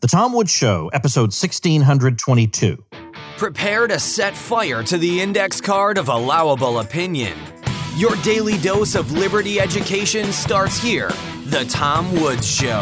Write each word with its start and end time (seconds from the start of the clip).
The 0.00 0.08
Tom 0.08 0.32
Woods 0.32 0.50
Show, 0.50 0.88
episode 0.94 1.28
1622. 1.28 2.82
Prepare 3.36 3.86
to 3.86 3.98
set 3.98 4.34
fire 4.34 4.82
to 4.82 4.96
the 4.96 5.20
index 5.20 5.60
card 5.60 5.98
of 5.98 6.08
allowable 6.08 6.78
opinion. 6.78 7.36
Your 7.96 8.16
daily 8.22 8.56
dose 8.56 8.94
of 8.94 9.12
liberty 9.12 9.60
education 9.60 10.32
starts 10.32 10.82
here. 10.82 11.10
The 11.44 11.66
Tom 11.68 12.10
Woods 12.18 12.50
Show. 12.50 12.80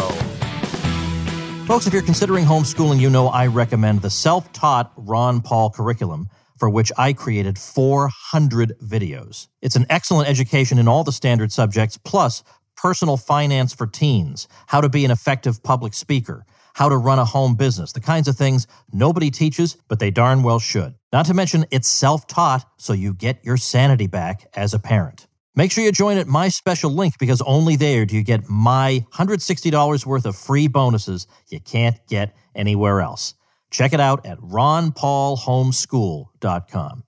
Folks, 1.67 1.89
if 1.89 1.93
you're 1.93 2.03
considering 2.03 2.45
homeschooling, 2.45 3.01
you 3.01 3.11
know 3.11 3.27
I 3.27 3.49
recommend 3.49 4.03
the 4.03 4.11
self 4.11 4.53
taught 4.53 4.93
Ron 4.97 5.41
Paul 5.41 5.71
curriculum, 5.71 6.29
for 6.57 6.71
which 6.71 6.93
I 6.97 7.15
created 7.15 7.59
400 7.59 8.79
videos. 8.79 9.49
It's 9.61 9.75
an 9.75 9.87
excellent 9.91 10.29
education 10.29 10.79
in 10.79 10.87
all 10.87 11.03
the 11.03 11.11
standard 11.11 11.51
subjects, 11.51 11.99
plus 11.99 12.45
personal 12.77 13.17
finance 13.17 13.75
for 13.75 13.89
teens, 13.89 14.47
how 14.69 14.81
to 14.81 14.89
be 14.89 15.05
an 15.05 15.11
effective 15.11 15.65
public 15.65 15.95
speaker 15.95 16.47
how 16.79 16.89
to 16.89 16.97
run 16.97 17.19
a 17.19 17.25
home 17.25 17.57
business, 17.57 17.91
the 17.91 18.01
kinds 18.01 18.29
of 18.29 18.37
things 18.37 18.69
nobody 18.93 19.33
teaches, 19.33 19.77
but 19.89 19.99
they 19.99 20.13
darn 20.13 20.45
well 20.45 20.61
should. 20.61 20.95
Not 21.13 21.27
to 21.27 21.35
mention, 21.35 21.67
it's 21.73 21.89
self 21.89 22.29
taught, 22.29 22.65
so 22.79 22.93
you 22.93 23.15
get 23.15 23.45
your 23.45 23.57
sanity 23.57 24.07
back 24.07 24.49
as 24.55 24.75
a 24.75 24.79
parent. 24.79 25.27
Make 25.57 25.73
sure 25.73 25.83
you 25.83 25.91
join 25.91 26.19
at 26.19 26.29
my 26.29 26.49
special 26.49 26.93
link 26.93 27.19
because 27.19 27.43
only 27.43 27.75
there 27.75 28.07
do 28.07 28.15
you 28.15 28.23
get 28.23 28.49
my 28.49 29.05
$160 29.13 30.07
worth 30.07 30.25
of 30.25 30.37
free 30.37 30.69
bonuses 30.69 31.27
you 31.49 31.59
can't 31.59 31.99
get 32.07 32.37
anywhere 32.55 33.01
else. 33.01 33.35
Check 33.73 33.93
it 33.93 33.99
out 33.99 34.25
at 34.25 34.39
ronpaulhomeschool.com. 34.39 37.03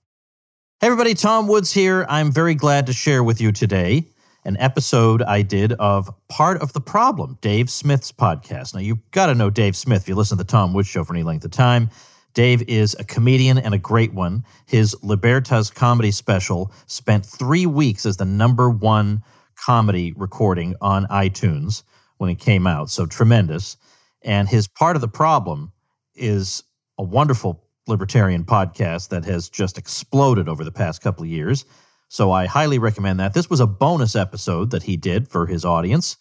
Hey 0.81 0.87
everybody, 0.87 1.13
Tom 1.13 1.47
Woods 1.47 1.71
here. 1.71 2.05
I'm 2.09 2.33
very 2.33 2.55
glad 2.55 2.87
to 2.87 2.93
share 2.93 3.23
with 3.23 3.39
you 3.39 3.53
today 3.53 4.10
an 4.43 4.57
episode 4.57 5.21
I 5.21 5.41
did 5.41 5.73
of 5.73 6.09
Part 6.27 6.61
of 6.61 6.73
the 6.73 6.81
Problem, 6.81 7.37
Dave 7.41 7.69
Smith's 7.69 8.11
podcast. 8.11 8.73
Now, 8.73 8.79
you've 8.79 9.11
got 9.11 9.27
to 9.27 9.35
know 9.35 9.49
Dave 9.49 9.75
Smith 9.75 10.03
if 10.03 10.09
you 10.09 10.15
listen 10.15 10.37
to 10.37 10.43
the 10.43 10.49
Tom 10.49 10.73
Woods 10.73 10.87
Show 10.87 11.03
for 11.03 11.13
any 11.13 11.23
length 11.23 11.45
of 11.45 11.51
time. 11.51 11.89
Dave 12.33 12.61
is 12.63 12.95
a 12.97 13.03
comedian 13.03 13.57
and 13.57 13.73
a 13.73 13.77
great 13.77 14.13
one. 14.13 14.43
His 14.65 14.95
Libertas 15.03 15.69
comedy 15.69 16.11
special 16.11 16.71
spent 16.87 17.25
three 17.25 17.65
weeks 17.65 18.05
as 18.05 18.17
the 18.17 18.25
number 18.25 18.69
one 18.69 19.21
comedy 19.55 20.13
recording 20.15 20.75
on 20.81 21.05
iTunes 21.07 21.83
when 22.17 22.29
it 22.29 22.39
came 22.39 22.65
out. 22.65 22.89
So 22.89 23.05
tremendous. 23.05 23.77
And 24.23 24.47
his 24.47 24.67
Part 24.67 24.95
of 24.95 25.01
the 25.01 25.07
Problem 25.07 25.71
is 26.15 26.63
a 26.97 27.03
wonderful 27.03 27.63
libertarian 27.87 28.43
podcast 28.43 29.09
that 29.09 29.25
has 29.25 29.49
just 29.49 29.77
exploded 29.77 30.47
over 30.47 30.63
the 30.63 30.71
past 30.71 31.01
couple 31.01 31.23
of 31.23 31.29
years. 31.29 31.65
So 32.11 32.33
I 32.33 32.45
highly 32.45 32.77
recommend 32.77 33.21
that. 33.21 33.33
This 33.33 33.49
was 33.49 33.61
a 33.61 33.65
bonus 33.65 34.17
episode 34.17 34.71
that 34.71 34.83
he 34.83 34.97
did 34.97 35.29
for 35.29 35.47
his 35.47 35.63
audience, 35.63 36.17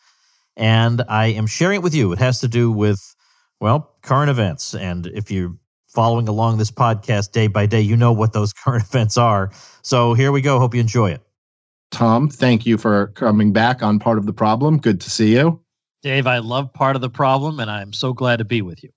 and 0.56 1.02
I 1.08 1.27
am 1.27 1.48
sharing 1.48 1.80
it 1.80 1.83
with 1.83 1.96
you. 1.96 2.12
It 2.12 2.20
has 2.20 2.38
to 2.42 2.48
do 2.48 2.70
with, 2.70 3.16
well, 3.58 3.91
current 4.02 4.30
events. 4.30 4.72
And 4.72 5.06
if 5.08 5.33
you're 5.33 5.52
following 5.88 6.28
along 6.28 6.58
this 6.58 6.70
podcast 6.70 7.33
day 7.33 7.48
by 7.48 7.66
day, 7.66 7.80
you 7.80 7.96
know 7.96 8.12
what 8.12 8.33
those 8.33 8.52
current 8.64 8.84
events 8.84 9.18
are. 9.18 9.50
So 9.83 10.14
here 10.14 10.30
we 10.30 10.41
go. 10.41 10.61
Hope 10.61 10.77
you 10.77 10.80
enjoy 10.80 11.11
it. 11.11 11.22
Tom, 11.91 12.28
thank 12.28 12.66
you 12.66 12.78
for 12.78 13.08
coming 13.08 13.52
back 13.52 13.83
on 13.83 13.98
Part 13.98 14.18
of 14.18 14.27
the 14.27 14.33
Problem. 14.33 14.78
Good 14.78 15.00
to 15.00 15.11
see 15.11 15.34
you. 15.34 15.61
Dave, 16.05 16.28
I 16.28 16.38
love 16.38 16.72
Part 16.72 16.94
of 16.94 17.02
the 17.02 17.11
Problem, 17.11 17.58
and 17.58 17.68
I'm 17.68 17.92
so 17.92 18.12
glad 18.12 18.36
to 18.36 18.44
be 18.44 18.62
with 18.62 18.84
you. 18.84 18.91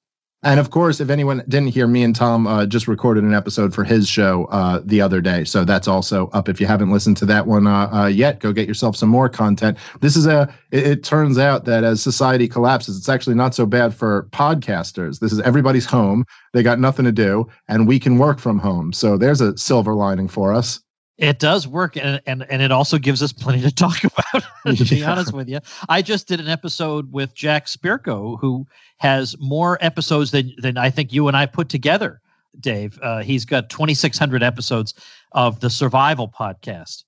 And 0.44 0.60
of 0.60 0.72
course, 0.72 1.00
if 1.00 1.10
anyone 1.10 1.42
didn't 1.48 1.70
hear, 1.70 1.88
me 1.88 2.04
and 2.04 2.14
Tom 2.14 2.48
uh, 2.48 2.66
just 2.66 2.88
recorded 2.88 3.24
an 3.24 3.34
episode 3.34 3.74
for 3.74 3.86
his 3.86 4.10
show 4.10 4.46
uh, 4.46 4.82
the 4.84 5.00
other 5.00 5.22
day, 5.22 5.46
so 5.46 5.64
that's 5.64 5.88
also 5.88 6.28
up. 6.34 6.50
If 6.50 6.60
you 6.60 6.68
haven't 6.68 6.92
listened 6.92 7.16
to 7.18 7.26
that 7.28 7.48
one 7.48 7.66
uh, 7.66 7.90
uh 7.94 8.08
yet, 8.08 8.40
go 8.40 8.52
get 8.52 8.68
yourself 8.68 8.98
some 8.98 9.08
more 9.08 9.30
content. 9.30 9.78
This 10.02 10.18
is 10.18 10.28
a. 10.28 10.54
It, 10.72 10.88
it, 10.88 11.04
turns 11.04 11.38
out 11.38 11.64
that 11.66 11.86
as 11.86 12.02
society 12.02 12.50
collapses, 12.50 12.98
it's 12.98 13.08
actually 13.08 13.36
not 13.36 13.56
so 13.56 13.66
bad 13.66 13.94
for 13.94 14.28
podcasters. 14.32 15.20
This 15.20 15.32
is 15.32 15.40
everybody's 15.42 15.86
home; 15.86 16.26
they 16.52 16.62
got 16.62 16.78
nothing 16.78 17.06
to 17.06 17.14
do, 17.14 17.48
and 17.70 17.88
we 17.88 17.98
can 17.98 18.18
work 18.18 18.40
from 18.40 18.60
home. 18.60 18.92
So 18.92 19.18
there's 19.18 19.40
a 19.40 19.58
silver 19.58 19.94
lining 19.94 20.28
for 20.28 20.54
us. 20.54 20.83
It 21.18 21.38
does 21.38 21.68
work, 21.68 21.96
and, 21.96 22.22
and 22.26 22.46
and 22.50 22.62
it 22.62 22.72
also 22.72 22.98
gives 22.98 23.22
us 23.22 23.32
plenty 23.32 23.62
to 23.62 23.72
talk 23.72 24.04
about. 24.04 24.44
to 24.76 24.86
be 24.86 25.04
honest 25.04 25.32
with 25.32 25.48
you, 25.48 25.60
I 25.88 26.02
just 26.02 26.28
did 26.28 26.40
an 26.40 26.48
episode 26.48 27.12
with 27.12 27.36
Jack 27.36 27.68
Spirko, 27.68 28.40
who 28.40 28.66
has 28.98 29.36
more 29.40 29.78
episodes 29.80 30.32
than 30.32 30.54
than 30.58 30.78
I 30.78 30.90
think 30.90 31.14
you 31.14 31.28
and 31.28 31.38
I 31.38 31.46
put 31.46 31.70
together. 31.70 32.20
Dave, 32.60 33.00
uh, 33.02 33.22
he's 33.22 33.46
got 33.46 33.70
2,600 33.70 34.44
episodes 34.44 34.94
of 35.32 35.60
the 35.60 35.70
Survival 35.70 36.28
podcast, 36.28 37.04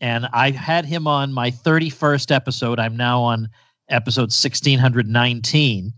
and 0.00 0.26
I 0.32 0.50
had 0.50 0.86
him 0.86 1.06
on 1.06 1.32
my 1.32 1.50
31st 1.50 2.34
episode. 2.34 2.78
I'm 2.78 2.96
now 2.96 3.20
on 3.22 3.48
episode 3.90 4.30
1619, 4.30 5.92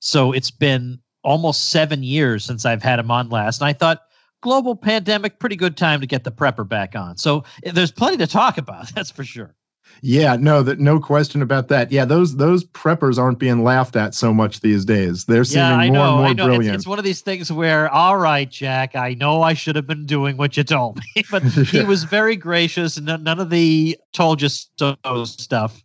so 0.00 0.32
it's 0.32 0.50
been 0.50 0.98
almost 1.26 1.70
seven 1.70 2.02
years 2.02 2.44
since 2.44 2.64
I've 2.64 2.82
had 2.82 2.98
him 2.98 3.10
on 3.10 3.28
last. 3.30 3.60
And 3.60 3.68
I 3.68 3.72
thought 3.72 4.02
global 4.40 4.76
pandemic, 4.76 5.38
pretty 5.38 5.56
good 5.56 5.76
time 5.76 6.00
to 6.00 6.06
get 6.06 6.24
the 6.24 6.32
prepper 6.32 6.68
back 6.68 6.94
on. 6.94 7.16
So 7.16 7.44
there's 7.62 7.92
plenty 7.92 8.16
to 8.18 8.26
talk 8.26 8.58
about. 8.58 8.88
That's 8.94 9.10
for 9.10 9.24
sure. 9.24 9.54
Yeah, 10.02 10.36
no, 10.36 10.62
that 10.62 10.78
no 10.78 11.00
question 11.00 11.42
about 11.42 11.68
that. 11.68 11.90
Yeah, 11.90 12.04
those 12.04 12.36
those 12.36 12.64
preppers 12.64 13.18
aren't 13.18 13.38
being 13.38 13.64
laughed 13.64 13.96
at 13.96 14.14
so 14.14 14.34
much 14.34 14.60
these 14.60 14.84
days. 14.84 15.24
They're 15.24 15.44
seeming 15.44 15.68
yeah, 15.68 15.76
I 15.76 15.88
know, 15.88 15.92
more 15.92 16.08
and 16.08 16.16
more 16.16 16.26
I 16.26 16.32
know. 16.32 16.44
brilliant. 16.46 16.74
It's, 16.74 16.82
it's, 16.82 16.86
one 16.86 16.98
of 16.98 17.04
these 17.04 17.22
things 17.22 17.50
where, 17.50 17.88
all 17.88 18.18
right, 18.18 18.50
Jack, 18.50 18.94
I 18.94 19.14
know 19.14 19.42
I 19.42 19.54
should 19.54 19.76
have 19.76 19.86
been 19.86 20.04
doing 20.04 20.36
what 20.36 20.56
you 20.56 20.64
told 20.64 20.98
me, 20.98 21.24
but 21.30 21.42
he 21.44 21.82
was 21.82 22.04
very 22.04 22.36
gracious 22.36 22.96
and 22.96 23.06
none 23.06 23.40
of 23.40 23.50
the 23.50 23.96
told 24.12 24.42
you 24.42 24.48
so 24.48 24.96
stuff. 25.24 25.82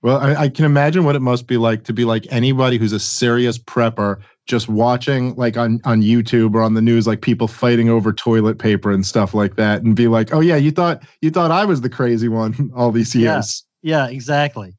Well, 0.00 0.18
I, 0.18 0.34
I, 0.34 0.48
can 0.48 0.64
imagine 0.64 1.02
what 1.02 1.16
it 1.16 1.22
must 1.22 1.48
be 1.48 1.56
like 1.56 1.82
to 1.84 1.92
be 1.92 2.04
like 2.04 2.24
anybody 2.30 2.78
who's 2.78 2.92
a 2.92 3.00
serious 3.00 3.58
prepper 3.58 4.20
just 4.48 4.68
watching 4.68 5.34
like 5.36 5.56
on 5.56 5.80
on 5.84 6.02
YouTube 6.02 6.54
or 6.54 6.62
on 6.62 6.74
the 6.74 6.82
news 6.82 7.06
like 7.06 7.20
people 7.20 7.46
fighting 7.46 7.88
over 7.88 8.12
toilet 8.12 8.58
paper 8.58 8.90
and 8.90 9.06
stuff 9.06 9.34
like 9.34 9.56
that 9.56 9.82
and 9.82 9.94
be 9.94 10.08
like, 10.08 10.34
"Oh 10.34 10.40
yeah, 10.40 10.56
you 10.56 10.72
thought 10.72 11.02
you 11.20 11.30
thought 11.30 11.50
I 11.50 11.64
was 11.64 11.82
the 11.82 11.90
crazy 11.90 12.28
one 12.28 12.72
all 12.76 12.90
these 12.90 13.14
years." 13.14 13.64
Yeah, 13.82 14.06
yeah 14.06 14.10
exactly. 14.10 14.74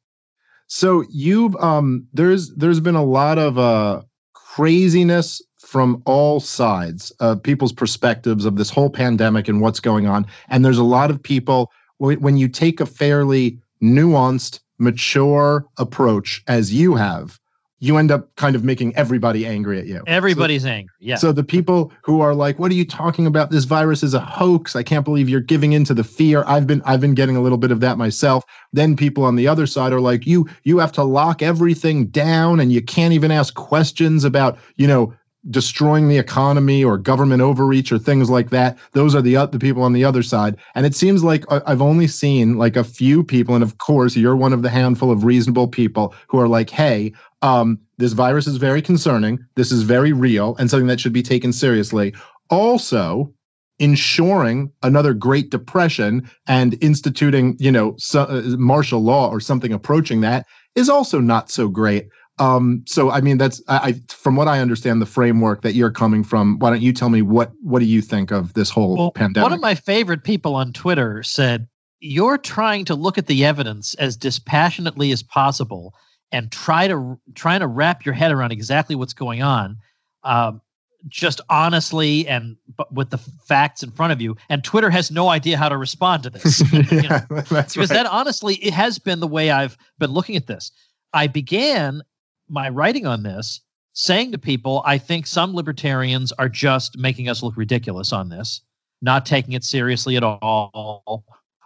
So 0.66 1.04
you've 1.08 1.56
um 1.56 2.06
there's 2.12 2.50
there's 2.56 2.80
been 2.80 2.96
a 2.96 3.04
lot 3.04 3.38
of 3.38 3.58
uh 3.58 4.02
craziness 4.34 5.40
from 5.58 6.02
all 6.04 6.40
sides 6.40 7.10
of 7.20 7.42
people's 7.42 7.72
perspectives 7.72 8.44
of 8.44 8.56
this 8.56 8.70
whole 8.70 8.90
pandemic 8.90 9.46
and 9.46 9.60
what's 9.60 9.78
going 9.78 10.06
on 10.06 10.26
and 10.48 10.64
there's 10.64 10.78
a 10.78 10.84
lot 10.84 11.10
of 11.10 11.22
people 11.22 11.70
when 11.98 12.36
you 12.36 12.48
take 12.48 12.80
a 12.80 12.86
fairly 12.86 13.56
nuanced 13.80 14.58
mature 14.78 15.64
approach 15.78 16.42
as 16.48 16.72
you 16.72 16.96
have 16.96 17.39
you 17.80 17.96
end 17.96 18.10
up 18.10 18.34
kind 18.36 18.54
of 18.54 18.62
making 18.62 18.94
everybody 18.94 19.46
angry 19.46 19.78
at 19.78 19.86
you. 19.86 20.02
Everybody's 20.06 20.62
so, 20.62 20.68
angry. 20.68 20.94
Yeah. 21.00 21.16
So 21.16 21.32
the 21.32 21.42
people 21.42 21.92
who 22.02 22.20
are 22.20 22.34
like, 22.34 22.58
"What 22.58 22.70
are 22.70 22.74
you 22.74 22.84
talking 22.84 23.26
about? 23.26 23.50
This 23.50 23.64
virus 23.64 24.02
is 24.02 24.12
a 24.14 24.20
hoax. 24.20 24.76
I 24.76 24.82
can't 24.82 25.04
believe 25.04 25.28
you're 25.28 25.40
giving 25.40 25.72
into 25.72 25.94
the 25.94 26.04
fear." 26.04 26.44
I've 26.46 26.66
been 26.66 26.82
I've 26.84 27.00
been 27.00 27.14
getting 27.14 27.36
a 27.36 27.40
little 27.40 27.58
bit 27.58 27.70
of 27.70 27.80
that 27.80 27.98
myself. 27.98 28.44
Then 28.72 28.96
people 28.96 29.24
on 29.24 29.36
the 29.36 29.48
other 29.48 29.66
side 29.66 29.92
are 29.92 30.00
like, 30.00 30.26
"You 30.26 30.46
you 30.64 30.78
have 30.78 30.92
to 30.92 31.02
lock 31.02 31.42
everything 31.42 32.06
down 32.06 32.60
and 32.60 32.70
you 32.70 32.82
can't 32.82 33.14
even 33.14 33.30
ask 33.30 33.54
questions 33.54 34.24
about, 34.24 34.58
you 34.76 34.86
know, 34.86 35.14
destroying 35.48 36.08
the 36.08 36.18
economy 36.18 36.84
or 36.84 36.98
government 36.98 37.40
overreach 37.40 37.90
or 37.90 37.98
things 37.98 38.28
like 38.28 38.50
that. 38.50 38.76
Those 38.92 39.14
are 39.14 39.22
the 39.22 39.46
the 39.46 39.58
people 39.58 39.82
on 39.82 39.94
the 39.94 40.04
other 40.04 40.22
side. 40.22 40.56
And 40.74 40.84
it 40.84 40.94
seems 40.94 41.24
like 41.24 41.44
I've 41.50 41.80
only 41.80 42.06
seen 42.06 42.58
like 42.58 42.76
a 42.76 42.84
few 42.84 43.24
people, 43.24 43.54
and 43.54 43.64
of 43.64 43.78
course, 43.78 44.16
you're 44.16 44.36
one 44.36 44.52
of 44.52 44.62
the 44.62 44.68
handful 44.68 45.10
of 45.10 45.24
reasonable 45.24 45.68
people 45.68 46.14
who 46.28 46.38
are 46.38 46.48
like, 46.48 46.68
"Hey, 46.68 47.12
um, 47.42 47.78
this 47.96 48.12
virus 48.12 48.46
is 48.46 48.56
very 48.56 48.82
concerning. 48.82 49.38
This 49.54 49.72
is 49.72 49.82
very 49.82 50.12
real 50.12 50.56
and 50.58 50.68
something 50.68 50.88
that 50.88 51.00
should 51.00 51.12
be 51.14 51.22
taken 51.22 51.52
seriously." 51.52 52.14
Also, 52.50 53.32
ensuring 53.78 54.70
another 54.82 55.14
Great 55.14 55.50
Depression 55.50 56.28
and 56.46 56.76
instituting, 56.82 57.56
you 57.58 57.72
know, 57.72 57.94
so, 57.96 58.22
uh, 58.24 58.42
martial 58.58 59.02
law 59.02 59.30
or 59.30 59.40
something 59.40 59.72
approaching 59.72 60.20
that 60.20 60.46
is 60.74 60.88
also 60.88 61.18
not 61.20 61.50
so 61.50 61.68
great. 61.68 62.08
Um, 62.40 62.82
so 62.86 63.10
I 63.10 63.20
mean, 63.20 63.36
that's 63.36 63.62
I, 63.68 64.00
from 64.08 64.34
what 64.34 64.48
I 64.48 64.60
understand 64.60 65.02
the 65.02 65.06
framework 65.06 65.60
that 65.60 65.74
you're 65.74 65.90
coming 65.90 66.24
from. 66.24 66.58
Why 66.58 66.70
don't 66.70 66.80
you 66.80 66.92
tell 66.92 67.10
me 67.10 67.20
what 67.20 67.52
what 67.62 67.80
do 67.80 67.84
you 67.84 68.00
think 68.00 68.32
of 68.32 68.54
this 68.54 68.70
whole 68.70 68.96
well, 68.96 69.10
pandemic? 69.12 69.44
One 69.44 69.52
of 69.52 69.60
my 69.60 69.74
favorite 69.74 70.24
people 70.24 70.54
on 70.54 70.72
Twitter 70.72 71.22
said, 71.22 71.68
"You're 72.00 72.38
trying 72.38 72.86
to 72.86 72.94
look 72.94 73.18
at 73.18 73.26
the 73.26 73.44
evidence 73.44 73.92
as 73.94 74.16
dispassionately 74.16 75.12
as 75.12 75.22
possible 75.22 75.94
and 76.32 76.50
try 76.50 76.88
to 76.88 77.20
trying 77.34 77.60
to 77.60 77.66
wrap 77.66 78.06
your 78.06 78.14
head 78.14 78.32
around 78.32 78.52
exactly 78.52 78.96
what's 78.96 79.12
going 79.14 79.42
on." 79.42 79.76
Um, 80.24 80.62
just 81.08 81.40
honestly 81.48 82.28
and 82.28 82.56
but 82.76 82.92
with 82.92 83.08
the 83.08 83.16
facts 83.16 83.82
in 83.82 83.90
front 83.90 84.12
of 84.12 84.20
you 84.20 84.36
and 84.50 84.62
twitter 84.62 84.90
has 84.90 85.10
no 85.10 85.30
idea 85.30 85.56
how 85.56 85.66
to 85.66 85.78
respond 85.78 86.22
to 86.22 86.28
this 86.30 86.60
yeah, 86.70 86.82
you 86.90 87.08
know? 87.08 87.20
because 87.30 87.74
right. 87.74 87.88
that 87.88 88.04
honestly 88.04 88.56
it 88.56 88.74
has 88.74 88.98
been 88.98 89.18
the 89.18 89.26
way 89.26 89.50
i've 89.50 89.78
been 89.98 90.10
looking 90.10 90.36
at 90.36 90.46
this 90.46 90.70
i 91.14 91.26
began 91.26 92.02
my 92.50 92.68
writing 92.68 93.06
on 93.06 93.22
this 93.22 93.60
saying 93.92 94.32
to 94.32 94.38
people, 94.38 94.82
I 94.84 94.98
think 94.98 95.26
some 95.26 95.54
libertarians 95.54 96.32
are 96.32 96.48
just 96.48 96.98
making 96.98 97.28
us 97.28 97.42
look 97.42 97.56
ridiculous 97.56 98.12
on 98.12 98.28
this, 98.28 98.60
not 99.02 99.24
taking 99.24 99.54
it 99.54 99.64
seriously 99.64 100.16
at 100.16 100.22
all, 100.22 101.24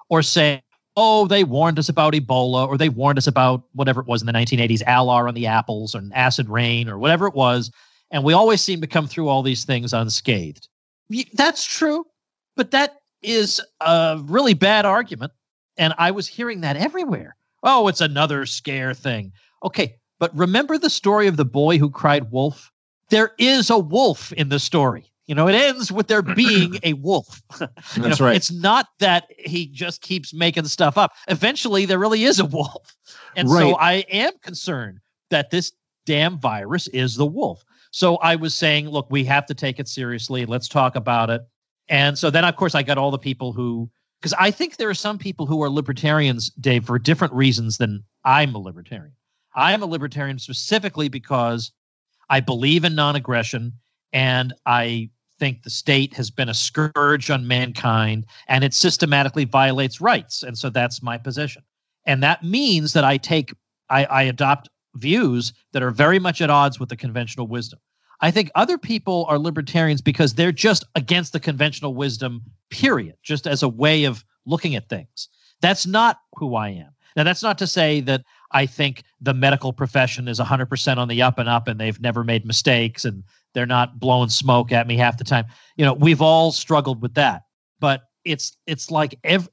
or 0.09 0.23
saying, 0.23 0.61
oh, 0.97 1.27
they 1.27 1.43
warned 1.43 1.79
us 1.79 1.89
about 1.89 2.15
Ebola, 2.15 2.69
or 2.69 2.79
they 2.79 2.89
warned 2.89 3.19
us 3.19 3.27
about 3.27 3.65
whatever 3.73 4.01
it 4.01 4.07
was 4.07 4.23
in 4.23 4.27
the 4.27 4.33
1980s, 4.33 4.85
Alar 4.85 5.27
on 5.27 5.35
the 5.35 5.47
apples, 5.47 5.95
or 5.95 6.03
acid 6.13 6.49
rain, 6.49 6.89
or 6.89 6.99
whatever 6.99 7.27
it 7.27 7.35
was. 7.35 7.71
and 8.15 8.23
we 8.23 8.33
always 8.33 8.63
seem 8.63 8.81
to 8.81 8.87
come 8.87 9.09
through 9.09 9.29
all 9.29 9.43
these 9.43 9.65
things 9.65 9.93
unscathed. 9.93 10.69
That's 11.33 11.65
true, 11.65 12.07
but 12.57 12.71
that 12.71 12.97
is 13.23 13.61
a 13.81 14.21
really 14.25 14.55
bad 14.55 14.87
argument. 14.87 15.33
And 15.77 15.93
I 15.99 16.13
was 16.13 16.29
hearing 16.29 16.61
that 16.61 16.77
everywhere. 16.77 17.35
Oh, 17.65 17.89
it's 17.89 18.01
another 18.01 18.47
scare 18.47 18.95
thing. 18.95 19.33
Okay, 19.65 19.97
but 20.25 20.35
remember 20.35 20.79
the 20.79 20.89
story 20.89 21.27
of 21.27 21.37
the 21.37 21.45
boy 21.45 21.77
who 21.77 21.91
cried 21.91 22.31
wolf? 22.31 22.73
There 23.11 23.33
is 23.37 23.69
a 23.69 23.77
wolf 23.77 24.33
in 24.33 24.49
the 24.49 24.59
story. 24.59 25.05
You 25.27 25.35
know, 25.35 25.49
it 25.49 25.55
ends 25.55 25.93
with 25.93 26.07
there 26.07 26.23
being 26.35 26.79
a 26.83 26.95
wolf. 26.95 27.43
That's 27.59 27.99
know, 27.99 28.27
right. 28.27 28.35
It's 28.35 28.51
not 28.51 28.87
that 29.01 29.27
he 29.39 29.67
just 29.67 30.01
keeps 30.01 30.33
making 30.33 30.65
stuff 30.65 30.97
up. 30.97 31.13
Eventually, 31.29 31.85
there 31.85 31.99
really 31.99 32.25
is 32.25 32.41
a 32.41 32.47
wolf. 32.47 32.97
And 33.37 33.51
Right. 33.51 33.61
so 33.61 33.75
I 33.77 33.93
am 34.11 34.33
concerned 34.41 35.01
that 35.29 35.51
this 35.51 35.73
damn 36.07 36.39
virus 36.39 36.87
is 36.87 37.17
the 37.17 37.27
wolf. 37.27 37.63
So 37.91 38.17
I 38.17 38.35
was 38.35 38.55
saying, 38.55 38.89
look, 38.89 39.11
we 39.11 39.25
have 39.25 39.45
to 39.45 39.55
take 39.55 39.79
it 39.79 39.89
seriously. 39.89 40.47
Let's 40.47 40.69
talk 40.69 40.97
about 40.97 41.29
it. 41.29 41.43
And 41.91 42.17
so 42.17 42.31
then, 42.31 42.47
of 42.47 42.57
course, 42.57 42.75
I 42.75 42.83
got 42.83 42.97
all 42.97 43.11
the 43.11 43.19
people 43.19 43.53
who, 43.53 43.91
because 44.23 44.33
I 44.39 44.51
think 44.51 44.79
there 44.79 44.89
are 44.89 44.95
some 44.95 45.19
people 45.19 45.45
who 45.45 45.63
are 45.63 45.69
libertarians, 45.69 46.49
Dave, 46.59 46.87
for 46.87 46.99
different 46.99 47.35
reasons 47.35 47.77
than 47.77 48.05
I'm 48.25 48.55
a 48.55 48.59
libertarian. 48.59 49.13
I'm 49.55 49.83
a 49.83 49.87
libertarian 49.87 50.39
specifically 50.39 51.09
because 51.09 51.73
I 52.31 52.41
believe 52.41 52.85
in 52.85 52.95
non 52.95 53.17
aggression 53.17 53.73
and 54.13 54.55
I 54.67 55.11
think 55.39 55.63
the 55.63 55.71
state 55.71 56.15
has 56.15 56.31
been 56.31 56.49
a 56.49 56.55
scourge 56.55 57.31
on 57.31 57.47
mankind 57.47 58.27
and 58.49 58.65
it 58.65 58.73
systematically 58.73 59.45
violates 59.45 60.01
rights. 60.01 60.43
And 60.43 60.57
so 60.57 60.71
that's 60.71 61.03
my 61.03 61.19
position. 61.19 61.63
And 62.07 62.23
that 62.23 62.45
means 62.45 62.93
that 62.93 63.05
I 63.05 63.17
take, 63.17 63.53
I, 63.91 64.05
I 64.05 64.23
adopt 64.23 64.69
views 64.95 65.53
that 65.73 65.83
are 65.83 65.91
very 65.91 66.19
much 66.19 66.41
at 66.41 66.51
odds 66.51 66.79
with 66.79 66.89
the 66.89 66.97
conventional 66.97 67.47
wisdom. 67.47 67.81
I 68.21 68.31
think 68.31 68.51
other 68.55 68.79
people 68.79 69.27
are 69.29 69.39
libertarians 69.39 70.01
because 70.01 70.35
they're 70.35 70.53
just 70.53 70.85
against 70.95 71.33
the 71.33 71.41
conventional 71.41 71.95
wisdom, 71.95 72.43
period, 72.71 73.17
just 73.23 73.47
as 73.47 73.63
a 73.63 73.69
way 73.69 74.05
of 74.05 74.25
looking 74.47 74.77
at 74.77 74.89
things. 74.89 75.29
That's 75.61 75.87
not 75.87 76.19
who 76.37 76.55
I 76.55 76.71
am. 76.71 76.91
Now, 77.17 77.25
that's 77.25 77.43
not 77.43 77.59
to 77.59 77.67
say 77.67 78.01
that 78.03 78.25
I 78.55 78.67
think 78.67 79.03
the 79.21 79.35
medical 79.35 79.73
profession 79.73 80.29
is 80.29 80.39
100% 80.39 80.97
on 80.97 81.09
the 81.09 81.21
up 81.21 81.39
and 81.39 81.49
up 81.49 81.69
and 81.69 81.79
they've 81.79 82.01
never 82.01 82.23
made 82.23 82.47
mistakes 82.47 83.05
and 83.05 83.25
they're 83.53 83.67
not 83.67 83.99
blowing 83.99 84.29
smoke 84.29 84.73
at 84.73 84.87
me 84.87 84.97
half 84.97 85.19
the 85.19 85.25
time. 85.25 85.45
You 85.77 85.85
know, 85.85 85.93
we've 85.93 86.23
all 86.23 86.53
struggled 86.53 87.03
with 87.03 87.15
that. 87.15 87.43
But 87.81 88.05
it's 88.25 88.57
it's 88.67 88.91
like 88.91 89.19
ev- 89.25 89.51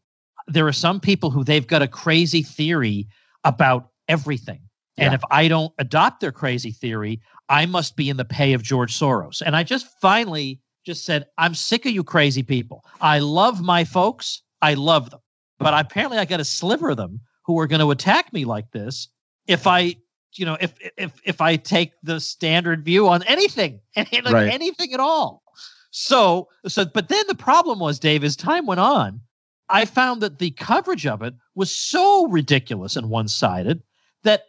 there 0.47 0.67
are 0.67 0.73
some 0.73 0.99
people 0.99 1.31
who 1.31 1.43
they've 1.43 1.67
got 1.67 1.81
a 1.81 1.87
crazy 1.87 2.43
theory 2.43 3.07
about 3.43 3.89
everything. 4.07 4.61
And 4.97 5.15
if 5.15 5.21
I 5.31 5.47
don't 5.47 5.73
adopt 5.79 6.19
their 6.19 6.31
crazy 6.31 6.71
theory, 6.71 7.21
I 7.49 7.65
must 7.65 7.95
be 7.95 8.09
in 8.09 8.17
the 8.17 8.25
pay 8.25 8.53
of 8.53 8.61
George 8.61 8.97
Soros. 8.97 9.41
And 9.43 9.55
I 9.55 9.63
just 9.63 9.87
finally 9.99 10.59
just 10.85 11.05
said, 11.05 11.25
I'm 11.39 11.55
sick 11.55 11.87
of 11.87 11.91
you 11.91 12.03
crazy 12.03 12.43
people. 12.43 12.85
I 12.99 13.17
love 13.17 13.61
my 13.61 13.83
folks. 13.83 14.43
I 14.61 14.75
love 14.75 15.09
them. 15.09 15.19
But 15.57 15.73
apparently 15.73 16.19
I 16.19 16.25
got 16.25 16.39
a 16.39 16.45
sliver 16.45 16.91
of 16.91 16.97
them 16.97 17.21
who 17.43 17.59
are 17.59 17.67
going 17.67 17.79
to 17.81 17.91
attack 17.91 18.31
me 18.33 18.45
like 18.45 18.71
this 18.71 19.07
if 19.47 19.67
I, 19.67 19.95
you 20.35 20.45
know, 20.45 20.57
if 20.61 20.73
if 20.97 21.19
if 21.25 21.41
I 21.41 21.55
take 21.57 21.91
the 22.03 22.19
standard 22.19 22.85
view 22.85 23.07
on 23.07 23.23
anything 23.23 23.81
and 23.95 24.07
like 24.11 24.33
Right. 24.33 24.53
anything 24.53 24.93
at 24.93 24.99
all. 24.99 25.43
So 25.91 26.47
so 26.67 26.85
but 26.85 27.09
then 27.09 27.23
the 27.27 27.35
problem 27.35 27.79
was, 27.79 27.99
Dave, 27.99 28.23
as 28.23 28.35
time 28.35 28.65
went 28.65 28.79
on, 28.79 29.21
I 29.69 29.85
found 29.85 30.21
that 30.21 30.39
the 30.39 30.51
coverage 30.51 31.05
of 31.05 31.21
it 31.21 31.33
was 31.55 31.75
so 31.75 32.27
ridiculous 32.27 32.95
and 32.95 33.09
one-sided 33.09 33.81
that 34.23 34.43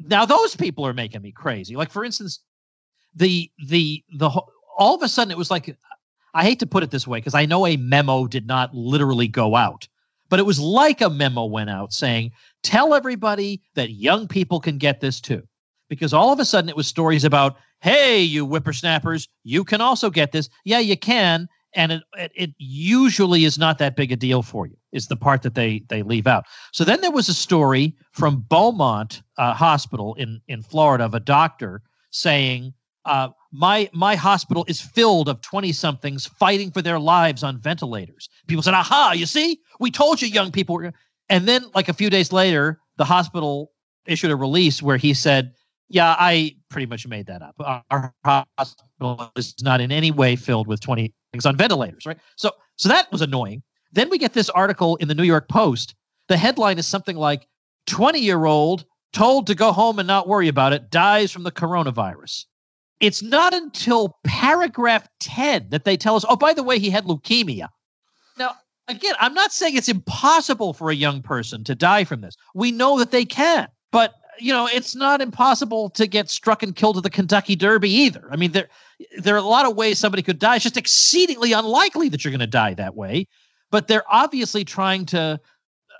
now 0.00 0.24
those 0.26 0.56
people 0.56 0.86
are 0.86 0.92
making 0.94 1.22
me 1.22 1.32
crazy. 1.32 1.76
Like 1.76 1.90
for 1.90 2.04
instance, 2.04 2.40
the 3.14 3.50
the 3.66 4.02
the 4.18 4.28
whole- 4.28 4.50
all 4.76 4.94
of 4.94 5.02
a 5.02 5.08
sudden 5.08 5.30
it 5.30 5.38
was 5.38 5.50
like 5.50 5.76
I 6.34 6.42
hate 6.44 6.58
to 6.60 6.66
put 6.66 6.82
it 6.82 6.90
this 6.90 7.06
way 7.06 7.18
because 7.18 7.34
I 7.34 7.46
know 7.46 7.66
a 7.66 7.76
memo 7.76 8.26
did 8.26 8.46
not 8.46 8.74
literally 8.74 9.28
go 9.28 9.54
out, 9.54 9.86
but 10.32 10.40
it 10.40 10.46
was 10.46 10.58
like 10.58 11.02
a 11.02 11.10
memo 11.10 11.44
went 11.44 11.68
out 11.68 11.92
saying, 11.92 12.32
"Tell 12.62 12.94
everybody 12.94 13.60
that 13.74 13.90
young 13.90 14.26
people 14.26 14.60
can 14.60 14.78
get 14.78 15.02
this 15.02 15.20
too." 15.20 15.42
Because 15.90 16.14
all 16.14 16.32
of 16.32 16.40
a 16.40 16.44
sudden 16.46 16.70
it 16.70 16.76
was 16.76 16.86
stories 16.86 17.22
about, 17.22 17.58
"Hey, 17.82 18.22
you 18.22 18.46
whippersnappers, 18.46 19.28
you 19.44 19.62
can 19.62 19.82
also 19.82 20.08
get 20.08 20.32
this." 20.32 20.48
Yeah, 20.64 20.78
you 20.78 20.96
can, 20.96 21.48
and 21.74 21.92
it 21.92 22.02
it, 22.34 22.50
usually 22.56 23.44
is 23.44 23.58
not 23.58 23.76
that 23.76 23.94
big 23.94 24.10
a 24.10 24.16
deal 24.16 24.40
for 24.40 24.66
you. 24.66 24.74
Is 24.90 25.08
the 25.08 25.16
part 25.16 25.42
that 25.42 25.54
they 25.54 25.82
they 25.90 26.02
leave 26.02 26.26
out. 26.26 26.46
So 26.72 26.82
then 26.82 27.02
there 27.02 27.10
was 27.10 27.28
a 27.28 27.34
story 27.34 27.94
from 28.12 28.46
Beaumont 28.48 29.20
uh, 29.36 29.52
Hospital 29.52 30.14
in 30.14 30.40
in 30.48 30.62
Florida 30.62 31.04
of 31.04 31.12
a 31.12 31.20
doctor 31.20 31.82
saying, 32.10 32.72
uh, 33.04 33.28
"My 33.52 33.88
my 33.92 34.16
hospital 34.16 34.64
is 34.66 34.80
filled 34.80 35.28
of 35.28 35.40
twenty 35.42 35.72
somethings 35.72 36.26
fighting 36.26 36.70
for 36.70 36.82
their 36.82 36.98
lives 36.98 37.42
on 37.42 37.60
ventilators." 37.60 38.28
People 38.46 38.62
said, 38.62 38.74
"Aha! 38.74 39.12
You 39.12 39.26
see, 39.26 39.60
we 39.78 39.90
told 39.90 40.22
you, 40.22 40.28
young 40.28 40.50
people." 40.50 40.76
Were... 40.76 40.92
And 41.28 41.46
then, 41.46 41.64
like 41.74 41.88
a 41.88 41.92
few 41.92 42.10
days 42.10 42.32
later, 42.32 42.80
the 42.96 43.04
hospital 43.04 43.70
issued 44.06 44.30
a 44.30 44.36
release 44.36 44.82
where 44.82 44.96
he 44.96 45.14
said, 45.14 45.52
"Yeah, 45.88 46.16
I 46.18 46.56
pretty 46.70 46.86
much 46.86 47.06
made 47.06 47.26
that 47.26 47.42
up. 47.42 47.84
Our 47.90 48.14
hospital 48.24 49.30
is 49.36 49.54
not 49.62 49.80
in 49.80 49.92
any 49.92 50.10
way 50.10 50.36
filled 50.36 50.66
with 50.66 50.80
twenty 50.80 51.14
things 51.32 51.46
on 51.46 51.56
ventilators." 51.56 52.06
Right. 52.06 52.18
So, 52.36 52.50
so 52.76 52.88
that 52.88 53.10
was 53.12 53.20
annoying. 53.20 53.62
Then 53.92 54.08
we 54.08 54.18
get 54.18 54.32
this 54.32 54.48
article 54.50 54.96
in 54.96 55.08
the 55.08 55.14
New 55.14 55.22
York 55.22 55.48
Post. 55.48 55.94
The 56.28 56.36
headline 56.36 56.78
is 56.78 56.86
something 56.86 57.16
like 57.16 57.46
20 57.86 58.18
year 58.18 58.44
old 58.46 58.86
told 59.12 59.46
to 59.46 59.54
go 59.54 59.72
home 59.72 59.98
and 59.98 60.08
not 60.08 60.26
worry 60.28 60.48
about 60.48 60.72
it 60.72 60.90
dies 60.90 61.30
from 61.30 61.42
the 61.42 61.52
coronavirus. 61.52 62.46
It's 63.02 63.20
not 63.20 63.52
until 63.52 64.16
paragraph 64.24 65.08
10 65.18 65.70
that 65.70 65.84
they 65.84 65.96
tell 65.96 66.14
us, 66.14 66.24
oh, 66.28 66.36
by 66.36 66.54
the 66.54 66.62
way, 66.62 66.78
he 66.78 66.88
had 66.88 67.04
leukemia. 67.04 67.66
Now, 68.38 68.52
again, 68.86 69.14
I'm 69.18 69.34
not 69.34 69.52
saying 69.52 69.76
it's 69.76 69.88
impossible 69.88 70.72
for 70.72 70.88
a 70.88 70.94
young 70.94 71.20
person 71.20 71.64
to 71.64 71.74
die 71.74 72.04
from 72.04 72.20
this. 72.20 72.36
We 72.54 72.70
know 72.70 73.00
that 73.00 73.10
they 73.10 73.24
can, 73.24 73.66
but 73.90 74.14
you 74.38 74.52
know, 74.52 74.68
it's 74.72 74.94
not 74.94 75.20
impossible 75.20 75.90
to 75.90 76.06
get 76.06 76.30
struck 76.30 76.62
and 76.62 76.74
killed 76.74 76.96
at 76.96 77.02
the 77.02 77.10
Kentucky 77.10 77.56
Derby 77.56 77.90
either. 77.90 78.28
I 78.30 78.36
mean, 78.36 78.52
there 78.52 78.68
there 79.18 79.34
are 79.34 79.38
a 79.38 79.42
lot 79.42 79.66
of 79.66 79.76
ways 79.76 79.98
somebody 79.98 80.22
could 80.22 80.38
die. 80.38 80.56
It's 80.56 80.62
just 80.62 80.76
exceedingly 80.76 81.52
unlikely 81.52 82.08
that 82.08 82.24
you're 82.24 82.30
going 82.30 82.40
to 82.40 82.46
die 82.46 82.74
that 82.74 82.94
way 82.94 83.26
but 83.72 83.88
they're 83.88 84.04
obviously 84.08 84.64
trying 84.64 85.04
to 85.06 85.40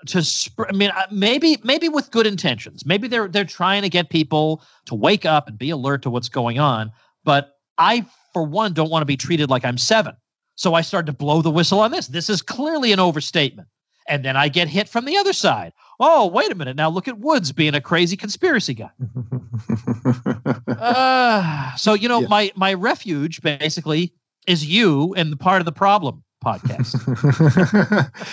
to 0.07 0.23
sp- 0.23 0.67
I 0.69 0.73
mean 0.73 0.89
uh, 0.91 1.05
maybe 1.11 1.57
maybe 1.63 1.89
with 1.89 2.11
good 2.11 2.27
intentions. 2.27 2.85
Maybe 2.85 3.07
they're 3.07 3.27
they're 3.27 3.45
trying 3.45 3.81
to 3.83 3.89
get 3.89 4.09
people 4.09 4.63
to 4.85 4.95
wake 4.95 5.25
up 5.25 5.47
and 5.47 5.57
be 5.57 5.69
alert 5.69 6.01
to 6.03 6.09
what's 6.09 6.29
going 6.29 6.59
on, 6.59 6.91
but 7.23 7.55
I 7.77 8.05
for 8.33 8.43
one 8.43 8.73
don't 8.73 8.89
want 8.89 9.01
to 9.01 9.05
be 9.05 9.17
treated 9.17 9.49
like 9.49 9.63
I'm 9.65 9.77
7. 9.77 10.15
So 10.55 10.73
I 10.73 10.81
started 10.81 11.07
to 11.07 11.13
blow 11.13 11.41
the 11.41 11.51
whistle 11.51 11.79
on 11.79 11.91
this. 11.91 12.07
This 12.07 12.29
is 12.29 12.41
clearly 12.41 12.91
an 12.91 12.99
overstatement. 12.99 13.67
And 14.09 14.25
then 14.25 14.35
I 14.35 14.49
get 14.49 14.67
hit 14.67 14.89
from 14.89 15.05
the 15.05 15.15
other 15.17 15.33
side. 15.33 15.71
Oh, 15.99 16.27
wait 16.27 16.51
a 16.51 16.55
minute. 16.55 16.75
Now 16.75 16.89
look 16.89 17.07
at 17.07 17.19
Woods 17.19 17.51
being 17.53 17.73
a 17.73 17.79
crazy 17.81 18.17
conspiracy 18.17 18.73
guy. 18.73 18.89
Uh, 20.67 21.75
so 21.75 21.93
you 21.93 22.07
know, 22.09 22.21
Yeah. 22.21 22.27
my 22.27 22.51
my 22.55 22.73
refuge 22.73 23.41
basically 23.41 24.13
is 24.47 24.65
you 24.65 25.13
and 25.15 25.31
the 25.31 25.37
part 25.37 25.61
of 25.61 25.65
the 25.65 25.71
problem 25.71 26.23
podcast. 26.43 26.97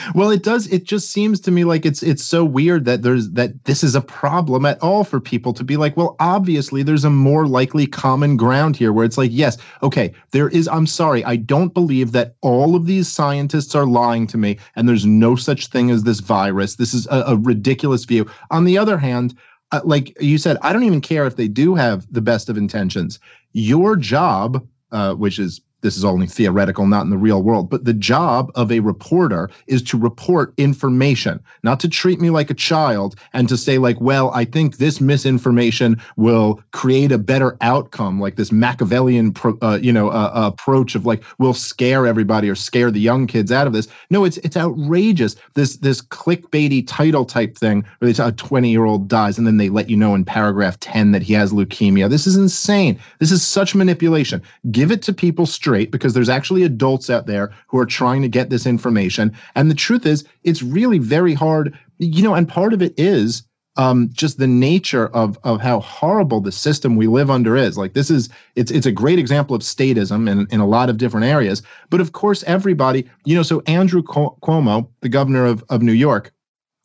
well, 0.14 0.31
it 0.31 0.43
does. 0.43 0.67
It 0.69 0.85
just 0.85 1.11
seems 1.11 1.40
to 1.40 1.50
me 1.50 1.64
like 1.64 1.87
it's 1.87 2.02
it's 2.02 2.25
so 2.25 2.45
weird 2.45 2.85
that 2.85 3.02
there's 3.02 3.31
that 3.31 3.64
this 3.64 3.85
is 3.85 3.95
a 3.95 4.00
problem 4.00 4.67
at 4.67 4.83
all 4.83 5.05
for 5.05 5.21
people 5.21 5.52
to 5.55 5.64
be 5.64 5.76
like, 5.76 5.97
well, 5.97 6.17
obviously 6.21 6.83
there's 6.83 7.05
a 7.05 7.11
more 7.11 7.47
likely 7.47 7.87
common 7.87 8.37
ground 8.37 8.76
here 8.76 8.93
where 8.93 9.05
it's 9.05 9.19
like, 9.19 9.31
yes, 9.33 9.57
okay, 9.83 10.12
there 10.33 10.49
is. 10.49 10.69
I'm 10.69 10.87
sorry, 10.87 11.25
I 11.25 11.37
don't 11.37 11.73
believe 11.73 12.12
that 12.12 12.35
all 12.40 12.75
of 12.75 12.87
these 12.87 13.09
scientists 13.09 13.75
are 13.75 13.87
lying 13.87 14.26
to 14.29 14.38
me, 14.38 14.59
and 14.76 14.88
there's 14.88 15.07
no 15.07 15.37
such 15.37 15.69
thing 15.69 15.90
as 15.90 16.02
this 16.02 16.21
virus. 16.21 16.76
This 16.76 16.95
is 16.95 17.07
a, 17.07 17.23
a 17.29 17.37
ridiculous 17.37 18.05
view. 18.05 18.29
On 18.50 18.64
the 18.64 18.79
other 18.79 18.99
hand. 18.99 19.37
Uh, 19.73 19.81
like 19.85 20.21
you 20.21 20.37
said, 20.37 20.57
I 20.62 20.73
don't 20.73 20.83
even 20.83 21.00
care 21.00 21.29
if 21.29 21.37
they 21.37 21.47
do 21.47 21.76
have 21.76 22.05
the 22.12 22.21
best 22.21 22.49
of 22.49 22.57
intentions. 22.57 23.21
Your 23.52 23.95
job, 23.95 24.67
uh, 24.90 25.14
which 25.14 25.38
is 25.38 25.61
this 25.83 25.97
is 25.97 26.05
only 26.05 26.27
theoretical, 26.27 26.87
not 26.87 27.05
in 27.05 27.11
the 27.11 27.19
real 27.19 27.43
world, 27.43 27.71
but 27.71 27.85
the 27.85 27.93
job 27.93 28.51
of 28.55 28.71
a 28.71 28.81
reporter 28.81 29.51
is 29.67 29.83
to 29.83 29.99
report 29.99 30.53
information, 30.57 31.41
not 31.63 31.81
to 31.81 31.89
treat 31.89 32.21
me 32.21 32.31
like 32.31 32.51
a 32.51 32.55
child 32.55 33.17
and 33.33 33.49
to 33.49 33.57
say, 33.57 33.79
like, 33.79 34.01
well, 34.01 34.31
I 34.33 34.45
think 34.45 34.77
this 34.77 35.01
misinformation 35.01 36.01
will 36.17 36.63
create 36.73 37.13
a 37.13 37.19
better 37.19 37.57
outcome, 37.61 38.21
like 38.21 38.37
this 38.37 38.53
Machiavellian, 38.53 39.33
pro, 39.33 39.57
uh, 39.63 39.79
you 39.81 39.93
know, 39.93 40.09
uh, 40.11 40.31
approach 40.35 40.95
of 40.95 41.07
like, 41.07 41.23
we'll 41.39 41.55
scare 41.55 42.07
everybody 42.07 42.49
or 42.49 42.55
scare 42.55 42.91
the 42.91 43.01
young 43.01 43.27
kids 43.27 43.51
out 43.51 43.67
of 43.67 43.73
this. 43.73 43.89
No, 44.11 44.25
it's 44.25 44.37
it's 44.39 44.57
outrageous. 44.57 45.37
This 45.55 45.77
this 45.79 46.03
clickbaity 46.03 46.85
title 46.87 47.25
type 47.25 47.57
thing 47.57 47.85
where 47.99 48.09
they 48.09 48.13
say 48.13 48.29
a 48.29 48.33
20 48.33 48.71
year 48.71 48.85
old 48.85 49.09
dies 49.09 49.39
and 49.39 49.47
then 49.47 49.57
they 49.57 49.69
let 49.69 49.89
you 49.89 49.97
know 49.97 50.15
in 50.15 50.25
paragraph 50.25 50.79
10 50.81 51.13
that 51.13 51.23
he 51.23 51.33
has 51.35 51.53
leukemia. 51.53 52.09
This 52.11 52.27
is 52.27 52.37
insane. 52.37 52.99
This 53.19 53.33
is 53.33 53.47
such 53.47 53.75
manipulation. 53.75 54.43
Give 54.71 54.91
it 54.91 55.03
to 55.03 55.13
people 55.13 55.47
straight 55.47 55.70
because 55.71 56.15
there's 56.15 56.29
actually 56.29 56.62
adults 56.62 57.11
out 57.11 57.27
there 57.27 57.53
who 57.69 57.79
are 57.79 57.87
trying 57.87 58.23
to 58.23 58.29
get 58.29 58.50
this 58.50 58.67
information. 58.67 59.33
And 59.55 59.71
the 59.71 59.75
truth 59.75 60.07
is, 60.07 60.25
it's 60.45 60.62
really 60.62 60.99
very 60.99 61.35
hard, 61.35 61.79
you 61.99 62.23
know, 62.23 62.35
and 62.35 62.49
part 62.49 62.73
of 62.73 62.83
it 62.83 62.95
is 62.97 63.43
um, 63.77 64.11
just 64.12 64.39
the 64.39 64.47
nature 64.47 65.07
of 65.09 65.39
of 65.45 65.61
how 65.61 65.81
horrible 65.81 66.41
the 66.41 66.53
system 66.53 66.97
we 66.97 67.07
live 67.07 67.31
under 67.31 67.57
is. 67.57 67.79
Like 67.79 67.95
this 67.95 68.11
is 68.11 68.29
it's 68.57 68.71
it's 68.71 68.87
a 68.87 68.93
great 68.93 69.19
example 69.19 69.55
of 69.55 69.62
statism 69.62 70.29
in, 70.31 70.47
in 70.50 70.61
a 70.61 70.67
lot 70.67 70.91
of 70.91 70.99
different 70.99 71.27
areas. 71.27 71.62
But 71.89 72.00
of 72.00 72.12
course, 72.12 72.43
everybody, 72.45 73.09
you 73.25 73.35
know, 73.35 73.43
so 73.43 73.62
Andrew 73.67 74.03
Cuomo, 74.03 74.89
the 75.00 75.09
governor 75.09 75.47
of, 75.47 75.65
of 75.69 75.83
New 75.83 75.93
York, 75.93 76.33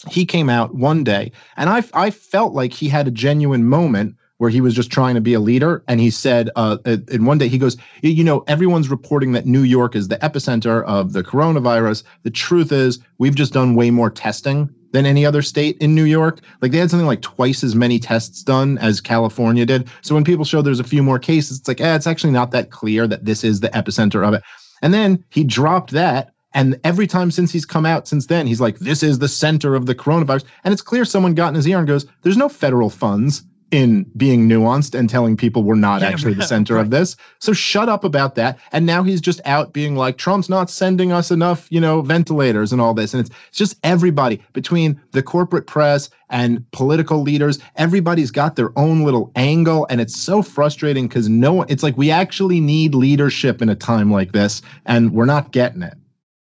he 0.09 0.25
came 0.25 0.49
out 0.49 0.75
one 0.75 1.03
day 1.03 1.31
and 1.57 1.69
I 1.69 1.83
I 1.93 2.11
felt 2.11 2.53
like 2.53 2.71
he 2.71 2.87
had 2.87 3.07
a 3.07 3.11
genuine 3.11 3.65
moment 3.65 4.15
where 4.37 4.49
he 4.49 4.61
was 4.61 4.73
just 4.73 4.91
trying 4.91 5.15
to 5.15 5.21
be 5.21 5.33
a 5.33 5.39
leader. 5.39 5.83
And 5.87 5.99
he 5.99 6.09
said, 6.09 6.49
uh, 6.55 6.77
in 6.85 7.25
one 7.25 7.37
day, 7.37 7.47
he 7.47 7.57
goes, 7.57 7.77
You 8.01 8.23
know, 8.23 8.43
everyone's 8.47 8.89
reporting 8.89 9.31
that 9.31 9.45
New 9.45 9.63
York 9.63 9.95
is 9.95 10.07
the 10.07 10.17
epicenter 10.17 10.83
of 10.85 11.13
the 11.13 11.23
coronavirus. 11.23 12.03
The 12.23 12.31
truth 12.31 12.71
is, 12.71 12.99
we've 13.17 13.35
just 13.35 13.53
done 13.53 13.75
way 13.75 13.91
more 13.91 14.09
testing 14.09 14.69
than 14.91 15.05
any 15.05 15.25
other 15.25 15.41
state 15.41 15.77
in 15.79 15.93
New 15.93 16.05
York. 16.05 16.39
Like 16.61 16.71
they 16.71 16.77
had 16.77 16.89
something 16.89 17.07
like 17.07 17.21
twice 17.21 17.63
as 17.63 17.75
many 17.75 17.99
tests 17.99 18.43
done 18.43 18.77
as 18.77 19.01
California 19.01 19.65
did. 19.65 19.89
So 20.01 20.15
when 20.15 20.23
people 20.23 20.45
show 20.45 20.61
there's 20.61 20.79
a 20.79 20.85
few 20.85 21.03
more 21.03 21.19
cases, 21.19 21.59
it's 21.59 21.67
like, 21.67 21.81
eh, 21.81 21.95
it's 21.95 22.07
actually 22.07 22.31
not 22.31 22.51
that 22.51 22.71
clear 22.71 23.05
that 23.07 23.25
this 23.25 23.43
is 23.43 23.59
the 23.59 23.69
epicenter 23.69 24.25
of 24.25 24.33
it. 24.33 24.41
And 24.81 24.93
then 24.93 25.23
he 25.29 25.43
dropped 25.43 25.91
that. 25.91 26.31
And 26.53 26.79
every 26.85 27.07
time 27.07 27.31
since 27.31 27.51
he's 27.51 27.65
come 27.65 27.85
out 27.85 28.07
since 28.07 28.27
then, 28.27 28.47
he's 28.47 28.61
like, 28.61 28.79
this 28.79 29.03
is 29.03 29.19
the 29.19 29.27
center 29.27 29.75
of 29.75 29.85
the 29.85 29.95
coronavirus. 29.95 30.45
And 30.63 30.71
it's 30.71 30.81
clear 30.81 31.03
someone 31.03 31.35
got 31.35 31.49
in 31.49 31.55
his 31.55 31.67
ear 31.67 31.79
and 31.79 31.87
goes, 31.87 32.05
there's 32.21 32.37
no 32.37 32.47
federal 32.47 32.89
funds 32.89 33.43
in 33.71 34.03
being 34.15 34.47
nuanced 34.47 34.97
and 34.97 35.09
telling 35.09 35.35
people 35.35 35.63
we're 35.63 35.75
not 35.75 36.01
yeah, 36.01 36.07
actually 36.07 36.33
the 36.33 36.43
center 36.43 36.75
right. 36.75 36.81
of 36.81 36.91
this. 36.91 37.15
So 37.39 37.51
shut 37.51 37.89
up 37.89 38.03
about 38.03 38.35
that. 38.35 38.59
And 38.71 38.85
now 38.85 39.03
he's 39.03 39.19
just 39.19 39.41
out 39.45 39.73
being 39.73 39.95
like, 39.95 40.17
Trump's 40.17 40.49
not 40.49 40.69
sending 40.69 41.11
us 41.11 41.31
enough, 41.31 41.67
you 41.69 41.81
know, 41.81 42.01
ventilators 42.01 42.71
and 42.71 42.79
all 42.79 42.93
this. 42.93 43.13
And 43.13 43.21
it's, 43.21 43.35
it's 43.49 43.57
just 43.57 43.77
everybody 43.83 44.41
between 44.53 45.01
the 45.11 45.23
corporate 45.23 45.67
press 45.67 46.09
and 46.29 46.69
political 46.71 47.21
leaders, 47.21 47.59
everybody's 47.75 48.31
got 48.31 48.55
their 48.55 48.77
own 48.77 49.03
little 49.03 49.31
angle. 49.35 49.87
And 49.89 49.99
it's 49.99 50.15
so 50.15 50.41
frustrating 50.41 51.07
because 51.07 51.27
no 51.27 51.53
one, 51.53 51.67
it's 51.69 51.83
like 51.83 51.97
we 51.97 52.11
actually 52.11 52.59
need 52.59 52.95
leadership 52.95 53.61
in 53.61 53.69
a 53.69 53.75
time 53.75 54.11
like 54.11 54.31
this, 54.31 54.61
and 54.85 55.11
we're 55.11 55.25
not 55.25 55.51
getting 55.51 55.81
it. 55.81 55.95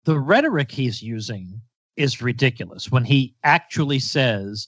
The 0.06 0.20
rhetoric 0.20 0.72
he's 0.72 1.02
using 1.02 1.62
is 1.98 2.22
ridiculous 2.22 2.92
when 2.92 3.04
he 3.04 3.36
actually 3.44 4.00
says, 4.00 4.68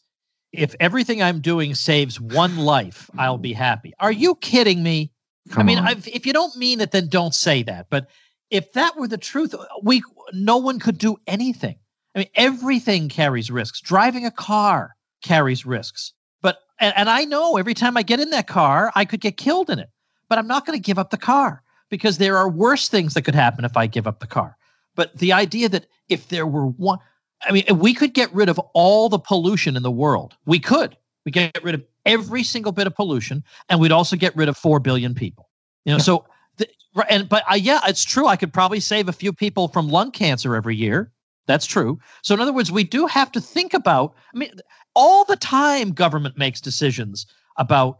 if 0.52 0.76
everything 0.80 1.22
I'm 1.22 1.42
doing 1.42 1.76
saves 1.76 2.20
one 2.20 2.58
life, 2.58 3.10
I'll 3.18 3.38
be 3.38 3.54
happy. 3.54 3.94
Are 4.00 4.12
you 4.12 4.36
kidding 4.36 4.82
me? 4.82 5.12
Come 5.52 5.62
I 5.62 5.64
mean, 5.64 6.04
if 6.06 6.26
you 6.26 6.34
don't 6.34 6.56
mean 6.56 6.82
it, 6.82 6.92
then 6.92 7.08
don't 7.08 7.34
say 7.34 7.64
that. 7.64 7.88
But 7.90 8.08
if 8.50 8.74
that 8.74 8.98
were 8.98 9.08
the 9.08 9.18
truth, 9.18 9.56
we 9.84 10.04
no 10.34 10.58
one 10.58 10.80
could 10.80 10.98
do 10.98 11.18
anything. 11.28 11.78
I 12.16 12.20
mean, 12.20 12.30
everything 12.36 13.10
carries 13.10 13.52
risks. 13.52 13.82
Driving 13.82 14.26
a 14.26 14.32
car 14.32 14.96
carries 15.22 15.66
risks. 15.66 16.14
But 16.42 16.60
and, 16.80 16.94
and 16.96 17.10
I 17.10 17.26
know 17.26 17.58
every 17.58 17.74
time 17.74 17.98
I 17.98 18.04
get 18.04 18.20
in 18.20 18.32
that 18.32 18.48
car, 18.48 18.92
I 18.96 19.06
could 19.06 19.22
get 19.22 19.38
killed 19.38 19.70
in 19.70 19.80
it. 19.80 19.90
But 20.28 20.40
I'm 20.40 20.48
not 20.48 20.66
going 20.66 20.78
to 20.78 20.84
give 20.84 21.00
up 21.00 21.10
the 21.10 21.18
car 21.18 21.64
because 21.90 22.18
there 22.18 22.38
are 22.38 22.50
worse 22.50 22.88
things 22.88 23.14
that 23.14 23.24
could 23.24 23.36
happen 23.36 23.66
if 23.66 23.76
I 23.76 23.88
give 23.88 24.08
up 24.08 24.20
the 24.20 24.28
car. 24.28 24.58
But 24.96 25.18
the 25.18 25.34
idea 25.34 25.70
that 25.70 25.88
if 26.08 26.28
there 26.28 26.46
were 26.46 26.68
one, 26.68 27.00
I 27.44 27.52
mean, 27.52 27.64
we 27.76 27.94
could 27.94 28.14
get 28.14 28.34
rid 28.34 28.50
of 28.50 28.60
all 28.74 29.10
the 29.10 29.20
pollution 29.20 29.76
in 29.76 29.84
the 29.84 29.92
world. 29.92 30.36
We 30.46 30.60
could. 30.60 30.98
We 31.26 31.32
get 31.32 31.64
rid 31.64 31.76
of 31.76 31.84
every 32.06 32.44
single 32.44 32.72
bit 32.72 32.88
of 32.88 32.96
pollution, 32.96 33.44
and 33.70 33.80
we'd 33.80 33.92
also 33.92 34.16
get 34.16 34.36
rid 34.36 34.50
of 34.50 34.58
four 34.58 34.80
billion 34.80 35.14
people. 35.14 35.50
You 35.86 35.94
know, 35.94 36.00
so 36.00 36.26
the, 36.58 36.68
and 37.10 37.30
but 37.30 37.44
uh, 37.52 37.56
yeah, 37.56 37.82
it's 37.88 38.04
true. 38.04 38.28
I 38.28 38.36
could 38.36 38.54
probably 38.54 38.80
save 38.80 39.10
a 39.10 39.14
few 39.14 39.32
people 39.32 39.68
from 39.68 39.90
lung 39.90 40.12
cancer 40.12 40.56
every 40.56 40.76
year. 40.76 41.12
That's 41.46 41.66
true. 41.66 42.00
So 42.22 42.34
in 42.34 42.42
other 42.42 42.54
words, 42.54 42.72
we 42.72 42.84
do 42.84 43.06
have 43.08 43.32
to 43.34 43.42
think 43.42 43.74
about. 43.74 44.16
I 44.34 44.38
mean, 44.38 44.52
all 44.96 45.26
the 45.26 45.36
time, 45.36 45.92
government 45.92 46.38
makes 46.38 46.62
decisions 46.62 47.26
about 47.58 48.00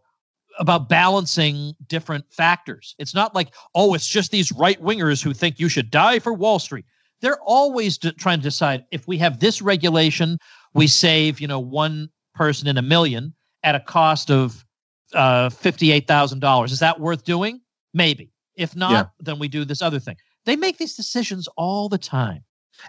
about 0.60 0.90
balancing 0.90 1.74
different 1.88 2.26
factors. 2.32 2.96
It's 3.00 3.16
not 3.16 3.34
like, 3.34 3.54
oh, 3.76 3.94
it's 3.94 4.08
just 4.08 4.32
these 4.32 4.52
right 4.52 4.82
wingers 4.82 5.24
who 5.24 5.34
think 5.34 5.60
you 5.60 5.70
should 5.70 5.90
die 5.90 6.20
for 6.20 6.34
Wall 6.34 6.60
Street 6.60 6.86
they're 7.22 7.40
always 7.42 7.98
d- 7.98 8.12
trying 8.14 8.40
to 8.40 8.44
decide 8.44 8.86
if 8.92 9.08
we 9.08 9.18
have 9.18 9.40
this 9.40 9.62
regulation, 9.62 10.38
we 10.74 10.88
save, 10.88 11.40
you 11.40 11.48
know, 11.48 11.60
one 11.60 12.10
person 12.36 12.68
in 12.68 12.78
a 12.78 12.82
million 12.82 13.34
at 13.64 13.76
a 13.76 13.80
cost 13.80 14.32
of 14.32 14.66
uh, 15.14 15.50
$58,000. 15.50 16.72
Is 16.72 16.80
that 16.80 17.00
worth 17.00 17.24
doing? 17.24 17.62
Maybe. 17.94 18.32
If 18.56 18.76
not, 18.76 18.92
yeah. 18.92 19.06
then 19.20 19.40
we 19.40 19.48
do 19.48 19.66
this 19.66 19.82
other 19.82 20.00
thing. 20.00 20.18
They 20.46 20.56
make 20.56 20.78
these 20.78 20.96
decisions 20.96 21.48
all 21.58 21.90
the 21.90 21.98
time. 21.98 22.44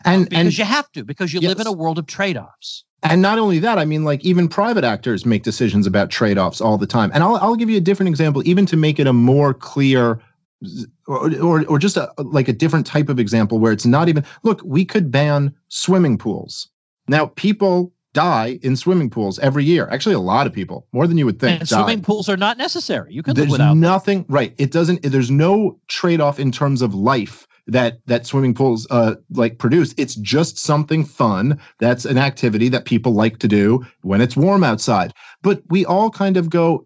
And 0.05 0.29
because 0.29 0.45
and, 0.47 0.59
you 0.59 0.65
have 0.65 0.91
to, 0.93 1.05
because 1.05 1.33
you 1.33 1.41
yes. 1.41 1.49
live 1.49 1.61
in 1.61 1.67
a 1.67 1.73
world 1.73 1.99
of 1.99 2.07
trade 2.07 2.37
offs. 2.37 2.85
And 3.03 3.23
not 3.23 3.39
only 3.39 3.59
that, 3.61 3.79
I 3.79 3.85
mean, 3.85 4.05
like 4.05 4.25
even 4.25 4.47
private 4.47 4.85
actors 4.85 5.25
make 5.25 5.43
decisions 5.43 5.87
about 5.87 6.11
trade 6.11 6.39
offs 6.39 6.61
all 6.61 6.77
the 6.77 6.87
time. 6.87 7.11
And 7.15 7.23
I'll, 7.23 7.37
I'll 7.37 7.57
give 7.57 7.71
you 7.71 7.79
a 7.79 7.81
different 7.81 8.09
example, 8.09 8.43
even 8.47 8.67
to 8.67 8.77
make 8.77 8.99
it 8.99 9.07
a 9.07 9.13
more 9.13 9.55
clear 9.55 10.21
or, 11.07 11.35
or, 11.41 11.65
or 11.67 11.79
just 11.79 11.97
a, 11.97 12.13
like 12.19 12.49
a 12.49 12.53
different 12.53 12.87
type 12.87 13.09
of 13.09 13.19
example 13.19 13.59
where 13.59 13.73
it's 13.73 13.87
not 13.87 14.09
even 14.09 14.25
look 14.43 14.61
we 14.65 14.85
could 14.85 15.11
ban 15.11 15.55
swimming 15.69 16.19
pools. 16.19 16.69
Now 17.09 17.27
people 17.27 17.93
die 18.13 18.59
in 18.63 18.77
swimming 18.77 19.09
pools 19.09 19.39
every 19.39 19.65
year. 19.65 19.89
Actually 19.91 20.15
a 20.15 20.21
lot 20.21 20.47
of 20.47 20.53
people 20.53 20.87
more 20.93 21.07
than 21.07 21.17
you 21.17 21.25
would 21.25 21.39
think 21.39 21.61
and 21.61 21.69
swimming 21.69 22.03
pools 22.03 22.29
are 22.29 22.37
not 22.37 22.59
necessary. 22.59 23.13
You 23.13 23.23
can 23.23 23.35
there's 23.35 23.49
live 23.49 23.61
without 23.61 23.77
nothing 23.77 24.27
right 24.29 24.55
it 24.59 24.71
doesn't 24.71 25.03
there's 25.03 25.31
no 25.31 25.79
trade-off 25.89 26.39
in 26.39 26.53
terms 26.53 26.83
of 26.83 26.95
life 26.95 27.47
that 27.73 28.05
that 28.07 28.27
swimming 28.27 28.55
pools 28.55 28.87
uh 28.91 29.15
like 29.33 29.59
produce. 29.59 29.95
It's 29.97 30.15
just 30.17 30.59
something 30.59 31.05
fun. 31.05 31.59
That's 31.79 32.05
an 32.05 32.19
activity 32.19 32.69
that 32.71 32.85
people 32.85 33.13
like 33.13 33.39
to 33.39 33.49
do 33.49 33.85
when 34.03 34.21
it's 34.21 34.37
warm 34.37 34.65
outside. 34.65 35.13
But 35.43 35.63
we 35.71 35.85
all 35.85 36.11
kind 36.11 36.37
of 36.37 36.51
go 36.51 36.85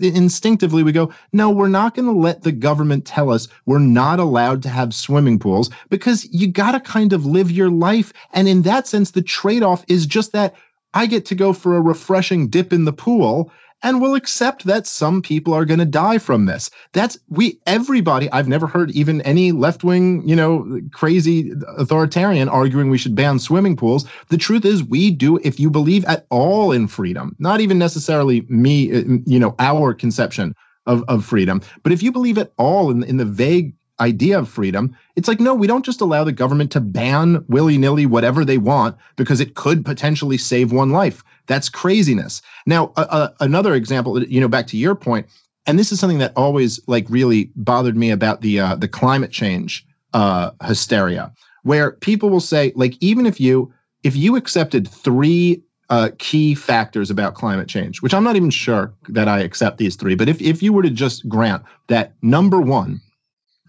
instinctively 0.00 0.82
we 0.82 0.92
go 0.92 1.12
no 1.32 1.50
we're 1.50 1.68
not 1.68 1.94
going 1.94 2.06
to 2.06 2.18
let 2.18 2.42
the 2.42 2.52
government 2.52 3.04
tell 3.04 3.30
us 3.30 3.48
we're 3.64 3.78
not 3.78 4.18
allowed 4.18 4.62
to 4.62 4.68
have 4.68 4.94
swimming 4.94 5.38
pools 5.38 5.70
because 5.90 6.28
you 6.32 6.46
got 6.46 6.72
to 6.72 6.80
kind 6.80 7.12
of 7.12 7.26
live 7.26 7.50
your 7.50 7.70
life. 7.70 8.12
And 8.32 8.48
in 8.48 8.62
that 8.62 8.86
sense 8.86 9.12
the 9.12 9.22
trade-off 9.22 9.84
is 9.88 10.06
just 10.06 10.32
that 10.32 10.54
I 10.94 11.06
get 11.06 11.26
to 11.26 11.34
go 11.34 11.52
for 11.52 11.76
a 11.76 11.80
refreshing 11.80 12.48
dip 12.48 12.72
in 12.72 12.86
the 12.86 12.92
pool 12.92 13.52
and 13.82 14.00
we'll 14.00 14.14
accept 14.14 14.64
that 14.64 14.86
some 14.86 15.22
people 15.22 15.52
are 15.54 15.64
going 15.64 15.78
to 15.78 15.84
die 15.84 16.18
from 16.18 16.46
this. 16.46 16.70
That's 16.92 17.18
we 17.28 17.60
everybody. 17.66 18.30
I've 18.32 18.48
never 18.48 18.66
heard 18.66 18.90
even 18.92 19.20
any 19.22 19.52
left 19.52 19.84
wing, 19.84 20.26
you 20.26 20.34
know, 20.34 20.80
crazy 20.92 21.52
authoritarian 21.76 22.48
arguing 22.48 22.90
we 22.90 22.98
should 22.98 23.14
ban 23.14 23.38
swimming 23.38 23.76
pools. 23.76 24.06
The 24.28 24.38
truth 24.38 24.64
is, 24.64 24.82
we 24.82 25.10
do. 25.10 25.38
If 25.44 25.60
you 25.60 25.70
believe 25.70 26.04
at 26.06 26.26
all 26.30 26.72
in 26.72 26.88
freedom, 26.88 27.36
not 27.38 27.60
even 27.60 27.78
necessarily 27.78 28.42
me, 28.48 28.92
uh, 28.92 29.04
you 29.26 29.38
know, 29.38 29.54
our 29.58 29.94
conception 29.94 30.54
of 30.86 31.04
of 31.08 31.24
freedom, 31.24 31.60
but 31.82 31.92
if 31.92 32.02
you 32.02 32.12
believe 32.12 32.38
at 32.38 32.52
all 32.58 32.90
in 32.90 33.02
in 33.02 33.16
the 33.16 33.24
vague 33.24 33.74
idea 34.00 34.38
of 34.38 34.48
freedom. 34.48 34.94
It's 35.16 35.28
like, 35.28 35.40
no, 35.40 35.54
we 35.54 35.66
don't 35.66 35.84
just 35.84 36.00
allow 36.00 36.24
the 36.24 36.32
government 36.32 36.70
to 36.72 36.80
ban 36.80 37.44
willy 37.48 37.78
nilly 37.78 38.06
whatever 38.06 38.44
they 38.44 38.58
want 38.58 38.96
because 39.16 39.40
it 39.40 39.54
could 39.54 39.84
potentially 39.84 40.36
save 40.36 40.72
one 40.72 40.90
life. 40.90 41.22
That's 41.46 41.68
craziness. 41.68 42.42
Now, 42.66 42.92
uh, 42.96 43.28
another 43.40 43.74
example, 43.74 44.22
you 44.22 44.40
know, 44.40 44.48
back 44.48 44.66
to 44.68 44.76
your 44.76 44.94
point, 44.94 45.26
and 45.66 45.78
this 45.78 45.92
is 45.92 46.00
something 46.00 46.18
that 46.18 46.32
always 46.36 46.80
like 46.86 47.06
really 47.08 47.50
bothered 47.56 47.96
me 47.96 48.10
about 48.10 48.40
the 48.40 48.60
uh, 48.60 48.76
the 48.76 48.88
climate 48.88 49.30
change 49.30 49.86
uh, 50.12 50.50
hysteria, 50.64 51.32
where 51.62 51.92
people 51.92 52.30
will 52.30 52.40
say, 52.40 52.72
like, 52.76 52.96
even 53.00 53.26
if 53.26 53.40
you 53.40 53.72
if 54.02 54.16
you 54.16 54.36
accepted 54.36 54.88
three 54.88 55.62
uh, 55.88 56.10
key 56.18 56.54
factors 56.54 57.10
about 57.10 57.34
climate 57.34 57.68
change, 57.68 58.02
which 58.02 58.14
I'm 58.14 58.24
not 58.24 58.36
even 58.36 58.50
sure 58.50 58.92
that 59.08 59.28
I 59.28 59.40
accept 59.40 59.78
these 59.78 59.96
three, 59.96 60.14
but 60.14 60.28
if 60.28 60.40
if 60.40 60.62
you 60.62 60.72
were 60.72 60.82
to 60.82 60.90
just 60.90 61.28
grant 61.28 61.62
that 61.88 62.12
number 62.22 62.60
one, 62.60 63.00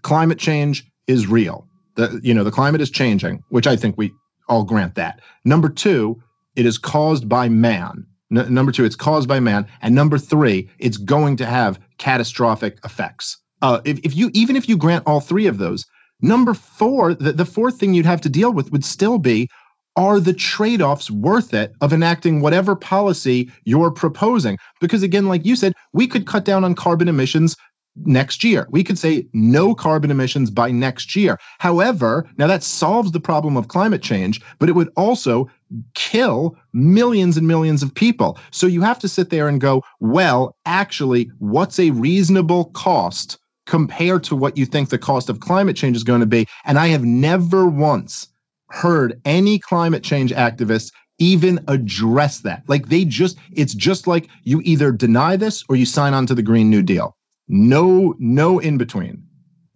climate 0.02 0.38
change 0.38 0.84
is 1.06 1.26
real, 1.26 1.66
the 1.94 2.20
you 2.22 2.34
know 2.34 2.44
the 2.44 2.50
climate 2.50 2.80
is 2.80 2.90
changing, 2.90 3.42
which 3.50 3.66
I 3.66 3.76
think 3.76 3.96
we 3.98 4.12
all 4.48 4.64
grant 4.64 4.94
that. 4.94 5.20
Number 5.44 5.68
two, 5.68 6.20
it 6.58 6.66
is 6.66 6.76
caused 6.76 7.28
by 7.28 7.48
man. 7.48 8.04
N- 8.36 8.52
number 8.52 8.72
two, 8.72 8.84
it's 8.84 8.96
caused 8.96 9.28
by 9.28 9.40
man. 9.40 9.66
And 9.80 9.94
number 9.94 10.18
three, 10.18 10.68
it's 10.78 10.96
going 10.96 11.36
to 11.36 11.46
have 11.46 11.78
catastrophic 11.98 12.78
effects. 12.84 13.38
Uh, 13.62 13.80
if, 13.84 13.98
if 14.04 14.16
you 14.16 14.30
even 14.34 14.56
if 14.56 14.68
you 14.68 14.76
grant 14.76 15.04
all 15.06 15.20
three 15.20 15.46
of 15.46 15.58
those, 15.58 15.86
number 16.20 16.54
four, 16.54 17.14
the, 17.14 17.32
the 17.32 17.44
fourth 17.44 17.78
thing 17.78 17.94
you'd 17.94 18.06
have 18.06 18.20
to 18.20 18.28
deal 18.28 18.52
with 18.52 18.72
would 18.72 18.84
still 18.84 19.18
be 19.18 19.48
are 19.96 20.20
the 20.20 20.32
trade 20.32 20.80
offs 20.80 21.10
worth 21.10 21.52
it 21.52 21.72
of 21.80 21.92
enacting 21.92 22.40
whatever 22.40 22.76
policy 22.76 23.50
you're 23.64 23.90
proposing? 23.90 24.56
Because 24.80 25.02
again, 25.02 25.26
like 25.26 25.44
you 25.44 25.56
said, 25.56 25.72
we 25.92 26.06
could 26.06 26.26
cut 26.26 26.44
down 26.44 26.62
on 26.62 26.74
carbon 26.74 27.08
emissions 27.08 27.56
next 28.04 28.44
year. 28.44 28.66
We 28.70 28.84
could 28.84 28.98
say 28.98 29.26
no 29.32 29.74
carbon 29.74 30.10
emissions 30.10 30.50
by 30.50 30.70
next 30.70 31.16
year. 31.16 31.38
However, 31.58 32.28
now 32.36 32.46
that 32.46 32.62
solves 32.62 33.12
the 33.12 33.20
problem 33.20 33.56
of 33.56 33.68
climate 33.68 34.02
change, 34.02 34.40
but 34.58 34.68
it 34.68 34.76
would 34.76 34.92
also 34.96 35.50
kill 35.94 36.56
millions 36.72 37.36
and 37.36 37.46
millions 37.46 37.82
of 37.82 37.94
people. 37.94 38.38
So 38.50 38.66
you 38.66 38.80
have 38.82 38.98
to 39.00 39.08
sit 39.08 39.30
there 39.30 39.48
and 39.48 39.60
go, 39.60 39.82
well, 40.00 40.56
actually, 40.64 41.30
what's 41.38 41.78
a 41.78 41.90
reasonable 41.90 42.66
cost 42.66 43.38
compared 43.66 44.24
to 44.24 44.36
what 44.36 44.56
you 44.56 44.64
think 44.66 44.88
the 44.88 44.98
cost 44.98 45.28
of 45.28 45.40
climate 45.40 45.76
change 45.76 45.96
is 45.96 46.04
going 46.04 46.20
to 46.20 46.26
be? 46.26 46.46
And 46.64 46.78
I 46.78 46.88
have 46.88 47.04
never 47.04 47.66
once 47.66 48.28
heard 48.70 49.20
any 49.24 49.58
climate 49.58 50.02
change 50.02 50.32
activists 50.32 50.92
even 51.18 51.58
address 51.68 52.40
that. 52.40 52.62
Like 52.68 52.88
they 52.88 53.04
just, 53.04 53.38
it's 53.52 53.74
just 53.74 54.06
like 54.06 54.28
you 54.44 54.60
either 54.64 54.92
deny 54.92 55.36
this 55.36 55.64
or 55.68 55.76
you 55.76 55.84
sign 55.84 56.14
on 56.14 56.26
to 56.26 56.34
the 56.34 56.42
Green 56.42 56.70
New 56.70 56.82
Deal. 56.82 57.16
No, 57.48 58.14
no 58.18 58.58
in 58.58 58.78
between. 58.78 59.22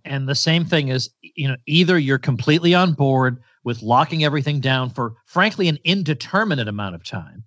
And 0.04 0.28
the 0.28 0.34
same 0.34 0.64
thing 0.64 0.88
is, 0.88 1.10
you 1.22 1.48
know, 1.48 1.56
either 1.66 1.98
you're 1.98 2.18
completely 2.18 2.74
on 2.74 2.92
board 2.92 3.40
with 3.64 3.82
locking 3.82 4.24
everything 4.24 4.60
down 4.60 4.90
for, 4.90 5.14
frankly, 5.26 5.68
an 5.68 5.78
indeterminate 5.84 6.68
amount 6.68 6.94
of 6.94 7.04
time, 7.04 7.44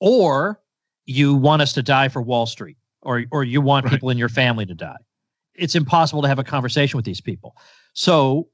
or 0.00 0.60
you 1.06 1.34
want 1.34 1.62
us 1.62 1.72
to 1.74 1.82
die 1.82 2.08
for 2.08 2.22
Wall 2.22 2.46
Street, 2.46 2.76
or 3.02 3.24
or 3.30 3.44
you 3.44 3.60
want 3.60 3.84
right. 3.84 3.92
people 3.92 4.10
in 4.10 4.18
your 4.18 4.28
family 4.28 4.66
to 4.66 4.74
die. 4.74 4.96
It's 5.54 5.74
impossible 5.74 6.22
to 6.22 6.28
have 6.28 6.38
a 6.38 6.44
conversation 6.44 6.96
with 6.96 7.04
these 7.04 7.20
people. 7.20 7.56
So, 7.92 8.48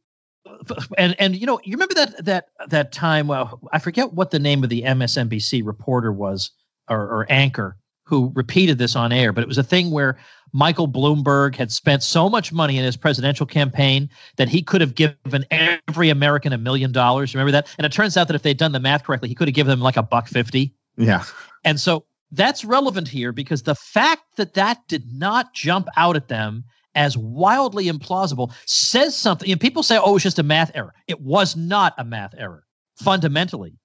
and 0.97 1.15
and 1.19 1.37
you 1.37 1.47
know, 1.47 1.61
you 1.65 1.73
remember 1.73 1.95
that 1.95 2.25
that 2.25 2.49
that 2.69 2.93
time? 2.93 3.27
Well, 3.27 3.61
I 3.73 3.79
forget 3.79 4.13
what 4.13 4.31
the 4.31 4.39
name 4.39 4.63
of 4.63 4.71
the 4.71 4.83
MSNBC 4.83 5.65
reporter 5.65 6.13
was 6.13 6.51
or, 6.89 7.01
or 7.01 7.27
anchor 7.29 7.77
who 8.05 8.33
repeated 8.35 8.79
this 8.79 8.97
on 8.97 9.13
air, 9.13 9.33
but 9.33 9.43
it 9.43 9.49
was 9.49 9.59
a 9.59 9.63
thing 9.63 9.91
where 9.91 10.19
Michael 10.53 10.89
Bloomberg 10.89 11.55
had 11.55 11.71
spent 11.71 12.03
so 12.03 12.29
much 12.29 12.53
money 12.53 12.79
in 12.79 12.85
his 12.85 12.97
presidential 12.97 13.47
campaign 13.47 14.09
that 14.37 14.49
he 14.49 14.63
could 14.63 14.81
have 14.81 14.95
given 14.95 15.45
every 15.51 16.11
American 16.11 16.53
a 16.53 16.59
million 16.59 16.93
dollars. 16.93 17.35
Remember 17.35 17.53
that? 17.53 17.69
And 17.79 17.85
it 17.85 17.93
turns 17.93 18.17
out 18.17 18.29
that 18.29 18.35
if 18.35 18.43
they'd 18.43 18.57
done 18.57 18.73
the 18.73 18.81
math 18.81 19.05
correctly, 19.05 19.29
he 19.29 19.35
could 19.35 19.49
have 19.49 19.55
given 19.55 19.71
them 19.71 19.81
like 19.81 19.97
a 19.97 20.03
buck 20.03 20.29
fifty. 20.29 20.75
Yeah. 20.97 21.25
And 21.65 21.79
so 21.79 22.05
that's 22.33 22.65
relevant 22.65 23.09
here 23.09 23.33
because 23.33 23.63
the 23.63 23.75
fact 23.75 24.23
that 24.37 24.55
that 24.55 24.87
did 24.89 25.13
not 25.13 25.55
jump 25.55 25.89
out 25.97 26.17
at 26.17 26.29
them 26.29 26.65
as 26.95 27.17
wildly 27.17 27.87
implausible 27.87 28.53
says 28.67 29.17
something. 29.17 29.51
And 29.51 29.61
people 29.61 29.83
say, 29.83 29.99
oh, 29.99 30.17
it's 30.17 30.25
just 30.25 30.39
a 30.39 30.43
math 30.43 30.71
error. 30.75 30.95
It 31.07 31.21
was 31.21 31.57
not 31.57 31.95
a 31.97 32.05
math 32.05 32.35
error. 32.37 32.65
Fundamentally, 32.97 33.79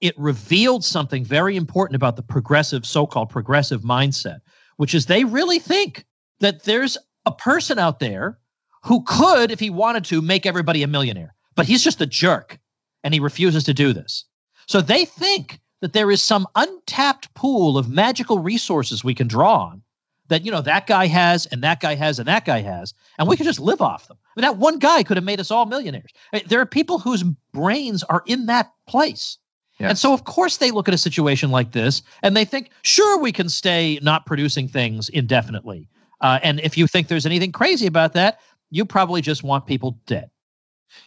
it 0.00 0.18
revealed 0.18 0.84
something 0.84 1.24
very 1.24 1.56
important 1.56 1.94
about 1.94 2.16
the 2.16 2.22
progressive, 2.22 2.84
so 2.84 3.06
called 3.06 3.30
progressive 3.30 3.82
mindset, 3.82 4.40
which 4.76 4.94
is 4.94 5.06
they 5.06 5.24
really 5.24 5.58
think 5.58 6.04
that 6.40 6.64
there's 6.64 6.98
a 7.24 7.32
person 7.32 7.78
out 7.78 7.98
there 7.98 8.38
who 8.82 9.02
could, 9.04 9.50
if 9.50 9.60
he 9.60 9.70
wanted 9.70 10.04
to, 10.06 10.22
make 10.22 10.46
everybody 10.46 10.82
a 10.82 10.86
millionaire. 10.86 11.34
But 11.54 11.66
he's 11.66 11.82
just 11.82 12.00
a 12.00 12.06
jerk 12.06 12.58
and 13.02 13.12
he 13.14 13.20
refuses 13.20 13.64
to 13.64 13.74
do 13.74 13.92
this. 13.92 14.24
So 14.66 14.80
they 14.80 15.04
think 15.04 15.60
that 15.80 15.92
there 15.92 16.10
is 16.10 16.22
some 16.22 16.46
untapped 16.54 17.32
pool 17.34 17.78
of 17.78 17.88
magical 17.88 18.38
resources 18.38 19.04
we 19.04 19.14
can 19.14 19.28
draw 19.28 19.66
on 19.66 19.82
that 20.28 20.44
you 20.44 20.50
know 20.50 20.60
that 20.60 20.86
guy 20.86 21.06
has 21.06 21.46
and 21.46 21.62
that 21.62 21.80
guy 21.80 21.94
has 21.94 22.18
and 22.18 22.26
that 22.26 22.44
guy 22.44 22.60
has 22.60 22.94
and 23.18 23.28
we 23.28 23.36
could 23.36 23.46
just 23.46 23.60
live 23.60 23.80
off 23.80 24.08
them 24.08 24.16
I 24.36 24.40
mean, 24.40 24.42
that 24.50 24.56
one 24.56 24.78
guy 24.78 25.02
could 25.02 25.16
have 25.16 25.24
made 25.24 25.40
us 25.40 25.50
all 25.50 25.66
millionaires 25.66 26.10
there 26.46 26.60
are 26.60 26.66
people 26.66 26.98
whose 26.98 27.22
brains 27.52 28.02
are 28.04 28.22
in 28.26 28.46
that 28.46 28.72
place 28.88 29.38
and 29.80 29.98
so 29.98 30.12
of 30.12 30.24
course 30.24 30.56
they 30.58 30.70
look 30.70 30.88
at 30.88 30.94
a 30.94 30.98
situation 30.98 31.50
like 31.50 31.72
this 31.72 32.02
and 32.22 32.36
they 32.36 32.44
think 32.44 32.70
sure 32.82 33.18
we 33.18 33.32
can 33.32 33.48
stay 33.48 33.98
not 34.02 34.26
producing 34.26 34.68
things 34.68 35.08
indefinitely 35.10 35.88
uh, 36.20 36.38
and 36.42 36.60
if 36.60 36.78
you 36.78 36.86
think 36.86 37.08
there's 37.08 37.26
anything 37.26 37.52
crazy 37.52 37.86
about 37.86 38.12
that 38.12 38.40
you 38.70 38.84
probably 38.84 39.20
just 39.20 39.42
want 39.42 39.66
people 39.66 39.98
dead 40.06 40.30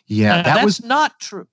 yeah 0.07 0.41
that 0.41 0.63
was 0.63 0.83
not 0.83 1.19
true 1.19 1.47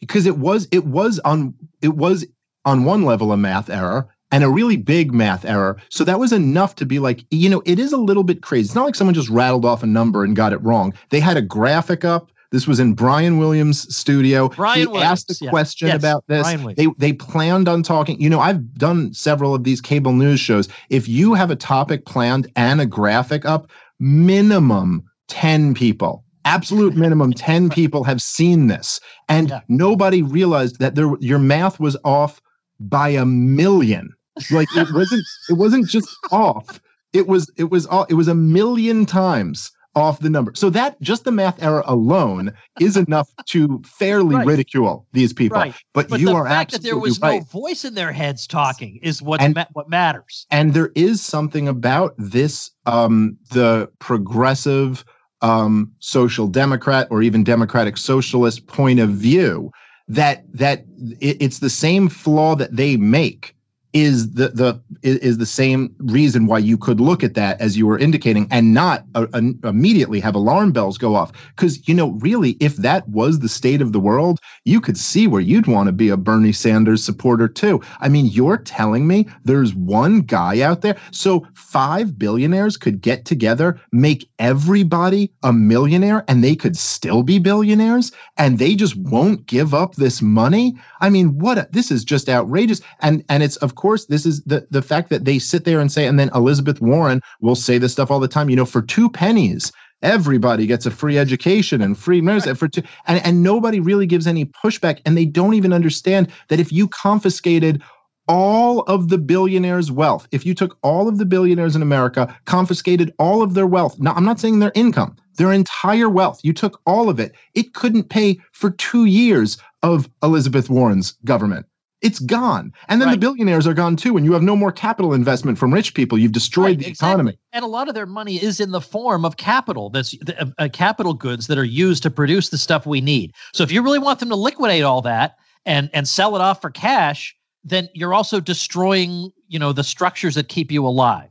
because 0.00 0.26
it 0.26 0.38
was 0.38 0.68
it 0.70 0.84
was 0.84 1.18
on 1.20 1.54
it 1.82 1.96
was 1.96 2.26
on 2.64 2.84
one 2.84 3.04
level 3.04 3.32
a 3.32 3.36
math 3.36 3.70
error 3.70 4.08
and 4.30 4.44
a 4.44 4.48
really 4.48 4.76
big 4.76 5.12
math 5.12 5.44
error. 5.44 5.76
So 5.88 6.04
that 6.04 6.18
was 6.18 6.32
enough 6.32 6.74
to 6.76 6.86
be 6.86 6.98
like, 6.98 7.24
you 7.30 7.48
know, 7.48 7.62
it 7.64 7.78
is 7.78 7.92
a 7.92 7.96
little 7.96 8.24
bit 8.24 8.42
crazy. 8.42 8.66
It's 8.66 8.74
not 8.74 8.84
like 8.84 8.94
someone 8.94 9.14
just 9.14 9.30
rattled 9.30 9.64
off 9.64 9.82
a 9.82 9.86
number 9.86 10.24
and 10.24 10.36
got 10.36 10.52
it 10.52 10.62
wrong. 10.62 10.92
They 11.10 11.20
had 11.20 11.36
a 11.36 11.42
graphic 11.42 12.04
up. 12.04 12.30
This 12.50 12.66
was 12.66 12.80
in 12.80 12.94
Brian 12.94 13.38
Williams' 13.38 13.94
studio. 13.94 14.48
Brian 14.48 14.80
he 14.80 14.86
Williams, 14.86 15.04
asked 15.04 15.30
a 15.30 15.44
yeah. 15.44 15.50
question 15.50 15.88
yes, 15.88 15.96
about 15.98 16.24
this. 16.28 16.46
They 16.76 16.86
they 16.96 17.12
planned 17.12 17.68
on 17.68 17.82
talking. 17.82 18.20
You 18.20 18.30
know, 18.30 18.40
I've 18.40 18.74
done 18.74 19.12
several 19.12 19.54
of 19.54 19.64
these 19.64 19.80
cable 19.80 20.12
news 20.12 20.40
shows. 20.40 20.68
If 20.88 21.08
you 21.08 21.34
have 21.34 21.50
a 21.50 21.56
topic 21.56 22.06
planned 22.06 22.50
and 22.56 22.80
a 22.80 22.86
graphic 22.86 23.44
up, 23.44 23.70
minimum 23.98 25.04
10 25.28 25.74
people 25.74 26.24
absolute 26.44 26.96
minimum 26.96 27.32
10 27.32 27.68
people 27.80 28.04
have 28.04 28.22
seen 28.22 28.68
this 28.68 29.00
and 29.28 29.50
yeah. 29.50 29.60
nobody 29.68 30.22
realized 30.22 30.78
that 30.78 30.94
there 30.94 31.14
your 31.20 31.38
math 31.38 31.78
was 31.78 31.96
off 32.04 32.40
by 32.80 33.08
a 33.08 33.24
million. 33.24 34.14
Like 34.50 34.68
it 34.76 34.92
wasn't 34.92 35.24
it 35.48 35.54
wasn't 35.54 35.88
just 35.88 36.08
off. 36.30 36.80
It 37.12 37.26
was 37.26 37.50
it 37.56 37.70
was 37.70 37.86
all 37.86 38.04
it 38.08 38.14
was 38.14 38.28
a 38.28 38.34
million 38.34 39.04
times 39.04 39.70
off 39.98 40.20
the 40.20 40.30
number. 40.30 40.52
So 40.54 40.70
that 40.70 41.00
just 41.00 41.24
the 41.24 41.32
math 41.32 41.62
error 41.62 41.82
alone 41.86 42.52
is 42.80 42.96
enough 42.96 43.28
to 43.46 43.82
fairly 43.84 44.36
right. 44.36 44.46
ridicule 44.46 45.06
these 45.12 45.32
people. 45.32 45.58
Right. 45.58 45.74
But, 45.94 46.08
but 46.08 46.20
you 46.20 46.26
the 46.26 46.34
are 46.34 46.46
fact 46.46 46.74
absolutely 46.74 46.88
that 46.88 46.94
there 46.94 47.00
was 47.00 47.20
right. 47.20 47.40
no 47.40 47.44
voice 47.60 47.84
in 47.84 47.94
their 47.94 48.12
heads 48.12 48.46
talking 48.46 48.98
is 49.02 49.22
what 49.22 49.40
ma- 49.54 49.66
what 49.72 49.88
matters. 49.88 50.46
And 50.50 50.74
there 50.74 50.92
is 50.94 51.20
something 51.20 51.68
about 51.68 52.14
this 52.18 52.70
um 52.86 53.36
the 53.50 53.90
progressive 53.98 55.04
um 55.42 55.92
social 55.98 56.46
democrat 56.46 57.06
or 57.10 57.22
even 57.22 57.44
democratic 57.44 57.96
socialist 57.96 58.66
point 58.66 59.00
of 59.00 59.10
view 59.10 59.70
that 60.08 60.44
that 60.52 60.84
it, 61.20 61.36
it's 61.40 61.58
the 61.58 61.70
same 61.70 62.08
flaw 62.08 62.56
that 62.56 62.74
they 62.74 62.96
make 62.96 63.54
is 63.94 64.32
the 64.32 64.48
the 64.48 64.80
is 65.02 65.38
the 65.38 65.46
same 65.46 65.94
reason 65.98 66.46
why 66.46 66.58
you 66.58 66.76
could 66.76 67.00
look 67.00 67.24
at 67.24 67.34
that 67.34 67.58
as 67.60 67.76
you 67.76 67.86
were 67.86 67.98
indicating 67.98 68.46
and 68.50 68.74
not 68.74 69.04
uh, 69.14 69.26
immediately 69.64 70.20
have 70.20 70.34
alarm 70.34 70.72
bells 70.72 70.98
go 70.98 71.14
off. 71.14 71.32
Because 71.56 71.88
you 71.88 71.94
know 71.94 72.10
really 72.12 72.56
if 72.60 72.76
that 72.76 73.08
was 73.08 73.38
the 73.38 73.48
state 73.48 73.80
of 73.80 73.92
the 73.92 74.00
world 74.00 74.40
you 74.64 74.80
could 74.80 74.98
see 74.98 75.26
where 75.26 75.40
you'd 75.40 75.66
want 75.66 75.86
to 75.86 75.92
be 75.92 76.10
a 76.10 76.16
Bernie 76.16 76.52
Sanders 76.52 77.02
supporter 77.02 77.48
too. 77.48 77.80
I 78.00 78.08
mean 78.08 78.26
you're 78.26 78.58
telling 78.58 79.06
me 79.06 79.26
there's 79.44 79.74
one 79.74 80.20
guy 80.20 80.60
out 80.60 80.82
there. 80.82 80.96
So 81.10 81.46
five 81.54 82.18
billionaires 82.18 82.76
could 82.76 83.00
get 83.00 83.24
together 83.24 83.80
make 83.90 84.28
everybody 84.38 85.32
a 85.42 85.52
millionaire 85.52 86.24
and 86.28 86.44
they 86.44 86.56
could 86.56 86.76
still 86.76 87.22
be 87.22 87.38
billionaires 87.38 88.12
and 88.36 88.58
they 88.58 88.74
just 88.74 88.96
won't 88.96 89.46
give 89.46 89.72
up 89.72 89.94
this 89.94 90.20
money? 90.20 90.78
I 91.00 91.08
mean 91.08 91.38
what 91.38 91.56
a, 91.56 91.68
this 91.72 91.90
is 91.90 92.04
just 92.04 92.28
outrageous. 92.28 92.82
And 93.00 93.24
and 93.30 93.42
it's 93.42 93.56
of 93.56 93.76
course 93.78 94.04
this 94.06 94.26
is 94.26 94.42
the 94.44 94.66
the 94.70 94.82
fact 94.82 95.08
that 95.08 95.24
they 95.24 95.38
sit 95.38 95.64
there 95.64 95.80
and 95.80 95.90
say 95.90 96.06
and 96.06 96.18
then 96.18 96.30
elizabeth 96.34 96.80
warren 96.82 97.20
will 97.40 97.54
say 97.54 97.78
this 97.78 97.92
stuff 97.92 98.10
all 98.10 98.20
the 98.20 98.28
time 98.28 98.50
you 98.50 98.56
know 98.56 98.66
for 98.66 98.82
two 98.82 99.08
pennies 99.08 99.72
everybody 100.02 100.66
gets 100.66 100.84
a 100.84 100.90
free 100.90 101.16
education 101.18 101.80
and 101.80 101.98
free 101.98 102.20
medicine 102.20 102.54
for 102.54 102.68
two 102.68 102.82
and, 103.06 103.24
and 103.24 103.42
nobody 103.42 103.80
really 103.80 104.06
gives 104.06 104.26
any 104.26 104.44
pushback 104.44 105.00
and 105.06 105.16
they 105.16 105.24
don't 105.24 105.54
even 105.54 105.72
understand 105.72 106.30
that 106.48 106.60
if 106.60 106.70
you 106.70 106.86
confiscated 106.88 107.82
all 108.28 108.80
of 108.82 109.08
the 109.08 109.18
billionaires' 109.18 109.90
wealth, 109.90 110.28
if 110.32 110.44
you 110.44 110.54
took 110.54 110.78
all 110.82 111.08
of 111.08 111.18
the 111.18 111.24
billionaires 111.24 111.74
in 111.74 111.82
America, 111.82 112.36
confiscated 112.44 113.12
all 113.18 113.42
of 113.42 113.54
their 113.54 113.66
wealth, 113.66 113.98
now 113.98 114.12
I'm 114.12 114.24
not 114.24 114.38
saying 114.38 114.58
their 114.58 114.72
income, 114.74 115.16
their 115.36 115.52
entire 115.52 116.08
wealth, 116.08 116.40
you 116.42 116.52
took 116.52 116.80
all 116.86 117.08
of 117.08 117.18
it, 117.18 117.32
it 117.54 117.74
couldn't 117.74 118.10
pay 118.10 118.38
for 118.52 118.70
two 118.70 119.06
years 119.06 119.56
of 119.82 120.08
Elizabeth 120.22 120.68
Warren's 120.68 121.12
government. 121.24 121.66
It's 122.00 122.20
gone. 122.20 122.72
And 122.88 123.00
then 123.02 123.10
the 123.10 123.18
billionaires 123.18 123.66
are 123.66 123.74
gone 123.74 123.96
too. 123.96 124.16
And 124.16 124.24
you 124.24 124.32
have 124.32 124.42
no 124.42 124.54
more 124.54 124.70
capital 124.70 125.12
investment 125.12 125.58
from 125.58 125.74
rich 125.74 125.94
people. 125.94 126.16
You've 126.16 126.32
destroyed 126.32 126.66
Right, 126.66 126.78
the 126.78 126.86
exactly. 126.86 127.08
economy. 127.10 127.38
And 127.52 127.64
a 127.64 127.68
lot 127.68 127.88
of 127.88 127.94
their 127.94 128.06
money 128.06 128.40
is 128.40 128.60
in 128.60 128.70
the 128.70 128.80
form 128.80 129.24
of 129.24 129.36
capital. 129.36 129.90
That's 129.90 130.14
uh, 130.28 130.46
uh, 130.58 130.68
capital 130.72 131.12
goods 131.12 131.48
that 131.48 131.58
are 131.58 131.64
used 131.64 132.04
to 132.04 132.10
produce 132.10 132.50
the 132.50 132.58
stuff 132.58 132.86
we 132.86 133.00
need. 133.00 133.32
So 133.52 133.64
if 133.64 133.72
you 133.72 133.82
really 133.82 133.98
want 133.98 134.20
them 134.20 134.28
to 134.28 134.36
liquidate 134.36 134.84
all 134.84 135.02
that 135.02 135.36
and 135.66 135.90
and 135.92 136.08
sell 136.08 136.36
it 136.36 136.40
off 136.40 136.60
for 136.60 136.70
cash, 136.70 137.34
then 137.64 137.88
you're 137.94 138.14
also 138.14 138.38
destroying, 138.38 139.30
you 139.48 139.58
know, 139.58 139.72
the 139.72 139.82
structures 139.84 140.36
that 140.36 140.48
keep 140.48 140.70
you 140.70 140.86
alive. 140.86 141.30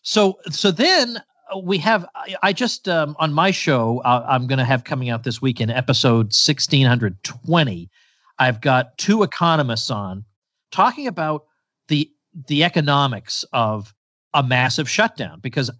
So 0.00 0.38
so 0.48 0.70
then 0.70 1.18
uh, 1.54 1.58
we 1.58 1.76
have 1.78 2.06
I, 2.14 2.36
I 2.42 2.52
just 2.54 2.88
um, 2.88 3.16
on 3.18 3.34
my 3.34 3.50
show 3.50 4.00
uh, 4.06 4.24
I'm 4.26 4.46
going 4.46 4.58
to 4.60 4.64
have 4.64 4.84
coming 4.84 5.10
out 5.10 5.24
this 5.24 5.42
weekend 5.42 5.72
episode 5.72 6.32
1620 6.32 7.90
I've 8.38 8.60
got 8.60 8.96
two 8.98 9.22
economists 9.22 9.90
on 9.90 10.24
talking 10.70 11.06
about 11.06 11.44
the 11.88 12.10
the 12.48 12.64
economics 12.64 13.44
of 13.52 13.94
a 14.34 14.42
massive 14.42 14.88
shutdown 14.90 15.40
because 15.40 15.70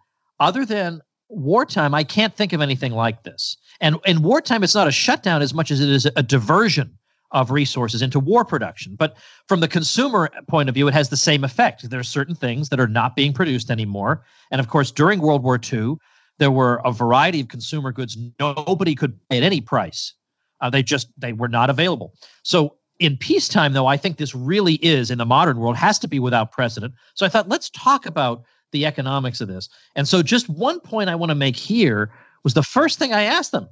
other 0.40 0.64
than 0.64 1.03
wartime 1.29 1.95
I 1.95 2.05
can't 2.05 2.35
think 2.35 2.53
of 2.53 2.61
anything 2.61 2.92
like 2.92 3.25
this. 3.25 3.57
And 3.81 3.97
in 4.07 4.23
wartime 4.23 4.62
it's 4.62 4.75
not 4.75 4.88
a 4.88 4.92
shutdown 4.92 5.42
as 5.42 5.53
much 5.53 5.71
as 5.71 5.81
it 5.81 5.88
is 5.88 6.07
a 6.16 6.23
diversion 6.23 6.97
of 7.33 7.51
resources 7.51 8.03
into 8.03 8.21
war 8.21 8.45
production. 8.45 8.95
But 8.97 9.16
from 9.49 9.61
the 9.61 9.69
consumer 9.69 10.31
point 10.49 10.69
of 10.69 10.75
view, 10.75 10.88
it 10.88 10.95
has 10.95 11.09
the 11.09 11.16
same 11.16 11.45
effect. 11.45 11.88
There 11.90 12.01
are 12.01 12.05
certain 12.05 12.35
things 12.35 12.69
that 12.69 12.81
are 12.81 12.87
not 12.87 13.16
being 13.16 13.33
produced 13.33 13.71
anymore. 13.71 14.25
And 14.51 14.61
of 14.61 14.69
course, 14.69 14.90
during 14.90 15.21
World 15.21 15.42
War 15.42 15.61
II, 15.61 15.97
there 16.38 16.51
were 16.51 16.81
a 16.85 16.92
variety 16.92 17.40
of 17.40 17.49
consumer 17.49 17.92
goods 17.92 18.16
nobody 18.38 18.95
could 18.95 19.19
buy 19.29 19.37
at 19.37 19.42
any 19.42 19.61
price. 19.61 20.14
Uh, 20.61 20.71
they 20.71 20.83
just 20.83 21.09
they 21.19 21.33
were 21.33 21.49
not 21.49 21.71
available. 21.71 22.14
So 22.42 22.77
in 22.99 23.16
peacetime, 23.16 23.73
though, 23.73 23.87
I 23.87 23.97
think 23.97 24.16
this 24.16 24.35
really 24.35 24.75
is 24.75 25.11
in 25.11 25.19
the 25.19 25.27
modern 25.27 25.59
world 25.59 25.77
has 25.77 25.99
to 26.01 26.09
be 26.09 26.19
without 26.19 26.53
precedent. 26.53 26.95
So 27.14 27.27
I 27.27 27.29
thought 27.29 27.49
let's 27.49 27.71
talk 27.71 28.07
about 28.07 28.45
the 28.73 28.87
economics 28.87 29.40
of 29.40 29.49
this. 29.49 29.69
And 29.95 30.09
so 30.09 30.23
just 30.23 30.49
one 30.49 30.81
point 30.81 31.11
I 31.11 31.14
want 31.14 31.31
to 31.31 31.37
make 31.37 31.57
here 31.57 32.12
was 32.42 32.55
the 32.55 32.62
first 32.62 32.99
thing 32.99 33.12
I 33.12 33.23
asked 33.23 33.53
them 33.53 33.69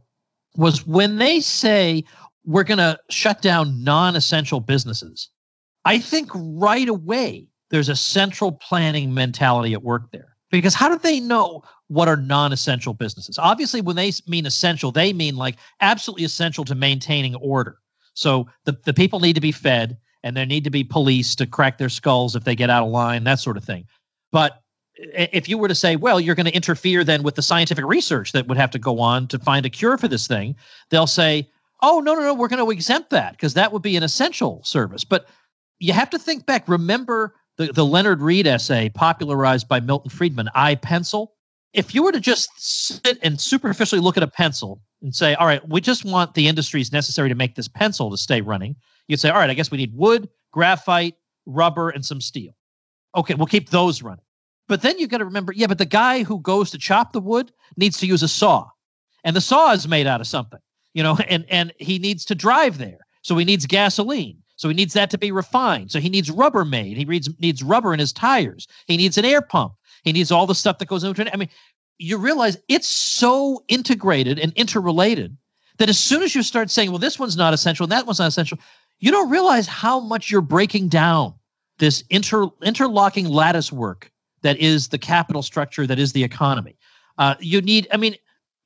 was 0.57 0.87
when 0.87 1.17
they 1.17 1.41
say 1.41 2.05
we're 2.45 2.65
going 2.65 2.79
to 2.79 2.99
shut 3.11 3.43
down 3.43 3.83
non-essential 3.83 4.61
businesses. 4.61 5.31
I 5.85 5.99
think 5.99 6.31
right 6.35 6.89
away 6.89 7.49
there's 7.71 7.89
a 7.89 7.97
central 7.97 8.53
planning 8.53 9.15
mentality 9.15 9.73
at 9.73 9.83
work 9.83 10.11
there. 10.13 10.34
Because 10.59 10.75
how 10.75 10.89
do 10.89 10.99
they 10.99 11.21
know 11.21 11.63
what 11.89 12.09
are 12.09 12.17
non 12.17 12.53
essential 12.53 12.95
businesses? 12.95 13.39
Obviously, 13.39 13.81
when 13.81 13.97
they 13.97 14.13
mean 14.27 14.47
essential, 14.47 14.93
they 14.93 15.13
mean 15.13 15.37
like 15.37 15.57
absolutely 15.81 16.25
essential 16.25 16.65
to 16.65 16.75
maintaining 16.75 17.35
order. 17.37 17.79
So 18.15 18.49
the, 18.65 18.79
the 18.85 18.95
people 18.95 19.21
need 19.21 19.35
to 19.35 19.41
be 19.41 19.53
fed 19.53 19.97
and 20.23 20.37
there 20.37 20.47
need 20.47 20.65
to 20.65 20.71
be 20.71 20.85
police 20.85 21.35
to 21.37 21.47
crack 21.47 21.79
their 21.79 21.89
skulls 21.89 22.35
if 22.35 22.45
they 22.45 22.55
get 22.55 22.71
out 22.71 22.85
of 22.85 22.91
line, 22.91 23.25
that 23.25 23.41
sort 23.41 23.57
of 23.57 23.65
thing. 23.65 23.87
But 24.33 24.63
if 24.97 25.49
you 25.49 25.59
were 25.59 25.69
to 25.69 25.75
say, 25.75 25.97
well, 25.97 26.21
you're 26.21 26.35
going 26.35 26.47
to 26.47 26.55
interfere 26.55 27.05
then 27.05 27.23
with 27.23 27.35
the 27.35 27.43
scientific 27.43 27.85
research 27.85 28.33
that 28.33 28.47
would 28.47 28.57
have 28.57 28.71
to 28.71 28.79
go 28.79 29.01
on 29.01 29.27
to 29.29 29.39
find 29.39 29.67
a 29.67 29.71
cure 29.71 29.99
for 29.99 30.09
this 30.09 30.27
thing, 30.27 30.57
they'll 30.91 31.07
say, 31.07 31.49
oh, 31.83 32.01
no, 32.01 32.15
no, 32.15 32.21
no, 32.21 32.35
we're 32.35 32.49
going 32.49 32.65
to 32.65 32.71
exempt 32.71 33.11
that 33.11 33.33
because 33.33 33.55
that 33.55 33.73
would 33.73 33.83
be 33.83 33.97
an 33.97 34.03
essential 34.03 34.63
service. 34.65 35.05
But 35.05 35.27
you 35.81 35.93
have 35.93 36.11
to 36.11 36.19
think 36.19 36.47
back. 36.47 36.69
Remember 36.69 37.35
the, 37.57 37.73
the 37.73 37.85
Leonard 37.85 38.21
Read 38.21 38.47
essay 38.47 38.89
popularized 38.89 39.69
by 39.69 39.81
Milton 39.81 40.11
Friedman, 40.11 40.49
I 40.55 40.75
Pencil? 40.75 41.35
If 41.73 41.95
you 41.95 42.03
were 42.03 42.13
to 42.13 42.21
just 42.21 42.51
sit 42.57 43.19
and 43.23 43.41
superficially 43.41 44.01
look 44.01 44.17
at 44.17 44.23
a 44.23 44.29
pencil 44.29 44.81
and 45.03 45.15
say, 45.15 45.35
all 45.35 45.47
right, 45.47 45.67
we 45.69 45.81
just 45.81 46.05
want 46.05 46.35
the 46.35 46.47
industries 46.47 46.93
necessary 46.93 47.29
to 47.29 47.35
make 47.35 47.57
this 47.57 47.69
pencil 47.69 48.11
to 48.11 48.17
stay 48.17 48.41
running, 48.41 48.77
you'd 49.09 49.21
say, 49.21 49.31
all 49.31 49.39
right, 49.39 49.51
I 49.51 49.55
guess 49.55 49.71
we 49.71 49.79
need 49.79 49.95
wood, 49.95 50.29
graphite, 50.53 51.15
rubber, 51.47 51.91
and 51.91 52.05
some 52.05 52.21
steel. 52.21 52.53
Okay, 53.17 53.35
we'll 53.35 53.47
keep 53.47 53.71
those 53.71 54.03
running. 54.03 54.25
But 54.69 54.83
then 54.83 54.99
you've 54.99 55.11
got 55.11 55.19
to 55.19 55.25
remember, 55.25 55.53
yeah, 55.53 55.67
but 55.67 55.79
the 55.79 55.85
guy 55.85 56.23
who 56.23 56.41
goes 56.41 56.71
to 56.71 56.79
chop 56.79 57.13
the 57.13 57.21
wood 57.21 57.53
needs 57.77 57.99
to 57.99 58.07
use 58.07 58.23
a 58.23 58.29
saw. 58.29 58.69
And 59.25 59.35
the 59.35 59.41
saw 59.41 59.73
is 59.73 59.87
made 59.89 60.07
out 60.07 60.21
of 60.21 60.27
something, 60.27 60.61
you 60.95 61.03
know, 61.03 61.19
and, 61.29 61.45
and 61.49 61.73
he 61.79 61.99
needs 61.99 62.25
to 62.27 62.35
drive 62.35 62.79
there. 62.79 62.99
So 63.23 63.37
he 63.37 63.45
needs 63.45 63.67
gasoline. 63.67 64.39
So 64.57 64.69
he 64.69 64.75
needs 64.75 64.95
that 64.95 65.11
to 65.11 65.19
be 65.19 65.33
refined. 65.33 65.91
So 65.91 66.01
he 66.01 66.09
needs 66.09 66.31
rubber 66.31 66.65
made. 66.65 66.97
He 66.97 67.05
needs 67.05 67.29
needs 67.41 67.63
rubber 67.63 67.93
in 67.93 67.99
his 67.99 68.13
tires. 68.13 68.67
He 68.87 68.97
needs 68.97 69.19
an 69.19 69.25
air 69.25 69.43
pump. 69.43 69.75
He 70.05 70.13
needs 70.13 70.31
all 70.31 70.47
the 70.47 70.55
stuff 70.55 70.79
that 70.79 70.87
goes 70.87 71.03
into 71.03 71.23
it. 71.23 71.31
I 71.33 71.37
mean, 71.37 71.49
you 71.99 72.19
realize 72.19 72.57
it's 72.69 72.89
so 72.89 73.65
integrated 73.69 74.39
and 74.39 74.53
interrelated 74.55 75.37
that 75.79 75.89
as 75.89 75.99
soon 75.99 76.23
as 76.23 76.35
you 76.35 76.43
start 76.43 76.71
saying, 76.71 76.91
well, 76.91 76.99
this 76.99 77.19
one's 77.19 77.37
not 77.37 77.55
essential 77.55 77.85
and 77.85 77.93
that 77.93 78.07
one's 78.07 78.19
not 78.19 78.29
essential, 78.29 78.59
you 79.01 79.11
don't 79.11 79.31
realize 79.31 79.67
how 79.67 80.01
much 80.01 80.31
you're 80.31 80.41
breaking 80.41 80.89
down 80.89 81.35
this 81.79 82.05
inter 82.11 82.49
interlocking 82.63 83.29
lattice 83.29 83.73
work 83.73 84.11
that 84.43 84.57
is 84.59 84.89
the 84.89 84.99
capital 84.99 85.43
structure 85.43 85.87
that 85.87 85.99
is 85.99 86.13
the 86.13 86.23
economy. 86.23 86.77
Uh, 87.19 87.35
you 87.41 87.61
need, 87.61 87.89
I 87.93 87.97
mean, 87.97 88.17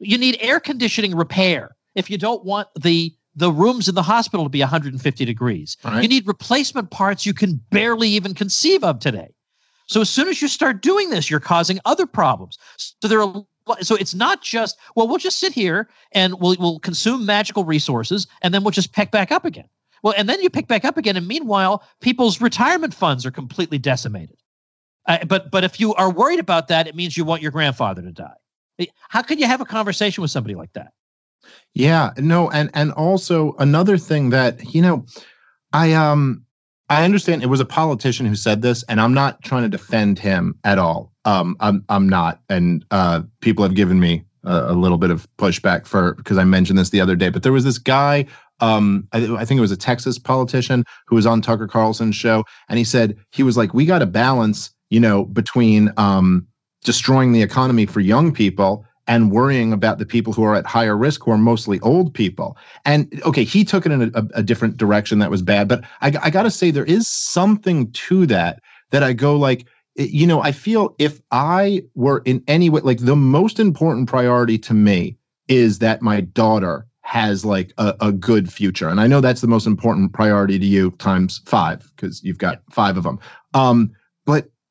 you 0.01 0.18
need 0.18 0.37
air 0.40 0.61
conditioning 0.61 1.14
repair 1.14 1.77
if 1.94 2.11
you 2.11 2.18
don't 2.18 2.44
want 2.44 2.68
the 2.79 3.14
the 3.38 3.53
rooms 3.53 3.88
in 3.88 3.94
the 3.94 4.03
hospital 4.03 4.44
to 4.44 4.51
be 4.51 4.61
150 4.61 5.24
degrees. 5.24 5.77
Right. 5.85 6.03
You 6.03 6.09
need 6.09 6.27
replacement 6.27 6.90
parts 6.90 7.24
you 7.24 7.35
can 7.35 7.61
barely 7.70 8.09
even 8.09 8.35
conceive 8.35 8.83
of 8.85 8.98
today. 8.98 9.33
So 9.87 10.01
as 10.03 10.11
soon 10.11 10.29
as 10.29 10.42
you 10.42 10.48
start 10.48 10.83
doing 10.83 11.11
this, 11.11 11.31
you're 11.31 11.40
causing 11.40 11.79
other 11.85 12.07
problems. 12.07 12.59
So 12.77 13.09
there 13.09 13.22
are 13.22 13.44
so 13.81 13.96
it's 13.96 14.14
not 14.14 14.42
just 14.42 14.79
well, 14.96 15.07
we'll 15.07 15.18
just 15.18 15.38
sit 15.38 15.53
here 15.53 15.88
and 16.12 16.40
we'll 16.40 16.57
we'll 16.59 16.79
consume 16.81 17.24
magical 17.24 17.64
resources 17.64 18.27
and 18.42 18.53
then 18.53 18.64
we'll 18.64 18.70
just 18.70 18.92
pick 18.92 19.11
back 19.11 19.31
up 19.31 19.44
again. 19.44 19.68
Well, 20.03 20.14
and 20.16 20.29
then 20.29 20.40
you 20.40 20.51
pick 20.51 20.68
back 20.68 20.85
up 20.85 20.96
again, 20.96 21.16
and 21.16 21.27
meanwhile, 21.27 21.83
people's 22.01 22.40
retirement 22.40 22.94
funds 22.94 23.27
are 23.27 23.33
completely 23.33 23.79
decimated. 23.79 24.37
Uh, 25.07 25.24
but 25.24 25.51
but 25.51 25.64
if 25.64 25.81
you 25.81 25.94
are 25.94 26.11
worried 26.11 26.38
about 26.38 26.68
that, 26.68 26.87
it 26.87 26.94
means 26.94 27.16
you 27.16 27.24
want 27.24 27.42
your 27.42 27.51
grandfather 27.51 28.03
to 28.03 28.12
die. 28.12 28.87
How 29.09 29.22
can 29.22 29.38
you 29.38 29.46
have 29.46 29.61
a 29.61 29.64
conversation 29.64 30.22
with 30.22 30.31
somebody 30.31 30.55
like 30.55 30.72
that? 30.74 30.92
Yeah, 31.74 32.11
no, 32.16 32.50
and 32.50 32.70
and 32.74 32.92
also 32.92 33.54
another 33.58 33.98
thing 33.98 34.30
that 34.30 34.74
you 34.74 34.82
know, 34.82 35.06
I 35.72 35.92
um 35.92 36.44
I 36.88 37.04
understand 37.04 37.42
it 37.42 37.46
was 37.46 37.61
a 37.61 37.66
politician 37.66 38.26
who 38.26 38.34
said 38.34 38.62
this, 38.62 38.82
and 38.88 39.00
I'm 39.00 39.14
not 39.14 39.42
trying 39.42 39.62
to 39.62 39.68
defend 39.68 40.18
him 40.18 40.58
at 40.64 40.78
all. 40.78 41.12
Um, 41.24 41.56
I'm 41.61 41.84
I'm 41.88 42.08
not, 42.08 42.40
and 42.48 42.84
uh, 42.90 43.22
people 43.40 43.62
have 43.62 43.74
given 43.74 44.00
me 44.00 44.24
a, 44.44 44.72
a 44.72 44.72
little 44.72 44.98
bit 44.98 45.11
of 45.11 45.28
pushback 45.37 45.87
for 45.87 46.14
because 46.14 46.38
I 46.38 46.44
mentioned 46.44 46.78
this 46.78 46.90
the 46.90 47.00
other 47.00 47.16
day. 47.16 47.28
But 47.28 47.42
there 47.42 47.52
was 47.52 47.64
this 47.64 47.78
guy, 47.78 48.26
um, 48.61 49.06
I, 49.12 49.37
I 49.37 49.44
think 49.44 49.58
it 49.58 49.62
was 49.62 49.70
a 49.70 49.76
Texas 49.76 50.18
politician 50.18 50.84
who 51.06 51.16
was 51.16 51.26
on 51.26 51.42
Tucker 51.42 51.68
Carlson's 51.68 52.16
show, 52.16 52.44
and 52.68 52.78
he 52.78 52.84
said 52.84 53.16
he 53.30 53.42
was 53.42 53.56
like, 53.56 53.74
we 53.74 53.84
got 53.84 53.98
to 53.98 54.06
balance, 54.06 54.70
you 54.88 55.00
know, 55.00 55.26
between 55.26 55.92
um, 55.98 56.46
destroying 56.82 57.32
the 57.32 57.42
economy 57.42 57.84
for 57.84 58.00
young 58.00 58.32
people 58.32 58.84
and 59.08 59.32
worrying 59.32 59.72
about 59.72 59.98
the 59.98 60.06
people 60.06 60.32
who 60.32 60.44
are 60.44 60.54
at 60.54 60.66
higher 60.66 60.96
risk, 60.96 61.24
who 61.24 61.32
are 61.32 61.38
mostly 61.38 61.80
old 61.80 62.14
people. 62.14 62.56
And 62.84 63.20
okay, 63.24 63.42
he 63.42 63.64
took 63.64 63.86
it 63.86 63.92
in 63.92 64.12
a, 64.14 64.22
a 64.34 64.42
different 64.42 64.76
direction 64.76 65.18
that 65.18 65.30
was 65.30 65.42
bad, 65.42 65.66
but 65.66 65.82
I, 66.02 66.12
I 66.22 66.30
got 66.30 66.44
to 66.44 66.50
say 66.50 66.70
there 66.70 66.84
is 66.84 67.08
something 67.08 67.90
to 67.92 68.26
that 68.26 68.60
that 68.90 69.02
I 69.02 69.14
go 69.14 69.34
like, 69.36 69.66
you 69.96 70.26
know, 70.26 70.40
I 70.42 70.52
feel 70.52 70.94
if 70.98 71.20
I 71.32 71.82
were 71.94 72.22
in 72.24 72.44
any 72.46 72.70
way, 72.70 72.82
like 72.82 72.98
the 72.98 73.16
most 73.16 73.58
important 73.58 74.08
priority 74.08 74.58
to 74.58 74.74
me 74.74 75.16
is 75.48 75.78
that 75.80 76.02
my 76.02 76.20
daughter 76.20 76.86
has 77.00 77.44
like 77.44 77.72
a, 77.78 77.94
a 78.00 78.12
good 78.12 78.52
future. 78.52 78.88
And 78.88 79.00
I 79.00 79.06
know 79.06 79.22
that's 79.22 79.40
the 79.40 79.46
most 79.48 79.66
important 79.66 80.12
priority 80.12 80.58
to 80.58 80.66
you 80.66 80.90
times 80.92 81.40
five, 81.46 81.90
because 81.96 82.22
you've 82.22 82.38
got 82.38 82.60
five 82.70 82.98
of 82.98 83.04
them. 83.04 83.18
Um, 83.54 83.90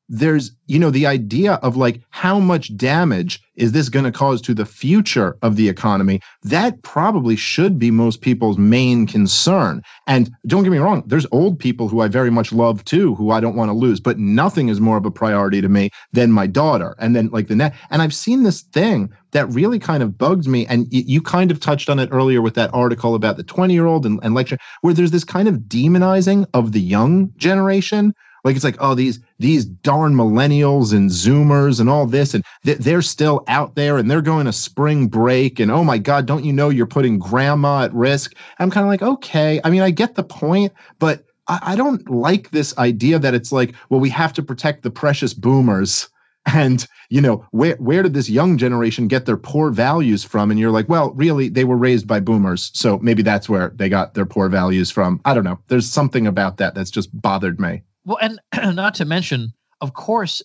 there's 0.08 0.52
you 0.66 0.78
know 0.78 0.90
the 0.90 1.06
idea 1.06 1.54
of 1.54 1.76
like 1.76 2.00
how 2.10 2.38
much 2.38 2.74
damage 2.76 3.42
is 3.56 3.72
this 3.72 3.88
going 3.88 4.04
to 4.04 4.12
cause 4.12 4.40
to 4.40 4.54
the 4.54 4.64
future 4.64 5.36
of 5.42 5.56
the 5.56 5.68
economy? 5.68 6.20
That 6.44 6.82
probably 6.82 7.36
should 7.36 7.78
be 7.78 7.90
most 7.90 8.20
people's 8.20 8.56
main 8.56 9.06
concern. 9.06 9.82
And 10.06 10.30
don't 10.46 10.62
get 10.62 10.70
me 10.70 10.78
wrong 10.78 11.02
there's 11.06 11.26
old 11.32 11.58
people 11.58 11.88
who 11.88 12.00
i 12.00 12.08
very 12.08 12.30
much 12.30 12.52
love 12.52 12.84
too 12.84 13.14
who 13.16 13.30
i 13.30 13.40
don't 13.40 13.56
want 13.56 13.68
to 13.68 13.72
lose 13.72 14.00
but 14.00 14.18
nothing 14.18 14.68
is 14.68 14.80
more 14.80 14.96
of 14.96 15.04
a 15.04 15.10
priority 15.10 15.60
to 15.60 15.68
me 15.68 15.90
than 16.12 16.32
my 16.32 16.46
daughter. 16.46 16.94
And 16.98 17.14
then 17.14 17.28
like 17.28 17.48
the 17.48 17.56
net 17.56 17.74
and 17.90 18.02
i've 18.02 18.14
seen 18.14 18.42
this 18.42 18.62
thing 18.62 19.10
that 19.32 19.46
really 19.48 19.78
kind 19.78 20.02
of 20.02 20.16
bugs 20.16 20.48
me 20.48 20.66
and 20.66 20.82
y- 20.92 21.04
you 21.06 21.20
kind 21.20 21.50
of 21.50 21.60
touched 21.60 21.90
on 21.90 21.98
it 21.98 22.08
earlier 22.12 22.40
with 22.40 22.54
that 22.54 22.72
article 22.72 23.14
about 23.14 23.36
the 23.36 23.42
20 23.42 23.74
year 23.74 23.86
old 23.86 24.06
and, 24.06 24.18
and 24.22 24.34
lecture 24.34 24.58
where 24.80 24.94
there's 24.94 25.10
this 25.10 25.24
kind 25.24 25.48
of 25.48 25.56
demonizing 25.62 26.46
of 26.54 26.72
the 26.72 26.80
young 26.80 27.32
generation. 27.36 28.14
Like 28.44 28.56
it's 28.56 28.64
like, 28.64 28.76
oh, 28.80 28.94
these 28.94 29.20
these 29.38 29.64
darn 29.64 30.14
millennials 30.14 30.92
and 30.92 31.10
Zoomers 31.10 31.80
and 31.80 31.88
all 31.88 32.06
this, 32.06 32.34
and 32.34 32.44
th- 32.64 32.78
they're 32.78 33.02
still 33.02 33.44
out 33.48 33.74
there 33.74 33.96
and 33.96 34.10
they're 34.10 34.22
going 34.22 34.46
to 34.46 34.52
spring 34.52 35.06
break, 35.08 35.60
and 35.60 35.70
oh 35.70 35.84
my 35.84 35.98
God, 35.98 36.26
don't 36.26 36.44
you 36.44 36.52
know 36.52 36.68
you're 36.68 36.86
putting 36.86 37.18
grandma 37.18 37.84
at 37.84 37.94
risk? 37.94 38.34
I'm 38.58 38.70
kind 38.70 38.84
of 38.84 38.90
like, 38.90 39.02
okay, 39.02 39.60
I 39.64 39.70
mean, 39.70 39.82
I 39.82 39.90
get 39.90 40.14
the 40.14 40.24
point, 40.24 40.72
but 40.98 41.24
I, 41.48 41.60
I 41.62 41.76
don't 41.76 42.08
like 42.10 42.50
this 42.50 42.76
idea 42.78 43.18
that 43.18 43.34
it's 43.34 43.52
like, 43.52 43.74
well, 43.88 44.00
we 44.00 44.10
have 44.10 44.32
to 44.34 44.42
protect 44.42 44.82
the 44.82 44.90
precious 44.90 45.34
boomers. 45.34 46.08
And 46.54 46.86
you 47.10 47.20
know 47.20 47.44
where 47.50 47.76
where 47.76 48.02
did 48.02 48.14
this 48.14 48.30
young 48.30 48.56
generation 48.56 49.06
get 49.06 49.26
their 49.26 49.36
poor 49.36 49.70
values 49.70 50.24
from? 50.24 50.50
And 50.50 50.58
you're 50.58 50.70
like 50.70 50.88
well 50.88 51.12
really 51.12 51.50
they 51.50 51.64
were 51.64 51.76
raised 51.76 52.06
by 52.06 52.20
boomers 52.20 52.70
so 52.72 52.98
maybe 53.00 53.22
that's 53.22 53.50
where 53.50 53.72
they 53.76 53.90
got 53.90 54.14
their 54.14 54.24
poor 54.24 54.48
values 54.48 54.90
from. 54.90 55.20
I 55.26 55.34
don't 55.34 55.44
know. 55.44 55.58
There's 55.68 55.90
something 55.90 56.26
about 56.26 56.56
that 56.56 56.74
that's 56.74 56.90
just 56.90 57.10
bothered 57.20 57.60
me 57.60 57.82
well, 58.04 58.18
and 58.20 58.40
not 58.74 58.94
to 58.96 59.04
mention, 59.04 59.52
of 59.80 59.94
course, 59.94 60.42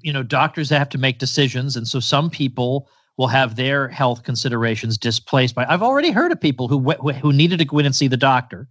you 0.00 0.12
know, 0.12 0.22
doctors 0.22 0.70
have 0.70 0.88
to 0.90 0.98
make 0.98 1.18
decisions, 1.18 1.76
and 1.76 1.86
so 1.86 2.00
some 2.00 2.30
people 2.30 2.88
will 3.16 3.28
have 3.28 3.56
their 3.56 3.88
health 3.88 4.22
considerations 4.24 4.98
displaced 4.98 5.54
by. 5.54 5.64
I've 5.68 5.82
already 5.82 6.10
heard 6.10 6.32
of 6.32 6.40
people 6.40 6.68
who 6.68 6.92
who 7.12 7.32
needed 7.32 7.58
to 7.58 7.64
go 7.64 7.78
in 7.78 7.86
and 7.86 7.94
see 7.94 8.08
the 8.08 8.16
doctor, 8.16 8.68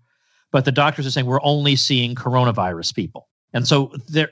but 0.51 0.65
the 0.65 0.71
doctors 0.71 1.05
are 1.05 1.11
saying 1.11 1.25
we're 1.25 1.41
only 1.43 1.75
seeing 1.75 2.15
coronavirus 2.15 2.95
people, 2.95 3.27
and 3.53 3.67
so 3.67 3.91
there 4.07 4.29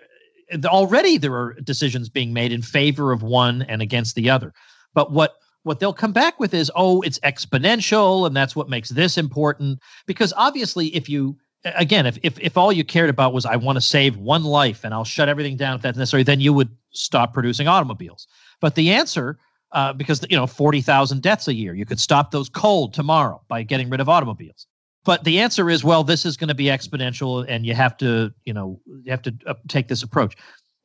already 0.65 1.17
there 1.17 1.35
are 1.35 1.53
decisions 1.63 2.09
being 2.09 2.33
made 2.33 2.51
in 2.51 2.61
favor 2.61 3.11
of 3.11 3.23
one 3.23 3.63
and 3.63 3.81
against 3.81 4.15
the 4.15 4.29
other. 4.29 4.53
But 4.93 5.11
what 5.11 5.35
what 5.63 5.79
they'll 5.79 5.93
come 5.93 6.11
back 6.11 6.39
with 6.39 6.53
is, 6.53 6.71
oh, 6.75 7.01
it's 7.01 7.19
exponential, 7.19 8.25
and 8.25 8.35
that's 8.35 8.55
what 8.55 8.69
makes 8.69 8.89
this 8.89 9.17
important. 9.17 9.79
Because 10.07 10.33
obviously, 10.35 10.87
if 10.95 11.07
you 11.07 11.37
again, 11.63 12.05
if, 12.05 12.17
if 12.23 12.39
if 12.39 12.57
all 12.57 12.71
you 12.71 12.83
cared 12.83 13.09
about 13.09 13.33
was 13.33 13.45
I 13.45 13.55
want 13.55 13.77
to 13.77 13.81
save 13.81 14.17
one 14.17 14.43
life 14.43 14.83
and 14.83 14.93
I'll 14.93 15.03
shut 15.03 15.29
everything 15.29 15.57
down 15.57 15.75
if 15.75 15.81
that's 15.81 15.97
necessary, 15.97 16.23
then 16.23 16.39
you 16.39 16.53
would 16.53 16.69
stop 16.91 17.33
producing 17.33 17.67
automobiles. 17.67 18.27
But 18.59 18.75
the 18.75 18.91
answer, 18.91 19.37
uh, 19.71 19.93
because 19.93 20.25
you 20.29 20.37
know 20.37 20.47
forty 20.47 20.81
thousand 20.81 21.21
deaths 21.21 21.47
a 21.47 21.53
year, 21.53 21.73
you 21.73 21.85
could 21.85 21.99
stop 21.99 22.31
those 22.31 22.49
cold 22.49 22.93
tomorrow 22.93 23.41
by 23.47 23.63
getting 23.63 23.89
rid 23.89 23.99
of 23.99 24.09
automobiles. 24.09 24.67
But 25.03 25.23
the 25.23 25.39
answer 25.39 25.69
is, 25.69 25.83
well, 25.83 26.03
this 26.03 26.25
is 26.25 26.37
going 26.37 26.49
to 26.49 26.55
be 26.55 26.65
exponential, 26.65 27.45
and 27.47 27.65
you 27.65 27.73
have 27.73 27.97
to, 27.97 28.31
you 28.45 28.53
know, 28.53 28.79
you 29.03 29.09
have 29.09 29.23
to 29.23 29.35
uh, 29.47 29.55
take 29.67 29.87
this 29.87 30.03
approach. 30.03 30.35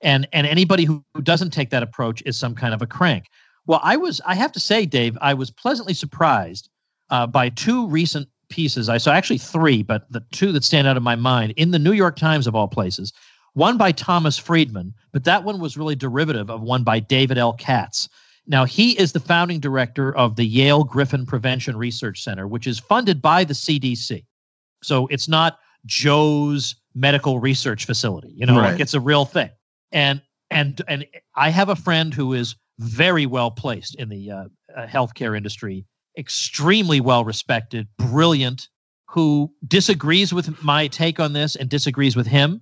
And 0.02 0.26
and 0.32 0.46
anybody 0.46 0.84
who, 0.84 1.04
doesn't 1.22 1.50
take 1.50 1.70
that 1.70 1.82
approach 1.82 2.22
is 2.24 2.36
some 2.36 2.54
kind 2.54 2.72
of 2.72 2.82
a 2.82 2.86
crank. 2.86 3.26
Well, 3.66 3.80
I 3.82 3.96
was, 3.96 4.20
I 4.24 4.34
have 4.36 4.52
to 4.52 4.60
say, 4.60 4.86
Dave, 4.86 5.18
I 5.20 5.34
was 5.34 5.50
pleasantly 5.50 5.94
surprised 5.94 6.68
uh, 7.10 7.26
by 7.26 7.48
two 7.48 7.88
recent 7.88 8.28
pieces. 8.48 8.88
I 8.88 8.98
saw 8.98 9.12
actually 9.12 9.38
three, 9.38 9.82
but 9.82 10.10
the 10.10 10.20
two 10.32 10.52
that 10.52 10.64
stand 10.64 10.86
out 10.86 10.96
in 10.96 11.02
my 11.02 11.16
mind 11.16 11.52
in 11.56 11.70
the 11.70 11.78
New 11.78 11.92
York 11.92 12.16
Times 12.16 12.46
of 12.46 12.54
all 12.54 12.68
places. 12.68 13.12
One 13.54 13.78
by 13.78 13.90
Thomas 13.92 14.36
Friedman, 14.36 14.92
but 15.12 15.24
that 15.24 15.42
one 15.44 15.60
was 15.60 15.76
really 15.78 15.96
derivative 15.96 16.50
of 16.50 16.60
one 16.60 16.84
by 16.84 17.00
David 17.00 17.38
L. 17.38 17.54
Katz. 17.54 18.08
Now, 18.46 18.64
he 18.64 18.96
is 18.98 19.12
the 19.12 19.20
founding 19.20 19.60
director 19.60 20.14
of 20.14 20.36
the 20.36 20.44
Yale 20.46 20.84
Griffin 20.84 21.24
Prevention 21.26 21.76
Research 21.76 22.22
Center, 22.22 22.46
which 22.46 22.66
is 22.66 22.78
funded 22.78 23.20
by 23.22 23.44
the 23.44 23.54
CDC. 23.54 24.24
So 24.82 25.06
it's 25.08 25.26
not 25.26 25.58
Joe's 25.86 26.76
medical 26.94 27.38
research 27.40 27.86
facility. 27.86 28.32
You 28.36 28.46
know, 28.46 28.58
Right. 28.58 28.72
like 28.72 28.80
it's 28.80 28.94
a 28.94 29.00
real 29.00 29.24
thing. 29.24 29.50
And 29.90 30.20
and 30.50 30.80
and 30.86 31.06
I 31.34 31.50
have 31.50 31.68
a 31.70 31.76
friend 31.76 32.12
who 32.14 32.34
is 32.34 32.54
very 32.78 33.26
well 33.26 33.50
placed 33.50 33.94
in 33.96 34.08
the 34.08 34.30
uh, 34.30 34.44
uh, 34.76 34.86
healthcare 34.86 35.36
industry, 35.36 35.84
extremely 36.16 37.00
well 37.00 37.24
respected, 37.24 37.88
brilliant, 37.98 38.68
who 39.08 39.52
disagrees 39.66 40.32
with 40.32 40.62
my 40.62 40.88
take 40.88 41.20
on 41.20 41.32
this 41.32 41.56
and 41.56 41.68
disagrees 41.68 42.16
with 42.16 42.26
him, 42.26 42.60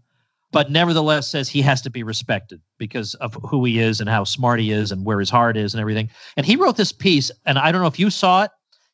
but 0.52 0.70
nevertheless 0.70 1.28
says 1.28 1.48
he 1.48 1.62
has 1.62 1.82
to 1.82 1.90
be 1.90 2.02
respected 2.02 2.60
because 2.78 3.14
of 3.14 3.34
who 3.42 3.64
he 3.64 3.80
is 3.80 4.00
and 4.00 4.08
how 4.08 4.22
smart 4.22 4.60
he 4.60 4.70
is 4.70 4.92
and 4.92 5.04
where 5.04 5.18
his 5.18 5.30
heart 5.30 5.56
is 5.56 5.74
and 5.74 5.80
everything. 5.80 6.08
And 6.36 6.46
he 6.46 6.56
wrote 6.56 6.76
this 6.76 6.92
piece, 6.92 7.30
and 7.44 7.58
I 7.58 7.72
don't 7.72 7.80
know 7.80 7.88
if 7.88 7.98
you 7.98 8.08
saw 8.08 8.44
it 8.44 8.50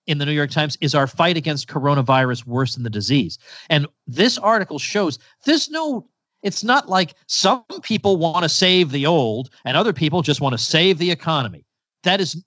in 0.06 0.18
the 0.18 0.24
New 0.24 0.32
York 0.32 0.50
Times. 0.50 0.78
Is 0.80 0.94
our 0.94 1.06
fight 1.06 1.36
against 1.36 1.68
coronavirus 1.68 2.46
worse 2.46 2.74
than 2.74 2.84
the 2.84 2.90
disease? 2.90 3.38
And 3.68 3.86
this 4.06 4.38
article 4.38 4.78
shows 4.78 5.18
there's 5.44 5.68
no. 5.70 6.08
It's 6.42 6.64
not 6.64 6.88
like 6.88 7.14
some 7.26 7.62
people 7.82 8.16
want 8.16 8.44
to 8.44 8.48
save 8.48 8.90
the 8.90 9.04
old 9.04 9.50
and 9.66 9.76
other 9.76 9.92
people 9.92 10.22
just 10.22 10.40
want 10.40 10.54
to 10.54 10.58
save 10.58 10.96
the 10.96 11.10
economy. 11.10 11.66
That 12.02 12.18
is 12.22 12.42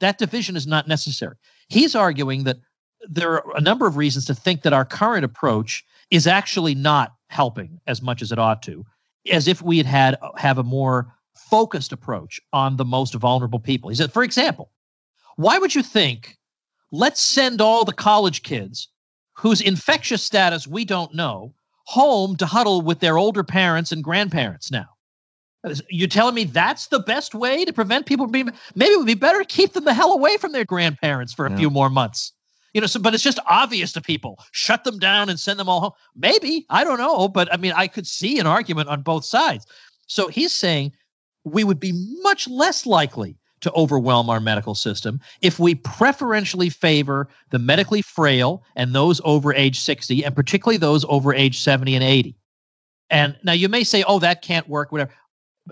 that 0.00 0.18
division 0.18 0.56
is 0.56 0.66
not 0.66 0.88
necessary. 0.88 1.36
He's 1.68 1.94
arguing 1.94 2.44
that 2.44 2.58
there 3.08 3.32
are 3.32 3.56
a 3.56 3.60
number 3.60 3.86
of 3.86 3.96
reasons 3.96 4.24
to 4.26 4.34
think 4.34 4.62
that 4.62 4.72
our 4.72 4.84
current 4.84 5.24
approach 5.24 5.84
is 6.10 6.26
actually 6.26 6.74
not 6.74 7.14
helping 7.28 7.80
as 7.86 8.02
much 8.02 8.22
as 8.22 8.32
it 8.32 8.38
ought 8.38 8.62
to, 8.62 8.84
as 9.30 9.48
if 9.48 9.62
we 9.62 9.78
had 9.78 9.86
had 9.86 10.18
have 10.36 10.58
a 10.58 10.62
more 10.62 11.14
focused 11.36 11.92
approach 11.92 12.40
on 12.52 12.76
the 12.76 12.84
most 12.84 13.14
vulnerable 13.14 13.60
people. 13.60 13.90
He 13.90 13.96
said, 13.96 14.12
for 14.12 14.22
example, 14.22 14.70
why 15.36 15.58
would 15.58 15.74
you 15.74 15.82
think 15.82 16.36
let's 16.90 17.20
send 17.20 17.60
all 17.60 17.84
the 17.84 17.92
college 17.92 18.42
kids 18.42 18.88
whose 19.34 19.60
infectious 19.60 20.22
status 20.22 20.66
we 20.66 20.84
don't 20.84 21.14
know 21.14 21.54
home 21.86 22.36
to 22.36 22.46
huddle 22.46 22.82
with 22.82 23.00
their 23.00 23.16
older 23.16 23.44
parents 23.44 23.92
and 23.92 24.02
grandparents 24.02 24.70
now? 24.70 24.86
You're 25.90 26.08
telling 26.08 26.34
me 26.34 26.44
that's 26.44 26.86
the 26.86 27.00
best 27.00 27.34
way 27.34 27.64
to 27.64 27.72
prevent 27.72 28.06
people 28.06 28.26
from 28.26 28.32
being 28.32 28.50
maybe 28.76 28.92
it 28.92 28.98
would 28.98 29.06
be 29.06 29.14
better 29.14 29.40
to 29.40 29.44
keep 29.44 29.72
them 29.72 29.84
the 29.84 29.94
hell 29.94 30.12
away 30.12 30.36
from 30.36 30.52
their 30.52 30.64
grandparents 30.64 31.32
for 31.32 31.46
a 31.46 31.50
Yeah. 31.50 31.56
few 31.56 31.70
more 31.70 31.90
months. 31.90 32.32
You 32.74 32.80
know, 32.80 32.86
so 32.86 33.00
but 33.00 33.14
it's 33.14 33.24
just 33.24 33.40
obvious 33.46 33.92
to 33.94 34.00
people. 34.00 34.38
Shut 34.52 34.84
them 34.84 34.98
down 34.98 35.28
and 35.28 35.40
send 35.40 35.58
them 35.58 35.68
all 35.68 35.80
home. 35.80 35.92
Maybe, 36.14 36.64
I 36.70 36.84
don't 36.84 36.98
know, 36.98 37.26
but 37.28 37.52
I 37.52 37.56
mean 37.56 37.72
I 37.74 37.88
could 37.88 38.06
see 38.06 38.38
an 38.38 38.46
argument 38.46 38.88
on 38.88 39.02
both 39.02 39.24
sides. 39.24 39.66
So 40.06 40.28
he's 40.28 40.52
saying 40.52 40.92
we 41.44 41.64
would 41.64 41.80
be 41.80 41.92
much 42.22 42.46
less 42.46 42.86
likely 42.86 43.36
to 43.60 43.72
overwhelm 43.72 44.30
our 44.30 44.38
medical 44.38 44.76
system 44.76 45.18
if 45.42 45.58
we 45.58 45.74
preferentially 45.74 46.70
favor 46.70 47.28
the 47.50 47.58
medically 47.58 48.02
frail 48.02 48.62
and 48.76 48.94
those 48.94 49.20
over 49.24 49.52
age 49.52 49.80
60 49.80 50.24
and 50.24 50.36
particularly 50.36 50.76
those 50.76 51.04
over 51.08 51.34
age 51.34 51.58
70 51.58 51.96
and 51.96 52.04
80. 52.04 52.36
And 53.10 53.36
now 53.42 53.52
you 53.52 53.68
may 53.68 53.82
say, 53.82 54.04
oh, 54.06 54.18
that 54.20 54.42
can't 54.42 54.68
work, 54.68 54.92
whatever. 54.92 55.10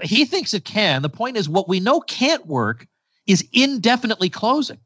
He 0.02 0.24
thinks 0.24 0.54
it 0.54 0.64
can. 0.64 1.02
The 1.02 1.08
point 1.08 1.36
is, 1.36 1.48
what 1.48 1.68
we 1.68 1.80
know 1.80 2.00
can't 2.00 2.46
work 2.46 2.86
is 3.26 3.46
indefinitely 3.52 4.30
closing. 4.30 4.78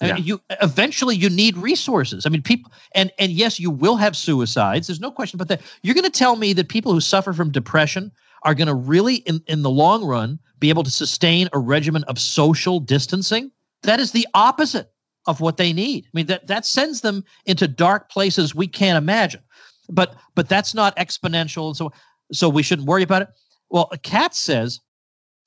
I 0.00 0.12
mean, 0.12 0.24
you 0.24 0.40
eventually 0.62 1.16
you 1.16 1.28
need 1.28 1.56
resources. 1.56 2.24
I 2.24 2.28
mean, 2.28 2.42
people 2.42 2.72
and 2.94 3.10
and 3.18 3.32
yes, 3.32 3.58
you 3.58 3.70
will 3.70 3.96
have 3.96 4.16
suicides. 4.16 4.86
There's 4.86 5.00
no 5.00 5.10
question 5.10 5.36
about 5.36 5.48
that. 5.48 5.60
You're 5.82 5.94
going 5.94 6.04
to 6.04 6.10
tell 6.10 6.36
me 6.36 6.52
that 6.52 6.68
people 6.68 6.92
who 6.92 7.00
suffer 7.00 7.32
from 7.32 7.50
depression 7.50 8.12
are 8.44 8.54
going 8.54 8.68
to 8.68 8.74
really, 8.74 9.16
in 9.16 9.42
in 9.48 9.62
the 9.62 9.70
long 9.70 10.04
run, 10.04 10.38
be 10.60 10.68
able 10.68 10.84
to 10.84 10.90
sustain 10.90 11.48
a 11.52 11.58
regimen 11.58 12.04
of 12.04 12.18
social 12.18 12.78
distancing? 12.78 13.50
That 13.82 13.98
is 13.98 14.12
the 14.12 14.26
opposite 14.34 14.92
of 15.26 15.40
what 15.40 15.56
they 15.56 15.72
need. 15.72 16.04
I 16.06 16.10
mean, 16.12 16.26
that 16.26 16.46
that 16.46 16.64
sends 16.64 17.00
them 17.00 17.24
into 17.46 17.66
dark 17.66 18.08
places 18.08 18.54
we 18.54 18.68
can't 18.68 18.98
imagine. 18.98 19.42
But 19.88 20.14
but 20.36 20.48
that's 20.48 20.74
not 20.74 20.96
exponential, 20.96 21.66
and 21.68 21.76
so 21.76 21.92
so 22.32 22.48
we 22.48 22.62
shouldn't 22.62 22.86
worry 22.86 23.02
about 23.02 23.22
it. 23.22 23.28
Well, 23.70 23.90
Katz 24.02 24.38
says 24.38 24.80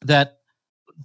that 0.02 0.38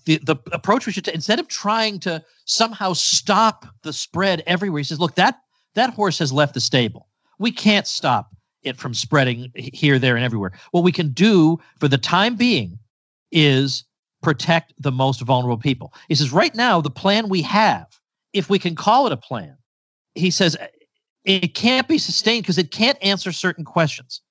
the 0.05 0.19
the 0.19 0.37
approach 0.53 0.87
we 0.87 0.93
should 0.93 1.05
take 1.05 1.15
instead 1.15 1.39
of 1.39 1.49
trying 1.49 2.01
to 2.01 2.23
somehow 2.45 2.93
stop 2.93 3.67
the 3.83 3.93
spread 3.93 4.43
everywhere, 4.47 4.81
he 4.81 4.85
says, 4.85 5.01
look, 5.01 5.15
that 5.15 5.41
that 5.75 5.91
horse 5.91 6.19
has 6.19 6.33
left 6.33 6.55
the 6.55 6.61
stable. 6.61 7.09
We 7.39 7.51
can't 7.51 7.87
stop 7.87 8.35
it 8.63 8.77
from 8.77 8.95
spreading 8.95 9.53
here, 9.55 9.99
there, 9.99 10.17
and 10.17 10.25
everywhere. 10.25 10.53
What 10.73 10.85
we 10.85 10.93
can 10.93 11.11
do 11.11 11.59
for 11.79 11.89
the 11.89 11.99
time 11.99 12.37
being 12.37 12.79
is 13.31 13.85
protect 14.23 14.73
the 14.79 14.91
most 14.91 15.21
vulnerable 15.21 15.59
people. 15.59 15.93
He 16.09 16.15
says, 16.15 16.33
right 16.33 16.55
now, 16.55 16.81
the 16.81 16.91
plan 16.91 17.29
we 17.29 17.43
have, 17.43 17.87
if 18.33 18.51
we 18.51 18.59
can 18.59 18.75
call 18.75 19.07
it 19.07 19.13
a 19.13 19.17
plan, 19.17 19.57
he 20.15 20.31
says 20.31 20.57
it 21.25 21.55
can't 21.55 21.87
be 21.87 21.99
sustained 21.99 22.43
because 22.43 22.59
it 22.59 22.71
can't 22.71 22.99
answer 23.03 23.33
certain 23.33 23.65
questions. 23.65 24.23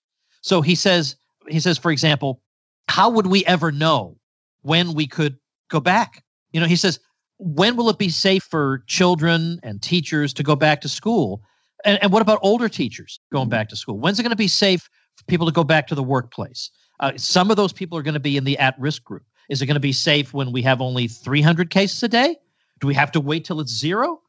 So 0.42 0.62
he 0.62 0.76
says, 0.76 1.16
he 1.48 1.60
says, 1.60 1.78
for 1.78 1.92
example, 1.92 2.42
how 2.88 3.10
would 3.10 3.28
we 3.28 3.46
ever 3.46 3.72
know 3.72 4.18
when 4.62 4.94
we 4.94 5.08
could 5.08 5.38
go 5.70 5.80
back? 5.80 6.24
You 6.52 6.60
know, 6.60 6.68
he 6.68 6.76
says, 6.76 7.00
when 7.38 7.76
will 7.76 7.90
it 7.90 7.98
be 7.98 8.10
safe 8.10 8.44
for 8.44 8.84
children 8.88 9.60
and 9.64 9.82
teachers 9.82 10.34
to 10.34 10.44
go 10.44 10.56
back 10.56 10.82
to 10.82 10.90
school? 10.90 11.42
And, 11.84 12.02
and 12.02 12.12
what 12.12 12.22
about 12.22 12.40
older 12.42 12.70
teachers 12.70 13.20
going 13.32 13.50
back 13.50 13.70
to 13.70 13.76
school? 13.76 14.00
When's 14.00 14.20
it 14.20 14.24
going 14.24 14.30
to 14.32 14.38
be 14.38 14.48
safe 14.48 14.90
for 15.16 15.24
people 15.26 15.46
to 15.46 15.52
go 15.52 15.64
back 15.64 15.88
to 15.88 15.96
the 15.96 16.04
workplace? 16.04 16.70
Uh, 17.00 17.12
some 17.18 17.52
of 17.52 17.58
those 17.58 17.74
people 17.74 17.98
are 17.98 18.04
going 18.04 18.14
to 18.14 18.20
be 18.20 18.38
in 18.38 18.46
the 18.46 18.58
at 18.58 18.80
risk 18.80 19.04
group. 19.04 19.24
Is 19.50 19.62
it 19.62 19.66
going 19.66 19.76
to 19.76 19.82
be 19.82 19.94
safe 19.94 20.34
when 20.34 20.52
we 20.52 20.62
have 20.62 20.82
only 20.82 21.08
300 21.08 21.70
cases 21.70 22.02
a 22.04 22.08
day? 22.08 22.38
Do 22.80 22.88
we 22.88 22.94
have 22.94 23.12
to 23.12 23.20
wait 23.20 23.46
till 23.46 23.60
it's 23.60 23.72
zero? 23.72 24.22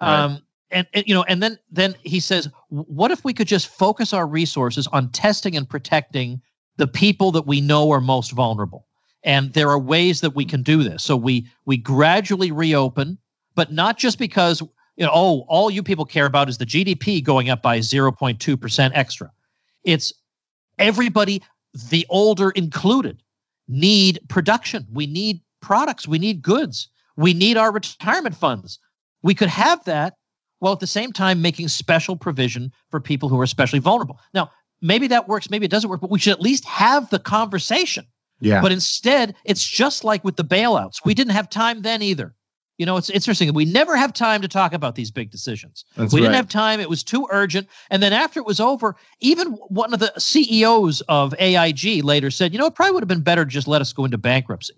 Right. 0.00 0.24
Um, 0.24 0.42
and, 0.70 0.86
and 0.92 1.04
you 1.06 1.14
know, 1.14 1.22
and 1.24 1.42
then 1.42 1.58
then 1.70 1.94
he 2.02 2.18
says, 2.18 2.48
what 2.68 3.10
if 3.10 3.24
we 3.24 3.32
could 3.32 3.46
just 3.46 3.68
focus 3.68 4.12
our 4.12 4.26
resources 4.26 4.86
on 4.88 5.10
testing 5.10 5.56
and 5.56 5.68
protecting 5.68 6.40
the 6.76 6.86
people 6.86 7.30
that 7.32 7.46
we 7.46 7.60
know 7.60 7.90
are 7.90 8.00
most 8.00 8.32
vulnerable? 8.32 8.86
And 9.22 9.52
there 9.54 9.70
are 9.70 9.78
ways 9.78 10.20
that 10.20 10.34
we 10.34 10.44
can 10.44 10.62
do 10.62 10.82
this. 10.82 11.02
So 11.02 11.16
we 11.16 11.46
we 11.64 11.76
gradually 11.76 12.52
reopen, 12.52 13.18
but 13.54 13.72
not 13.72 13.98
just 13.98 14.18
because 14.18 14.62
you 14.96 15.04
know, 15.04 15.10
oh, 15.12 15.44
all 15.48 15.70
you 15.70 15.82
people 15.82 16.04
care 16.04 16.26
about 16.26 16.48
is 16.48 16.58
the 16.58 16.66
GDP 16.66 17.22
going 17.22 17.50
up 17.50 17.62
by 17.62 17.78
0.2% 17.78 18.90
extra. 18.94 19.30
It's 19.82 20.12
everybody, 20.78 21.42
the 21.90 22.06
older 22.08 22.50
included, 22.50 23.22
need 23.66 24.20
production. 24.28 24.86
We 24.92 25.06
need 25.06 25.40
products. 25.60 26.06
We 26.06 26.18
need 26.18 26.42
goods. 26.42 26.88
We 27.16 27.34
need 27.34 27.56
our 27.56 27.72
retirement 27.72 28.36
funds. 28.36 28.78
We 29.22 29.34
could 29.34 29.48
have 29.48 29.84
that 29.84 30.14
while 30.58 30.72
at 30.72 30.80
the 30.80 30.86
same 30.86 31.12
time 31.12 31.42
making 31.42 31.68
special 31.68 32.16
provision 32.16 32.72
for 32.90 33.00
people 33.00 33.28
who 33.28 33.40
are 33.40 33.44
especially 33.44 33.78
vulnerable. 33.80 34.20
Now, 34.32 34.50
maybe 34.84 35.08
that 35.08 35.26
works, 35.26 35.50
maybe 35.50 35.64
it 35.64 35.70
doesn't 35.70 35.90
work, 35.90 36.00
but 36.00 36.10
we 36.10 36.18
should 36.18 36.32
at 36.32 36.40
least 36.40 36.64
have 36.66 37.10
the 37.10 37.18
conversation. 37.18 38.06
Yeah. 38.40 38.60
But 38.60 38.70
instead, 38.72 39.34
it's 39.44 39.64
just 39.64 40.04
like 40.04 40.22
with 40.22 40.36
the 40.36 40.44
bailouts. 40.44 41.04
We 41.04 41.14
didn't 41.14 41.32
have 41.32 41.48
time 41.48 41.82
then 41.82 42.02
either. 42.02 42.34
You 42.76 42.86
know, 42.86 42.96
it's 42.96 43.08
interesting. 43.08 43.52
We 43.54 43.64
never 43.64 43.96
have 43.96 44.12
time 44.12 44.42
to 44.42 44.48
talk 44.48 44.72
about 44.72 44.96
these 44.96 45.10
big 45.10 45.30
decisions. 45.30 45.84
That's 45.96 46.12
we 46.12 46.20
didn't 46.20 46.34
have 46.34 46.48
time. 46.48 46.80
It 46.80 46.90
was 46.90 47.04
too 47.04 47.26
urgent. 47.30 47.68
And 47.88 48.02
then 48.02 48.12
after 48.12 48.40
it 48.40 48.46
was 48.46 48.58
over, 48.58 48.96
even 49.20 49.52
one 49.68 49.94
of 49.94 50.00
the 50.00 50.12
CEOs 50.18 51.00
of 51.02 51.34
AIG 51.38 52.02
later 52.02 52.32
said, 52.32 52.52
you 52.52 52.58
know, 52.58 52.66
it 52.66 52.74
probably 52.74 52.92
would 52.92 53.02
have 53.02 53.08
been 53.08 53.22
better 53.22 53.44
to 53.44 53.50
just 53.50 53.68
let 53.68 53.80
us 53.80 53.92
go 53.92 54.04
into 54.04 54.18
bankruptcy. 54.18 54.74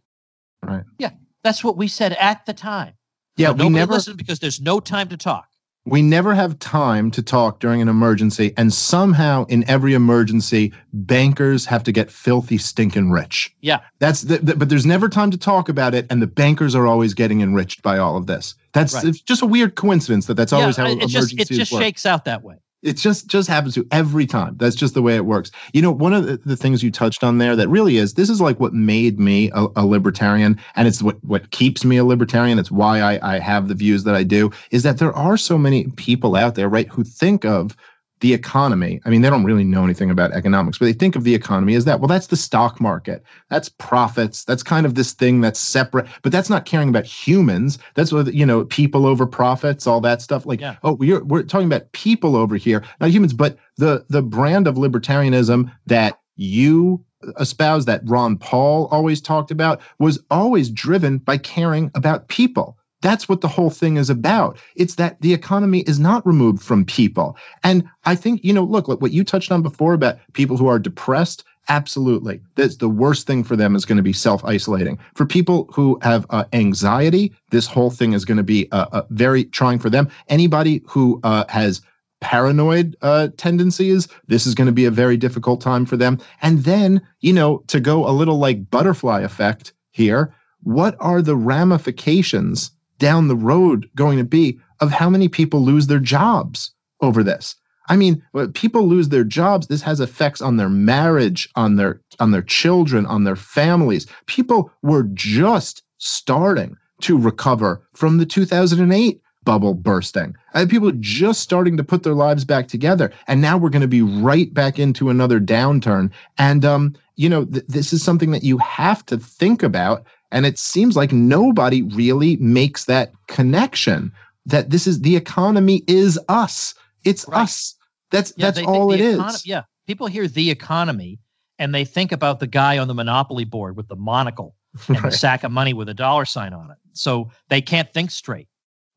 Right. 0.62 0.84
Yeah. 0.98 1.10
That's 1.42 1.64
what 1.64 1.78
we 1.78 1.88
said 1.88 2.12
at 2.12 2.44
the 2.44 2.52
time. 2.52 2.92
yeah, 3.36 3.52
But 3.52 3.64
we 3.64 3.68
never 3.70 3.94
listened 3.94 4.18
because 4.18 4.40
there's 4.40 4.60
no 4.60 4.78
time 4.78 5.08
to 5.08 5.16
talk. 5.16 5.48
We 5.87 6.03
never 6.03 6.35
have 6.35 6.59
time 6.59 7.11
to 7.12 7.22
talk 7.22 7.61
during 7.61 7.81
an 7.81 7.88
emergency, 7.88 8.53
and 8.57 8.72
somehow 8.75 9.44
in 9.46 9.68
every 9.70 9.94
emergency, 9.94 10.72
bankers 10.92 11.64
have 11.64 11.83
to 11.85 11.92
get 11.92 12.11
filthy, 12.11 12.59
stinking 12.59 13.11
rich. 13.11 13.55
Yeah. 13.61 13.81
That's 14.01 14.22
the, 14.22 14.38
the- 14.38 14.57
but 14.57 14.68
there's 14.68 14.85
never 14.87 15.09
time 15.09 15.31
to 15.31 15.38
talk 15.38 15.68
about 15.68 15.94
it, 15.94 16.07
and 16.11 16.20
the 16.20 16.27
bankers 16.27 16.75
are 16.75 16.87
always 16.87 17.14
getting 17.14 17.40
enriched 17.40 17.83
by 17.83 17.99
all 17.99 18.16
of 18.16 18.27
this. 18.27 18.55
That's 18.72 18.94
Right. 18.94 19.05
it's 19.05 19.20
just 19.20 19.42
a 19.42 19.46
weird 19.46 19.77
coincidence 19.77 20.27
that 20.27 20.35
that's 20.35 20.53
always 20.53 20.77
yeah, 20.77 20.85
how 20.85 20.90
it 20.90 21.01
just 21.09 21.33
emergencies 21.33 21.51
it 21.51 21.55
just 21.61 21.72
work. 21.72 21.83
shakes 21.83 22.05
out 22.05 22.25
that 22.27 22.42
way. 22.42 22.57
It 22.82 22.96
just 22.96 23.26
just 23.26 23.48
happens 23.48 23.74
to 23.74 23.86
every 23.90 24.26
time. 24.26 24.56
That's 24.58 24.76
just 24.76 24.94
the 24.94 25.02
way 25.02 25.16
it 25.16 25.24
works. 25.24 25.50
You 25.72 25.82
know, 25.82 25.90
one 25.90 26.12
of 26.12 26.26
the, 26.26 26.36
the 26.36 26.56
things 26.56 26.82
you 26.82 26.90
touched 26.90 27.24
on 27.24 27.38
there 27.38 27.56
that 27.56 27.68
really 27.68 27.96
is 27.96 28.14
this 28.14 28.30
is 28.30 28.40
like 28.40 28.60
what 28.60 28.74
made 28.74 29.18
me 29.18 29.50
a, 29.54 29.66
a 29.76 29.86
libertarian, 29.86 30.58
and 30.76 30.86
it's 30.86 31.02
what 31.02 31.22
what 31.24 31.50
keeps 31.50 31.84
me 31.84 31.96
a 31.96 32.04
libertarian. 32.04 32.58
It's 32.58 32.70
why 32.70 33.00
I, 33.00 33.36
I 33.36 33.38
have 33.38 33.68
the 33.68 33.74
views 33.74 34.04
that 34.04 34.14
I 34.14 34.22
do. 34.22 34.50
Is 34.70 34.82
that 34.82 34.98
there 34.98 35.12
are 35.14 35.36
so 35.36 35.58
many 35.58 35.88
people 35.96 36.36
out 36.36 36.54
there, 36.54 36.68
right, 36.68 36.88
who 36.88 37.02
think 37.02 37.44
of 37.44 37.76
the 38.20 38.33
economy. 38.33 39.00
I 39.05 39.11
mean, 39.11 39.20
they 39.20 39.29
don't 39.31 39.44
really 39.44 39.64
know 39.64 39.85
anything 39.85 40.11
about 40.11 40.33
economics, 40.33 40.79
but 40.79 40.87
they 40.87 40.92
think 40.92 41.16
of 41.16 41.24
the 41.24 41.35
economy 41.35 41.74
as 41.74 41.85
that. 41.85 42.00
Well, 42.00 42.09
that's 42.09 42.29
the 42.29 42.37
stock 42.37 42.81
market. 42.81 43.22
That's 43.50 43.68
profits. 43.68 44.44
That's 44.44 44.62
kind 44.62 44.87
of 44.87 44.94
this 44.94 45.12
thing 45.12 45.40
that's 45.42 45.61
separate, 45.61 46.07
but 46.22 46.33
that's 46.33 46.48
not 46.48 46.64
caring 46.64 46.88
about 46.88 47.05
humans. 47.05 47.79
That's 47.94 48.12
what, 48.12 48.33
you 48.33 48.46
know, 48.46 48.64
people 48.64 49.07
over 49.07 49.26
profits, 49.26 49.87
all 49.87 50.00
that 50.00 50.22
stuff. 50.22 50.46
Like, 50.46 50.61
Yeah. 50.61 50.76
oh, 50.83 50.94
we're, 50.94 51.22
we're 51.24 51.42
talking 51.42 51.66
about 51.66 51.92
people 51.92 52.37
over 52.37 52.57
here, 52.57 52.83
not 53.00 53.11
humans, 53.11 53.35
but 53.35 53.59
the, 53.76 54.05
the 54.09 54.22
brand 54.22 54.66
of 54.66 54.76
libertarianism 54.76 55.70
that 55.87 56.18
you 56.37 57.05
espouse 57.40 57.85
that 57.87 58.02
Ron 58.05 58.37
Paul 58.37 58.88
always 58.90 59.20
talked 59.20 59.50
about 59.50 59.81
was 59.98 60.22
always 60.31 60.70
driven 60.70 61.18
by 61.18 61.38
caring 61.38 61.90
about 61.94 62.29
people. 62.29 62.79
That's 63.02 63.28
what 63.28 63.40
the 63.40 63.48
whole 63.48 63.70
thing 63.70 63.96
is 63.96 64.11
about. 64.11 64.59
It's 64.74 64.94
that 64.94 65.20
the 65.20 65.35
economy 65.35 65.80
is 65.80 65.98
not 65.98 66.26
removed 66.26 66.62
from 66.62 66.85
people. 66.85 67.37
And 67.62 67.85
I 68.04 68.14
think, 68.14 68.42
you 68.42 68.52
know, 68.52 68.64
look, 68.64 68.88
what 68.88 69.12
you 69.12 69.24
touched 69.24 69.52
on 69.52 69.62
before 69.62 69.94
about 69.94 70.18
people 70.32 70.56
who 70.56 70.66
are 70.66 70.78
depressed. 70.78 71.44
Absolutely. 71.68 72.40
That's 72.54 72.76
the 72.76 72.88
worst 72.88 73.26
thing 73.26 73.42
for 73.42 73.56
them 73.56 73.74
is 73.74 73.85
going 73.85 73.96
to 73.96 74.02
be 74.02 74.12
self 74.12 74.44
isolating. 74.44 74.98
For 75.14 75.26
people 75.26 75.68
who 75.72 75.98
have 76.02 76.24
uh, 76.30 76.44
anxiety, 76.52 77.32
this 77.50 77.66
whole 77.66 77.90
thing 77.90 78.12
is 78.12 78.24
going 78.24 78.37
to 78.37 78.44
be 78.44 78.70
uh, 78.70 78.87
uh, 78.92 79.02
very 79.11 79.44
trying 79.44 79.80
for 79.80 79.90
them. 79.90 80.09
Anybody 80.28 80.82
who 80.87 81.20
uh, 81.24 81.44
has 81.48 81.82
paranoid 82.20 82.96
uh, 83.02 83.28
tendencies, 83.37 84.09
this 84.28 84.46
is 84.46 84.54
going 84.54 84.66
to 84.66 84.72
be 84.72 84.85
a 84.85 84.90
very 84.90 85.16
difficult 85.16 85.61
time 85.61 85.85
for 85.85 85.96
them. 85.96 86.18
And 86.40 86.61
then, 86.61 87.02
you 87.20 87.32
know, 87.32 87.59
to 87.66 87.80
go 87.80 88.09
a 88.09 88.12
little 88.12 88.38
like 88.38 88.70
butterfly 88.70 89.20
effect 89.20 89.72
here, 89.90 90.32
what 90.62 90.96
are 90.98 91.20
the 91.20 91.37
ramifications 91.37 92.70
down 92.98 93.28
the 93.28 93.37
road 93.37 93.88
going 93.94 94.18
to 94.18 94.24
be 94.24 94.59
of 94.80 94.90
how 94.90 95.09
many 95.09 95.28
people 95.28 95.61
lose 95.62 95.87
their 95.87 95.98
jobs 95.98 96.72
over 97.00 97.22
this? 97.22 97.54
I 97.88 97.96
mean, 97.96 98.22
people 98.54 98.88
lose 98.88 99.09
their 99.09 99.24
jobs, 99.24 99.68
this 99.68 99.82
has 99.82 100.00
effects 100.00 100.40
on 100.40 100.56
their 100.56 100.68
marriage, 100.68 101.48
on 101.54 101.76
their 101.76 102.00
on 102.18 102.32
their 102.32 102.42
children, 102.42 103.06
on 103.06 103.24
their 103.24 103.37
families. 103.37 104.06
People 104.26 104.72
were 104.82 105.04
just 105.14 105.82
starting 105.98 106.76
to 107.02 107.16
recover 107.16 107.82
from 107.94 108.18
the 108.18 108.26
2008 108.26 109.20
bubble 109.46 109.72
bursting. 109.72 110.37
And 110.52 110.68
people 110.68 110.92
just 111.00 111.40
starting 111.40 111.78
to 111.78 111.85
put 111.85 112.02
their 112.02 112.12
lives 112.12 112.44
back 112.44 112.68
together. 112.68 113.11
And 113.28 113.40
now 113.40 113.56
we're 113.56 113.70
going 113.70 113.80
to 113.80 113.88
be 113.88 114.02
right 114.02 114.52
back 114.52 114.78
into 114.78 115.09
another 115.09 115.40
downturn. 115.40 116.11
And, 116.37 116.66
um, 116.66 116.94
you 117.14 117.30
know, 117.30 117.46
th- 117.46 117.64
this 117.66 117.94
is 117.94 118.02
something 118.02 118.32
that 118.32 118.42
you 118.42 118.59
have 118.59 119.06
to 119.06 119.16
think 119.16 119.62
about. 119.62 120.04
And 120.30 120.44
it 120.44 120.59
seems 120.59 120.96
like 120.96 121.12
nobody 121.12 121.80
really 121.80 122.37
makes 122.37 122.85
that 122.85 123.12
connection 123.28 124.12
that 124.44 124.68
this 124.68 124.87
is 124.87 125.00
the 125.00 125.16
economy 125.16 125.82
is 125.87 126.18
us. 126.28 126.74
It's 127.04 127.26
right. 127.28 127.42
us. 127.42 127.74
That's 128.11 128.35
yeah, 128.37 128.50
that's 128.50 128.66
all 128.66 128.92
it 128.92 129.00
economy, 129.00 129.28
is. 129.28 129.46
Yeah. 129.46 129.62
People 129.87 130.09
hear 130.09 130.28
the 130.28 130.50
economy 130.50 131.20
and 131.59 131.74
they 131.74 131.85
think 131.85 132.12
about 132.12 132.40
the 132.40 132.46
guy 132.46 132.76
on 132.78 132.88
the 132.88 132.94
monopoly 132.94 133.44
board 133.44 133.76
with 133.76 133.88
the 133.88 133.96
monocle 133.96 134.56
and 134.88 134.96
right. 134.96 135.11
the 135.11 135.16
sack 135.16 135.44
of 135.44 135.52
money 135.52 135.72
with 135.72 135.88
a 135.88 135.94
dollar 135.94 136.24
sign 136.24 136.52
on 136.52 136.70
it. 136.70 136.76
So 136.92 137.30
they 137.48 137.61
can't 137.61 137.92
think 137.94 138.11
straight 138.11 138.48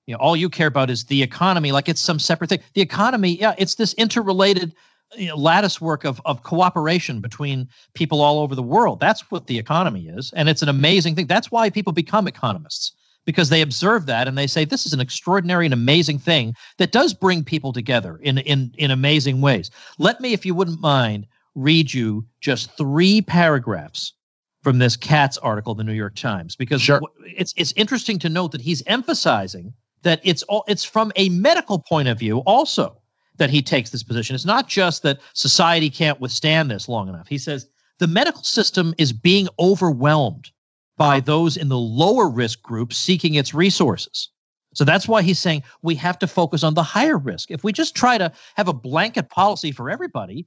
you 0.10 0.16
know 0.16 0.20
all 0.20 0.36
you 0.36 0.50
care 0.50 0.68
about 0.68 0.90
is 0.90 1.06
the 1.06 1.22
economy 1.22 1.72
like 1.72 1.88
it's 1.88 2.02
some 2.02 2.18
separate 2.18 2.50
thing. 2.50 2.60
The 2.74 2.82
economy 2.82 3.40
yeah 3.40 3.54
it's 3.60 3.76
this 3.76 3.94
interrelated 3.94 4.74
you 5.16 5.28
know, 5.28 5.36
lattice 5.36 5.80
work 5.80 6.04
of, 6.04 6.20
of 6.26 6.44
cooperation 6.44 7.22
between 7.22 7.68
people 7.94 8.22
all 8.22 8.40
over 8.40 8.56
the 8.56 8.64
world. 8.64 9.00
That's 9.00 9.30
what 9.30 9.46
the 9.46 9.60
economy 9.60 10.08
is 10.08 10.34
and 10.36 10.50
it's 10.50 10.64
an 10.64 10.70
amazing 10.70 11.16
thing. 11.16 11.28
That's 11.28 11.52
why 11.52 11.70
people 11.70 11.94
become 11.94 12.28
economists 12.28 12.92
because 13.26 13.50
they 13.50 13.62
observe 13.62 14.08
that 14.08 14.28
and 14.28 14.36
they 14.36 14.48
say 14.48 14.66
this 14.66 14.88
is 14.88 14.94
an 14.94 15.00
extraordinary 15.00 15.66
and 15.66 15.76
amazing 15.76 16.18
thing 16.18 16.56
that 16.80 16.92
does 16.92 17.14
bring 17.14 17.44
people 17.44 17.72
together 17.72 18.18
in 18.24 18.40
in 18.40 18.74
in 18.80 18.90
amazing 18.90 19.42
ways. 19.42 19.70
Let 20.00 20.20
me 20.22 20.34
if 20.34 20.44
you 20.44 20.56
wouldn't 20.56 20.82
mind 20.82 21.28
read 21.54 21.94
you 21.94 22.26
just 22.42 22.76
three 22.76 23.22
paragraphs 23.22 24.14
from 24.64 24.80
this 24.80 24.98
Katz 24.98 25.38
article 25.38 25.72
in 25.74 25.78
the 25.78 25.84
New 25.84 25.94
York 25.94 26.16
Times 26.16 26.56
because 26.56 26.82
sure. 26.82 27.00
it's 27.38 27.54
it's 27.58 27.74
interesting 27.74 28.18
to 28.20 28.30
note 28.30 28.54
that 28.54 28.62
he's 28.62 28.82
emphasizing 28.88 29.72
that 30.04 30.22
it's 30.24 30.44
all 30.44 30.64
it's 30.68 30.84
from 30.84 31.12
a 31.16 31.30
medical 31.30 31.80
point 31.80 32.08
of 32.08 32.20
view 32.20 32.40
also 32.40 32.98
that 33.38 33.50
he 33.50 33.62
takes 33.62 33.90
this 33.90 34.04
position. 34.04 34.36
It's 34.36 34.46
not 34.46 34.68
just 34.68 35.04
that 35.04 35.20
society 35.34 35.90
can't 35.90 36.20
withstand 36.20 36.70
this 36.70 36.90
long 36.90 37.08
enough. 37.10 37.28
He 37.28 37.38
says 37.38 37.68
the 38.00 38.08
medical 38.08 38.44
system 38.44 38.94
is 38.98 39.14
being 39.14 39.48
overwhelmed 39.60 40.52
by 40.98 41.20
those 41.20 41.58
in 41.58 41.70
the 41.70 41.78
lower 41.78 42.30
risk 42.30 42.62
group 42.62 42.94
seeking 42.94 43.36
its 43.36 43.54
resources. 43.54 44.30
So 44.74 44.84
that's 44.84 45.08
why 45.08 45.22
he's 45.22 45.40
saying 45.40 45.64
we 45.82 45.96
have 45.96 46.20
to 46.20 46.28
focus 46.28 46.64
on 46.64 46.74
the 46.74 46.84
higher 46.84 47.18
risk. 47.18 47.50
If 47.50 47.64
we 47.64 47.74
just 47.74 47.96
try 47.96 48.18
to 48.18 48.32
have 48.56 48.68
a 48.68 48.74
blanket 48.74 49.30
policy 49.30 49.72
for 49.72 49.90
everybody, 49.90 50.46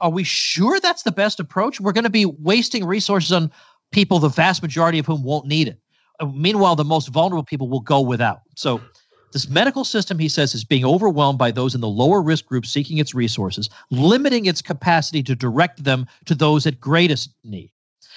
are 0.00 0.10
we 0.10 0.24
sure 0.24 0.80
that's 0.80 1.02
the 1.02 1.12
best 1.12 1.40
approach? 1.40 1.80
We're 1.80 1.92
going 1.92 2.04
to 2.04 2.10
be 2.10 2.24
wasting 2.24 2.84
resources 2.84 3.32
on 3.32 3.50
people, 3.90 4.20
the 4.20 4.28
vast 4.28 4.62
majority 4.62 4.98
of 4.98 5.06
whom 5.06 5.22
won't 5.22 5.46
need 5.46 5.68
it. 5.68 5.78
Meanwhile, 6.26 6.76
the 6.76 6.84
most 6.84 7.08
vulnerable 7.08 7.44
people 7.44 7.68
will 7.68 7.80
go 7.80 8.00
without. 8.00 8.42
So, 8.56 8.80
this 9.32 9.48
medical 9.48 9.84
system, 9.84 10.18
he 10.18 10.28
says, 10.28 10.54
is 10.54 10.64
being 10.64 10.86
overwhelmed 10.86 11.38
by 11.38 11.50
those 11.50 11.74
in 11.74 11.82
the 11.82 11.88
lower 11.88 12.22
risk 12.22 12.46
groups 12.46 12.70
seeking 12.70 12.96
its 12.96 13.14
resources, 13.14 13.68
limiting 13.90 14.46
its 14.46 14.62
capacity 14.62 15.22
to 15.24 15.34
direct 15.34 15.84
them 15.84 16.06
to 16.24 16.34
those 16.34 16.66
at 16.66 16.80
greatest 16.80 17.30
need. 17.44 17.70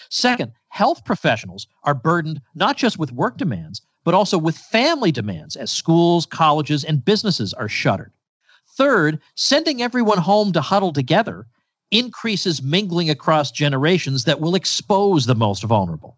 Second, 0.09 0.53
health 0.69 1.03
professionals 1.03 1.67
are 1.83 1.93
burdened 1.93 2.41
not 2.55 2.77
just 2.77 2.97
with 2.97 3.11
work 3.11 3.37
demands, 3.37 3.81
but 4.03 4.13
also 4.13 4.37
with 4.37 4.57
family 4.57 5.11
demands 5.11 5.55
as 5.55 5.69
schools, 5.69 6.25
colleges, 6.25 6.83
and 6.83 7.05
businesses 7.05 7.53
are 7.53 7.69
shuttered. 7.69 8.13
Third, 8.77 9.19
sending 9.35 9.81
everyone 9.81 10.17
home 10.17 10.53
to 10.53 10.61
huddle 10.61 10.93
together 10.93 11.45
increases 11.91 12.63
mingling 12.63 13.09
across 13.09 13.51
generations 13.51 14.23
that 14.23 14.39
will 14.39 14.55
expose 14.55 15.25
the 15.25 15.35
most 15.35 15.63
vulnerable. 15.63 16.17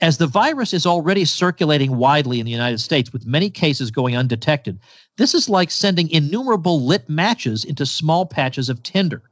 As 0.00 0.18
the 0.18 0.28
virus 0.28 0.72
is 0.72 0.86
already 0.86 1.24
circulating 1.24 1.96
widely 1.96 2.38
in 2.38 2.46
the 2.46 2.52
United 2.52 2.78
States, 2.78 3.12
with 3.12 3.26
many 3.26 3.50
cases 3.50 3.90
going 3.90 4.16
undetected, 4.16 4.78
this 5.16 5.34
is 5.34 5.48
like 5.48 5.72
sending 5.72 6.08
innumerable 6.10 6.80
lit 6.80 7.08
matches 7.08 7.64
into 7.64 7.84
small 7.84 8.24
patches 8.24 8.68
of 8.68 8.82
tinder. 8.84 9.22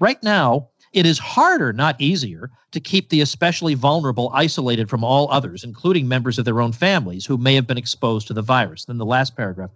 Right 0.00 0.20
now, 0.22 0.70
it 0.92 1.06
is 1.06 1.20
harder, 1.20 1.72
not 1.72 2.00
easier, 2.00 2.50
to 2.72 2.80
keep 2.80 3.08
the 3.08 3.20
especially 3.20 3.74
vulnerable 3.74 4.32
isolated 4.34 4.90
from 4.90 5.04
all 5.04 5.30
others, 5.30 5.62
including 5.62 6.08
members 6.08 6.38
of 6.38 6.44
their 6.44 6.60
own 6.60 6.72
families 6.72 7.24
who 7.24 7.36
may 7.36 7.54
have 7.54 7.68
been 7.68 7.78
exposed 7.78 8.26
to 8.26 8.34
the 8.34 8.42
virus. 8.42 8.86
Then 8.86 8.98
the 8.98 9.06
last 9.06 9.36
paragraph. 9.36 9.70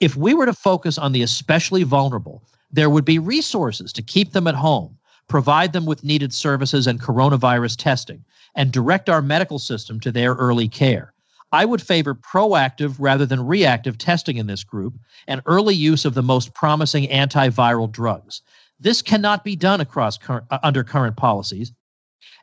If 0.00 0.16
we 0.16 0.34
were 0.34 0.46
to 0.46 0.52
focus 0.52 0.98
on 0.98 1.12
the 1.12 1.22
especially 1.22 1.82
vulnerable, 1.82 2.42
there 2.70 2.90
would 2.90 3.06
be 3.06 3.18
resources 3.18 3.92
to 3.94 4.02
keep 4.02 4.32
them 4.32 4.46
at 4.46 4.54
home, 4.54 4.97
provide 5.28 5.72
them 5.72 5.86
with 5.86 6.04
needed 6.04 6.32
services 6.32 6.86
and 6.86 7.00
coronavirus 7.00 7.76
testing, 7.76 8.24
and 8.54 8.72
direct 8.72 9.08
our 9.08 9.22
medical 9.22 9.58
system 9.58 10.00
to 10.00 10.10
their 10.10 10.34
early 10.34 10.68
care. 10.68 11.12
I 11.52 11.64
would 11.64 11.80
favor 11.80 12.14
proactive 12.14 12.96
rather 12.98 13.24
than 13.24 13.46
reactive 13.46 13.96
testing 13.96 14.36
in 14.36 14.46
this 14.46 14.64
group 14.64 14.94
and 15.26 15.40
early 15.46 15.74
use 15.74 16.04
of 16.04 16.14
the 16.14 16.22
most 16.22 16.52
promising 16.54 17.08
antiviral 17.08 17.90
drugs. 17.90 18.42
This 18.80 19.02
cannot 19.02 19.44
be 19.44 19.56
done 19.56 19.80
across 19.80 20.18
cur- 20.18 20.44
uh, 20.50 20.58
under 20.62 20.84
current 20.84 21.16
policies 21.16 21.72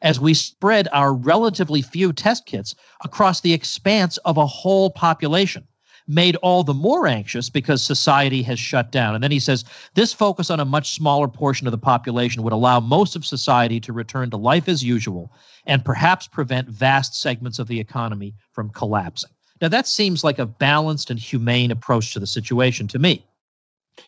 as 0.01 0.19
we 0.19 0.33
spread 0.33 0.87
our 0.91 1.13
relatively 1.13 1.81
few 1.81 2.13
test 2.13 2.45
kits 2.45 2.75
across 3.03 3.41
the 3.41 3.53
expanse 3.53 4.17
of 4.17 4.37
a 4.37 4.45
whole 4.45 4.89
population 4.89 5.67
made 6.07 6.35
all 6.37 6.63
the 6.63 6.73
more 6.73 7.07
anxious 7.07 7.49
because 7.49 7.81
society 7.81 8.43
has 8.43 8.59
shut 8.59 8.91
down. 8.91 9.15
And 9.15 9.23
then 9.23 9.31
he 9.31 9.39
says 9.39 9.65
this 9.95 10.13
focus 10.13 10.49
on 10.49 10.59
a 10.59 10.65
much 10.65 10.91
smaller 10.91 11.27
portion 11.27 11.67
of 11.67 11.71
the 11.71 11.77
population 11.77 12.43
would 12.43 12.53
allow 12.53 12.79
most 12.79 13.15
of 13.15 13.25
society 13.25 13.79
to 13.81 13.93
return 13.93 14.29
to 14.29 14.37
life 14.37 14.67
as 14.69 14.83
usual 14.83 15.31
and 15.65 15.83
perhaps 15.83 16.27
prevent 16.27 16.69
vast 16.69 17.19
segments 17.19 17.59
of 17.59 17.67
the 17.67 17.79
economy 17.79 18.35
from 18.51 18.69
collapsing. 18.69 19.31
Now, 19.61 19.69
that 19.69 19.87
seems 19.87 20.23
like 20.23 20.37
a 20.37 20.45
balanced 20.45 21.09
and 21.09 21.19
humane 21.19 21.71
approach 21.71 22.13
to 22.13 22.19
the 22.19 22.27
situation 22.27 22.87
to 22.89 22.99
me. 22.99 23.25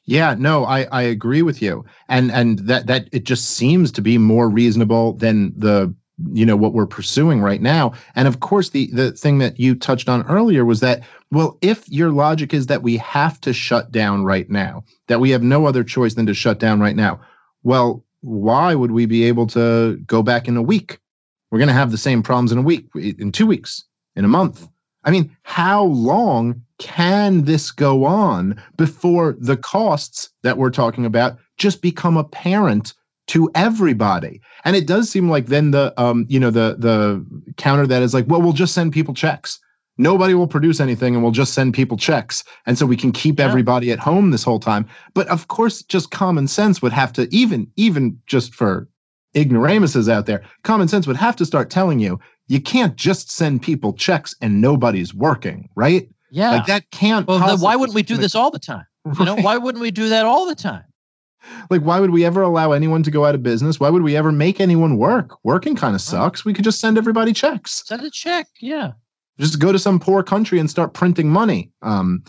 Yeah, 0.03 0.35
no, 0.37 0.65
I, 0.65 0.83
I 0.91 1.01
agree 1.03 1.41
with 1.41 1.61
you. 1.61 1.85
And 2.09 2.31
and 2.31 2.59
that 2.59 2.87
that 2.87 3.07
it 3.13 3.23
just 3.23 3.51
seems 3.51 3.91
to 3.93 4.01
be 4.01 4.17
more 4.17 4.49
reasonable 4.49 5.13
than 5.13 5.53
the 5.57 5.93
you 6.31 6.45
know 6.45 6.55
what 6.55 6.73
we're 6.73 6.87
pursuing 6.87 7.41
right 7.41 7.61
now. 7.61 7.93
And 8.15 8.27
of 8.27 8.39
course 8.39 8.69
the 8.69 8.89
the 8.91 9.11
thing 9.11 9.37
that 9.39 9.59
you 9.59 9.75
touched 9.75 10.09
on 10.09 10.25
earlier 10.27 10.65
was 10.65 10.79
that 10.79 11.03
well 11.31 11.57
if 11.61 11.87
your 11.89 12.11
logic 12.11 12.53
is 12.53 12.67
that 12.67 12.83
we 12.83 12.97
have 12.97 13.39
to 13.41 13.53
shut 13.53 13.91
down 13.91 14.23
right 14.23 14.49
now 14.49 14.83
that 15.07 15.19
we 15.19 15.29
have 15.29 15.43
no 15.43 15.65
other 15.65 15.83
choice 15.83 16.15
than 16.15 16.25
to 16.25 16.33
shut 16.33 16.59
down 16.59 16.79
right 16.79 16.95
now 16.95 17.19
well 17.63 18.03
why 18.21 18.73
would 18.73 18.91
we 18.91 19.05
be 19.05 19.23
able 19.25 19.45
to 19.47 19.97
go 20.07 20.23
back 20.23 20.47
in 20.47 20.57
a 20.57 20.61
week? 20.61 20.99
We're 21.51 21.59
going 21.59 21.67
to 21.67 21.73
have 21.73 21.91
the 21.91 21.97
same 21.97 22.23
problems 22.23 22.51
in 22.51 22.57
a 22.57 22.63
week 22.63 22.87
in 22.95 23.31
2 23.31 23.45
weeks 23.45 23.83
in 24.15 24.25
a 24.25 24.29
month. 24.29 24.67
I 25.03 25.11
mean 25.11 25.35
how 25.43 25.83
long 25.83 26.61
can 26.79 27.45
this 27.45 27.71
go 27.71 28.05
on 28.05 28.61
before 28.75 29.35
the 29.39 29.57
costs 29.57 30.29
that 30.43 30.57
we're 30.57 30.71
talking 30.71 31.05
about 31.05 31.37
just 31.57 31.81
become 31.81 32.17
apparent 32.17 32.93
to 33.27 33.49
everybody. 33.55 34.41
And 34.65 34.75
it 34.75 34.87
does 34.87 35.09
seem 35.09 35.29
like 35.29 35.47
then 35.47 35.71
the 35.71 35.93
um, 36.01 36.25
you 36.27 36.39
know, 36.39 36.49
the 36.49 36.75
the 36.79 37.25
counter 37.57 37.87
that 37.87 38.01
is 38.01 38.13
like, 38.13 38.25
well, 38.27 38.41
we'll 38.41 38.53
just 38.53 38.73
send 38.73 38.93
people 38.93 39.13
checks. 39.13 39.59
Nobody 39.99 40.33
will 40.33 40.47
produce 40.47 40.79
anything 40.79 41.15
and 41.15 41.23
we'll 41.23 41.31
just 41.31 41.53
send 41.53 41.73
people 41.73 41.97
checks. 41.97 42.43
And 42.67 42.77
so 42.77 42.85
we 42.85 42.95
can 42.95 43.11
keep 43.11 43.39
yeah. 43.39 43.45
everybody 43.45 43.91
at 43.91 43.99
home 43.99 44.29
this 44.29 44.43
whole 44.43 44.59
time. 44.59 44.87
But 45.13 45.27
of 45.27 45.47
course, 45.47 45.81
just 45.81 46.11
common 46.11 46.47
sense 46.47 46.81
would 46.81 46.93
have 46.93 47.11
to 47.13 47.27
even 47.33 47.71
even 47.75 48.19
just 48.27 48.53
for 48.53 48.87
ignoramuses 49.33 50.07
out 50.07 50.25
there, 50.25 50.43
common 50.63 50.87
sense 50.87 51.07
would 51.07 51.17
have 51.17 51.35
to 51.37 51.45
start 51.45 51.69
telling 51.69 51.99
you 51.99 52.19
you 52.47 52.61
can't 52.61 52.95
just 52.95 53.29
send 53.31 53.61
people 53.61 53.93
checks 53.93 54.35
and 54.41 54.61
nobody's 54.61 55.13
working, 55.13 55.69
right? 55.75 56.09
Yeah. 56.31 56.51
Like 56.51 56.65
that 56.67 56.89
can't 56.91 57.27
Well, 57.27 57.57
why 57.57 57.75
wouldn't 57.75 57.95
we 57.95 58.03
do 58.03 58.17
this 58.17 58.35
all 58.35 58.51
the 58.51 58.59
time? 58.59 58.85
You 59.19 59.25
know, 59.25 59.35
why 59.41 59.57
wouldn't 59.57 59.81
we 59.81 59.91
do 59.91 60.09
that 60.09 60.25
all 60.25 60.45
the 60.45 60.55
time? 60.55 60.83
Like 61.69 61.81
why 61.81 61.99
would 61.99 62.11
we 62.11 62.25
ever 62.25 62.41
allow 62.41 62.71
anyone 62.71 63.03
to 63.03 63.11
go 63.11 63.25
out 63.25 63.35
of 63.35 63.43
business 63.43 63.79
why 63.79 63.89
would 63.89 64.03
we 64.03 64.15
ever 64.15 64.31
make 64.31 64.59
anyone 64.59 64.97
work 64.97 65.37
working 65.43 65.75
kind 65.75 65.95
of 65.95 66.01
sucks 66.01 66.45
we 66.45 66.53
could 66.53 66.65
just 66.65 66.79
send 66.79 66.97
everybody 66.97 67.33
checks 67.33 67.83
send 67.85 68.03
a 68.03 68.09
check 68.09 68.47
yeah 68.61 68.91
just 69.39 69.59
go 69.59 69.71
to 69.71 69.79
some 69.79 69.99
poor 69.99 70.23
country 70.23 70.59
and 70.59 70.69
start 70.69 70.93
printing 70.93 71.29
money. 71.29 71.71
Um, 71.81 72.23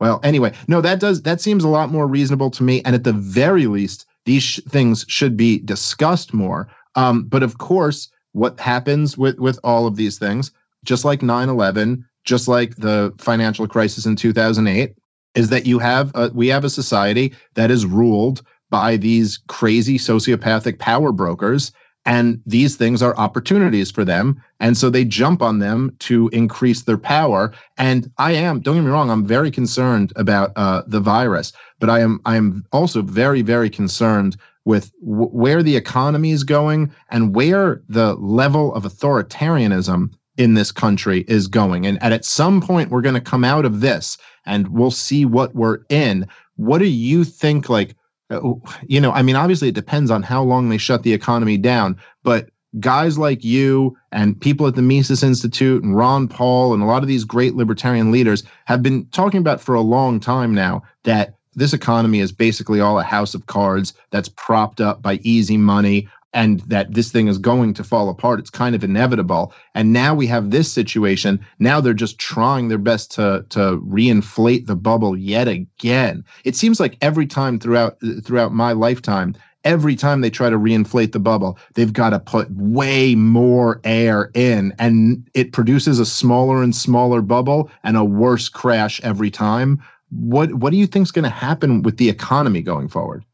well, 0.00 0.20
anyway, 0.22 0.52
no, 0.68 0.80
that 0.80 1.00
does 1.00 1.22
that 1.22 1.40
seems 1.40 1.64
a 1.64 1.68
lot 1.68 1.90
more 1.90 2.06
reasonable 2.06 2.50
to 2.52 2.62
me. 2.62 2.82
And 2.84 2.94
at 2.94 3.04
the 3.04 3.12
very 3.12 3.66
least, 3.66 4.06
these 4.24 4.42
sh- 4.42 4.60
things 4.68 5.04
should 5.08 5.36
be 5.36 5.58
discussed 5.60 6.34
more. 6.34 6.68
Um, 6.94 7.24
but 7.24 7.42
of 7.42 7.58
course, 7.58 8.08
what 8.32 8.58
happens 8.60 9.16
with 9.16 9.38
with 9.38 9.58
all 9.64 9.86
of 9.86 9.96
these 9.96 10.18
things, 10.18 10.50
just 10.84 11.04
like 11.04 11.20
9/11, 11.20 12.04
just 12.24 12.48
like 12.48 12.76
the 12.76 13.12
financial 13.18 13.66
crisis 13.66 14.04
in 14.04 14.16
2008, 14.16 14.94
is 15.34 15.48
that 15.48 15.66
you 15.66 15.78
have 15.78 16.10
a, 16.14 16.30
we 16.34 16.48
have 16.48 16.64
a 16.64 16.70
society 16.70 17.34
that 17.54 17.70
is 17.70 17.86
ruled 17.86 18.42
by 18.70 18.96
these 18.96 19.38
crazy 19.48 19.98
sociopathic 19.98 20.78
power 20.78 21.12
brokers 21.12 21.72
and 22.06 22.40
these 22.46 22.76
things 22.76 23.02
are 23.02 23.16
opportunities 23.18 23.90
for 23.90 24.04
them. 24.04 24.40
And 24.60 24.76
so 24.76 24.88
they 24.88 25.04
jump 25.04 25.42
on 25.42 25.58
them 25.58 25.94
to 25.98 26.28
increase 26.28 26.82
their 26.82 26.96
power. 26.96 27.52
And 27.76 28.10
I 28.16 28.32
am, 28.32 28.60
don't 28.60 28.76
get 28.76 28.84
me 28.84 28.90
wrong, 28.90 29.10
I'm 29.10 29.26
very 29.26 29.50
concerned 29.50 30.12
about 30.14 30.52
uh, 30.54 30.84
the 30.86 31.00
virus, 31.00 31.52
but 31.80 31.90
I 31.90 32.00
am, 32.00 32.20
I 32.24 32.36
am 32.36 32.64
also 32.70 33.02
very, 33.02 33.42
very 33.42 33.68
concerned 33.68 34.36
with 34.64 34.92
w- 35.00 35.28
where 35.30 35.64
the 35.64 35.74
economy 35.74 36.30
is 36.30 36.44
going 36.44 36.92
and 37.10 37.34
where 37.34 37.82
the 37.88 38.14
level 38.14 38.72
of 38.74 38.84
authoritarianism 38.84 40.12
in 40.36 40.54
this 40.54 40.70
country 40.70 41.24
is 41.26 41.48
going. 41.48 41.86
And, 41.86 42.00
and 42.00 42.14
at 42.14 42.24
some 42.24 42.60
point, 42.60 42.90
we're 42.90 43.00
going 43.02 43.14
to 43.16 43.20
come 43.20 43.44
out 43.44 43.64
of 43.64 43.80
this 43.80 44.16
and 44.44 44.68
we'll 44.68 44.92
see 44.92 45.24
what 45.24 45.56
we're 45.56 45.78
in. 45.88 46.28
What 46.54 46.78
do 46.78 46.86
you 46.86 47.24
think? 47.24 47.68
Like, 47.68 47.96
Uh, 48.30 48.54
you 48.86 49.00
know, 49.00 49.12
I 49.12 49.22
mean, 49.22 49.36
obviously 49.36 49.68
it 49.68 49.74
depends 49.74 50.10
on 50.10 50.22
how 50.22 50.42
long 50.42 50.68
they 50.68 50.78
shut 50.78 51.02
the 51.02 51.12
economy 51.12 51.56
down, 51.56 51.96
but 52.24 52.48
guys 52.80 53.18
like 53.18 53.44
you 53.44 53.96
and 54.12 54.38
people 54.40 54.66
at 54.66 54.74
the 54.74 54.82
Mises 54.82 55.22
Institute 55.22 55.82
and 55.82 55.96
Ron 55.96 56.28
Paul 56.28 56.74
and 56.74 56.82
a 56.82 56.86
lot 56.86 57.02
of 57.02 57.08
these 57.08 57.24
great 57.24 57.54
libertarian 57.54 58.10
leaders 58.10 58.42
have 58.66 58.82
been 58.82 59.06
talking 59.06 59.40
about 59.40 59.60
for 59.60 59.74
a 59.74 59.80
long 59.80 60.20
time 60.20 60.52
now 60.54 60.82
that 61.04 61.34
this 61.54 61.72
economy 61.72 62.20
is 62.20 62.32
basically 62.32 62.80
all 62.80 62.98
a 62.98 63.02
house 63.02 63.34
of 63.34 63.46
cards 63.46 63.94
that's 64.10 64.28
propped 64.28 64.80
up 64.80 65.00
by 65.00 65.14
easy 65.22 65.56
money 65.56 66.08
and 66.36 66.60
that 66.60 66.92
this 66.92 67.10
thing 67.10 67.28
is 67.28 67.38
going 67.38 67.72
to 67.72 67.82
fall 67.82 68.10
apart. 68.10 68.38
It's 68.38 68.50
kind 68.50 68.74
of 68.74 68.84
inevitable. 68.84 69.54
And 69.74 69.94
now 69.94 70.14
we 70.14 70.26
have 70.26 70.50
this 70.50 70.70
situation. 70.70 71.44
Now 71.58 71.80
they're 71.80 71.94
just 71.94 72.18
trying 72.18 72.68
their 72.68 72.78
best 72.78 73.10
to 73.12 73.44
to 73.48 73.80
reinflate 73.80 74.66
the 74.66 74.76
bubble 74.76 75.16
yet 75.16 75.48
again. 75.48 76.24
It 76.44 76.54
seems 76.54 76.78
like 76.78 76.98
every 77.00 77.26
time 77.26 77.58
throughout 77.58 77.96
throughout 78.22 78.52
my 78.52 78.72
lifetime, 78.72 79.34
every 79.64 79.96
time 79.96 80.20
they 80.20 80.28
try 80.28 80.50
to 80.50 80.58
reinflate 80.58 81.12
the 81.12 81.18
bubble, 81.18 81.58
they've 81.72 81.92
got 81.92 82.10
to 82.10 82.20
put 82.20 82.50
way 82.50 83.14
more 83.14 83.80
air 83.84 84.30
in 84.34 84.74
and 84.78 85.26
it 85.32 85.54
produces 85.54 85.98
a 85.98 86.06
smaller 86.06 86.62
and 86.62 86.76
smaller 86.76 87.22
bubble 87.22 87.70
and 87.82 87.96
a 87.96 88.04
worse 88.04 88.50
crash 88.50 89.00
every 89.02 89.30
time. 89.30 89.82
What 90.10 90.52
what 90.52 90.70
do 90.70 90.76
you 90.76 90.86
think 90.86 91.04
is 91.04 91.12
going 91.12 91.22
to 91.22 91.30
happen 91.30 91.80
with 91.80 91.96
the 91.96 92.10
economy 92.10 92.60
going 92.60 92.88
forward? 92.88 93.24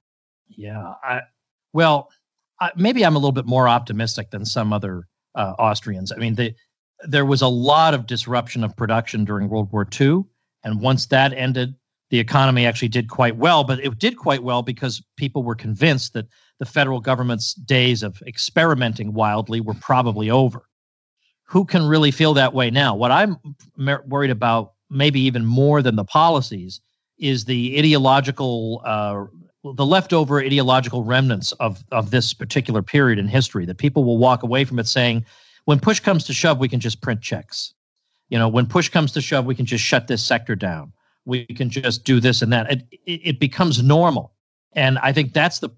Yeah, 0.48 0.94
I 1.02 1.22
well, 1.72 2.10
maybe 2.76 3.04
I'm 3.04 3.16
a 3.16 3.18
little 3.18 3.32
bit 3.32 3.46
more 3.46 3.68
optimistic 3.68 4.30
than 4.30 4.44
some 4.44 4.72
other 4.72 5.06
uh, 5.34 5.54
Austrians. 5.58 6.12
I 6.12 6.16
mean, 6.16 6.34
the, 6.34 6.54
there 7.04 7.26
was 7.26 7.42
a 7.42 7.48
lot 7.48 7.94
of 7.94 8.06
disruption 8.06 8.64
of 8.64 8.76
production 8.76 9.24
during 9.24 9.48
World 9.48 9.72
War 9.72 9.86
II, 10.00 10.24
and 10.64 10.80
once 10.80 11.06
that 11.06 11.32
ended, 11.32 11.74
the 12.10 12.18
economy 12.18 12.66
actually 12.66 12.88
did 12.88 13.08
quite 13.08 13.36
well. 13.36 13.64
But 13.64 13.80
it 13.80 13.98
did 13.98 14.16
quite 14.16 14.42
well 14.42 14.62
because 14.62 15.02
people 15.16 15.42
were 15.42 15.54
convinced 15.54 16.12
that 16.12 16.26
the 16.58 16.66
federal 16.66 17.00
government's 17.00 17.54
days 17.54 18.02
of 18.02 18.22
experimenting 18.26 19.14
wildly 19.14 19.60
were 19.60 19.74
probably 19.74 20.30
over. 20.30 20.68
Who 21.44 21.64
can 21.64 21.86
really 21.86 22.10
feel 22.10 22.34
that 22.34 22.54
way 22.54 22.70
now? 22.70 22.94
What 22.94 23.10
I'm 23.10 23.36
worried 24.06 24.30
about, 24.30 24.74
maybe 24.90 25.20
even 25.20 25.44
more 25.44 25.82
than 25.82 25.96
the 25.96 26.04
policies, 26.04 26.80
is 27.18 27.44
the 27.44 27.78
ideological 27.78 28.82
uh, 28.84 29.24
the 29.64 29.86
leftover 29.86 30.40
ideological 30.40 31.04
remnants 31.04 31.52
of 31.52 31.84
of 31.92 32.10
this 32.10 32.34
particular 32.34 32.82
period 32.82 33.18
in 33.18 33.28
history 33.28 33.64
that 33.66 33.78
people 33.78 34.04
will 34.04 34.18
walk 34.18 34.42
away 34.42 34.64
from 34.64 34.78
it 34.78 34.86
saying 34.86 35.24
when 35.64 35.78
push 35.78 36.00
comes 36.00 36.24
to 36.24 36.32
shove 36.32 36.58
we 36.58 36.68
can 36.68 36.80
just 36.80 37.00
print 37.00 37.20
checks. 37.20 37.72
You 38.28 38.38
know 38.38 38.48
when 38.48 38.66
push 38.66 38.88
comes 38.88 39.12
to 39.12 39.20
shove 39.20 39.44
we 39.44 39.54
can 39.54 39.66
just 39.66 39.84
shut 39.84 40.08
this 40.08 40.24
sector 40.24 40.56
down. 40.56 40.92
We 41.24 41.46
can 41.46 41.70
just 41.70 42.04
do 42.04 42.18
this 42.18 42.42
and 42.42 42.52
that. 42.52 42.70
It, 42.72 42.86
it, 43.06 43.38
becomes 43.38 43.82
normal. 43.82 44.32
And 44.72 44.98
i 44.98 45.12
think 45.12 45.32
that's 45.32 45.60
the 45.60 45.70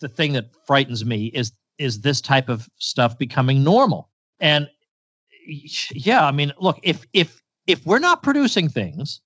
the 0.00 0.08
thing 0.08 0.32
that 0.34 0.50
frightens 0.66 1.04
me 1.04 1.26
is 1.26 1.52
is 1.78 2.00
this 2.00 2.20
type 2.20 2.48
of 2.48 2.68
stuff 2.78 3.18
becoming 3.18 3.64
normal. 3.64 4.08
And 4.40 4.68
yeah 5.90 6.24
i 6.24 6.30
mean 6.30 6.52
look 6.60 6.78
if 6.84 7.04
if 7.12 7.42
if 7.66 7.84
we're 7.84 7.98
not 7.98 8.22
producing 8.22 8.68
things 8.68 9.20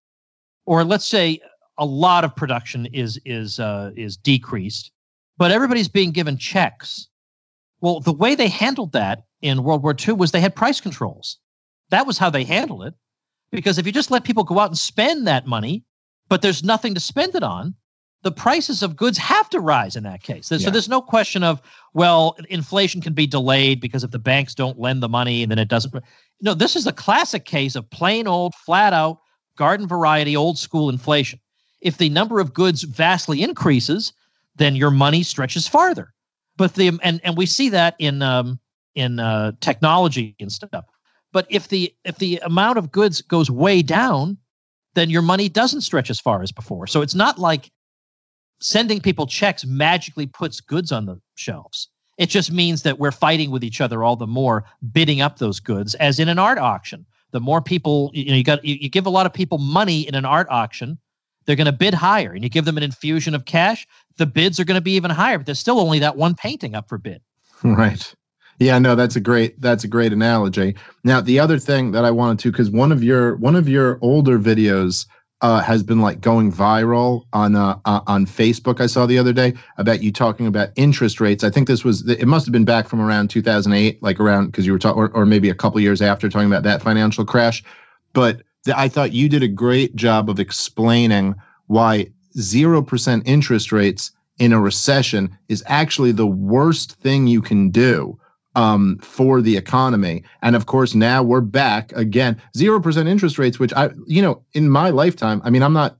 or 0.64 0.82
let's 0.82 1.04
say 1.04 1.40
a 1.78 1.84
lot 1.84 2.24
of 2.24 2.34
production 2.34 2.86
is 2.86 3.20
is 3.24 3.60
uh, 3.60 3.90
is 3.96 4.16
decreased, 4.16 4.90
but 5.36 5.50
everybody's 5.50 5.88
being 5.88 6.12
given 6.12 6.38
checks. 6.38 7.08
Well, 7.80 8.00
the 8.00 8.12
way 8.12 8.34
they 8.34 8.48
handled 8.48 8.92
that 8.92 9.24
in 9.42 9.62
World 9.62 9.82
War 9.82 9.94
II 9.96 10.14
was 10.14 10.32
they 10.32 10.40
had 10.40 10.54
price 10.54 10.80
controls. 10.80 11.38
That 11.90 12.06
was 12.06 12.18
how 12.18 12.30
they 12.30 12.44
handled 12.44 12.84
it. 12.84 12.94
Because 13.52 13.78
if 13.78 13.86
you 13.86 13.92
just 13.92 14.10
let 14.10 14.24
people 14.24 14.44
go 14.44 14.58
out 14.58 14.70
and 14.70 14.78
spend 14.78 15.26
that 15.26 15.46
money, 15.46 15.84
but 16.28 16.42
there's 16.42 16.64
nothing 16.64 16.94
to 16.94 17.00
spend 17.00 17.34
it 17.34 17.42
on, 17.42 17.74
the 18.22 18.32
prices 18.32 18.82
of 18.82 18.96
goods 18.96 19.18
have 19.18 19.48
to 19.50 19.60
rise 19.60 19.94
in 19.94 20.02
that 20.02 20.22
case. 20.22 20.48
So 20.48 20.56
yeah. 20.56 20.70
there's 20.70 20.88
no 20.88 21.00
question 21.00 21.44
of, 21.44 21.62
well, 21.94 22.36
inflation 22.48 23.00
can 23.00 23.12
be 23.12 23.26
delayed 23.26 23.80
because 23.80 24.02
if 24.02 24.10
the 24.10 24.18
banks 24.18 24.54
don't 24.54 24.80
lend 24.80 25.02
the 25.02 25.08
money 25.08 25.42
and 25.42 25.50
then 25.50 25.58
it 25.58 25.68
doesn't. 25.68 25.94
No, 26.40 26.52
this 26.52 26.74
is 26.74 26.86
a 26.86 26.92
classic 26.92 27.44
case 27.44 27.76
of 27.76 27.88
plain 27.90 28.26
old, 28.26 28.54
flat 28.54 28.92
out, 28.92 29.20
garden 29.56 29.86
variety, 29.86 30.34
old 30.34 30.58
school 30.58 30.88
inflation. 30.88 31.38
If 31.86 31.98
the 31.98 32.08
number 32.10 32.40
of 32.40 32.52
goods 32.52 32.82
vastly 32.82 33.42
increases, 33.42 34.12
then 34.56 34.74
your 34.74 34.90
money 34.90 35.22
stretches 35.22 35.68
farther. 35.68 36.12
But 36.56 36.74
the 36.74 36.98
and 37.02 37.20
and 37.22 37.36
we 37.36 37.46
see 37.46 37.68
that 37.68 37.94
in 38.00 38.22
um, 38.22 38.58
in 38.96 39.20
uh, 39.20 39.52
technology 39.60 40.34
and 40.40 40.50
stuff. 40.50 40.84
But 41.32 41.46
if 41.48 41.68
the 41.68 41.94
if 42.04 42.16
the 42.16 42.38
amount 42.38 42.78
of 42.78 42.90
goods 42.90 43.22
goes 43.22 43.50
way 43.50 43.82
down, 43.82 44.36
then 44.94 45.10
your 45.10 45.22
money 45.22 45.48
doesn't 45.48 45.82
stretch 45.82 46.10
as 46.10 46.18
far 46.18 46.42
as 46.42 46.50
before. 46.50 46.88
So 46.88 47.02
it's 47.02 47.14
not 47.14 47.38
like 47.38 47.70
sending 48.60 49.00
people 49.00 49.26
checks 49.26 49.64
magically 49.64 50.26
puts 50.26 50.60
goods 50.60 50.90
on 50.90 51.06
the 51.06 51.20
shelves. 51.36 51.88
It 52.18 52.30
just 52.30 52.50
means 52.50 52.82
that 52.82 52.98
we're 52.98 53.12
fighting 53.12 53.50
with 53.50 53.62
each 53.62 53.80
other 53.80 54.02
all 54.02 54.16
the 54.16 54.26
more, 54.26 54.64
bidding 54.90 55.20
up 55.20 55.38
those 55.38 55.60
goods, 55.60 55.94
as 55.96 56.18
in 56.18 56.28
an 56.28 56.38
art 56.38 56.58
auction. 56.58 57.06
The 57.32 57.40
more 57.40 57.60
people, 57.60 58.10
you 58.14 58.30
know, 58.30 58.34
you 58.34 58.44
got 58.44 58.64
you, 58.64 58.76
you 58.80 58.88
give 58.88 59.06
a 59.06 59.10
lot 59.10 59.26
of 59.26 59.32
people 59.32 59.58
money 59.58 60.08
in 60.08 60.14
an 60.14 60.24
art 60.24 60.48
auction, 60.50 60.98
they're 61.46 61.56
going 61.56 61.66
to 61.66 61.72
bid 61.72 61.94
higher 61.94 62.32
and 62.32 62.42
you 62.42 62.50
give 62.50 62.64
them 62.64 62.76
an 62.76 62.82
infusion 62.82 63.34
of 63.34 63.44
cash, 63.44 63.86
the 64.18 64.26
bids 64.26 64.60
are 64.60 64.64
going 64.64 64.76
to 64.76 64.82
be 64.82 64.92
even 64.92 65.10
higher, 65.10 65.38
but 65.38 65.46
there's 65.46 65.58
still 65.58 65.80
only 65.80 65.98
that 66.00 66.16
one 66.16 66.34
painting 66.34 66.74
up 66.74 66.88
for 66.88 66.98
bid. 66.98 67.22
Right. 67.62 68.14
Yeah, 68.58 68.78
no, 68.78 68.94
that's 68.94 69.16
a 69.16 69.20
great 69.20 69.60
that's 69.60 69.84
a 69.84 69.88
great 69.88 70.12
analogy. 70.12 70.76
Now, 71.04 71.20
the 71.20 71.38
other 71.38 71.58
thing 71.58 71.92
that 71.92 72.04
I 72.04 72.10
wanted 72.10 72.38
to 72.40 72.52
cuz 72.52 72.70
one 72.70 72.90
of 72.90 73.04
your 73.04 73.36
one 73.36 73.54
of 73.54 73.68
your 73.68 73.98
older 74.00 74.38
videos 74.38 75.06
uh, 75.42 75.60
has 75.60 75.82
been 75.82 76.00
like 76.00 76.20
going 76.20 76.50
viral 76.50 77.24
on 77.32 77.54
uh, 77.54 77.78
uh, 77.84 78.00
on 78.06 78.24
Facebook. 78.24 78.80
I 78.80 78.86
saw 78.86 79.04
the 79.04 79.18
other 79.18 79.32
day 79.32 79.52
about 79.76 80.02
you 80.02 80.10
talking 80.10 80.46
about 80.46 80.70
interest 80.76 81.20
rates. 81.20 81.44
I 81.44 81.50
think 81.50 81.68
this 81.68 81.84
was 81.84 82.08
it 82.08 82.26
must 82.26 82.46
have 82.46 82.52
been 82.52 82.64
back 82.64 82.88
from 82.88 83.00
around 83.00 83.28
2008, 83.28 84.02
like 84.02 84.18
around 84.18 84.46
because 84.46 84.64
you 84.64 84.72
were 84.72 84.78
talking, 84.78 85.02
or, 85.02 85.10
or 85.10 85.26
maybe 85.26 85.50
a 85.50 85.54
couple 85.54 85.78
years 85.80 86.00
after 86.00 86.28
talking 86.28 86.48
about 86.48 86.62
that 86.62 86.82
financial 86.82 87.24
crash. 87.24 87.62
But 88.14 88.42
I 88.68 88.88
thought 88.88 89.12
you 89.12 89.28
did 89.28 89.42
a 89.42 89.48
great 89.48 89.96
job 89.96 90.30
of 90.30 90.40
explaining 90.40 91.34
why 91.66 92.06
0% 92.36 93.22
interest 93.24 93.72
rates 93.72 94.12
in 94.38 94.52
a 94.52 94.60
recession 94.60 95.36
is 95.48 95.62
actually 95.66 96.12
the 96.12 96.26
worst 96.26 96.92
thing 96.92 97.26
you 97.26 97.40
can 97.40 97.70
do 97.70 98.18
um, 98.54 98.98
for 99.02 99.40
the 99.40 99.56
economy. 99.56 100.24
And 100.42 100.56
of 100.56 100.66
course, 100.66 100.94
now 100.94 101.22
we're 101.22 101.40
back 101.40 101.92
again. 101.92 102.40
0% 102.56 103.06
interest 103.06 103.38
rates, 103.38 103.58
which 103.58 103.72
I, 103.74 103.90
you 104.06 104.22
know, 104.22 104.42
in 104.52 104.68
my 104.70 104.90
lifetime, 104.90 105.40
I 105.44 105.50
mean, 105.50 105.62
I'm 105.62 105.72
not 105.72 105.98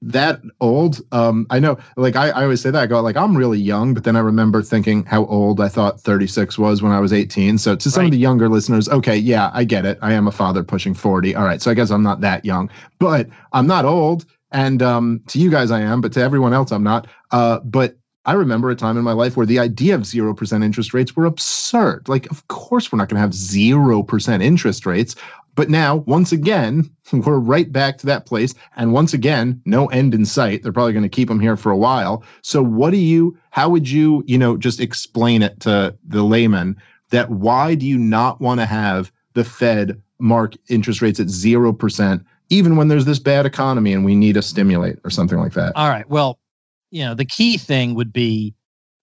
that 0.00 0.40
old. 0.60 1.00
Um, 1.12 1.46
I 1.50 1.58
know, 1.58 1.76
like 1.96 2.16
I, 2.16 2.28
I 2.30 2.42
always 2.42 2.60
say 2.60 2.70
that 2.70 2.80
I 2.80 2.86
go 2.86 3.00
like 3.00 3.16
I'm 3.16 3.36
really 3.36 3.58
young, 3.58 3.94
but 3.94 4.04
then 4.04 4.16
I 4.16 4.20
remember 4.20 4.62
thinking 4.62 5.04
how 5.04 5.24
old 5.26 5.60
I 5.60 5.68
thought 5.68 6.00
36 6.00 6.58
was 6.58 6.82
when 6.82 6.92
I 6.92 7.00
was 7.00 7.12
18. 7.12 7.58
So 7.58 7.74
to 7.74 7.90
some 7.90 8.02
right. 8.02 8.06
of 8.06 8.12
the 8.12 8.18
younger 8.18 8.48
listeners, 8.48 8.88
okay, 8.88 9.16
yeah, 9.16 9.50
I 9.52 9.64
get 9.64 9.84
it. 9.84 9.98
I 10.00 10.12
am 10.12 10.28
a 10.28 10.32
father 10.32 10.62
pushing 10.62 10.94
40. 10.94 11.34
All 11.34 11.44
right, 11.44 11.60
so 11.60 11.70
I 11.70 11.74
guess 11.74 11.90
I'm 11.90 12.02
not 12.02 12.20
that 12.20 12.44
young, 12.44 12.70
but 12.98 13.28
I'm 13.52 13.66
not 13.66 13.84
old. 13.84 14.24
And 14.50 14.82
um, 14.82 15.20
to 15.28 15.38
you 15.38 15.50
guys, 15.50 15.70
I 15.70 15.80
am, 15.80 16.00
but 16.00 16.12
to 16.12 16.20
everyone 16.20 16.54
else, 16.54 16.70
I'm 16.70 16.84
not. 16.84 17.06
Uh, 17.32 17.58
but 17.60 17.96
I 18.28 18.32
remember 18.32 18.68
a 18.68 18.76
time 18.76 18.98
in 18.98 19.04
my 19.04 19.12
life 19.12 19.38
where 19.38 19.46
the 19.46 19.58
idea 19.58 19.94
of 19.94 20.02
0% 20.02 20.62
interest 20.64 20.92
rates 20.92 21.16
were 21.16 21.24
absurd. 21.24 22.08
Like, 22.08 22.30
of 22.30 22.46
course, 22.48 22.92
we're 22.92 22.98
not 22.98 23.08
going 23.08 23.16
to 23.16 23.22
have 23.22 23.30
0% 23.30 24.42
interest 24.42 24.84
rates. 24.84 25.16
But 25.58 25.70
now, 25.70 25.96
once 26.06 26.30
again, 26.30 26.88
we're 27.12 27.40
right 27.40 27.72
back 27.72 27.98
to 27.98 28.06
that 28.06 28.26
place. 28.26 28.54
And 28.76 28.92
once 28.92 29.12
again, 29.12 29.60
no 29.64 29.86
end 29.88 30.14
in 30.14 30.24
sight. 30.24 30.62
They're 30.62 30.70
probably 30.70 30.92
going 30.92 31.02
to 31.02 31.08
keep 31.08 31.26
them 31.26 31.40
here 31.40 31.56
for 31.56 31.72
a 31.72 31.76
while. 31.76 32.22
So, 32.42 32.62
what 32.62 32.90
do 32.90 32.96
you, 32.96 33.36
how 33.50 33.68
would 33.68 33.90
you, 33.90 34.22
you 34.28 34.38
know, 34.38 34.56
just 34.56 34.78
explain 34.78 35.42
it 35.42 35.58
to 35.62 35.96
the 36.06 36.22
layman 36.22 36.76
that 37.10 37.28
why 37.30 37.74
do 37.74 37.86
you 37.86 37.98
not 37.98 38.40
want 38.40 38.60
to 38.60 38.66
have 38.66 39.10
the 39.34 39.42
Fed 39.42 40.00
mark 40.20 40.54
interest 40.68 41.02
rates 41.02 41.18
at 41.18 41.26
0%, 41.26 42.24
even 42.50 42.76
when 42.76 42.86
there's 42.86 43.04
this 43.04 43.18
bad 43.18 43.44
economy 43.44 43.92
and 43.92 44.04
we 44.04 44.14
need 44.14 44.36
a 44.36 44.42
stimulate 44.42 45.00
or 45.02 45.10
something 45.10 45.38
like 45.38 45.54
that. 45.54 45.72
All 45.74 45.88
right. 45.88 46.08
Well, 46.08 46.38
you 46.92 47.04
know, 47.04 47.14
the 47.14 47.24
key 47.24 47.58
thing 47.58 47.96
would 47.96 48.12
be 48.12 48.54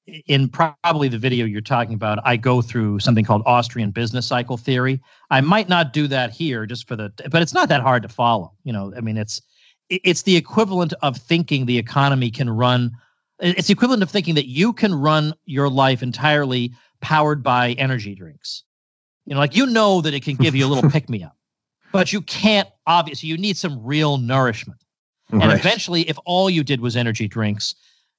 in 0.07 0.49
probably 0.49 1.07
the 1.07 1.17
video 1.17 1.45
you're 1.45 1.61
talking 1.61 1.95
about, 1.95 2.19
I 2.23 2.37
go 2.37 2.61
through 2.61 2.99
something 2.99 3.25
called 3.25 3.41
Austrian 3.45 3.91
business 3.91 4.27
cycle 4.27 4.57
theory. 4.57 5.01
I 5.31 5.41
might 5.41 5.67
not 5.67 5.93
do 5.93 6.07
that 6.07 6.31
here 6.31 6.65
just 6.65 6.87
for 6.87 6.95
the, 6.95 7.11
but 7.31 7.41
it's 7.41 7.53
not 7.53 7.69
that 7.69 7.81
hard 7.81 8.03
to 8.03 8.09
follow. 8.09 8.53
You 8.63 8.73
know, 8.73 8.93
I 8.95 9.01
mean, 9.01 9.17
it's 9.17 9.41
it's 9.89 10.23
the 10.23 10.35
equivalent 10.35 10.93
of 11.01 11.17
thinking 11.17 11.65
the 11.65 11.77
economy 11.77 12.31
can 12.31 12.49
run. 12.49 12.91
It's 13.39 13.67
the 13.67 13.73
equivalent 13.73 14.03
of 14.03 14.09
thinking 14.09 14.35
that 14.35 14.47
you 14.47 14.73
can 14.73 14.93
run 14.93 15.33
your 15.45 15.69
life 15.69 16.01
entirely 16.01 16.71
powered 17.01 17.43
by 17.43 17.73
energy 17.73 18.15
drinks. 18.15 18.63
You 19.25 19.33
know, 19.33 19.39
like 19.39 19.55
you 19.55 19.65
know 19.65 20.01
that 20.01 20.13
it 20.13 20.23
can 20.23 20.35
give 20.35 20.55
you 20.55 20.65
a 20.65 20.69
little 20.69 20.89
pick 20.91 21.09
me 21.09 21.23
up, 21.23 21.35
but 21.91 22.13
you 22.13 22.21
can't. 22.21 22.69
Obviously, 22.87 23.29
you 23.29 23.37
need 23.37 23.57
some 23.57 23.83
real 23.83 24.17
nourishment. 24.17 24.79
And 25.31 25.41
right. 25.41 25.59
eventually, 25.59 26.07
if 26.07 26.17
all 26.25 26.51
you 26.51 26.63
did 26.63 26.81
was 26.81 26.95
energy 26.95 27.27
drinks, 27.27 27.73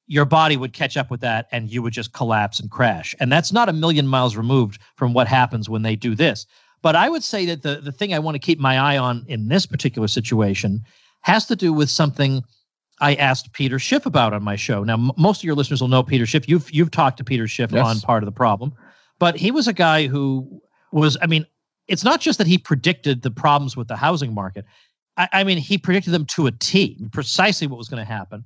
your 0.06 0.24
body 0.24 0.56
would 0.56 0.72
catch 0.72 0.96
up 0.96 1.10
with 1.10 1.20
that 1.20 1.48
and 1.50 1.70
you 1.70 1.82
would 1.82 1.92
just 1.92 2.12
collapse 2.12 2.60
and 2.60 2.70
crash. 2.70 3.14
And 3.18 3.30
that's 3.30 3.52
not 3.52 3.68
a 3.68 3.72
million 3.72 4.06
miles 4.06 4.36
removed 4.36 4.80
from 4.96 5.12
what 5.12 5.26
happens 5.26 5.68
when 5.68 5.82
they 5.82 5.96
do 5.96 6.14
this. 6.14 6.46
But 6.82 6.94
I 6.94 7.08
would 7.08 7.24
say 7.24 7.46
that 7.46 7.62
the, 7.62 7.80
the 7.80 7.92
thing 7.92 8.14
I 8.14 8.18
want 8.18 8.36
to 8.36 8.38
keep 8.38 8.60
my 8.60 8.78
eye 8.78 8.98
on 8.98 9.24
in 9.28 9.48
this 9.48 9.66
particular 9.66 10.06
situation 10.06 10.82
has 11.22 11.46
to 11.46 11.56
do 11.56 11.72
with 11.72 11.90
something 11.90 12.44
I 13.00 13.14
asked 13.14 13.52
Peter 13.52 13.78
Schiff 13.78 14.06
about 14.06 14.32
on 14.32 14.42
my 14.42 14.56
show. 14.56 14.84
Now, 14.84 14.94
m- 14.94 15.10
most 15.16 15.40
of 15.40 15.44
your 15.44 15.54
listeners 15.54 15.80
will 15.80 15.88
know 15.88 16.02
Peter 16.02 16.26
Schiff. 16.26 16.48
You've 16.48 16.70
you've 16.72 16.90
talked 16.90 17.18
to 17.18 17.24
Peter 17.24 17.48
Schiff 17.48 17.72
yes. 17.72 17.84
on 17.84 18.00
part 18.00 18.22
of 18.22 18.26
the 18.26 18.32
problem, 18.32 18.72
but 19.18 19.36
he 19.36 19.50
was 19.50 19.68
a 19.68 19.72
guy 19.72 20.06
who 20.06 20.62
was. 20.92 21.16
I 21.20 21.26
mean, 21.26 21.44
it's 21.88 22.04
not 22.04 22.20
just 22.20 22.38
that 22.38 22.46
he 22.46 22.56
predicted 22.56 23.22
the 23.22 23.30
problems 23.30 23.76
with 23.76 23.88
the 23.88 23.96
housing 23.96 24.32
market. 24.32 24.64
I, 25.16 25.28
I 25.32 25.44
mean, 25.44 25.58
he 25.58 25.76
predicted 25.76 26.14
them 26.14 26.24
to 26.26 26.46
a 26.46 26.52
T, 26.52 27.06
precisely 27.12 27.66
what 27.66 27.76
was 27.76 27.88
going 27.88 28.04
to 28.04 28.10
happen. 28.10 28.44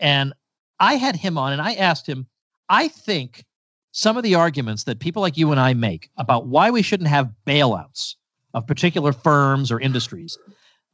And 0.00 0.32
I 0.80 0.94
had 0.94 1.16
him 1.16 1.38
on 1.38 1.52
and 1.52 1.62
I 1.62 1.74
asked 1.74 2.06
him, 2.06 2.26
I 2.68 2.88
think 2.88 3.44
some 3.92 4.16
of 4.16 4.22
the 4.22 4.34
arguments 4.34 4.84
that 4.84 4.98
people 4.98 5.22
like 5.22 5.36
you 5.36 5.50
and 5.50 5.60
I 5.60 5.74
make 5.74 6.10
about 6.16 6.46
why 6.46 6.70
we 6.70 6.82
shouldn't 6.82 7.08
have 7.08 7.32
bailouts 7.46 8.14
of 8.54 8.66
particular 8.66 9.12
firms 9.12 9.70
or 9.70 9.80
industries, 9.80 10.38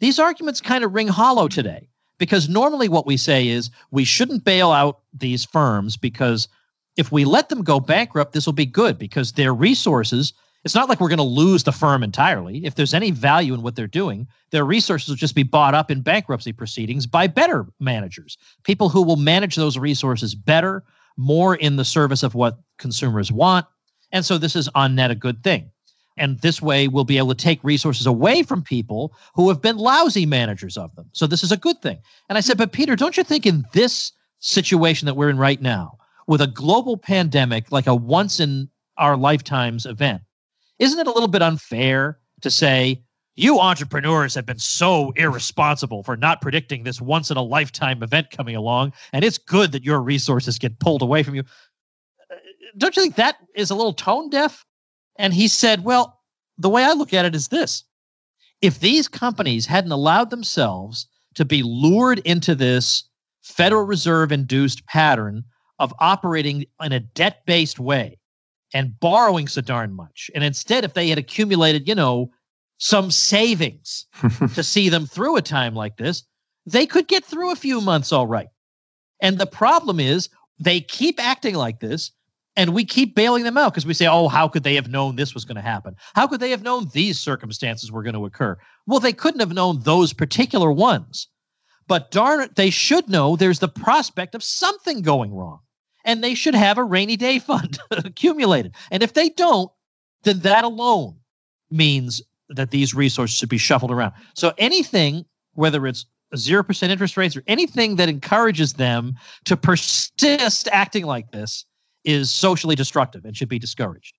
these 0.01 0.18
arguments 0.18 0.61
kind 0.61 0.85
of 0.85 0.95
ring 0.95 1.09
hollow 1.09 1.49
today. 1.49 1.89
Because 2.18 2.51
normally 2.51 2.89
what 2.89 3.07
we 3.07 3.16
say 3.16 3.49
is 3.49 3.70
we 3.91 4.05
shouldn't 4.05 4.45
bail 4.45 4.70
out 4.70 5.01
these 5.14 5.47
firms 5.47 5.97
because 5.97 6.49
if 6.99 7.11
we 7.11 7.24
let 7.24 7.49
them 7.49 7.62
go 7.62 7.81
bankrupt, 7.81 8.35
this 8.35 8.45
will 8.45 8.53
be 8.53 8.66
good 8.66 8.99
because 8.99 9.33
their 9.33 9.55
resources 9.55 10.35
it's 10.64 10.74
not 10.74 10.88
like 10.88 11.00
we're 11.00 11.08
going 11.08 11.18
to 11.18 11.22
lose 11.22 11.64
the 11.64 11.72
firm 11.72 12.02
entirely. 12.02 12.64
If 12.64 12.74
there's 12.74 12.94
any 12.94 13.11
value 13.11 13.54
in 13.54 13.62
what 13.62 13.76
they're 13.76 13.86
doing, 13.86 14.28
their 14.50 14.64
resources 14.64 15.08
will 15.08 15.16
just 15.16 15.34
be 15.34 15.42
bought 15.42 15.74
up 15.74 15.90
in 15.90 16.02
bankruptcy 16.02 16.52
proceedings 16.52 17.06
by 17.06 17.26
better 17.26 17.66
managers, 17.80 18.36
people 18.64 18.88
who 18.88 19.02
will 19.02 19.16
manage 19.16 19.56
those 19.56 19.78
resources 19.78 20.34
better, 20.34 20.84
more 21.16 21.54
in 21.54 21.76
the 21.76 21.84
service 21.84 22.22
of 22.22 22.34
what 22.34 22.58
consumers 22.78 23.32
want. 23.32 23.66
And 24.12 24.24
so 24.24 24.38
this 24.38 24.56
is 24.56 24.68
on 24.74 24.94
net 24.94 25.11
a 25.11 25.14
good 25.14 25.42
thing. 25.42 25.70
And 26.16 26.38
this 26.40 26.61
way, 26.61 26.88
we'll 26.88 27.04
be 27.04 27.16
able 27.16 27.34
to 27.34 27.34
take 27.34 27.64
resources 27.64 28.06
away 28.06 28.42
from 28.42 28.62
people 28.62 29.14
who 29.34 29.48
have 29.48 29.62
been 29.62 29.78
lousy 29.78 30.26
managers 30.26 30.76
of 30.76 30.94
them. 30.94 31.08
So 31.12 31.26
this 31.26 31.42
is 31.42 31.52
a 31.52 31.56
good 31.56 31.80
thing. 31.80 31.98
And 32.28 32.36
I 32.36 32.42
said, 32.42 32.58
but 32.58 32.72
Peter, 32.72 32.96
don't 32.96 33.16
you 33.16 33.24
think 33.24 33.46
in 33.46 33.64
this 33.72 34.12
situation 34.40 35.06
that 35.06 35.14
we're 35.14 35.30
in 35.30 35.38
right 35.38 35.62
now, 35.62 35.96
with 36.26 36.42
a 36.42 36.46
global 36.46 36.98
pandemic, 36.98 37.72
like 37.72 37.86
a 37.86 37.94
once 37.94 38.38
in 38.38 38.68
our 38.98 39.16
lifetimes 39.16 39.86
event, 39.86 40.20
isn't 40.81 40.99
it 40.99 41.07
a 41.07 41.12
little 41.12 41.28
bit 41.28 41.43
unfair 41.43 42.18
to 42.41 42.51
say, 42.51 43.03
you 43.37 43.61
entrepreneurs 43.61 44.35
have 44.35 44.47
been 44.47 44.59
so 44.59 45.12
irresponsible 45.12 46.03
for 46.03 46.16
not 46.16 46.41
predicting 46.41 46.83
this 46.83 47.01
once 47.01 47.31
in 47.31 47.37
a 47.37 47.43
lifetime 47.43 48.03
event 48.03 48.31
coming 48.31 48.57
along, 48.57 48.93
and 49.12 49.24
it's 49.24 49.39
good 49.39 49.72
that 49.72 49.85
your 49.85 50.01
resources 50.01 50.59
get 50.59 50.81
pulled 50.81 51.03
away 51.03 51.22
from 51.22 51.37
you. 51.37 51.45
Uh, 52.31 52.35
don't 52.76 52.97
you 52.97 53.03
think 53.03 53.14
that 53.14 53.37
is 53.55 53.70
a 53.70 53.74
little 53.74 53.93
tone 53.93 54.31
deaf? 54.31 54.66
And 55.18 55.33
he 55.33 55.49
said, 55.49 55.85
Well, 55.85 56.20
the 56.59 56.68
way 56.68 56.85
I 56.85 56.93
look 56.93 57.14
at 57.14 57.24
it 57.24 57.35
is 57.35 57.49
this 57.49 57.85
if 58.61 58.81
these 58.81 59.09
companies 59.09 59.66
hadn't 59.66 59.93
allowed 59.93 60.31
themselves 60.31 61.07
to 61.35 61.45
be 61.45 61.62
lured 61.62 62.18
into 62.20 62.55
this 62.55 63.05
Federal 63.43 63.85
Reserve 63.85 64.33
induced 64.33 64.85
pattern 64.87 65.45
of 65.78 65.95
operating 65.99 66.66
in 66.83 66.93
a 66.93 67.01
debt 67.01 67.43
based 67.47 67.78
way, 67.78 68.18
and 68.72 68.98
borrowing 69.00 69.48
so 69.48 69.60
darn 69.60 69.92
much. 69.92 70.30
And 70.34 70.44
instead, 70.44 70.84
if 70.84 70.94
they 70.94 71.08
had 71.08 71.18
accumulated, 71.18 71.88
you 71.88 71.94
know, 71.94 72.30
some 72.78 73.10
savings 73.10 74.06
to 74.54 74.62
see 74.62 74.88
them 74.88 75.06
through 75.06 75.36
a 75.36 75.42
time 75.42 75.74
like 75.74 75.96
this, 75.96 76.24
they 76.66 76.86
could 76.86 77.08
get 77.08 77.24
through 77.24 77.52
a 77.52 77.56
few 77.56 77.80
months 77.80 78.12
all 78.12 78.26
right. 78.26 78.48
And 79.20 79.38
the 79.38 79.46
problem 79.46 80.00
is 80.00 80.28
they 80.58 80.80
keep 80.80 81.22
acting 81.22 81.54
like 81.54 81.80
this 81.80 82.12
and 82.56 82.74
we 82.74 82.84
keep 82.84 83.14
bailing 83.14 83.44
them 83.44 83.56
out 83.56 83.72
because 83.72 83.86
we 83.86 83.94
say, 83.94 84.06
oh, 84.06 84.28
how 84.28 84.48
could 84.48 84.64
they 84.64 84.74
have 84.74 84.88
known 84.88 85.16
this 85.16 85.34
was 85.34 85.44
going 85.44 85.56
to 85.56 85.62
happen? 85.62 85.94
How 86.14 86.26
could 86.26 86.40
they 86.40 86.50
have 86.50 86.62
known 86.62 86.88
these 86.92 87.18
circumstances 87.18 87.92
were 87.92 88.02
going 88.02 88.14
to 88.14 88.26
occur? 88.26 88.58
Well, 88.86 89.00
they 89.00 89.12
couldn't 89.12 89.40
have 89.40 89.52
known 89.52 89.80
those 89.80 90.12
particular 90.12 90.72
ones. 90.72 91.28
But 91.86 92.10
darn 92.10 92.40
it, 92.40 92.54
they 92.54 92.70
should 92.70 93.08
know 93.08 93.34
there's 93.34 93.58
the 93.58 93.68
prospect 93.68 94.34
of 94.34 94.44
something 94.44 95.02
going 95.02 95.34
wrong 95.34 95.60
and 96.05 96.22
they 96.22 96.34
should 96.34 96.55
have 96.55 96.78
a 96.78 96.84
rainy 96.84 97.16
day 97.16 97.38
fund 97.51 97.78
accumulated. 97.90 98.74
And 98.90 99.03
if 99.03 99.14
they 99.14 99.28
don't, 99.30 99.70
then 100.22 100.40
that 100.40 100.64
alone 100.64 101.16
means 101.70 102.22
that 102.48 102.70
these 102.70 102.94
resources 102.94 103.36
should 103.36 103.48
be 103.48 103.59
shuffled 103.59 103.90
around. 103.90 104.12
So 104.34 104.53
anything, 104.59 105.24
whether 105.55 105.86
it's 105.86 106.07
0% 106.34 106.88
interest 106.88 107.16
rates 107.16 107.36
or 107.36 107.42
anything 107.46 107.96
that 107.96 108.09
encourages 108.09 108.74
them 108.74 109.14
to 109.44 109.57
persist 109.57 110.68
acting 110.72 111.05
like 111.05 111.30
this 111.32 111.64
is 112.05 112.30
socially 112.30 112.74
destructive 112.74 113.24
and 113.24 113.36
should 113.36 113.48
be 113.48 113.59
discouraged. 113.59 114.14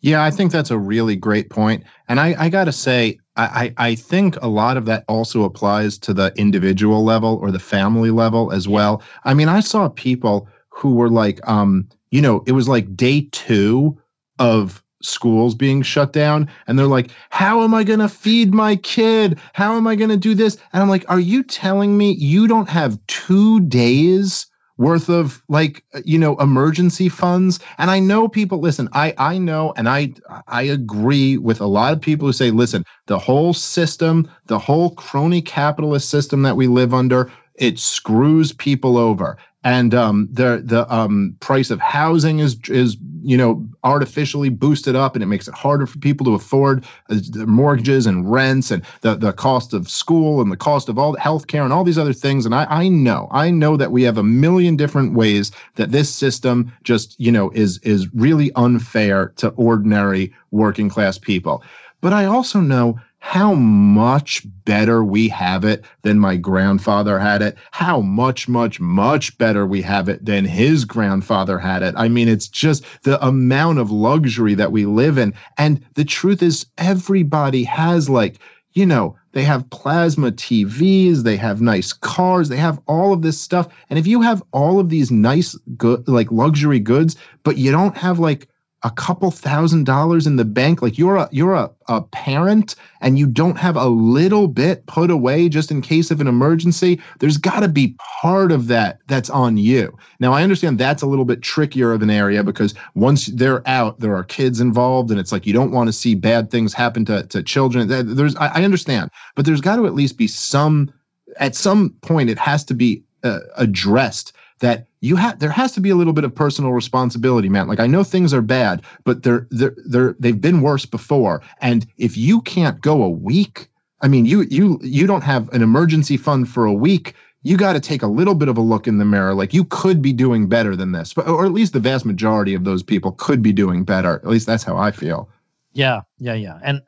Yeah, 0.00 0.24
I 0.24 0.30
think 0.30 0.50
that's 0.50 0.70
a 0.70 0.78
really 0.78 1.14
great 1.14 1.50
point. 1.50 1.84
And 2.08 2.18
I, 2.18 2.34
I 2.38 2.48
got 2.48 2.64
to 2.64 2.72
say, 2.72 3.18
I, 3.36 3.72
I 3.76 3.94
think 3.94 4.36
a 4.42 4.48
lot 4.48 4.76
of 4.76 4.84
that 4.86 5.04
also 5.08 5.44
applies 5.44 5.96
to 5.98 6.12
the 6.12 6.32
individual 6.36 7.04
level 7.04 7.38
or 7.40 7.50
the 7.50 7.60
family 7.60 8.10
level 8.10 8.52
as 8.52 8.68
well. 8.68 9.02
I 9.24 9.32
mean, 9.34 9.48
I 9.48 9.60
saw 9.60 9.88
people 9.88 10.48
who 10.80 10.94
were 10.94 11.10
like, 11.10 11.46
um, 11.48 11.88
you 12.10 12.22
know, 12.22 12.42
it 12.46 12.52
was 12.52 12.68
like 12.68 12.96
day 12.96 13.28
two 13.32 13.98
of 14.38 14.82
schools 15.02 15.54
being 15.54 15.82
shut 15.82 16.12
down 16.12 16.48
and 16.66 16.78
they're 16.78 16.86
like 16.86 17.10
how 17.30 17.62
am 17.62 17.72
i 17.72 17.82
going 17.82 17.98
to 18.00 18.08
feed 18.08 18.52
my 18.52 18.76
kid? 18.76 19.38
How 19.54 19.74
am 19.76 19.86
i 19.86 19.94
going 19.94 20.10
to 20.10 20.16
do 20.16 20.34
this? 20.34 20.58
And 20.72 20.82
i'm 20.82 20.90
like 20.90 21.04
are 21.08 21.20
you 21.20 21.42
telling 21.42 21.96
me 21.96 22.12
you 22.12 22.46
don't 22.46 22.68
have 22.68 22.98
2 23.06 23.60
days 23.60 24.46
worth 24.76 25.08
of 25.08 25.42
like 25.48 25.84
you 26.04 26.18
know 26.18 26.36
emergency 26.36 27.08
funds? 27.08 27.60
And 27.78 27.90
i 27.90 27.98
know 27.98 28.28
people 28.28 28.60
listen 28.60 28.90
i 28.92 29.14
i 29.16 29.38
know 29.38 29.72
and 29.76 29.88
i 29.88 30.12
i 30.48 30.62
agree 30.62 31.38
with 31.38 31.62
a 31.62 31.66
lot 31.66 31.94
of 31.94 32.00
people 32.00 32.26
who 32.28 32.32
say 32.34 32.50
listen 32.50 32.84
the 33.06 33.18
whole 33.18 33.54
system 33.54 34.30
the 34.46 34.58
whole 34.58 34.90
crony 34.96 35.40
capitalist 35.40 36.10
system 36.10 36.42
that 36.42 36.56
we 36.56 36.66
live 36.66 36.92
under 36.92 37.32
it 37.54 37.78
screws 37.78 38.52
people 38.52 38.98
over 38.98 39.38
and 39.64 39.94
um, 39.94 40.28
the 40.32 40.62
the 40.64 40.92
um, 40.92 41.36
price 41.40 41.70
of 41.70 41.80
housing 41.80 42.38
is 42.38 42.56
is 42.68 42.96
you 43.22 43.36
know 43.36 43.66
artificially 43.84 44.48
boosted 44.48 44.96
up, 44.96 45.14
and 45.14 45.22
it 45.22 45.26
makes 45.26 45.48
it 45.48 45.54
harder 45.54 45.86
for 45.86 45.98
people 45.98 46.24
to 46.24 46.34
afford 46.34 46.84
uh, 47.10 47.16
mortgages 47.46 48.06
and 48.06 48.30
rents, 48.30 48.70
and 48.70 48.82
the 49.02 49.14
the 49.14 49.32
cost 49.32 49.74
of 49.74 49.88
school 49.88 50.40
and 50.40 50.50
the 50.50 50.56
cost 50.56 50.88
of 50.88 50.98
all 50.98 51.14
healthcare 51.16 51.62
and 51.62 51.72
all 51.72 51.84
these 51.84 51.98
other 51.98 52.14
things. 52.14 52.46
And 52.46 52.54
I 52.54 52.64
I 52.70 52.88
know 52.88 53.28
I 53.32 53.50
know 53.50 53.76
that 53.76 53.92
we 53.92 54.02
have 54.04 54.16
a 54.16 54.22
million 54.22 54.76
different 54.76 55.12
ways 55.12 55.52
that 55.74 55.92
this 55.92 56.12
system 56.14 56.72
just 56.82 57.18
you 57.20 57.30
know 57.30 57.50
is 57.50 57.78
is 57.78 58.12
really 58.14 58.50
unfair 58.54 59.32
to 59.36 59.48
ordinary 59.50 60.32
working 60.52 60.88
class 60.88 61.18
people. 61.18 61.62
But 62.00 62.14
I 62.14 62.24
also 62.24 62.60
know 62.60 62.98
how 63.20 63.54
much 63.54 64.42
better 64.64 65.04
we 65.04 65.28
have 65.28 65.64
it 65.64 65.84
than 66.02 66.18
my 66.18 66.36
grandfather 66.36 67.18
had 67.18 67.42
it, 67.42 67.56
how 67.70 68.00
much, 68.00 68.48
much, 68.48 68.80
much 68.80 69.36
better 69.38 69.66
we 69.66 69.82
have 69.82 70.08
it 70.08 70.24
than 70.24 70.44
his 70.44 70.84
grandfather 70.84 71.58
had 71.58 71.82
it. 71.82 71.94
I 71.96 72.08
mean, 72.08 72.28
it's 72.28 72.48
just 72.48 72.84
the 73.02 73.24
amount 73.24 73.78
of 73.78 73.90
luxury 73.90 74.54
that 74.54 74.72
we 74.72 74.86
live 74.86 75.18
in. 75.18 75.34
And 75.58 75.84
the 75.94 76.04
truth 76.04 76.42
is, 76.42 76.66
everybody 76.78 77.62
has 77.64 78.08
like, 78.08 78.40
you 78.72 78.86
know, 78.86 79.16
they 79.32 79.44
have 79.44 79.68
plasma 79.70 80.32
TVs, 80.32 81.22
they 81.22 81.36
have 81.36 81.60
nice 81.60 81.92
cars, 81.92 82.48
they 82.48 82.56
have 82.56 82.80
all 82.88 83.12
of 83.12 83.22
this 83.22 83.40
stuff. 83.40 83.68
And 83.90 83.98
if 83.98 84.06
you 84.06 84.22
have 84.22 84.42
all 84.52 84.80
of 84.80 84.88
these 84.88 85.10
nice 85.10 85.54
good 85.76 86.08
like 86.08 86.32
luxury 86.32 86.80
goods, 86.80 87.16
but 87.44 87.58
you 87.58 87.70
don't 87.70 87.96
have 87.96 88.18
like 88.18 88.48
a 88.82 88.90
couple 88.90 89.30
thousand 89.30 89.84
dollars 89.84 90.26
in 90.26 90.36
the 90.36 90.44
bank. 90.44 90.80
Like 90.80 90.96
you're 90.96 91.16
a 91.16 91.28
you're 91.30 91.54
a, 91.54 91.70
a 91.88 92.00
parent 92.00 92.76
and 93.00 93.18
you 93.18 93.26
don't 93.26 93.58
have 93.58 93.76
a 93.76 93.88
little 93.88 94.48
bit 94.48 94.86
put 94.86 95.10
away 95.10 95.48
just 95.48 95.70
in 95.70 95.82
case 95.82 96.10
of 96.10 96.20
an 96.20 96.26
emergency. 96.26 97.00
There's 97.18 97.36
got 97.36 97.60
to 97.60 97.68
be 97.68 97.96
part 98.20 98.52
of 98.52 98.68
that 98.68 99.00
that's 99.06 99.28
on 99.28 99.56
you. 99.56 99.96
Now 100.18 100.32
i 100.32 100.42
understand 100.42 100.78
that's 100.78 101.02
a 101.02 101.06
little 101.06 101.24
bit 101.24 101.42
trickier 101.42 101.92
of 101.92 102.02
an 102.02 102.10
area 102.10 102.42
because 102.42 102.74
once 102.94 103.26
they're 103.26 103.66
out 103.68 104.00
there 104.00 104.14
are 104.14 104.24
kids 104.24 104.60
involved 104.60 105.10
and 105.10 105.20
it's 105.20 105.32
like 105.32 105.46
you 105.46 105.52
don't 105.52 105.72
want 105.72 105.88
to 105.88 105.92
see 105.92 106.14
bad 106.14 106.50
things 106.50 106.72
happen 106.72 107.04
to, 107.06 107.26
to 107.26 107.42
children. 107.42 107.88
There's 107.88 108.36
I, 108.36 108.60
I 108.60 108.64
understand 108.64 109.10
but 109.34 109.44
there's 109.44 109.60
got 109.60 109.76
to 109.76 109.86
at 109.86 109.94
least 109.94 110.16
be 110.16 110.26
some 110.26 110.90
at 111.36 111.54
some 111.54 111.90
point 112.00 112.30
it 112.30 112.38
has 112.38 112.64
to 112.64 112.74
be 112.74 113.02
uh, 113.24 113.40
addressed 113.56 114.32
that 114.60 114.86
you 115.00 115.16
have 115.16 115.38
there 115.38 115.50
has 115.50 115.72
to 115.72 115.80
be 115.80 115.90
a 115.90 115.94
little 115.94 116.12
bit 116.12 116.24
of 116.24 116.34
personal 116.34 116.72
responsibility 116.72 117.48
man. 117.48 117.68
Like 117.68 117.80
i 117.80 117.86
know 117.86 118.04
things 118.04 118.32
are 118.32 118.42
bad 118.42 118.82
but 119.04 119.22
they're 119.22 119.46
they're 119.50 119.74
they're 119.86 120.14
they've 120.18 120.40
been 120.40 120.62
worse 120.62 120.86
before. 120.86 121.42
And 121.60 121.86
if 121.96 122.16
you 122.16 122.40
can't 122.42 122.80
go 122.80 123.02
a 123.02 123.08
week 123.08 123.68
i 124.02 124.08
mean 124.08 124.26
you 124.26 124.42
you 124.42 124.78
you 124.82 125.06
don't 125.06 125.22
have 125.22 125.48
an 125.50 125.62
emergency 125.62 126.16
fund 126.16 126.48
for 126.48 126.64
a 126.64 126.72
week 126.72 127.14
you 127.42 127.56
got 127.56 127.72
to 127.72 127.80
take 127.80 128.02
a 128.02 128.06
little 128.06 128.34
bit 128.34 128.48
of 128.48 128.58
a 128.58 128.60
look 128.60 128.86
in 128.86 128.98
the 128.98 129.04
mirror. 129.06 129.32
Like 129.32 129.54
you 129.54 129.64
could 129.64 130.02
be 130.02 130.12
doing 130.12 130.48
better 130.48 130.76
than 130.76 130.92
this 130.92 131.14
but 131.14 131.26
or 131.26 131.46
at 131.46 131.52
least 131.52 131.72
the 131.72 131.80
vast 131.80 132.04
majority 132.04 132.54
of 132.54 132.64
those 132.64 132.82
people 132.82 133.12
could 133.12 133.42
be 133.42 133.52
doing 133.52 133.84
better. 133.84 134.16
At 134.16 134.28
least 134.28 134.46
that's 134.46 134.64
how 134.64 134.76
i 134.76 134.90
feel. 134.90 135.28
Yeah 135.72 136.02
yeah 136.18 136.34
yeah. 136.34 136.58
And 136.62 136.82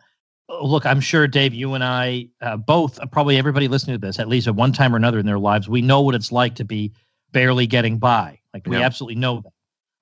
uh, 0.49 0.63
look 0.63 0.85
i'm 0.85 1.01
sure 1.01 1.27
dave 1.29 1.55
you 1.55 1.73
and 1.75 1.85
i 1.85 2.29
uh, 2.41 2.57
both 2.57 2.99
uh, 2.99 3.07
probably 3.07 3.39
everybody 3.39 3.69
listening 3.69 3.95
to 3.99 4.07
this 4.07 4.19
at 4.19 4.29
least 4.29 4.49
at 4.49 4.57
one 4.57 4.73
time 4.73 4.93
or 4.93 4.97
another 4.97 5.21
in 5.21 5.25
their 5.25 5.39
lives 5.39 5.69
we 5.69 5.81
know 5.81 6.01
what 6.01 6.17
it's 6.17 6.33
like 6.33 6.57
to 6.57 6.65
be 6.65 6.93
barely 7.33 7.67
getting 7.67 7.99
by. 7.99 8.39
Like 8.55 8.67
we 8.67 8.79
yeah. 8.79 8.85
absolutely 8.85 9.17
know 9.17 9.41
that. 9.41 9.53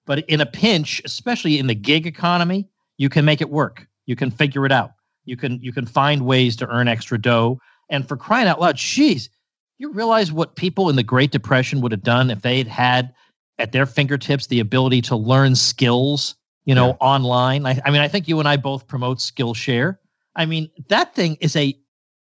But 0.07 0.29
in 0.29 0.41
a 0.41 0.47
pinch, 0.47 1.01
especially 1.05 1.59
in 1.59 1.67
the 1.67 1.75
gig 1.75 2.07
economy, 2.07 2.69
you 2.99 3.09
can 3.09 3.25
make 3.25 3.41
it 3.41 3.51
work. 3.51 3.87
You 4.07 4.17
can 4.17 4.31
figure 4.31 4.67
it 4.67 4.73
out. 4.73 4.93
You 5.25 5.37
can 5.37 5.61
you 5.61 5.73
can 5.73 5.87
find 5.87 6.27
ways 6.27 6.57
to 6.57 6.67
earn 6.69 6.89
extra 6.89 7.21
dough. 7.21 7.61
And 7.89 8.07
for 8.07 8.17
crying 8.17 8.49
out 8.49 8.61
loud, 8.61 8.77
geez, 8.77 9.31
you 9.79 9.93
realize 9.93 10.33
what 10.33 10.57
people 10.57 10.91
in 10.91 10.97
the 10.97 11.03
Great 11.03 11.31
Depression 11.31 11.81
would 11.81 11.93
have 11.93 12.03
done 12.03 12.31
if 12.31 12.43
they 12.43 12.59
had 12.59 12.69
had 12.69 13.15
at 13.59 13.73
their 13.73 13.87
fingertips 13.87 14.47
the 14.47 14.61
ability 14.61 15.03
to 15.03 15.17
learn 15.17 15.55
skills, 15.55 16.35
you 16.65 16.75
know, 16.75 16.89
yeah. 16.89 16.97
online. 17.01 17.67
I, 17.67 17.81
I 17.85 17.91
mean, 17.91 18.01
I 18.01 18.09
think 18.09 18.27
you 18.27 18.39
and 18.39 18.49
I 18.49 18.57
both 18.57 18.87
promote 18.87 19.19
Skillshare. 19.19 19.99
I 20.37 20.47
mean, 20.47 20.71
that 20.89 21.15
thing 21.15 21.37
is 21.41 21.57
a 21.57 21.77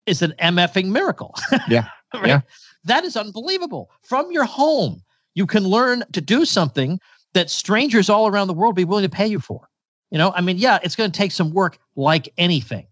is 0.07 0.23
an 0.23 0.35
MFing 0.39 0.87
miracle. 0.87 1.35
Yeah. 1.69 1.89
right? 2.15 2.27
Yeah. 2.27 2.41
That 2.85 3.05
is 3.05 3.17
unbelievable. 3.17 3.91
From 4.03 4.31
your 4.33 4.45
home, 4.45 5.03
you 5.35 5.47
can 5.47 5.65
learn 5.65 6.05
to 6.13 6.21
do 6.21 6.45
something 6.45 7.01
that 7.35 7.51
strangers 7.51 8.11
all 8.11 8.27
around 8.27 8.49
the 8.49 8.55
world 8.55 8.75
be 8.75 8.85
willing 8.85 9.05
to 9.05 9.09
pay 9.09 9.27
you 9.27 9.39
for. 9.39 9.69
You 10.11 10.19
know, 10.19 10.33
I 10.35 10.41
mean, 10.41 10.59
yeah, 10.59 10.79
it's 10.83 10.97
going 10.97 11.11
to 11.11 11.17
take 11.17 11.33
some 11.33 11.53
work 11.53 11.79
like 11.95 12.33
anything. 12.37 12.87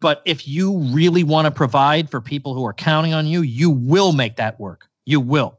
But 0.00 0.22
if 0.24 0.46
you 0.46 0.78
really 0.78 1.24
want 1.24 1.46
to 1.46 1.50
provide 1.50 2.08
for 2.10 2.20
people 2.20 2.54
who 2.54 2.64
are 2.64 2.72
counting 2.72 3.12
on 3.12 3.26
you, 3.26 3.42
you 3.42 3.70
will 3.70 4.12
make 4.12 4.36
that 4.36 4.58
work. 4.58 4.88
You 5.04 5.20
will. 5.20 5.58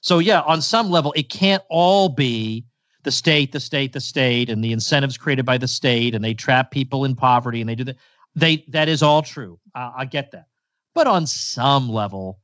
So, 0.00 0.18
yeah, 0.18 0.40
on 0.42 0.62
some 0.62 0.90
level, 0.90 1.12
it 1.16 1.28
can't 1.28 1.62
all 1.68 2.08
be 2.08 2.64
the 3.02 3.10
state, 3.10 3.52
the 3.52 3.60
state, 3.60 3.92
the 3.92 4.00
state, 4.00 4.48
and 4.48 4.64
the 4.64 4.72
incentives 4.72 5.16
created 5.16 5.44
by 5.44 5.58
the 5.58 5.68
state, 5.68 6.14
and 6.14 6.24
they 6.24 6.34
trap 6.34 6.70
people 6.70 7.04
in 7.04 7.14
poverty, 7.14 7.60
and 7.60 7.68
they 7.68 7.74
do 7.74 7.84
that. 7.84 7.96
They 8.34 8.64
that 8.68 8.88
is 8.88 9.02
all 9.02 9.22
true. 9.22 9.58
Uh, 9.74 9.92
I 9.96 10.04
get 10.04 10.30
that. 10.32 10.46
But 10.94 11.06
on 11.06 11.26
some 11.26 11.88
level, 11.88 12.38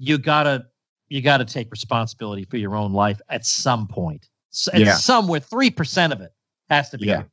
you 0.00 0.18
gotta 0.18 0.64
you 1.08 1.20
gotta 1.20 1.44
take 1.44 1.70
responsibility 1.70 2.44
for 2.44 2.56
your 2.56 2.74
own 2.74 2.92
life 2.92 3.20
at 3.28 3.44
some 3.44 3.86
point. 3.86 4.28
So, 4.48 4.72
yeah. 4.74 4.94
somewhere 4.94 5.40
three 5.40 5.70
percent 5.70 6.12
of 6.12 6.20
it 6.20 6.32
has 6.70 6.90
to 6.90 6.98
be. 6.98 7.06
Yeah. 7.06 7.24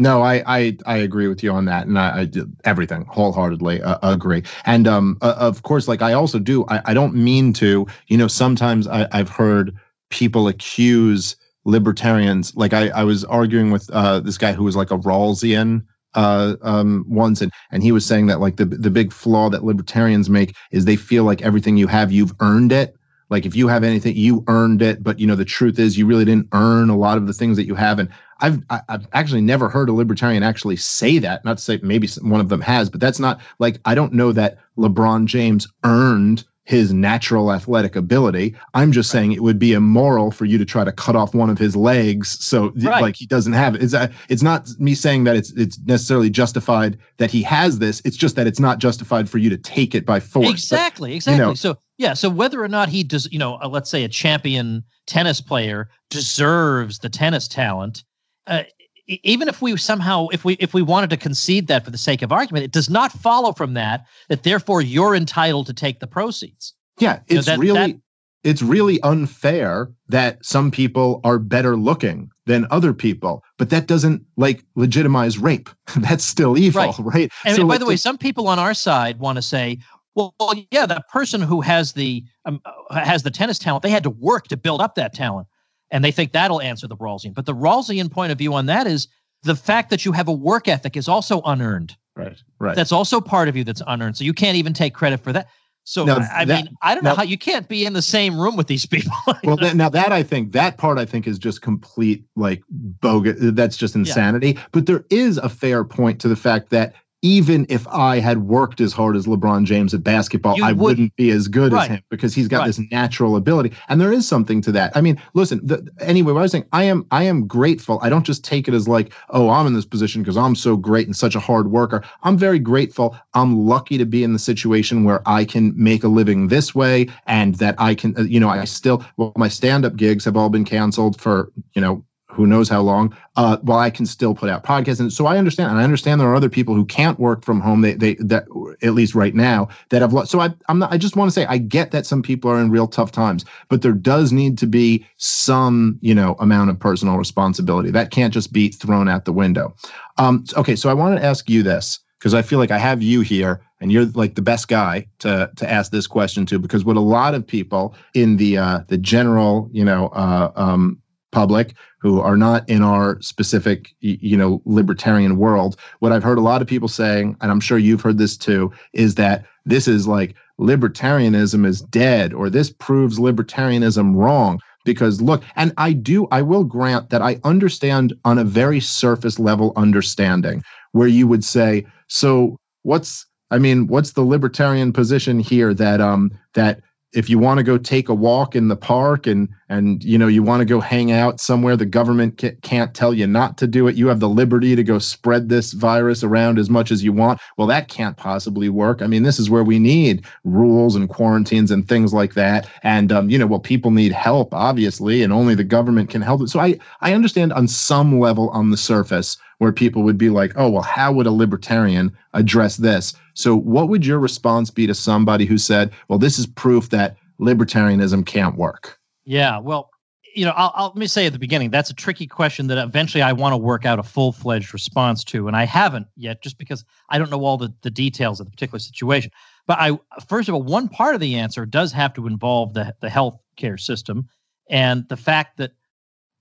No, 0.00 0.22
I, 0.22 0.42
I 0.46 0.76
I 0.86 0.96
agree 0.98 1.28
with 1.28 1.42
you 1.42 1.52
on 1.52 1.64
that, 1.64 1.86
and 1.86 1.98
I, 1.98 2.20
I 2.20 2.24
did 2.24 2.54
everything 2.64 3.04
wholeheartedly 3.08 3.82
uh, 3.82 3.98
agree. 4.02 4.42
And 4.64 4.86
um, 4.86 5.18
uh, 5.22 5.34
of 5.38 5.62
course, 5.62 5.88
like 5.88 6.02
I 6.02 6.12
also 6.12 6.38
do. 6.38 6.64
I, 6.68 6.82
I 6.86 6.94
don't 6.94 7.14
mean 7.14 7.52
to. 7.54 7.86
You 8.08 8.16
know, 8.16 8.28
sometimes 8.28 8.86
I, 8.86 9.08
I've 9.12 9.28
heard 9.28 9.74
people 10.10 10.46
accuse 10.46 11.36
libertarians. 11.64 12.54
Like 12.54 12.72
I, 12.72 12.88
I 12.88 13.04
was 13.04 13.24
arguing 13.24 13.70
with 13.70 13.90
uh, 13.90 14.20
this 14.20 14.38
guy 14.38 14.52
who 14.52 14.64
was 14.64 14.76
like 14.76 14.90
a 14.90 14.98
Rawlsian 14.98 15.82
uh, 16.14 16.56
um, 16.62 17.04
once, 17.08 17.40
and 17.40 17.52
and 17.70 17.82
he 17.82 17.92
was 17.92 18.04
saying 18.04 18.26
that 18.26 18.40
like 18.40 18.56
the 18.56 18.64
the 18.64 18.90
big 18.90 19.12
flaw 19.12 19.50
that 19.50 19.64
libertarians 19.64 20.30
make 20.30 20.56
is 20.70 20.84
they 20.84 20.96
feel 20.96 21.24
like 21.24 21.42
everything 21.42 21.76
you 21.76 21.86
have, 21.86 22.12
you've 22.12 22.34
earned 22.40 22.72
it. 22.72 22.96
Like 23.30 23.44
if 23.44 23.54
you 23.54 23.68
have 23.68 23.84
anything, 23.84 24.16
you 24.16 24.42
earned 24.48 24.80
it. 24.80 25.02
But 25.02 25.18
you 25.18 25.26
know 25.26 25.36
the 25.36 25.44
truth 25.44 25.78
is, 25.78 25.98
you 25.98 26.06
really 26.06 26.24
didn't 26.24 26.48
earn 26.52 26.88
a 26.90 26.96
lot 26.96 27.18
of 27.18 27.26
the 27.26 27.34
things 27.34 27.56
that 27.56 27.66
you 27.66 27.74
have. 27.74 27.98
And 27.98 28.08
I've 28.40 28.62
I've 28.70 29.06
actually 29.12 29.42
never 29.42 29.68
heard 29.68 29.88
a 29.88 29.92
libertarian 29.92 30.42
actually 30.42 30.76
say 30.76 31.18
that. 31.18 31.44
Not 31.44 31.58
to 31.58 31.64
say 31.64 31.80
maybe 31.82 32.08
one 32.22 32.40
of 32.40 32.48
them 32.48 32.60
has, 32.62 32.88
but 32.88 33.00
that's 33.00 33.18
not 33.18 33.40
like 33.58 33.80
I 33.84 33.94
don't 33.94 34.12
know 34.12 34.32
that 34.32 34.58
LeBron 34.78 35.26
James 35.26 35.68
earned 35.84 36.44
his 36.68 36.92
natural 36.92 37.50
athletic 37.50 37.96
ability. 37.96 38.54
I'm 38.74 38.92
just 38.92 39.08
right. 39.08 39.20
saying 39.20 39.32
it 39.32 39.42
would 39.42 39.58
be 39.58 39.72
immoral 39.72 40.30
for 40.30 40.44
you 40.44 40.58
to 40.58 40.66
try 40.66 40.84
to 40.84 40.92
cut 40.92 41.16
off 41.16 41.34
one 41.34 41.48
of 41.48 41.56
his 41.56 41.74
legs 41.74 42.44
so 42.44 42.74
right. 42.76 43.00
like 43.00 43.16
he 43.16 43.24
doesn't 43.24 43.54
have 43.54 43.74
it. 43.74 43.82
It's 43.82 43.94
uh, 43.94 44.12
it's 44.28 44.42
not 44.42 44.68
me 44.78 44.94
saying 44.94 45.24
that 45.24 45.34
it's 45.34 45.50
it's 45.52 45.80
necessarily 45.86 46.28
justified 46.28 46.98
that 47.16 47.30
he 47.30 47.42
has 47.44 47.78
this. 47.78 48.02
It's 48.04 48.18
just 48.18 48.36
that 48.36 48.46
it's 48.46 48.60
not 48.60 48.80
justified 48.80 49.30
for 49.30 49.38
you 49.38 49.48
to 49.48 49.56
take 49.56 49.94
it 49.94 50.04
by 50.04 50.20
force. 50.20 50.50
Exactly, 50.50 51.12
but, 51.12 51.16
exactly. 51.16 51.42
You 51.42 51.48
know, 51.48 51.54
so 51.54 51.78
yeah, 51.96 52.12
so 52.12 52.28
whether 52.28 52.62
or 52.62 52.68
not 52.68 52.90
he 52.90 53.02
does, 53.02 53.32
you 53.32 53.38
know, 53.38 53.58
uh, 53.62 53.68
let's 53.68 53.88
say 53.88 54.04
a 54.04 54.08
champion 54.08 54.84
tennis 55.06 55.40
player 55.40 55.88
deserves 56.10 56.98
the 56.98 57.08
tennis 57.08 57.48
talent, 57.48 58.04
uh, 58.46 58.64
even 59.08 59.48
if 59.48 59.62
we 59.62 59.76
somehow 59.76 60.28
if 60.32 60.44
we 60.44 60.54
if 60.54 60.74
we 60.74 60.82
wanted 60.82 61.10
to 61.10 61.16
concede 61.16 61.66
that 61.66 61.84
for 61.84 61.90
the 61.90 61.98
sake 61.98 62.22
of 62.22 62.30
argument 62.30 62.64
it 62.64 62.72
does 62.72 62.90
not 62.90 63.10
follow 63.12 63.52
from 63.52 63.74
that 63.74 64.06
that 64.28 64.42
therefore 64.42 64.82
you're 64.82 65.14
entitled 65.14 65.66
to 65.66 65.72
take 65.72 66.00
the 66.00 66.06
proceeds. 66.06 66.74
Yeah 66.98 67.20
it's 67.26 67.30
you 67.30 67.36
know, 67.36 67.42
that, 67.42 67.58
really 67.58 67.92
that, 67.92 68.00
it's 68.44 68.62
really 68.62 69.00
unfair 69.02 69.90
that 70.08 70.44
some 70.44 70.70
people 70.70 71.20
are 71.24 71.38
better 71.38 71.76
looking 71.76 72.30
than 72.46 72.66
other 72.70 72.92
people 72.92 73.42
but 73.56 73.70
that 73.70 73.86
doesn't 73.86 74.22
like 74.36 74.64
legitimize 74.74 75.38
rape. 75.38 75.70
That's 75.96 76.24
still 76.24 76.58
evil 76.58 76.82
right, 76.82 76.94
right? 76.98 77.32
and, 77.44 77.56
so 77.56 77.62
and 77.62 77.68
by 77.68 77.78
the 77.78 77.86
way 77.86 77.96
some 77.96 78.18
people 78.18 78.48
on 78.48 78.58
our 78.58 78.74
side 78.74 79.18
want 79.18 79.36
to 79.36 79.42
say 79.42 79.78
well, 80.14 80.34
well 80.38 80.54
yeah 80.70 80.86
that 80.86 81.08
person 81.08 81.40
who 81.40 81.60
has 81.62 81.92
the 81.92 82.24
um, 82.44 82.60
uh, 82.64 83.02
has 83.02 83.22
the 83.22 83.30
tennis 83.30 83.58
talent 83.58 83.82
they 83.82 83.90
had 83.90 84.02
to 84.02 84.10
work 84.10 84.48
to 84.48 84.56
build 84.56 84.80
up 84.80 84.94
that 84.96 85.14
talent 85.14 85.46
and 85.90 86.04
they 86.04 86.10
think 86.10 86.32
that'll 86.32 86.60
answer 86.60 86.86
the 86.86 86.96
Rawlsian. 86.96 87.34
But 87.34 87.46
the 87.46 87.54
Rawlsian 87.54 88.10
point 88.10 88.32
of 88.32 88.38
view 88.38 88.54
on 88.54 88.66
that 88.66 88.86
is 88.86 89.08
the 89.42 89.54
fact 89.54 89.90
that 89.90 90.04
you 90.04 90.12
have 90.12 90.28
a 90.28 90.32
work 90.32 90.68
ethic 90.68 90.96
is 90.96 91.08
also 91.08 91.40
unearned. 91.42 91.96
Right. 92.16 92.36
Right. 92.58 92.74
That's 92.74 92.92
also 92.92 93.20
part 93.20 93.48
of 93.48 93.56
you 93.56 93.64
that's 93.64 93.82
unearned. 93.86 94.16
So 94.16 94.24
you 94.24 94.32
can't 94.32 94.56
even 94.56 94.72
take 94.72 94.94
credit 94.94 95.20
for 95.20 95.32
that. 95.32 95.48
So 95.84 96.04
now, 96.04 96.18
I 96.34 96.44
that, 96.44 96.64
mean, 96.64 96.76
I 96.82 96.94
don't 96.94 97.02
know 97.02 97.14
how 97.14 97.22
you 97.22 97.38
can't 97.38 97.66
be 97.66 97.86
in 97.86 97.94
the 97.94 98.02
same 98.02 98.38
room 98.38 98.56
with 98.56 98.66
these 98.66 98.84
people. 98.84 99.16
well, 99.44 99.56
that, 99.56 99.74
now 99.74 99.88
that 99.88 100.12
I 100.12 100.22
think 100.22 100.52
that 100.52 100.76
part 100.76 100.98
I 100.98 101.06
think 101.06 101.26
is 101.26 101.38
just 101.38 101.62
complete 101.62 102.24
like 102.36 102.62
bogus. 102.68 103.36
That's 103.40 103.78
just 103.78 103.96
insanity. 103.96 104.50
Yeah. 104.50 104.64
But 104.72 104.84
there 104.84 105.06
is 105.08 105.38
a 105.38 105.48
fair 105.48 105.84
point 105.84 106.20
to 106.20 106.28
the 106.28 106.36
fact 106.36 106.68
that 106.70 106.92
even 107.22 107.66
if 107.68 107.86
I 107.88 108.20
had 108.20 108.38
worked 108.38 108.80
as 108.80 108.92
hard 108.92 109.16
as 109.16 109.26
LeBron 109.26 109.64
James 109.64 109.92
at 109.92 110.04
basketball, 110.04 110.56
you 110.56 110.64
I 110.64 110.68
wouldn't, 110.68 110.82
wouldn't 110.82 111.16
be 111.16 111.30
as 111.30 111.48
good 111.48 111.72
right. 111.72 111.90
as 111.90 111.96
him 111.96 112.02
because 112.10 112.34
he's 112.34 112.46
got 112.46 112.60
right. 112.60 112.66
this 112.66 112.80
natural 112.92 113.34
ability. 113.34 113.72
And 113.88 114.00
there 114.00 114.12
is 114.12 114.26
something 114.26 114.60
to 114.62 114.72
that. 114.72 114.96
I 114.96 115.00
mean, 115.00 115.20
listen, 115.34 115.60
the, 115.64 115.86
anyway, 116.00 116.32
what 116.32 116.40
I 116.40 116.42
was 116.42 116.52
saying, 116.52 116.66
I 116.72 116.84
am 116.84 117.06
I 117.10 117.24
am 117.24 117.46
grateful. 117.46 117.98
I 118.02 118.08
don't 118.08 118.24
just 118.24 118.44
take 118.44 118.68
it 118.68 118.74
as 118.74 118.86
like, 118.86 119.12
oh, 119.30 119.50
I'm 119.50 119.66
in 119.66 119.74
this 119.74 119.84
position 119.84 120.22
because 120.22 120.36
I'm 120.36 120.54
so 120.54 120.76
great 120.76 121.06
and 121.06 121.16
such 121.16 121.34
a 121.34 121.40
hard 121.40 121.70
worker. 121.70 122.04
I'm 122.22 122.38
very 122.38 122.60
grateful. 122.60 123.16
I'm 123.34 123.66
lucky 123.66 123.98
to 123.98 124.04
be 124.04 124.22
in 124.22 124.32
the 124.32 124.38
situation 124.38 125.04
where 125.04 125.20
I 125.26 125.44
can 125.44 125.72
make 125.76 126.04
a 126.04 126.08
living 126.08 126.48
this 126.48 126.74
way 126.74 127.08
and 127.26 127.56
that 127.56 127.74
I 127.78 127.94
can, 127.94 128.16
uh, 128.16 128.22
you 128.22 128.38
know, 128.38 128.48
I 128.48 128.64
still, 128.64 129.04
well, 129.16 129.32
my 129.36 129.48
stand-up 129.48 129.96
gigs 129.96 130.24
have 130.24 130.36
all 130.36 130.50
been 130.50 130.64
canceled 130.64 131.20
for, 131.20 131.50
you 131.74 131.80
know, 131.80 132.04
who 132.38 132.46
knows 132.46 132.68
how 132.68 132.80
long, 132.80 133.14
uh, 133.34 133.56
while 133.62 133.80
I 133.80 133.90
can 133.90 134.06
still 134.06 134.32
put 134.32 134.48
out 134.48 134.62
podcasts. 134.62 135.00
And 135.00 135.12
so 135.12 135.26
I 135.26 135.38
understand, 135.38 135.72
and 135.72 135.80
I 135.80 135.82
understand 135.82 136.20
there 136.20 136.28
are 136.28 136.36
other 136.36 136.48
people 136.48 136.72
who 136.72 136.84
can't 136.84 137.18
work 137.18 137.44
from 137.44 137.60
home. 137.60 137.80
They, 137.80 137.94
they, 137.94 138.14
that 138.20 138.46
at 138.80 138.94
least 138.94 139.16
right 139.16 139.34
now 139.34 139.68
that 139.88 140.02
have, 140.02 140.14
so 140.28 140.38
I, 140.38 140.54
I'm 140.68 140.78
not, 140.78 140.92
I 140.92 140.98
just 140.98 141.16
want 141.16 141.28
to 141.28 141.32
say, 141.32 141.46
I 141.46 141.58
get 141.58 141.90
that 141.90 142.06
some 142.06 142.22
people 142.22 142.48
are 142.48 142.60
in 142.60 142.70
real 142.70 142.86
tough 142.86 143.10
times, 143.10 143.44
but 143.68 143.82
there 143.82 143.92
does 143.92 144.32
need 144.32 144.56
to 144.58 144.68
be 144.68 145.04
some, 145.16 145.98
you 146.00 146.14
know, 146.14 146.36
amount 146.38 146.70
of 146.70 146.78
personal 146.78 147.18
responsibility 147.18 147.90
that 147.90 148.12
can't 148.12 148.32
just 148.32 148.52
be 148.52 148.68
thrown 148.68 149.08
out 149.08 149.24
the 149.24 149.32
window. 149.32 149.74
Um, 150.16 150.44
okay. 150.56 150.76
So 150.76 150.88
I 150.88 150.94
want 150.94 151.18
to 151.18 151.24
ask 151.24 151.50
you 151.50 151.64
this 151.64 151.98
because 152.20 152.34
I 152.34 152.42
feel 152.42 152.60
like 152.60 152.70
I 152.70 152.78
have 152.78 153.02
you 153.02 153.20
here 153.20 153.60
and 153.80 153.90
you're 153.90 154.06
like 154.06 154.36
the 154.36 154.42
best 154.42 154.68
guy 154.68 155.06
to 155.20 155.50
to 155.56 155.70
ask 155.70 155.90
this 155.90 156.06
question 156.06 156.46
to 156.46 156.58
because 156.60 156.84
what 156.84 156.96
a 156.96 157.00
lot 157.00 157.34
of 157.34 157.46
people 157.46 157.94
in 158.14 158.36
the 158.36 158.58
uh 158.58 158.80
the 158.88 158.98
general 158.98 159.68
you 159.72 159.84
know 159.84 160.08
uh 160.08 160.52
um 160.56 161.00
public 161.30 161.74
who 162.00 162.20
are 162.20 162.36
not 162.36 162.68
in 162.68 162.82
our 162.82 163.20
specific 163.20 163.94
you 164.00 164.36
know 164.36 164.62
libertarian 164.64 165.36
world 165.36 165.76
what 165.98 166.12
i've 166.12 166.22
heard 166.22 166.38
a 166.38 166.42
lot 166.42 166.62
of 166.62 166.68
people 166.68 166.88
saying 166.88 167.36
and 167.40 167.50
i'm 167.50 167.60
sure 167.60 167.78
you've 167.78 168.00
heard 168.00 168.18
this 168.18 168.36
too 168.36 168.72
is 168.92 169.16
that 169.16 169.44
this 169.66 169.86
is 169.86 170.08
like 170.08 170.34
libertarianism 170.58 171.66
is 171.66 171.82
dead 171.82 172.32
or 172.32 172.50
this 172.50 172.70
proves 172.70 173.18
libertarianism 173.18 174.14
wrong 174.16 174.58
because 174.88 175.20
look, 175.20 175.42
and 175.54 175.72
I 175.76 175.92
do, 175.92 176.26
I 176.30 176.40
will 176.40 176.64
grant 176.64 177.10
that 177.10 177.20
I 177.20 177.38
understand 177.44 178.14
on 178.24 178.38
a 178.38 178.44
very 178.44 178.80
surface 178.80 179.38
level 179.38 179.74
understanding 179.76 180.62
where 180.92 181.08
you 181.08 181.28
would 181.28 181.44
say, 181.44 181.86
so 182.08 182.56
what's, 182.84 183.26
I 183.50 183.58
mean, 183.58 183.86
what's 183.86 184.12
the 184.12 184.22
libertarian 184.22 184.94
position 184.94 185.40
here 185.40 185.74
that, 185.74 186.00
um, 186.00 186.30
that 186.54 186.80
if 187.12 187.28
you 187.28 187.38
want 187.38 187.58
to 187.58 187.64
go 187.64 187.76
take 187.76 188.08
a 188.08 188.14
walk 188.14 188.56
in 188.56 188.68
the 188.68 188.76
park 188.76 189.26
and 189.26 189.48
and 189.68 190.02
you 190.04 190.18
know 190.18 190.26
you 190.26 190.42
want 190.42 190.60
to 190.60 190.64
go 190.64 190.80
hang 190.80 191.12
out 191.12 191.40
somewhere 191.40 191.76
the 191.76 191.86
government 191.86 192.42
can't 192.62 192.94
tell 192.94 193.12
you 193.12 193.26
not 193.26 193.58
to 193.58 193.66
do 193.66 193.88
it. 193.88 193.96
You 193.96 194.08
have 194.08 194.20
the 194.20 194.28
liberty 194.28 194.74
to 194.76 194.82
go 194.82 194.98
spread 194.98 195.48
this 195.48 195.72
virus 195.72 196.22
around 196.22 196.58
as 196.58 196.70
much 196.70 196.90
as 196.90 197.04
you 197.04 197.12
want. 197.12 197.40
Well 197.56 197.66
that 197.68 197.88
can't 197.88 198.16
possibly 198.16 198.68
work. 198.68 199.02
I 199.02 199.06
mean 199.06 199.22
this 199.22 199.38
is 199.38 199.50
where 199.50 199.64
we 199.64 199.78
need 199.78 200.24
rules 200.44 200.96
and 200.96 201.08
quarantines 201.08 201.70
and 201.70 201.86
things 201.86 202.12
like 202.12 202.34
that. 202.34 202.68
And 202.82 203.12
um, 203.12 203.30
you 203.30 203.38
know 203.38 203.46
well 203.46 203.60
people 203.60 203.90
need 203.90 204.12
help 204.12 204.54
obviously 204.54 205.22
and 205.22 205.32
only 205.32 205.54
the 205.54 205.64
government 205.64 206.10
can 206.10 206.22
help 206.22 206.48
so 206.48 206.60
i 206.60 206.78
i 207.00 207.12
understand 207.12 207.52
on 207.52 207.66
some 207.66 208.20
level 208.20 208.48
on 208.50 208.70
the 208.70 208.76
surface 208.76 209.36
where 209.58 209.72
people 209.72 210.02
would 210.02 210.18
be 210.18 210.30
like 210.30 210.52
oh 210.56 210.68
well 210.68 210.82
how 210.82 211.12
would 211.12 211.26
a 211.26 211.32
libertarian 211.32 212.16
address 212.38 212.76
this? 212.76 213.14
So, 213.34 213.56
what 213.56 213.88
would 213.88 214.06
your 214.06 214.18
response 214.18 214.70
be 214.70 214.86
to 214.86 214.94
somebody 214.94 215.44
who 215.44 215.58
said, 215.58 215.92
well, 216.08 216.18
this 216.18 216.38
is 216.38 216.46
proof 216.46 216.90
that 216.90 217.16
libertarianism 217.40 218.24
can't 218.26 218.56
work? 218.56 218.97
Yeah, 219.28 219.58
well, 219.58 219.90
you 220.34 220.46
know, 220.46 220.52
I'll, 220.56 220.72
I'll, 220.74 220.86
let 220.86 220.96
me 220.96 221.06
say 221.06 221.26
at 221.26 221.34
the 221.34 221.38
beginning 221.38 221.68
that's 221.68 221.90
a 221.90 221.94
tricky 221.94 222.26
question 222.26 222.66
that 222.68 222.78
eventually 222.78 223.20
I 223.20 223.34
want 223.34 223.52
to 223.52 223.58
work 223.58 223.84
out 223.84 223.98
a 223.98 224.02
full 224.02 224.32
fledged 224.32 224.72
response 224.72 225.22
to, 225.24 225.48
and 225.48 225.54
I 225.54 225.64
haven't 225.64 226.06
yet, 226.16 226.42
just 226.42 226.56
because 226.56 226.82
I 227.10 227.18
don't 227.18 227.30
know 227.30 227.44
all 227.44 227.58
the, 227.58 227.70
the 227.82 227.90
details 227.90 228.40
of 228.40 228.46
the 228.46 228.50
particular 228.50 228.78
situation. 228.78 229.30
But 229.66 229.76
I, 229.80 229.98
first 230.26 230.48
of 230.48 230.54
all, 230.54 230.62
one 230.62 230.88
part 230.88 231.14
of 231.14 231.20
the 231.20 231.34
answer 231.34 231.66
does 231.66 231.92
have 231.92 232.14
to 232.14 232.26
involve 232.26 232.72
the 232.72 232.94
the 233.00 233.10
health 233.10 233.38
care 233.56 233.76
system 233.76 234.30
and 234.70 235.06
the 235.10 235.16
fact 235.18 235.58
that 235.58 235.72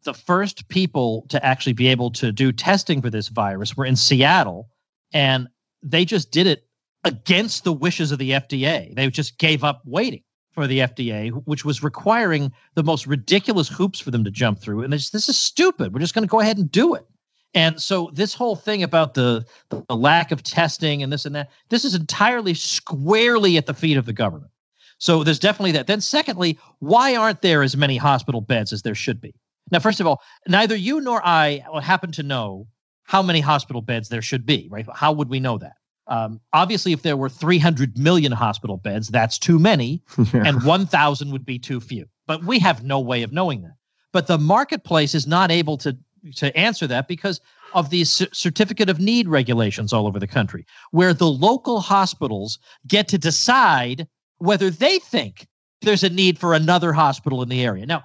the 0.06 0.14
first 0.14 0.70
people 0.70 1.26
to 1.28 1.46
actually 1.46 1.74
be 1.74 1.88
able 1.88 2.10
to 2.12 2.32
do 2.32 2.54
testing 2.54 3.02
for 3.02 3.10
this 3.10 3.28
virus 3.28 3.76
were 3.76 3.86
in 3.86 3.98
Seattle, 3.98 4.70
and 5.12 5.50
they 5.84 6.06
just 6.06 6.32
did 6.32 6.48
it 6.48 6.70
against 7.04 7.66
the 7.66 7.74
wishes 7.74 8.14
of 8.14 8.20
the 8.20 8.32
FDA. 8.32 8.96
They 8.96 9.10
just 9.10 9.38
gave 9.40 9.66
up 9.66 9.82
waiting 9.84 10.24
for 10.58 10.66
the 10.66 10.80
FDA, 10.80 11.30
which 11.46 11.64
was 11.64 11.84
requiring 11.84 12.52
the 12.74 12.82
most 12.82 13.06
ridiculous 13.06 13.70
hoops 13.70 14.00
for 14.00 14.10
them 14.10 14.24
to 14.24 14.32
jump 14.32 14.58
through. 14.60 14.82
And 14.82 14.92
this, 14.92 15.14
is 15.14 15.38
stupid. 15.38 15.94
We're 15.94 16.00
just 16.00 16.16
going 16.16 16.24
to 16.24 16.28
go 16.28 16.40
ahead 16.40 16.58
and 16.58 16.72
do 16.72 16.96
it. 16.96 17.06
And 17.54 17.80
so 17.80 18.10
this 18.12 18.34
whole 18.34 18.56
thing 18.56 18.82
about 18.82 19.14
the, 19.14 19.46
the 19.70 19.96
lack 19.96 20.32
of 20.32 20.42
testing 20.42 21.04
and 21.04 21.14
this 21.14 21.26
and 21.26 21.36
that, 21.36 21.52
this 21.70 21.86
is 21.86 21.94
entirely 21.94 22.56
squarely 22.56 23.56
at 23.58 23.68
the 23.68 23.74
feet 23.76 23.98
of 23.98 24.08
the 24.08 24.14
government. 24.14 24.52
So 24.98 25.24
there's 25.24 25.38
definitely 25.38 25.74
that. 25.74 25.86
Then 25.86 26.02
secondly, 26.02 26.58
why 26.80 27.16
aren't 27.16 27.44
there 27.44 27.62
as 27.62 27.78
many 27.78 27.98
hospital 27.98 28.42
beds 28.42 28.74
as 28.74 28.82
there 28.82 28.96
should 28.96 29.22
be? 29.22 29.36
Now, 29.70 29.78
first 29.78 30.00
of 30.00 30.08
all, 30.08 30.24
neither 30.48 30.76
you 30.76 31.02
nor 31.02 31.22
I 31.24 31.64
happen 31.84 32.12
to 32.14 32.24
know 32.24 32.66
how 33.04 33.22
many 33.22 33.42
hospital 33.42 33.84
beds 33.84 34.10
there 34.10 34.24
should 34.24 34.48
be, 34.48 34.68
right? 34.72 34.88
How 34.92 35.12
would 35.12 35.30
we 35.30 35.40
know 35.40 35.60
that? 35.60 35.74
Um, 36.08 36.40
obviously, 36.54 36.94
if 36.94 37.02
there 37.02 37.18
were 37.18 37.30
300 37.30 37.98
million 37.98 38.32
hospital 38.32 38.78
beds, 38.78 39.10
that's 39.10 39.38
too 39.38 39.60
many, 39.60 40.02
yeah. 40.34 40.44
and 40.46 40.64
1,000 40.64 41.32
would 41.32 41.46
be 41.46 41.60
too 41.60 41.80
few. 41.80 42.06
But 42.28 42.44
we 42.44 42.60
have 42.60 42.84
no 42.84 43.00
way 43.00 43.24
of 43.24 43.32
knowing 43.32 43.62
that. 43.64 43.76
But 44.14 44.28
the 44.28 44.38
marketplace 44.38 45.14
is 45.14 45.28
not 45.28 45.52
able 45.52 45.78
to 45.78 45.98
to 46.36 46.56
answer 46.58 46.88
that 46.88 47.08
because 47.08 47.40
of 47.74 47.90
these 47.90 48.12
c- 48.12 48.28
certificate 48.34 48.90
of 48.90 49.00
need 49.00 49.28
regulations 49.28 49.94
all 49.94 50.08
over 50.08 50.20
the 50.20 50.28
country, 50.28 50.66
where 50.92 51.14
the 51.14 51.30
local 51.30 51.80
hospitals 51.80 52.60
get 52.88 53.08
to 53.10 53.18
decide 53.18 54.08
whether 54.40 54.70
they 54.70 55.00
think 55.00 55.48
there's 55.82 56.04
a 56.04 56.10
need 56.10 56.40
for 56.40 56.54
another 56.54 56.94
hospital 56.94 57.42
in 57.42 57.50
the 57.50 57.64
area. 57.64 57.86
Now, 57.86 58.04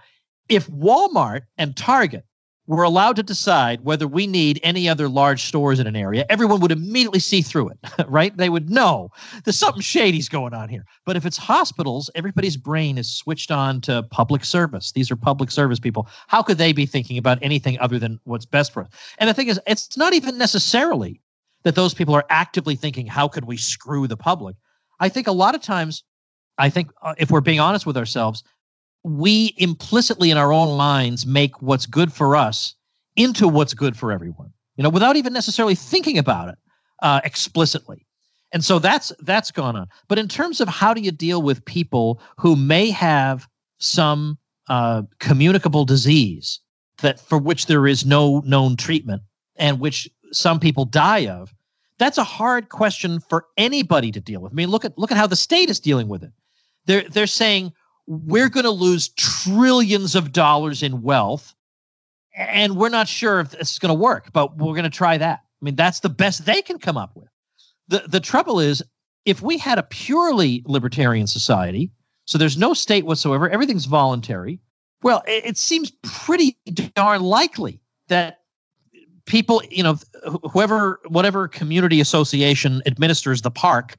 if 0.48 0.68
Walmart 0.68 1.42
and 1.56 1.76
Target 1.76 2.24
were 2.76 2.84
allowed 2.84 3.16
to 3.16 3.22
decide 3.22 3.84
whether 3.84 4.06
we 4.06 4.26
need 4.26 4.60
any 4.62 4.88
other 4.88 5.08
large 5.08 5.44
stores 5.44 5.78
in 5.80 5.86
an 5.86 5.96
area, 5.96 6.24
everyone 6.28 6.60
would 6.60 6.72
immediately 6.72 7.18
see 7.18 7.42
through 7.42 7.70
it, 7.70 7.78
right? 8.08 8.36
They 8.36 8.48
would 8.48 8.70
know 8.70 9.10
there's 9.44 9.58
something 9.58 9.82
shady's 9.82 10.28
going 10.28 10.54
on 10.54 10.68
here. 10.68 10.84
But 11.04 11.16
if 11.16 11.26
it's 11.26 11.36
hospitals, 11.36 12.10
everybody's 12.14 12.56
brain 12.56 12.98
is 12.98 13.14
switched 13.14 13.50
on 13.50 13.80
to 13.82 14.02
public 14.04 14.44
service. 14.44 14.92
These 14.92 15.10
are 15.10 15.16
public 15.16 15.50
service 15.50 15.78
people. 15.78 16.08
How 16.28 16.42
could 16.42 16.58
they 16.58 16.72
be 16.72 16.86
thinking 16.86 17.18
about 17.18 17.38
anything 17.42 17.78
other 17.80 17.98
than 17.98 18.20
what's 18.24 18.46
best 18.46 18.72
for 18.72 18.82
us? 18.82 18.88
And 19.18 19.28
the 19.28 19.34
thing 19.34 19.48
is, 19.48 19.60
it's 19.66 19.96
not 19.96 20.14
even 20.14 20.38
necessarily 20.38 21.20
that 21.64 21.74
those 21.74 21.94
people 21.94 22.14
are 22.14 22.24
actively 22.30 22.74
thinking, 22.74 23.06
how 23.06 23.28
could 23.28 23.44
we 23.44 23.56
screw 23.56 24.06
the 24.06 24.16
public? 24.16 24.56
I 25.00 25.08
think 25.08 25.26
a 25.26 25.32
lot 25.32 25.54
of 25.54 25.62
times, 25.62 26.04
I 26.58 26.70
think 26.70 26.90
uh, 27.02 27.14
if 27.18 27.30
we're 27.30 27.40
being 27.40 27.60
honest 27.60 27.86
with 27.86 27.96
ourselves, 27.96 28.44
we 29.04 29.54
implicitly 29.56 30.30
in 30.30 30.36
our 30.36 30.52
own 30.52 30.76
minds 30.76 31.26
make 31.26 31.60
what's 31.60 31.86
good 31.86 32.12
for 32.12 32.36
us 32.36 32.74
into 33.16 33.48
what's 33.48 33.74
good 33.74 33.96
for 33.96 34.12
everyone 34.12 34.52
you 34.76 34.82
know 34.82 34.90
without 34.90 35.16
even 35.16 35.32
necessarily 35.32 35.74
thinking 35.74 36.18
about 36.18 36.48
it 36.48 36.58
uh, 37.02 37.20
explicitly. 37.24 38.06
And 38.52 38.64
so 38.64 38.78
that's 38.78 39.12
that's 39.20 39.50
gone 39.50 39.76
on. 39.76 39.88
But 40.08 40.18
in 40.18 40.28
terms 40.28 40.60
of 40.60 40.68
how 40.68 40.94
do 40.94 41.00
you 41.00 41.10
deal 41.10 41.42
with 41.42 41.64
people 41.64 42.20
who 42.38 42.56
may 42.56 42.90
have 42.90 43.48
some 43.78 44.38
uh, 44.68 45.02
communicable 45.18 45.84
disease 45.84 46.60
that 46.98 47.18
for 47.18 47.38
which 47.38 47.66
there 47.66 47.86
is 47.86 48.06
no 48.06 48.40
known 48.40 48.76
treatment 48.76 49.22
and 49.56 49.80
which 49.80 50.08
some 50.32 50.60
people 50.60 50.84
die 50.84 51.26
of 51.26 51.52
that's 51.98 52.18
a 52.18 52.24
hard 52.24 52.68
question 52.68 53.20
for 53.20 53.46
anybody 53.56 54.12
to 54.12 54.20
deal 54.20 54.40
with. 54.40 54.52
I 54.52 54.54
mean 54.54 54.68
look 54.68 54.84
at 54.84 54.96
look 54.96 55.10
at 55.10 55.16
how 55.16 55.26
the 55.26 55.36
state 55.36 55.70
is 55.70 55.80
dealing 55.80 56.08
with 56.08 56.22
it. 56.22 56.32
They're 56.86 57.08
they're 57.08 57.26
saying 57.26 57.72
we're 58.12 58.50
going 58.50 58.64
to 58.64 58.70
lose 58.70 59.08
trillions 59.10 60.14
of 60.14 60.32
dollars 60.32 60.82
in 60.82 61.00
wealth 61.00 61.54
and 62.36 62.76
we're 62.76 62.90
not 62.90 63.08
sure 63.08 63.40
if 63.40 63.50
this 63.50 63.72
is 63.72 63.78
going 63.78 63.88
to 63.88 63.98
work 63.98 64.32
but 64.32 64.56
we're 64.58 64.74
going 64.74 64.84
to 64.84 64.90
try 64.90 65.16
that. 65.16 65.40
I 65.40 65.64
mean 65.64 65.76
that's 65.76 66.00
the 66.00 66.08
best 66.08 66.44
they 66.44 66.60
can 66.60 66.78
come 66.78 66.96
up 66.96 67.16
with. 67.16 67.28
The 67.88 68.04
the 68.06 68.20
trouble 68.20 68.60
is 68.60 68.82
if 69.24 69.40
we 69.40 69.56
had 69.56 69.78
a 69.78 69.82
purely 69.82 70.62
libertarian 70.66 71.26
society 71.26 71.90
so 72.26 72.36
there's 72.36 72.58
no 72.58 72.74
state 72.74 73.06
whatsoever 73.06 73.48
everything's 73.48 73.86
voluntary 73.86 74.60
well 75.02 75.22
it, 75.26 75.46
it 75.46 75.56
seems 75.56 75.90
pretty 76.02 76.56
darn 76.94 77.22
likely 77.22 77.80
that 78.08 78.40
people 79.24 79.62
you 79.70 79.82
know 79.82 79.96
whoever 80.52 81.00
whatever 81.06 81.48
community 81.48 82.00
association 82.00 82.82
administers 82.86 83.42
the 83.42 83.50
park 83.50 83.96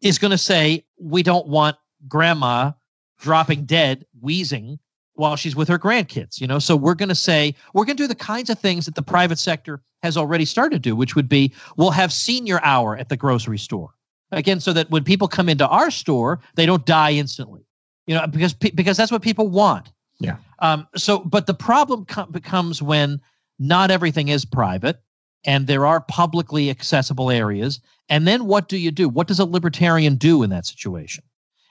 is 0.00 0.18
going 0.18 0.30
to 0.30 0.38
say 0.38 0.84
we 0.98 1.22
don't 1.22 1.46
want 1.46 1.76
grandma 2.08 2.72
dropping 3.20 3.64
dead, 3.64 4.04
wheezing 4.20 4.78
while 5.14 5.36
she's 5.36 5.54
with 5.54 5.68
her 5.68 5.78
grandkids. 5.78 6.40
You 6.40 6.46
know, 6.46 6.58
so 6.58 6.76
we're 6.76 6.94
going 6.94 7.08
to 7.10 7.14
say 7.14 7.54
we're 7.74 7.84
going 7.84 7.96
to 7.96 8.02
do 8.02 8.08
the 8.08 8.14
kinds 8.14 8.50
of 8.50 8.58
things 8.58 8.86
that 8.86 8.94
the 8.94 9.02
private 9.02 9.38
sector 9.38 9.82
has 10.02 10.16
already 10.16 10.44
started 10.44 10.82
to 10.82 10.88
do, 10.90 10.96
which 10.96 11.14
would 11.14 11.28
be 11.28 11.52
we'll 11.76 11.90
have 11.90 12.12
senior 12.12 12.60
hour 12.62 12.96
at 12.96 13.08
the 13.08 13.16
grocery 13.16 13.58
store 13.58 13.90
again, 14.32 14.60
so 14.60 14.72
that 14.72 14.90
when 14.90 15.04
people 15.04 15.28
come 15.28 15.48
into 15.48 15.66
our 15.68 15.90
store, 15.90 16.40
they 16.54 16.66
don't 16.66 16.86
die 16.86 17.12
instantly. 17.12 17.64
You 18.06 18.16
know, 18.16 18.26
because 18.26 18.54
because 18.54 18.96
that's 18.96 19.12
what 19.12 19.22
people 19.22 19.48
want. 19.48 19.92
Yeah. 20.18 20.36
Um. 20.58 20.88
So, 20.96 21.20
but 21.20 21.46
the 21.46 21.54
problem 21.54 22.04
com- 22.06 22.30
becomes 22.32 22.82
when 22.82 23.20
not 23.58 23.90
everything 23.90 24.28
is 24.28 24.44
private 24.44 25.00
and 25.44 25.66
there 25.66 25.86
are 25.86 26.00
publicly 26.00 26.70
accessible 26.70 27.30
areas. 27.30 27.80
And 28.08 28.26
then 28.26 28.46
what 28.46 28.68
do 28.68 28.76
you 28.76 28.90
do? 28.90 29.08
What 29.08 29.28
does 29.28 29.38
a 29.38 29.44
libertarian 29.44 30.16
do 30.16 30.42
in 30.42 30.50
that 30.50 30.66
situation? 30.66 31.24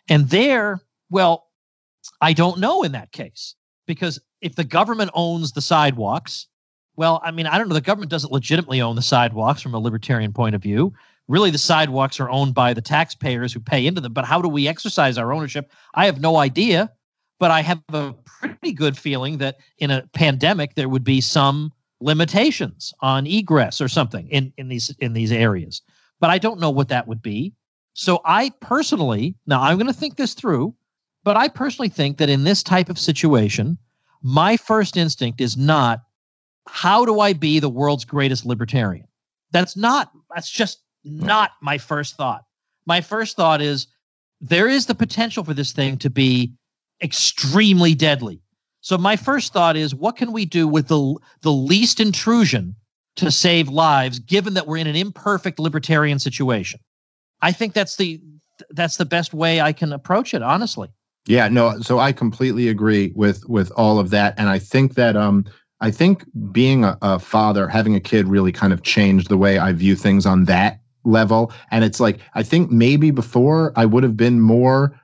And 0.07 0.29
there, 0.29 0.81
well, 1.10 1.47
I 2.22 2.34
don't 2.34 2.60
know 2.60 2.84
in 2.84 2.91
that 2.93 3.12
case 3.12 3.55
because 3.88 4.20
if 4.41 4.55
the 4.55 4.64
government 4.64 5.12
owns 5.14 5.51
the 5.51 5.62
sidewalks, 5.62 6.47
well, 6.95 7.22
I 7.24 7.32
mean, 7.32 7.47
I 7.47 7.57
don't 7.57 7.70
know. 7.70 7.76
The 7.76 7.82
government 7.82 8.12
doesn't 8.12 8.32
legitimately 8.32 8.82
own 8.82 8.95
the 8.95 9.01
sidewalks 9.01 9.62
from 9.62 9.74
a 9.74 9.80
libertarian 9.80 10.34
point 10.34 10.55
of 10.55 10.62
view. 10.62 10.93
Really, 11.28 11.51
the 11.51 11.57
sidewalks 11.57 12.20
are 12.20 12.30
owned 12.30 12.53
by 12.53 12.74
the 12.74 12.82
taxpayers 12.82 13.53
who 13.53 13.60
pay 13.60 13.86
into 13.86 14.01
them. 14.01 14.14
But 14.14 14.26
how 14.26 14.41
do 14.41 14.49
we 14.49 14.68
exercise 14.68 15.18
our 15.18 15.32
ownership? 15.32 15.72
I 15.93 16.05
have 16.05 16.20
no 16.20 16.38
idea. 16.38 16.91
But 17.39 17.51
I 17.51 17.62
have 17.62 17.82
a 17.93 18.14
pretty 18.26 18.74
good 18.74 18.97
feeling 18.97 19.38
that 19.38 19.60
in 19.78 19.91
a 19.91 20.05
pandemic, 20.14 20.76
there 20.76 20.89
would 20.89 21.05
be 21.05 21.22
some 21.22 21.72
limitations 22.01 22.93
on 22.99 23.26
egress 23.26 23.80
or 23.80 23.88
something 23.88 24.28
in, 24.30 24.51
in 24.57 24.68
these 24.68 24.93
in 24.99 25.14
these 25.14 25.32
areas. 25.32 25.82
But 26.20 26.32
I 26.32 26.38
don't 26.38 26.60
know 26.60 26.70
what 26.70 26.89
that 26.89 27.07
would 27.07 27.22
be. 27.22 27.53
So 27.93 28.20
I 28.26 28.51
personally, 28.60 29.36
now 29.47 29.62
I'm 29.62 29.78
going 29.78 29.88
to 29.88 29.93
think 29.93 30.18
this 30.18 30.34
through. 30.34 30.76
But 31.30 31.38
I 31.38 31.47
personally 31.47 31.89
think 31.89 32.17
that 32.17 32.27
in 32.27 32.43
this 32.43 32.63
type 32.63 32.89
of 32.89 32.97
situation, 32.97 33.77
my 34.23 34.57
first 34.57 34.97
instinct 34.97 35.39
is 35.39 35.55
not 35.55 36.01
how 36.67 37.05
do 37.05 37.19
I 37.19 37.34
be 37.34 37.59
the 37.59 37.69
world's 37.69 38.03
greatest 38.03 38.47
libertarian? 38.47 39.05
That's 39.51 39.77
not, 39.77 40.11
that's 40.34 40.49
just 40.49 40.80
not 41.03 41.51
my 41.61 41.77
first 41.77 42.17
thought. 42.17 42.45
My 42.88 42.99
first 42.99 43.36
thought 43.36 43.61
is 43.61 43.86
there 44.41 44.67
is 44.67 44.88
the 44.88 44.95
potential 44.95 45.43
for 45.43 45.53
this 45.53 45.71
thing 45.71 45.99
to 45.99 46.09
be 46.09 46.51
extremely 47.03 47.93
deadly. 47.93 48.41
So 48.82 48.97
my 48.97 49.15
first 49.15 49.53
thought 49.53 49.77
is 49.77 49.93
what 49.93 50.17
can 50.17 50.32
we 50.32 50.45
do 50.45 50.67
with 50.67 50.88
the 50.88 51.15
the 51.41 51.51
least 51.51 51.99
intrusion 51.99 52.73
to 53.17 53.30
save 53.30 53.69
lives 53.69 54.17
given 54.17 54.55
that 54.55 54.65
we're 54.65 54.77
in 54.77 54.88
an 54.88 54.95
imperfect 54.95 55.59
libertarian 55.59 56.17
situation? 56.17 56.80
I 57.43 57.51
think 57.51 57.75
that's 57.75 57.97
the 57.97 58.19
that's 58.71 58.97
the 58.97 59.05
best 59.05 59.32
way 59.32 59.61
I 59.61 59.73
can 59.73 59.93
approach 59.93 60.34
it 60.34 60.41
honestly. 60.41 60.89
Yeah, 61.28 61.47
no, 61.47 61.80
so 61.82 61.99
I 61.99 62.11
completely 62.11 62.70
agree 62.70 63.11
with 63.15 63.47
with 63.47 63.72
all 63.76 63.99
of 63.99 64.09
that, 64.09 64.34
and 64.38 64.49
I 64.49 64.57
think 64.59 64.95
that 64.95 65.15
um, 65.15 65.45
I 65.82 65.91
think 65.91 66.26
being 66.51 66.84
a, 66.84 66.97
a 67.01 67.20
father, 67.20 67.67
having 67.67 67.95
a 67.95 67.99
kid, 67.99 68.28
really 68.28 68.51
kind 68.51 68.74
of 68.74 68.84
changed 68.84 69.30
the 69.30 69.38
way 69.38 69.57
I 69.57 69.72
view 69.74 69.95
things 69.95 70.26
on 70.26 70.45
that 70.45 70.80
level. 71.03 71.53
And 71.72 71.84
it's 71.84 71.99
like 71.99 72.20
I 72.34 72.43
think 72.43 72.72
maybe 72.72 73.11
before 73.11 73.74
I 73.76 73.86
would 73.86 74.03
have 74.03 74.17
been 74.17 74.39
more 74.41 74.99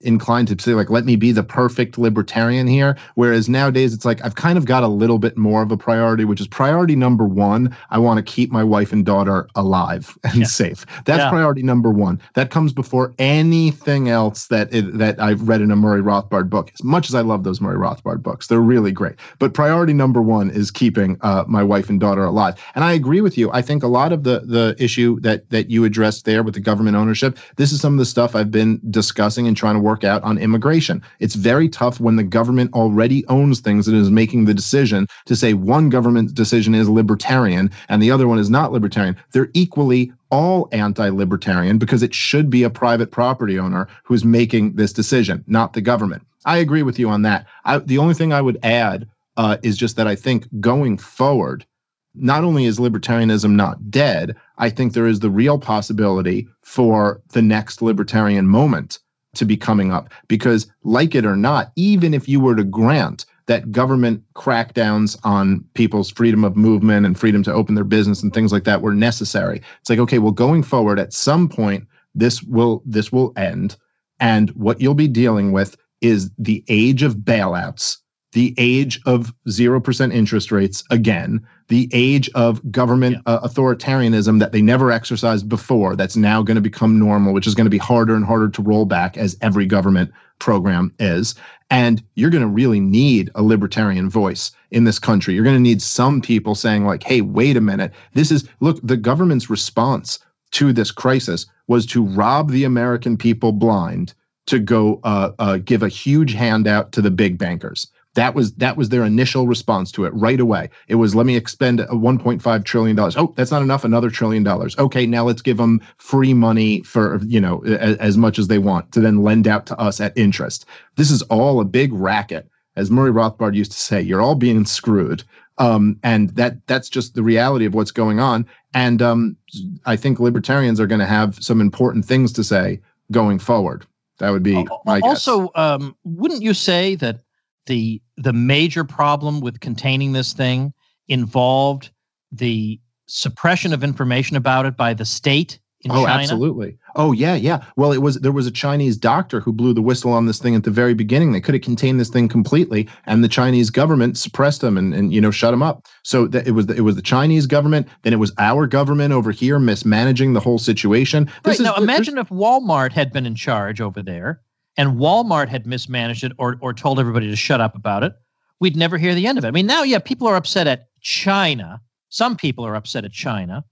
inclined 0.00 0.48
to 0.48 0.62
say 0.62 0.74
like 0.74 0.90
let 0.90 1.04
me 1.04 1.16
be 1.16 1.32
the 1.32 1.42
perfect 1.42 1.98
libertarian 1.98 2.66
here. 2.66 2.96
Whereas 3.14 3.48
nowadays 3.48 3.92
it's 3.94 4.04
like 4.04 4.24
i've 4.24 4.34
kind 4.34 4.56
of 4.56 4.64
got 4.64 4.82
a 4.82 4.88
little 4.88 5.18
bit 5.18 5.36
more 5.36 5.62
of 5.62 5.70
a 5.70 5.76
priority 5.76 6.24
which 6.24 6.40
is 6.40 6.46
priority 6.46 6.96
number 6.96 7.24
one 7.24 7.74
i 7.90 7.98
want 7.98 8.16
to 8.18 8.22
keep 8.22 8.50
my 8.50 8.64
wife 8.64 8.92
and 8.92 9.04
daughter 9.04 9.48
alive 9.54 10.18
and 10.24 10.40
yeah. 10.40 10.44
safe. 10.44 10.86
That's 11.04 11.20
yeah. 11.20 11.30
priority 11.30 11.62
number 11.62 11.90
one. 11.90 12.20
That 12.34 12.50
comes 12.50 12.72
before 12.72 13.14
anything 13.18 14.08
else 14.08 14.46
that 14.48 14.72
it, 14.72 14.98
that 14.98 15.20
i've 15.20 15.48
read 15.48 15.60
in 15.60 15.70
a 15.70 15.76
murray 15.76 16.02
rothbard 16.02 16.48
book. 16.48 16.70
As 16.72 16.82
much 16.82 17.08
as 17.08 17.14
i 17.14 17.20
love 17.20 17.44
those 17.44 17.60
murray 17.60 17.76
rothbard 17.76 18.22
books 18.22 18.46
they're 18.46 18.60
really 18.60 18.92
great. 18.92 19.16
But 19.38 19.54
priority 19.54 19.92
number 19.92 20.22
one 20.22 20.50
is 20.50 20.70
keeping 20.70 21.16
uh, 21.20 21.44
my 21.46 21.62
wife 21.62 21.88
and 21.88 22.00
daughter 22.00 22.24
alive. 22.24 22.54
And 22.74 22.84
i 22.84 22.92
agree 22.92 23.20
with 23.20 23.36
you. 23.36 23.50
I 23.52 23.62
think 23.62 23.82
a 23.82 23.88
lot 23.88 24.12
of 24.12 24.24
the 24.24 24.40
the 24.44 24.74
issue 24.78 25.20
that 25.20 25.48
that 25.50 25.70
you 25.70 25.84
addressed 25.84 26.24
there 26.24 26.42
with 26.42 26.54
the 26.54 26.60
government 26.60 26.96
ownership 26.96 27.38
this 27.56 27.72
is 27.72 27.80
some 27.80 27.94
of 27.94 27.98
the 27.98 28.04
stuff 28.04 28.34
i've 28.34 28.50
been 28.50 28.80
discussing 28.90 29.46
and 29.46 29.56
trying 29.56 29.74
to 29.74 29.80
work 29.80 29.89
work 29.90 30.04
out 30.04 30.22
on 30.22 30.38
immigration. 30.38 31.02
It's 31.18 31.34
very 31.34 31.68
tough 31.68 31.98
when 31.98 32.14
the 32.14 32.22
government 32.22 32.72
already 32.74 33.26
owns 33.26 33.58
things 33.58 33.88
and 33.88 33.96
is 33.96 34.08
making 34.08 34.44
the 34.44 34.54
decision 34.54 35.08
to 35.26 35.34
say 35.34 35.52
one 35.52 35.88
government 35.88 36.32
decision 36.34 36.76
is 36.76 36.88
libertarian 36.88 37.72
and 37.88 38.00
the 38.00 38.12
other 38.12 38.28
one 38.28 38.38
is 38.38 38.50
not 38.50 38.70
libertarian. 38.70 39.16
They're 39.32 39.50
equally 39.52 40.12
all 40.30 40.68
anti-libertarian 40.70 41.78
because 41.78 42.04
it 42.04 42.14
should 42.14 42.50
be 42.50 42.62
a 42.62 42.70
private 42.70 43.10
property 43.10 43.58
owner 43.58 43.88
who's 44.04 44.24
making 44.24 44.76
this 44.76 44.92
decision, 44.92 45.42
not 45.48 45.72
the 45.72 45.80
government. 45.80 46.22
I 46.44 46.58
agree 46.58 46.84
with 46.84 47.00
you 47.00 47.08
on 47.08 47.22
that. 47.22 47.46
I, 47.64 47.78
the 47.78 47.98
only 47.98 48.14
thing 48.14 48.32
I 48.32 48.40
would 48.40 48.58
add 48.62 49.08
uh, 49.36 49.56
is 49.64 49.76
just 49.76 49.96
that 49.96 50.06
I 50.06 50.14
think 50.14 50.46
going 50.60 50.98
forward, 50.98 51.66
not 52.14 52.44
only 52.44 52.64
is 52.64 52.78
libertarianism 52.78 53.52
not 53.56 53.90
dead, 53.90 54.36
I 54.58 54.70
think 54.70 54.92
there 54.92 55.08
is 55.08 55.20
the 55.20 55.30
real 55.30 55.58
possibility 55.58 56.46
for 56.62 57.20
the 57.32 57.42
next 57.42 57.82
libertarian 57.82 58.46
moment 58.46 59.00
to 59.34 59.44
be 59.44 59.56
coming 59.56 59.92
up. 59.92 60.12
Because 60.28 60.66
like 60.82 61.14
it 61.14 61.24
or 61.24 61.36
not 61.36 61.72
even 61.76 62.14
if 62.14 62.28
you 62.28 62.40
were 62.40 62.56
to 62.56 62.64
grant 62.64 63.26
that 63.46 63.72
government 63.72 64.22
crackdowns 64.34 65.18
on 65.24 65.64
people's 65.74 66.10
freedom 66.10 66.44
of 66.44 66.56
movement 66.56 67.04
and 67.04 67.18
freedom 67.18 67.42
to 67.42 67.52
open 67.52 67.74
their 67.74 67.84
business 67.84 68.22
and 68.22 68.32
things 68.32 68.52
like 68.52 68.62
that 68.62 68.80
were 68.80 68.94
necessary 68.94 69.60
it's 69.80 69.90
like 69.90 69.98
okay 69.98 70.18
well 70.20 70.30
going 70.30 70.62
forward 70.62 71.00
at 71.00 71.12
some 71.12 71.48
point 71.48 71.84
this 72.14 72.42
will 72.42 72.82
this 72.84 73.12
will 73.12 73.32
end. 73.36 73.76
And 74.18 74.50
what 74.50 74.80
you'll 74.80 74.94
be 74.94 75.08
dealing 75.08 75.52
with 75.52 75.76
is 76.00 76.30
the 76.38 76.64
age 76.68 77.02
of 77.02 77.16
bailouts 77.16 77.96
the 78.32 78.54
age 78.58 79.00
of 79.06 79.32
0% 79.48 80.14
interest 80.14 80.52
rates 80.52 80.84
again, 80.90 81.44
the 81.70 81.88
age 81.92 82.28
of 82.34 82.60
government 82.70 83.14
yeah. 83.14 83.34
uh, 83.34 83.48
authoritarianism 83.48 84.40
that 84.40 84.50
they 84.50 84.60
never 84.60 84.90
exercised 84.90 85.48
before, 85.48 85.94
that's 85.94 86.16
now 86.16 86.42
going 86.42 86.56
to 86.56 86.60
become 86.60 86.98
normal, 86.98 87.32
which 87.32 87.46
is 87.46 87.54
going 87.54 87.64
to 87.64 87.70
be 87.70 87.78
harder 87.78 88.14
and 88.14 88.24
harder 88.24 88.48
to 88.50 88.60
roll 88.60 88.84
back 88.84 89.16
as 89.16 89.36
every 89.40 89.66
government 89.66 90.10
program 90.40 90.92
is. 90.98 91.36
And 91.70 92.02
you're 92.16 92.30
going 92.30 92.42
to 92.42 92.48
really 92.48 92.80
need 92.80 93.30
a 93.36 93.42
libertarian 93.44 94.10
voice 94.10 94.50
in 94.72 94.82
this 94.82 94.98
country. 94.98 95.32
You're 95.32 95.44
going 95.44 95.56
to 95.56 95.62
need 95.62 95.80
some 95.80 96.20
people 96.20 96.56
saying, 96.56 96.84
like, 96.84 97.04
hey, 97.04 97.20
wait 97.20 97.56
a 97.56 97.60
minute. 97.60 97.92
This 98.14 98.32
is, 98.32 98.48
look, 98.58 98.80
the 98.82 98.96
government's 98.96 99.48
response 99.48 100.18
to 100.50 100.72
this 100.72 100.90
crisis 100.90 101.46
was 101.68 101.86
to 101.86 102.04
rob 102.04 102.50
the 102.50 102.64
American 102.64 103.16
people 103.16 103.52
blind 103.52 104.12
to 104.46 104.58
go 104.58 104.98
uh, 105.04 105.30
uh, 105.38 105.58
give 105.58 105.84
a 105.84 105.88
huge 105.88 106.34
handout 106.34 106.90
to 106.90 107.00
the 107.00 107.12
big 107.12 107.38
bankers 107.38 107.86
that 108.14 108.34
was 108.34 108.52
that 108.54 108.76
was 108.76 108.88
their 108.88 109.04
initial 109.04 109.46
response 109.46 109.92
to 109.92 110.04
it 110.04 110.12
right 110.14 110.40
away. 110.40 110.68
It 110.88 110.96
was 110.96 111.14
let 111.14 111.26
me 111.26 111.36
expend 111.36 111.80
a 111.80 111.86
1.5 111.88 112.64
trillion 112.64 112.96
dollars. 112.96 113.16
Oh, 113.16 113.32
that's 113.36 113.50
not 113.50 113.62
enough. 113.62 113.84
Another 113.84 114.10
trillion 114.10 114.42
dollars. 114.42 114.76
Okay, 114.78 115.06
now 115.06 115.24
let's 115.24 115.42
give 115.42 115.58
them 115.58 115.80
free 115.98 116.34
money 116.34 116.82
for 116.82 117.20
you 117.24 117.40
know 117.40 117.62
as, 117.64 117.96
as 117.98 118.16
much 118.16 118.38
as 118.38 118.48
they 118.48 118.58
want 118.58 118.90
to 118.92 119.00
then 119.00 119.22
lend 119.22 119.46
out 119.46 119.66
to 119.66 119.78
us 119.78 120.00
at 120.00 120.16
interest. 120.16 120.66
This 120.96 121.10
is 121.10 121.22
all 121.22 121.60
a 121.60 121.64
big 121.64 121.92
racket, 121.92 122.48
as 122.76 122.90
Murray 122.90 123.12
Rothbard 123.12 123.54
used 123.54 123.72
to 123.72 123.78
say. 123.78 124.00
You're 124.00 124.22
all 124.22 124.34
being 124.34 124.64
screwed. 124.64 125.22
Um, 125.58 125.98
and 126.02 126.30
that 126.30 126.66
that's 126.66 126.88
just 126.88 127.14
the 127.14 127.22
reality 127.22 127.66
of 127.66 127.74
what's 127.74 127.90
going 127.90 128.18
on. 128.18 128.46
And 128.72 129.02
um, 129.02 129.36
I 129.84 129.94
think 129.94 130.18
libertarians 130.18 130.80
are 130.80 130.86
going 130.86 131.00
to 131.00 131.06
have 131.06 131.42
some 131.42 131.60
important 131.60 132.06
things 132.06 132.32
to 132.32 132.44
say 132.44 132.80
going 133.12 133.38
forward. 133.38 133.84
That 134.18 134.30
would 134.30 134.42
be 134.42 134.66
my 134.84 135.00
guess. 135.00 135.28
also. 135.28 135.50
Um, 135.54 135.96
wouldn't 136.04 136.42
you 136.42 136.54
say 136.54 136.94
that 136.96 137.20
the 137.66 138.00
the 138.16 138.32
major 138.32 138.84
problem 138.84 139.40
with 139.40 139.60
containing 139.60 140.12
this 140.12 140.32
thing 140.32 140.72
involved 141.08 141.90
the 142.32 142.80
suppression 143.06 143.72
of 143.72 143.82
information 143.82 144.36
about 144.36 144.66
it 144.66 144.76
by 144.76 144.94
the 144.94 145.04
state 145.04 145.58
in 145.82 145.90
oh, 145.90 146.04
China? 146.04 146.22
absolutely. 146.22 146.76
Oh, 146.94 147.12
yeah, 147.12 147.34
yeah. 147.34 147.64
Well, 147.76 147.92
it 147.92 147.98
was 147.98 148.16
there 148.16 148.32
was 148.32 148.46
a 148.46 148.50
Chinese 148.50 148.96
doctor 148.96 149.40
who 149.40 149.52
blew 149.52 149.72
the 149.72 149.80
whistle 149.80 150.12
on 150.12 150.26
this 150.26 150.38
thing 150.38 150.54
at 150.54 150.64
the 150.64 150.70
very 150.70 150.92
beginning. 150.92 151.32
They 151.32 151.40
could 151.40 151.54
have 151.54 151.62
contained 151.62 151.98
this 151.98 152.10
thing 152.10 152.28
completely, 152.28 152.88
and 153.06 153.24
the 153.24 153.28
Chinese 153.28 153.70
government 153.70 154.18
suppressed 154.18 154.60
them 154.60 154.76
and, 154.76 154.92
and 154.92 155.12
you 155.12 155.20
know 155.20 155.30
shut 155.30 155.52
them 155.52 155.62
up. 155.62 155.86
So 156.02 156.26
that 156.28 156.46
it 156.46 156.52
was 156.52 156.66
the, 156.66 156.76
it 156.76 156.82
was 156.82 156.96
the 156.96 157.02
Chinese 157.02 157.46
government, 157.46 157.88
then 158.02 158.12
it 158.12 158.18
was 158.18 158.32
our 158.38 158.66
government 158.66 159.12
over 159.12 159.30
here 159.30 159.58
mismanaging 159.58 160.34
the 160.34 160.40
whole 160.40 160.58
situation. 160.58 161.24
This 161.24 161.34
right 161.44 161.54
is, 161.54 161.60
now, 161.60 161.74
imagine 161.76 162.18
if 162.18 162.28
Walmart 162.28 162.92
had 162.92 163.12
been 163.12 163.24
in 163.24 163.34
charge 163.34 163.80
over 163.80 164.02
there 164.02 164.42
and 164.76 164.98
Walmart 164.98 165.48
had 165.48 165.66
mismanaged 165.66 166.24
it 166.24 166.32
or, 166.38 166.58
or 166.60 166.72
told 166.72 166.98
everybody 166.98 167.28
to 167.28 167.36
shut 167.36 167.60
up 167.60 167.74
about 167.74 168.02
it, 168.02 168.14
we'd 168.60 168.76
never 168.76 168.98
hear 168.98 169.14
the 169.14 169.26
end 169.26 169.38
of 169.38 169.44
it. 169.44 169.48
I 169.48 169.50
mean, 169.50 169.66
now, 169.66 169.82
yeah, 169.82 169.98
people 169.98 170.26
are 170.26 170.36
upset 170.36 170.66
at 170.66 170.88
China. 171.00 171.80
Some 172.08 172.36
people 172.36 172.66
are 172.66 172.74
upset 172.74 173.04
at 173.04 173.12
China 173.12 173.64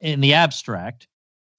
in 0.00 0.20
the 0.20 0.34
abstract, 0.34 1.08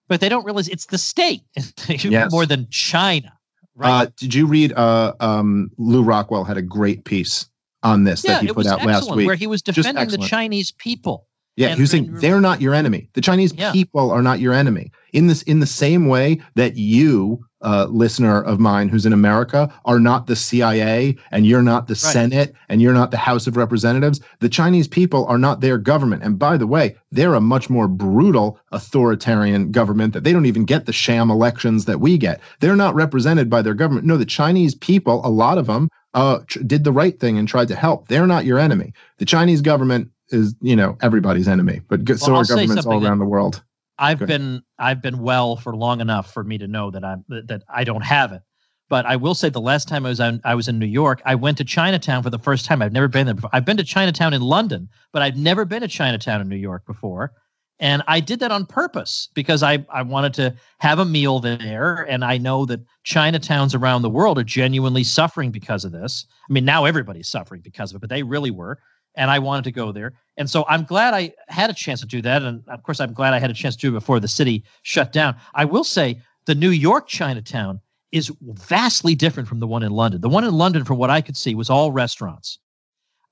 but 0.07 0.19
they 0.19 0.29
don't 0.29 0.45
realize 0.45 0.67
it's 0.67 0.87
the 0.87 0.97
state 0.97 1.41
yes. 1.87 2.31
more 2.31 2.45
than 2.45 2.67
China. 2.69 3.33
Right? 3.75 3.89
Uh, 3.89 4.11
did 4.17 4.33
you 4.33 4.45
read? 4.45 4.73
Uh, 4.73 5.13
um, 5.19 5.71
Lew 5.77 6.03
Rockwell 6.03 6.43
had 6.43 6.57
a 6.57 6.61
great 6.61 7.05
piece 7.05 7.47
on 7.81 8.03
this 8.03 8.23
yeah, 8.23 8.33
that 8.33 8.43
he 8.43 8.53
put 8.53 8.67
out 8.67 8.85
last 8.85 9.13
week, 9.15 9.25
where 9.25 9.35
he 9.35 9.47
was 9.47 9.61
defending 9.61 10.09
the 10.09 10.17
Chinese 10.19 10.71
people. 10.71 11.27
Yeah, 11.55 11.67
and, 11.67 11.75
he 11.75 11.81
was 11.81 11.91
saying 11.91 12.07
and, 12.07 12.21
they're 12.21 12.41
not 12.41 12.61
your 12.61 12.73
enemy. 12.73 13.09
The 13.13 13.21
Chinese 13.21 13.53
yeah. 13.53 13.71
people 13.71 14.11
are 14.11 14.21
not 14.21 14.39
your 14.39 14.53
enemy. 14.53 14.91
In 15.11 15.27
this, 15.27 15.43
in 15.43 15.59
the 15.59 15.67
same 15.67 16.07
way 16.07 16.41
that 16.55 16.77
you 16.77 17.45
uh, 17.63 17.87
listener 17.89 18.41
of 18.43 18.59
mine 18.59 18.89
who's 18.89 19.05
in 19.05 19.13
America 19.13 19.73
are 19.85 19.99
not 19.99 20.27
the 20.27 20.35
CIA 20.35 21.15
and 21.31 21.45
you're 21.45 21.63
not 21.63 21.87
the 21.87 21.93
right. 21.93 22.13
Senate 22.13 22.53
and 22.69 22.81
you're 22.81 22.93
not 22.93 23.11
the 23.11 23.17
House 23.17 23.47
of 23.47 23.57
Representatives. 23.57 24.19
The 24.39 24.49
Chinese 24.49 24.87
people 24.87 25.25
are 25.27 25.37
not 25.37 25.61
their 25.61 25.77
government. 25.77 26.23
And 26.23 26.37
by 26.37 26.57
the 26.57 26.67
way, 26.67 26.95
they're 27.11 27.33
a 27.33 27.41
much 27.41 27.69
more 27.69 27.87
brutal 27.87 28.59
authoritarian 28.71 29.71
government 29.71 30.13
that 30.13 30.23
they 30.23 30.33
don't 30.33 30.45
even 30.45 30.65
get 30.65 30.85
the 30.85 30.93
sham 30.93 31.31
elections 31.31 31.85
that 31.85 31.99
we 31.99 32.17
get. 32.17 32.39
They're 32.59 32.75
not 32.75 32.95
represented 32.95 33.49
by 33.49 33.61
their 33.61 33.73
government. 33.73 34.05
No, 34.05 34.17
the 34.17 34.25
Chinese 34.25 34.75
people, 34.75 35.25
a 35.25 35.29
lot 35.29 35.57
of 35.57 35.67
them, 35.67 35.89
uh, 36.13 36.39
tr- 36.47 36.59
did 36.59 36.83
the 36.83 36.91
right 36.91 37.19
thing 37.19 37.37
and 37.37 37.47
tried 37.47 37.67
to 37.69 37.75
help. 37.75 38.07
They're 38.07 38.27
not 38.27 38.45
your 38.45 38.59
enemy. 38.59 38.93
The 39.17 39.25
Chinese 39.25 39.61
government 39.61 40.09
is, 40.29 40.55
you 40.61 40.75
know, 40.75 40.97
everybody's 41.01 41.47
enemy, 41.47 41.81
but 41.87 42.07
well, 42.07 42.17
so 42.17 42.35
are 42.35 42.43
governments 42.43 42.85
all 42.85 43.05
around 43.05 43.19
the 43.19 43.25
world. 43.25 43.63
I've 43.97 44.19
been 44.19 44.63
I've 44.79 45.01
been 45.01 45.19
well 45.19 45.55
for 45.55 45.75
long 45.75 46.01
enough 46.01 46.33
for 46.33 46.43
me 46.43 46.57
to 46.57 46.67
know 46.67 46.91
that 46.91 47.03
I'm 47.03 47.23
that 47.29 47.63
I 47.69 47.83
don't 47.83 48.03
have 48.03 48.31
it. 48.31 48.41
But 48.89 49.05
I 49.05 49.15
will 49.15 49.33
say 49.33 49.49
the 49.49 49.61
last 49.61 49.87
time 49.87 50.05
I 50.05 50.09
was 50.09 50.19
on, 50.19 50.41
I 50.43 50.55
was 50.55 50.67
in 50.67 50.77
New 50.77 50.85
York, 50.85 51.21
I 51.25 51.35
went 51.35 51.57
to 51.57 51.63
Chinatown 51.63 52.21
for 52.21 52.29
the 52.29 52.37
first 52.37 52.65
time. 52.65 52.81
I've 52.81 52.91
never 52.91 53.07
been 53.07 53.25
there 53.25 53.33
before. 53.33 53.49
I've 53.53 53.65
been 53.65 53.77
to 53.77 53.83
Chinatown 53.83 54.33
in 54.33 54.41
London, 54.41 54.89
but 55.11 55.21
I've 55.21 55.37
never 55.37 55.65
been 55.65 55.81
to 55.81 55.87
Chinatown 55.87 56.41
in 56.41 56.49
New 56.49 56.57
York 56.57 56.85
before. 56.85 57.33
And 57.79 58.03
I 58.07 58.19
did 58.19 58.39
that 58.41 58.51
on 58.51 58.65
purpose 58.65 59.29
because 59.33 59.63
I, 59.63 59.83
I 59.89 60.03
wanted 60.03 60.33
to 60.35 60.55
have 60.79 60.99
a 60.99 61.05
meal 61.05 61.39
there. 61.39 62.03
And 62.03 62.23
I 62.23 62.37
know 62.37 62.65
that 62.65 62.81
Chinatowns 63.05 63.73
around 63.73 64.03
the 64.03 64.09
world 64.09 64.37
are 64.37 64.43
genuinely 64.43 65.03
suffering 65.03 65.49
because 65.51 65.83
of 65.85 65.91
this. 65.91 66.25
I 66.47 66.53
mean, 66.53 66.65
now 66.65 66.85
everybody's 66.85 67.29
suffering 67.29 67.61
because 67.61 67.91
of 67.91 67.95
it, 67.95 67.99
but 68.01 68.09
they 68.09 68.23
really 68.23 68.51
were 68.51 68.79
and 69.15 69.29
I 69.29 69.39
wanted 69.39 69.63
to 69.65 69.71
go 69.71 69.91
there. 69.91 70.13
And 70.37 70.49
so 70.49 70.65
I'm 70.67 70.83
glad 70.83 71.13
I 71.13 71.33
had 71.47 71.69
a 71.69 71.73
chance 71.73 71.99
to 72.01 72.07
do 72.07 72.21
that. 72.21 72.41
And 72.41 72.63
of 72.67 72.83
course, 72.83 72.99
I'm 72.99 73.13
glad 73.13 73.33
I 73.33 73.39
had 73.39 73.51
a 73.51 73.53
chance 73.53 73.75
to 73.75 73.81
do 73.81 73.89
it 73.89 73.99
before 73.99 74.19
the 74.19 74.27
city 74.27 74.63
shut 74.81 75.11
down. 75.11 75.35
I 75.53 75.65
will 75.65 75.83
say 75.83 76.19
the 76.45 76.55
New 76.55 76.71
York 76.71 77.07
Chinatown 77.07 77.79
is 78.11 78.31
vastly 78.41 79.15
different 79.15 79.49
from 79.49 79.59
the 79.59 79.67
one 79.67 79.83
in 79.83 79.91
London. 79.91 80.21
The 80.21 80.29
one 80.29 80.43
in 80.43 80.53
London, 80.53 80.85
from 80.85 80.97
what 80.97 81.09
I 81.09 81.21
could 81.21 81.37
see, 81.37 81.55
was 81.55 81.69
all 81.69 81.91
restaurants. 81.91 82.59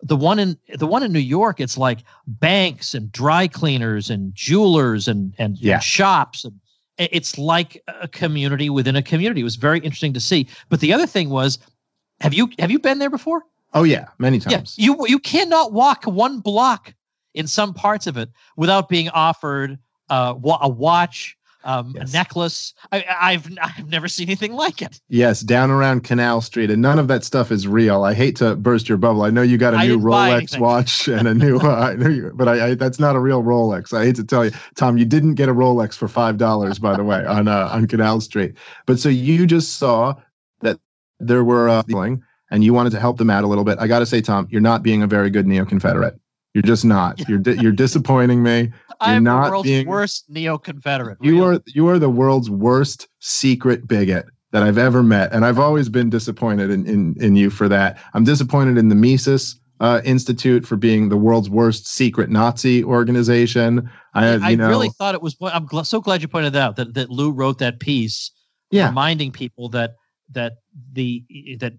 The 0.03 0.15
one 0.15 0.39
in 0.39 0.57
the 0.75 0.87
one 0.87 1.03
in 1.03 1.13
New 1.13 1.19
York, 1.19 1.59
it's 1.59 1.77
like 1.77 1.99
banks 2.25 2.95
and 2.95 3.11
dry 3.11 3.47
cleaners 3.47 4.09
and 4.09 4.33
jewelers 4.33 5.07
and 5.07 5.35
and, 5.37 5.57
yeah. 5.59 5.75
and 5.75 5.83
shops 5.83 6.43
and 6.43 6.59
it's 6.97 7.37
like 7.37 7.81
a 7.87 8.07
community 8.07 8.69
within 8.69 8.95
a 8.95 9.01
community. 9.01 9.41
It 9.41 9.45
was 9.45 9.55
very 9.55 9.79
interesting 9.79 10.13
to 10.13 10.19
see. 10.19 10.47
But 10.69 10.81
the 10.81 10.93
other 10.93 11.07
thing 11.07 11.29
was, 11.29 11.57
have 12.19 12.33
you 12.33 12.49
have 12.59 12.71
you 12.71 12.79
been 12.79 12.99
there 12.99 13.09
before? 13.09 13.43
Oh 13.73 13.83
yeah, 13.83 14.07
many 14.17 14.39
times. 14.39 14.75
Yeah, 14.77 14.85
you 14.85 15.07
you 15.07 15.19
cannot 15.19 15.73
walk 15.73 16.05
one 16.05 16.39
block 16.39 16.93
in 17.33 17.47
some 17.47 17.73
parts 17.73 18.07
of 18.07 18.17
it 18.17 18.29
without 18.57 18.89
being 18.89 19.09
offered 19.09 19.79
uh, 20.09 20.33
a 20.61 20.67
watch, 20.67 21.37
um, 21.63 21.93
Yes. 21.95 22.11
a 22.11 22.17
necklace. 22.17 22.73
I, 22.91 23.05
I've 23.17 23.47
I've 23.61 23.87
never 23.87 24.09
seen 24.09 24.27
anything 24.27 24.53
like 24.53 24.81
it. 24.81 24.99
Yes, 25.07 25.39
down 25.39 25.71
around 25.71 26.03
Canal 26.03 26.41
Street, 26.41 26.69
and 26.69 26.81
none 26.81 26.99
of 26.99 27.07
that 27.07 27.23
stuff 27.23 27.49
is 27.49 27.65
real. 27.67 28.03
I 28.03 28.13
hate 28.13 28.35
to 28.37 28.57
burst 28.57 28.89
your 28.89 28.97
bubble. 28.97 29.21
I 29.23 29.29
know 29.29 29.41
you 29.41 29.57
got 29.57 29.73
a 29.73 29.77
I 29.77 29.87
new 29.87 29.99
Rolex 29.99 30.59
watch 30.59 31.07
and 31.07 31.27
a 31.27 31.33
new, 31.33 31.57
uh, 31.59 31.91
I 31.91 31.95
know 31.95 32.09
you, 32.09 32.31
but 32.35 32.49
I, 32.49 32.71
I 32.71 32.75
that's 32.75 32.99
not 32.99 33.15
a 33.15 33.19
real 33.19 33.41
Rolex. 33.41 33.93
I 33.93 34.03
hate 34.03 34.17
to 34.17 34.23
tell 34.25 34.43
you, 34.43 34.51
Tom, 34.75 34.97
you 34.97 35.05
didn't 35.05 35.35
get 35.35 35.47
a 35.47 35.53
Rolex 35.53 35.95
for 35.95 36.09
five 36.09 36.37
dollars, 36.37 36.77
by 36.77 36.97
the 36.97 37.05
way, 37.05 37.25
on 37.25 37.47
uh, 37.47 37.69
on 37.71 37.87
Canal 37.87 38.19
Street. 38.19 38.55
But 38.85 38.99
so 38.99 39.07
you 39.07 39.45
just 39.47 39.77
saw 39.77 40.15
that 40.59 40.77
there 41.21 41.45
were 41.45 41.69
uh, 41.69 41.83
and 42.51 42.63
you 42.63 42.73
wanted 42.73 42.91
to 42.91 42.99
help 42.99 43.17
them 43.17 43.29
out 43.29 43.43
a 43.43 43.47
little 43.47 43.63
bit. 43.63 43.79
I 43.79 43.87
got 43.87 43.99
to 43.99 44.05
say, 44.05 44.21
Tom, 44.21 44.47
you're 44.51 44.61
not 44.61 44.83
being 44.83 45.01
a 45.01 45.07
very 45.07 45.29
good 45.29 45.47
neo-Confederate. 45.47 46.19
You're 46.53 46.61
just 46.61 46.83
not. 46.83 47.27
You're 47.29 47.39
di- 47.39 47.55
you're 47.61 47.71
disappointing 47.71 48.43
me. 48.43 48.71
I'm 48.99 49.23
not 49.23 49.45
the 49.45 49.51
world's 49.51 49.69
being- 49.69 49.87
worst 49.87 50.25
neo-Confederate. 50.29 51.17
You 51.21 51.39
Really. 51.39 51.55
are 51.55 51.61
you 51.67 51.87
are 51.87 51.97
the 51.97 52.09
world's 52.09 52.49
worst 52.49 53.07
secret 53.19 53.87
bigot 53.87 54.25
that 54.51 54.61
I've 54.61 54.77
ever 54.77 55.01
met, 55.01 55.31
and 55.31 55.45
I've 55.45 55.59
always 55.59 55.87
been 55.87 56.09
disappointed 56.09 56.69
in 56.69 56.85
in, 56.85 57.15
in 57.19 57.35
you 57.37 57.49
for 57.49 57.69
that. 57.69 57.97
I'm 58.13 58.25
disappointed 58.25 58.77
in 58.77 58.89
the 58.89 58.95
Mises 58.95 59.57
uh, 59.79 60.01
Institute 60.03 60.67
for 60.67 60.75
being 60.75 61.07
the 61.07 61.15
world's 61.17 61.49
worst 61.49 61.87
secret 61.87 62.29
Nazi 62.29 62.83
organization. 62.83 63.89
I, 64.13 64.33
I 64.33 64.49
you 64.49 64.57
know, 64.57 64.67
really 64.67 64.89
thought 64.89 65.15
it 65.15 65.21
was. 65.21 65.37
I'm 65.41 65.67
gl- 65.69 65.85
so 65.85 66.01
glad 66.01 66.21
you 66.21 66.27
pointed 66.27 66.57
out 66.57 66.75
that 66.75 66.95
that 66.95 67.09
Lew 67.09 67.31
wrote 67.31 67.59
that 67.59 67.79
piece, 67.79 68.29
yeah, 68.71 68.89
reminding 68.89 69.31
people 69.31 69.69
that 69.69 69.91
that 70.33 70.53
the 70.91 71.23
that 71.61 71.73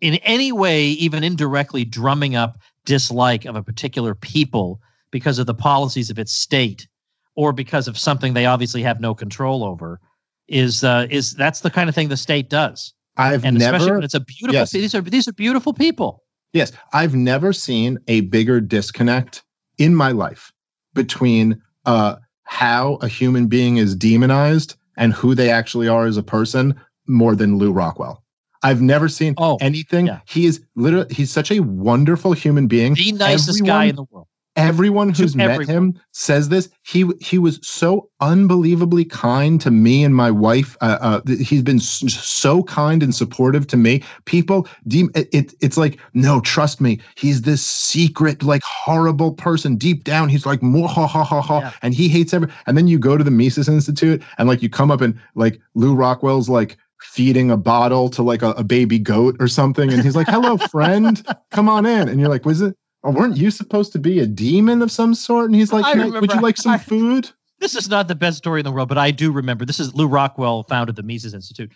in 0.00 0.14
any 0.16 0.52
way, 0.52 0.84
even 0.86 1.24
indirectly, 1.24 1.84
drumming 1.84 2.36
up 2.36 2.58
dislike 2.84 3.44
of 3.44 3.56
a 3.56 3.62
particular 3.62 4.14
people 4.14 4.80
because 5.10 5.38
of 5.38 5.46
the 5.46 5.54
policies 5.54 6.10
of 6.10 6.18
its 6.18 6.32
state 6.32 6.86
or 7.34 7.52
because 7.52 7.88
of 7.88 7.98
something 7.98 8.34
they 8.34 8.46
obviously 8.46 8.82
have 8.82 9.00
no 9.00 9.14
control 9.14 9.64
over 9.64 10.00
is 10.48 10.84
uh, 10.84 11.06
is 11.10 11.34
that's 11.34 11.60
the 11.60 11.70
kind 11.70 11.88
of 11.88 11.94
thing 11.94 12.08
the 12.08 12.16
state 12.16 12.48
does, 12.48 12.94
I've 13.16 13.44
and 13.44 13.56
especially 13.56 13.86
never 13.86 13.96
when 13.96 14.04
it's 14.04 14.14
a 14.14 14.20
beautiful. 14.20 14.54
Yes. 14.54 14.70
These 14.70 14.94
are 14.94 15.00
these 15.00 15.28
are 15.28 15.32
beautiful 15.32 15.72
people. 15.72 16.22
Yes, 16.52 16.72
I've 16.92 17.14
never 17.14 17.52
seen 17.52 17.98
a 18.08 18.22
bigger 18.22 18.60
disconnect 18.60 19.42
in 19.78 19.94
my 19.94 20.12
life 20.12 20.52
between 20.94 21.60
uh, 21.84 22.16
how 22.44 22.94
a 23.02 23.08
human 23.08 23.46
being 23.46 23.76
is 23.76 23.94
demonized 23.94 24.76
and 24.96 25.12
who 25.12 25.34
they 25.34 25.50
actually 25.50 25.88
are 25.88 26.06
as 26.06 26.16
a 26.16 26.22
person 26.22 26.74
more 27.06 27.34
than 27.34 27.58
Lew 27.58 27.72
Rockwell. 27.72 28.22
I've 28.62 28.80
never 28.82 29.08
seen 29.08 29.34
Oh, 29.38 29.58
anything. 29.60 30.06
yeah. 30.06 30.20
He 30.26 30.46
is 30.46 30.60
literally 30.76 31.12
he's 31.14 31.30
such 31.30 31.50
a 31.50 31.60
wonderful 31.60 32.32
human 32.32 32.66
being. 32.66 32.94
The 32.94 33.12
nicest 33.12 33.64
guy 33.64 33.84
in 33.84 33.96
the 33.96 34.04
world. 34.04 34.26
Everyone 34.56 35.12
To 35.12 35.20
who's 35.22 35.36
met 35.36 35.50
everyone. 35.50 35.74
him 35.74 36.00
says 36.12 36.48
this. 36.48 36.70
He 36.82 37.04
he 37.20 37.36
was 37.38 37.60
so 37.62 38.08
unbelievably 38.22 39.04
kind 39.04 39.60
to 39.60 39.70
me 39.70 40.02
and 40.02 40.16
my 40.16 40.30
wife. 40.30 40.78
Uh, 40.80 40.96
uh, 41.02 41.20
he's 41.38 41.62
been 41.62 41.78
so 41.78 42.62
kind 42.62 43.02
and 43.02 43.14
supportive 43.14 43.66
to 43.66 43.76
me. 43.76 44.02
People, 44.24 44.66
deem 44.88 45.10
it, 45.14 45.28
it. 45.32 45.52
It's 45.60 45.76
like 45.76 45.98
no, 46.14 46.40
trust 46.40 46.80
me. 46.80 47.00
He's 47.16 47.42
this 47.42 47.64
secret, 47.64 48.42
like 48.42 48.62
horrible 48.64 49.34
person. 49.34 49.76
Deep 49.76 50.04
down, 50.04 50.30
he's 50.30 50.46
like 50.46 50.62
more 50.62 50.88
ha 50.88 51.06
ha 51.06 51.22
ha 51.22 51.42
ha, 51.42 51.58
Yeah. 51.60 51.72
and 51.82 51.92
he 51.92 52.08
hates 52.08 52.32
every. 52.32 52.48
And 52.66 52.78
then 52.78 52.88
you 52.88 52.98
go 52.98 53.18
to 53.18 53.24
the 53.24 53.30
Mises 53.30 53.68
Institute, 53.68 54.22
and 54.38 54.48
like 54.48 54.62
you 54.62 54.70
come 54.70 54.90
up 54.90 55.02
and 55.02 55.20
like 55.34 55.60
Lew 55.74 55.94
Rockwell's 55.94 56.48
like 56.48 56.78
feeding 57.00 57.50
a 57.50 57.56
bottle 57.56 58.08
to 58.10 58.22
like 58.22 58.42
a, 58.42 58.50
a 58.52 58.64
baby 58.64 58.98
goat 58.98 59.36
or 59.40 59.48
something, 59.48 59.92
and 59.92 60.02
he's 60.02 60.16
like, 60.16 60.28
"Hello, 60.28 60.56
friend, 60.70 61.26
come 61.50 61.68
on 61.68 61.86
in," 61.86 62.08
and 62.08 62.20
you're 62.20 62.28
like, 62.28 62.44
"Was 62.44 62.60
it?" 62.62 62.76
Oh, 63.04 63.10
weren't 63.10 63.36
you 63.36 63.50
supposed 63.50 63.92
to 63.92 63.98
be 63.98 64.18
a 64.18 64.26
demon 64.26 64.82
of 64.82 64.90
some 64.90 65.14
sort? 65.14 65.46
And 65.46 65.54
he's 65.54 65.72
like, 65.72 65.84
"Can 65.84 66.12
would 66.12 66.32
you 66.32 66.40
like 66.40 66.56
some 66.56 66.72
I- 66.72 66.78
food? 66.78 67.30
this 67.58 67.74
is 67.74 67.88
not 67.88 68.06
the 68.06 68.14
best 68.14 68.36
story 68.36 68.60
in 68.60 68.64
the 68.64 68.72
world, 68.72 68.88
but 68.88 68.98
I 68.98 69.10
do 69.10 69.32
remember. 69.32 69.64
This 69.64 69.80
is 69.80 69.94
Lew 69.94 70.06
Rockwell 70.06 70.64
founded 70.64 70.96
the 70.96 71.02
Mises 71.02 71.32
Institute. 71.32 71.72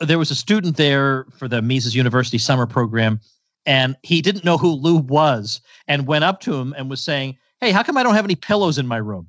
There 0.00 0.18
was 0.18 0.32
a 0.32 0.34
student 0.34 0.76
there 0.76 1.26
for 1.36 1.46
the 1.46 1.62
Mises 1.62 1.94
University 1.94 2.38
summer 2.38 2.66
program, 2.66 3.20
and 3.66 3.96
he 4.02 4.20
didn't 4.20 4.44
know 4.44 4.58
who 4.58 4.72
Lew 4.72 4.96
was, 4.96 5.60
and 5.86 6.06
went 6.06 6.24
up 6.24 6.40
to 6.40 6.54
him 6.54 6.74
and 6.76 6.90
was 6.90 7.00
saying, 7.00 7.36
"Hey, 7.60 7.70
how 7.70 7.82
come 7.82 7.96
I 7.96 8.02
don't 8.02 8.14
have 8.14 8.24
any 8.24 8.34
pillows 8.34 8.78
in 8.78 8.86
my 8.86 8.96
room?" 8.96 9.28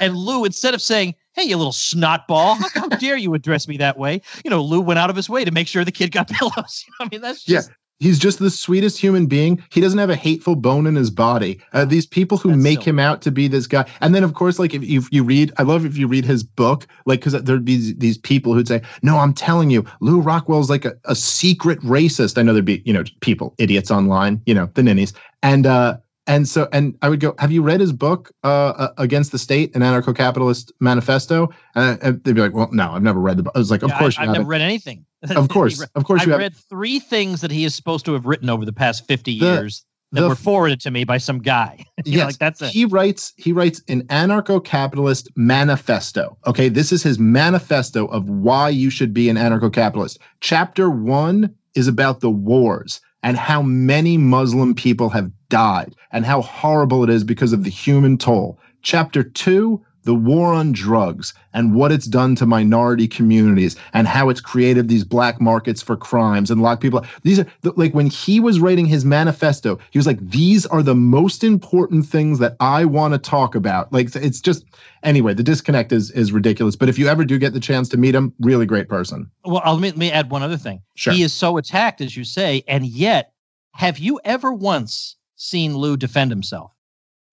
And 0.00 0.16
Lew, 0.16 0.44
instead 0.44 0.74
of 0.74 0.82
saying, 0.82 1.14
"Hey, 1.34 1.44
you 1.44 1.56
little 1.56 1.72
snotball, 1.72 2.56
how, 2.56 2.68
how 2.80 2.88
dare 2.88 3.16
you 3.16 3.34
address 3.34 3.68
me 3.68 3.76
that 3.78 3.98
way?" 3.98 4.20
You 4.44 4.50
know, 4.50 4.62
Lew 4.62 4.80
went 4.80 4.98
out 4.98 5.10
of 5.10 5.16
his 5.16 5.28
way 5.28 5.44
to 5.44 5.50
make 5.50 5.68
sure 5.68 5.84
the 5.84 5.92
kid 5.92 6.12
got 6.12 6.28
pillows. 6.30 6.84
I 7.00 7.08
mean, 7.10 7.20
that's 7.20 7.48
Yeah. 7.48 7.62
He's 8.00 8.18
just 8.18 8.38
the 8.38 8.48
sweetest 8.48 8.96
human 8.98 9.26
being. 9.26 9.62
He 9.70 9.82
doesn't 9.82 9.98
have 9.98 10.08
a 10.08 10.16
hateful 10.16 10.56
bone 10.56 10.86
in 10.86 10.94
his 10.94 11.10
body. 11.10 11.60
Uh, 11.74 11.84
these 11.84 12.06
people 12.06 12.38
who 12.38 12.48
That's 12.48 12.62
make 12.62 12.78
silly. 12.78 12.88
him 12.88 12.98
out 12.98 13.20
to 13.20 13.30
be 13.30 13.46
this 13.46 13.66
guy, 13.66 13.84
and 14.00 14.14
then 14.14 14.24
of 14.24 14.32
course, 14.32 14.58
like 14.58 14.72
if 14.72 14.82
you, 14.82 15.02
you 15.10 15.22
read, 15.22 15.52
I 15.58 15.64
love 15.64 15.84
if 15.84 15.98
you 15.98 16.08
read 16.08 16.24
his 16.24 16.42
book, 16.42 16.86
like 17.04 17.20
because 17.20 17.34
there'd 17.42 17.62
be 17.62 17.76
these, 17.76 17.94
these 17.96 18.16
people 18.16 18.54
who'd 18.54 18.68
say, 18.68 18.80
"No, 19.02 19.18
I'm 19.18 19.34
telling 19.34 19.68
you, 19.68 19.84
Lew 20.00 20.18
Rockwell's 20.22 20.70
like 20.70 20.86
a, 20.86 20.94
a 21.04 21.14
secret 21.14 21.78
racist." 21.82 22.38
I 22.38 22.42
know 22.42 22.54
there'd 22.54 22.64
be 22.64 22.82
you 22.86 22.94
know 22.94 23.04
people, 23.20 23.54
idiots 23.58 23.90
online, 23.90 24.40
you 24.46 24.54
know 24.54 24.70
the 24.72 24.82
ninnies, 24.82 25.12
and 25.42 25.66
uh, 25.66 25.98
and 26.26 26.48
so 26.48 26.68
and 26.72 26.96
I 27.02 27.08
would 27.08 27.20
go, 27.20 27.34
"Have 27.38 27.50
you 27.52 27.62
read 27.62 27.80
his 27.80 27.92
book, 27.92 28.30
uh, 28.44 28.48
uh, 28.76 28.88
Against 28.98 29.32
the 29.32 29.38
State, 29.38 29.74
an 29.74 29.82
Anarcho-Capitalist 29.82 30.72
Manifesto?" 30.80 31.48
And, 31.74 31.98
and 32.02 32.24
they'd 32.24 32.34
be 32.34 32.40
like, 32.40 32.54
"Well, 32.54 32.68
no, 32.72 32.92
I've 32.92 33.02
never 33.02 33.20
read 33.20 33.36
the 33.38 33.42
book." 33.44 33.52
I 33.54 33.58
was 33.58 33.70
like, 33.70 33.82
"Of 33.82 33.90
Yeah, 33.90 33.98
course 33.98 34.18
I, 34.18 34.22
you 34.22 34.28
have 34.28 34.36
haven't." 34.36 34.42
never 34.42 34.50
read 34.50 34.62
anything. 34.62 35.04
Of 35.36 35.48
course, 35.50 35.84
of 35.94 36.04
course 36.04 36.22
I 36.22 36.24
you 36.24 36.30
have. 36.32 36.40
read 36.40 36.54
three 36.56 36.98
things 36.98 37.40
that 37.42 37.50
he 37.50 37.64
is 37.64 37.74
supposed 37.74 38.04
to 38.06 38.14
have 38.14 38.24
written 38.26 38.48
over 38.48 38.64
the 38.64 38.72
past 38.72 39.06
50 39.06 39.38
The- 39.38 39.44
years 39.46 39.84
that 40.12 40.22
the 40.22 40.28
were 40.30 40.34
forwarded 40.34 40.80
to 40.80 40.90
me 40.90 41.04
by 41.04 41.18
some 41.18 41.40
guy. 41.40 41.84
Yes, 42.06 42.26
like, 42.26 42.38
that's 42.38 42.62
it. 42.62 42.70
he 42.70 42.84
writes 42.86 43.32
he 43.36 43.52
writes 43.52 43.82
an 43.88 44.02
anarcho-capitalist 44.08 45.28
manifesto 45.36 46.36
okay 46.46 46.68
this 46.70 46.90
is 46.92 47.02
his 47.02 47.18
manifesto 47.18 48.06
of 48.06 48.28
why 48.28 48.68
you 48.70 48.88
should 48.90 49.12
be 49.12 49.28
an 49.28 49.36
anarcho-capitalist 49.36 50.18
chapter 50.40 50.88
one 50.90 51.54
is 51.74 51.86
about 51.86 52.20
the 52.20 52.30
wars 52.30 53.00
and 53.22 53.36
how 53.36 53.62
many 53.62 54.16
muslim 54.16 54.74
people 54.74 55.08
have 55.10 55.30
died 55.50 55.94
and 56.12 56.24
how 56.24 56.40
horrible 56.40 57.04
it 57.04 57.10
is 57.10 57.24
because 57.24 57.52
of 57.52 57.64
the 57.64 57.70
human 57.70 58.16
toll. 58.16 58.58
Chapter 58.82 59.22
two 59.22 59.84
the 60.04 60.14
war 60.14 60.52
on 60.52 60.72
drugs 60.72 61.34
and 61.52 61.74
what 61.74 61.92
it's 61.92 62.06
done 62.06 62.34
to 62.36 62.46
minority 62.46 63.06
communities 63.06 63.76
and 63.92 64.06
how 64.06 64.28
it's 64.28 64.40
created 64.40 64.88
these 64.88 65.04
black 65.04 65.40
markets 65.40 65.82
for 65.82 65.96
crimes 65.96 66.50
and 66.50 66.62
lock 66.62 66.80
people 66.80 67.00
up. 67.00 67.06
These 67.22 67.40
are 67.40 67.46
like 67.76 67.92
when 67.92 68.06
he 68.06 68.40
was 68.40 68.60
writing 68.60 68.86
his 68.86 69.04
manifesto, 69.04 69.78
he 69.90 69.98
was 69.98 70.06
like, 70.06 70.20
these 70.20 70.66
are 70.66 70.82
the 70.82 70.94
most 70.94 71.44
important 71.44 72.06
things 72.06 72.38
that 72.38 72.56
I 72.60 72.84
want 72.84 73.14
to 73.14 73.18
talk 73.18 73.54
about. 73.54 73.92
Like 73.92 74.14
it's 74.16 74.40
just 74.40 74.64
anyway, 75.02 75.34
the 75.34 75.42
disconnect 75.42 75.92
is 75.92 76.10
is 76.12 76.32
ridiculous. 76.32 76.76
But 76.76 76.88
if 76.88 76.98
you 76.98 77.08
ever 77.08 77.24
do 77.24 77.38
get 77.38 77.52
the 77.52 77.60
chance 77.60 77.88
to 77.90 77.96
meet 77.96 78.14
him, 78.14 78.32
really 78.40 78.66
great 78.66 78.88
person. 78.88 79.30
Well, 79.44 79.62
I'll, 79.64 79.74
let, 79.74 79.80
me, 79.80 79.88
let 79.88 79.98
me 79.98 80.12
add 80.12 80.30
one 80.30 80.42
other 80.42 80.56
thing. 80.56 80.82
Sure. 80.94 81.12
He 81.12 81.22
is 81.22 81.32
so 81.32 81.56
attacked, 81.56 82.00
as 82.00 82.16
you 82.16 82.24
say, 82.24 82.64
and 82.66 82.86
yet, 82.86 83.32
have 83.74 83.98
you 83.98 84.20
ever 84.24 84.52
once 84.52 85.16
seen 85.36 85.76
Lew 85.76 85.96
defend 85.96 86.30
himself? 86.30 86.72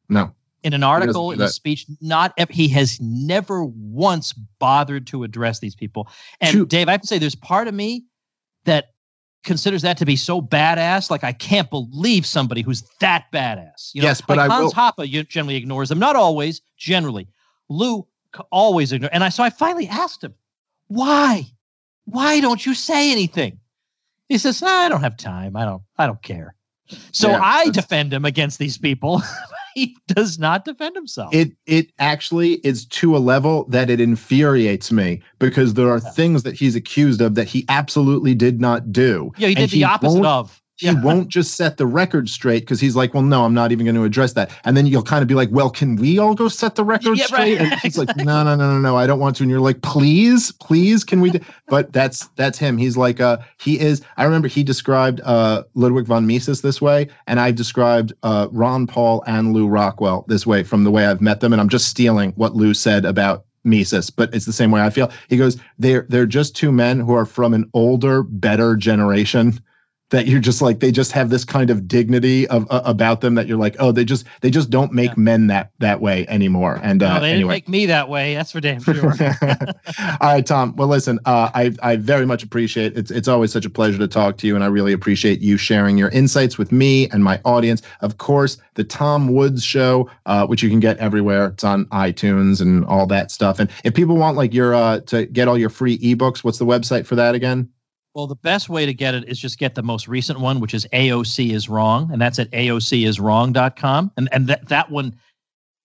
No. 0.10 0.34
In 0.64 0.74
an 0.74 0.84
article, 0.84 1.32
in 1.32 1.40
a 1.40 1.50
speech, 1.50 1.86
not 2.02 2.34
he 2.52 2.68
has 2.70 3.00
never 3.00 3.64
once 3.64 4.34
bothered 4.34 5.06
to 5.08 5.24
address 5.24 5.60
these 5.60 5.76
people. 5.76 6.10
And 6.42 6.52
Shoot. 6.52 6.70
Dave, 6.70 6.88
I 6.88 6.92
have 6.92 7.02
to 7.02 7.08
say, 7.08 7.20
there's 7.20 7.36
part 7.36 7.68
of 7.68 7.74
me 7.74 8.06
that 8.66 8.94
considers 9.44 9.84
that 9.84 9.98
to 9.98 10.06
be 10.06 10.16
so 10.16 10.42
badass. 10.42 11.10
Like 11.12 11.24
I 11.24 11.32
can't 11.32 11.70
believe 11.70 12.26
somebody 12.26 12.62
who's 12.64 12.84
that 13.00 13.26
badass. 13.32 13.92
You 13.94 14.02
know, 14.02 14.08
Yes, 14.08 14.20
but 14.22 14.38
like 14.38 14.50
I 14.50 14.54
Hans 14.56 14.76
will- 14.76 14.82
Hoppe 14.82 15.28
generally 15.30 15.56
ignores 15.56 15.90
them. 15.90 16.00
Not 16.00 16.16
always, 16.16 16.62
generally. 16.78 17.28
Lew 17.70 18.08
always 18.52 18.92
ignores. 18.92 19.12
And 19.14 19.24
I 19.24 19.30
so 19.30 19.44
I 19.44 19.50
finally 19.50 19.88
asked 19.88 20.24
him, 20.24 20.34
why? 20.88 21.46
Why 22.06 22.40
don't 22.40 22.66
you 22.66 22.74
say 22.74 23.12
anything? 23.12 23.60
He 24.30 24.38
says, 24.38 24.62
"Nah, 24.62 24.68
I 24.70 24.90
don't 24.90 25.02
have 25.02 25.18
time. 25.18 25.56
I 25.56 25.66
don't. 25.66 25.84
I 25.98 26.06
don't 26.08 26.22
care. 26.22 26.56
So 27.12 27.30
Yeah, 27.30 27.42
I 27.42 27.70
defend 27.70 28.14
him 28.14 28.26
against 28.26 28.60
these 28.60 28.78
people. 28.78 29.22
he 29.78 29.96
does 30.08 30.40
not 30.40 30.66
defend 30.66 30.96
himself. 30.96 31.34
It 31.34 31.52
it 31.68 31.92
actually 32.00 32.54
is 32.66 32.86
to 32.88 33.16
a 33.16 33.20
level 33.20 33.66
that 33.70 33.90
it 33.90 34.02
infuriates 34.02 34.92
me 34.92 35.22
because 35.40 35.76
there 35.76 35.90
are 35.90 36.02
Yeah. 36.04 36.10
things 36.12 36.44
that 36.44 36.56
he's 36.56 36.76
accused 36.76 37.22
of 37.22 37.36
that 37.36 37.48
he 37.48 37.64
absolutely 37.70 38.34
did 38.34 38.60
not 38.60 38.92
do. 38.92 39.32
yeah, 39.38 39.50
he 39.50 39.56
did 39.56 39.70
the 39.70 39.84
opposite 39.84 40.26
of. 40.26 40.62
He 40.78 40.86
Yeah. 40.86 40.94
won't 41.02 41.28
just 41.28 41.56
set 41.56 41.78
the 41.78 41.88
record 41.88 42.30
straight 42.30 42.60
because 42.62 42.80
he's 42.80 42.96
like, 42.96 43.14
well, 43.16 43.24
no, 43.24 43.44
I'm 43.44 43.54
not 43.54 43.72
even 43.72 43.84
going 43.86 43.96
to 43.96 44.04
address 44.04 44.34
that. 44.34 44.52
And 44.64 44.78
then 44.78 44.86
you'll 44.86 45.02
kind 45.02 45.24
of 45.24 45.28
be 45.28 45.34
like, 45.34 45.50
well, 45.52 45.72
can 45.72 45.96
we 45.96 46.20
all 46.20 46.36
go 46.36 46.48
set 46.48 46.76
the 46.76 46.84
record 46.86 47.18
Yeah, 47.18 47.26
straight? 47.26 47.60
right. 47.60 47.72
And 47.72 47.82
he's 47.82 47.98
like, 47.98 48.16
no, 48.16 48.44
no, 48.44 48.56
no, 48.56 48.74
no, 48.74 48.80
no, 48.80 48.96
I 48.96 49.08
don't 49.08 49.20
want 49.20 49.36
to. 49.38 49.44
And 49.44 49.50
you're 49.50 49.60
like, 49.60 49.82
please, 49.82 50.52
please, 50.54 51.04
can 51.04 51.20
we? 51.20 51.32
Do? 51.32 51.40
But 51.68 51.94
that's 51.94 52.28
that's 52.36 52.60
him. 52.60 52.78
He's 52.78 52.96
like, 52.96 53.20
uh, 53.20 53.40
he 53.60 53.80
is. 53.80 54.04
I 54.18 54.24
remember 54.24 54.48
he 54.48 54.64
described 54.64 55.20
uh, 55.24 55.64
Ludwig 55.74 56.06
von 56.06 56.28
Mises 56.28 56.62
this 56.62 56.80
way, 56.80 57.08
and 57.26 57.40
I've 57.40 57.56
described 57.56 58.14
uh, 58.22 58.48
Ron 58.52 58.86
Paul 58.86 59.24
and 59.26 59.54
Lew 59.54 59.68
Rockwell 59.68 60.26
this 60.28 60.46
way 60.46 60.62
from 60.64 60.84
the 60.84 60.92
way 60.92 61.08
I've 61.08 61.22
met 61.22 61.40
them, 61.40 61.54
and 61.54 61.60
I'm 61.62 61.70
just 61.70 61.88
stealing 61.88 62.34
what 62.36 62.56
Lew 62.56 62.76
said 62.76 63.04
about 63.04 63.46
Mises, 63.64 64.10
but 64.12 64.34
it's 64.34 64.46
the 64.46 64.54
same 64.54 64.70
way 64.72 64.82
I 64.82 64.92
feel. 64.92 65.12
He 65.28 65.38
goes, 65.38 65.58
they're 65.80 66.06
they're 66.08 66.28
just 66.28 66.56
two 66.56 66.72
men 66.72 67.00
who 67.00 67.14
are 67.14 67.26
from 67.26 67.54
an 67.56 67.68
older, 67.74 68.22
better 68.24 68.76
generation 68.76 69.60
that 70.10 70.26
you're 70.28 70.40
just 70.40 70.62
like 70.62 70.80
they 70.80 70.92
just 70.92 71.12
have 71.12 71.30
this 71.30 71.44
kind 71.44 71.70
of 71.70 71.88
dignity 71.88 72.48
of 72.48 72.66
uh, 72.70 72.82
about 72.86 73.22
them 73.22 73.36
that 73.36 73.46
you're 73.48 73.58
like 73.58 73.76
oh 73.80 73.92
they 73.92 74.06
just 74.06 74.26
they 74.42 74.50
just 74.50 74.70
don't 74.70 74.94
make 74.94 75.10
yeah. 75.12 75.16
men 75.18 75.48
that 75.48 75.72
that 75.80 76.00
way 76.00 76.26
anymore. 76.30 76.80
And 76.82 77.04
uh, 77.04 77.16
no, 77.16 77.22
they 77.22 77.32
anyway. 77.32 77.56
didn't 77.56 77.68
make 77.68 77.70
me 77.70 77.86
that 77.88 78.08
way 78.08 78.36
that's 78.36 78.52
for 78.52 78.62
damn 78.62 78.82
sure. 78.82 79.06
All 80.00 80.18
right 80.22 80.46
tom. 80.46 80.76
Well 80.76 80.88
listen 80.88 81.20
uh, 81.26 81.50
i 81.54 81.74
i 81.82 81.96
very 81.96 82.26
much 82.26 82.44
appreciate 82.44 82.98
it's 82.98 83.12
it's 83.12 83.28
always 83.28 83.52
such 83.52 83.66
a 83.66 83.70
pleasure 83.70 83.98
to 83.98 84.08
talk 84.08 84.38
to 84.38 84.48
you 84.48 84.56
and 84.56 84.64
i 84.64 84.68
really 84.68 84.94
appreciate 84.94 85.42
you 85.42 85.58
sharing 85.58 85.98
your 85.98 86.10
insights 86.10 86.58
with 86.58 86.72
me 86.72 87.10
and 87.10 87.24
my 87.24 87.42
audience. 87.44 87.82
Of 88.02 88.18
course 88.18 88.58
the 88.76 88.84
tom 88.84 89.34
woods 89.34 89.64
show 89.64 90.10
uh, 90.26 90.48
which 90.48 90.64
you 90.64 90.70
can 90.70 90.80
get 90.80 90.98
everywhere. 90.98 91.48
It's 91.48 91.64
on 91.64 91.86
itunes 91.86 92.62
and 92.62 92.86
all 92.86 93.08
that 93.08 93.32
stuff. 93.32 93.60
And 93.60 93.70
if 93.84 93.94
people 93.94 94.16
want 94.16 94.38
like 94.38 94.54
your 94.54 94.74
uh 94.74 95.02
to 95.02 95.26
get 95.26 95.48
all 95.48 95.58
your 95.58 95.70
free 95.70 95.98
ebooks 96.00 96.44
what's 96.44 96.60
the 96.60 96.66
website 96.66 97.06
for 97.06 97.16
that 97.16 97.36
again 97.36 97.70
well, 98.18 98.26
the 98.26 98.36
best 98.36 98.68
way 98.68 98.84
to 98.88 98.96
get 98.96 99.14
it 99.14 99.30
is 99.30 99.38
just 99.38 99.60
get 99.60 99.76
the 99.76 99.84
most 99.84 100.08
recent 100.08 100.40
one, 100.40 100.60
which 100.60 100.74
is 100.74 100.88
AOC 100.92 101.54
is 101.54 101.70
wrong, 101.70 102.10
and 102.12 102.20
that's 102.20 102.40
at 102.40 102.50
aociswrong.com. 102.50 104.12
And 104.18 104.28
and 104.32 104.48
that 104.48 104.68
that 104.70 104.90
one, 104.90 105.16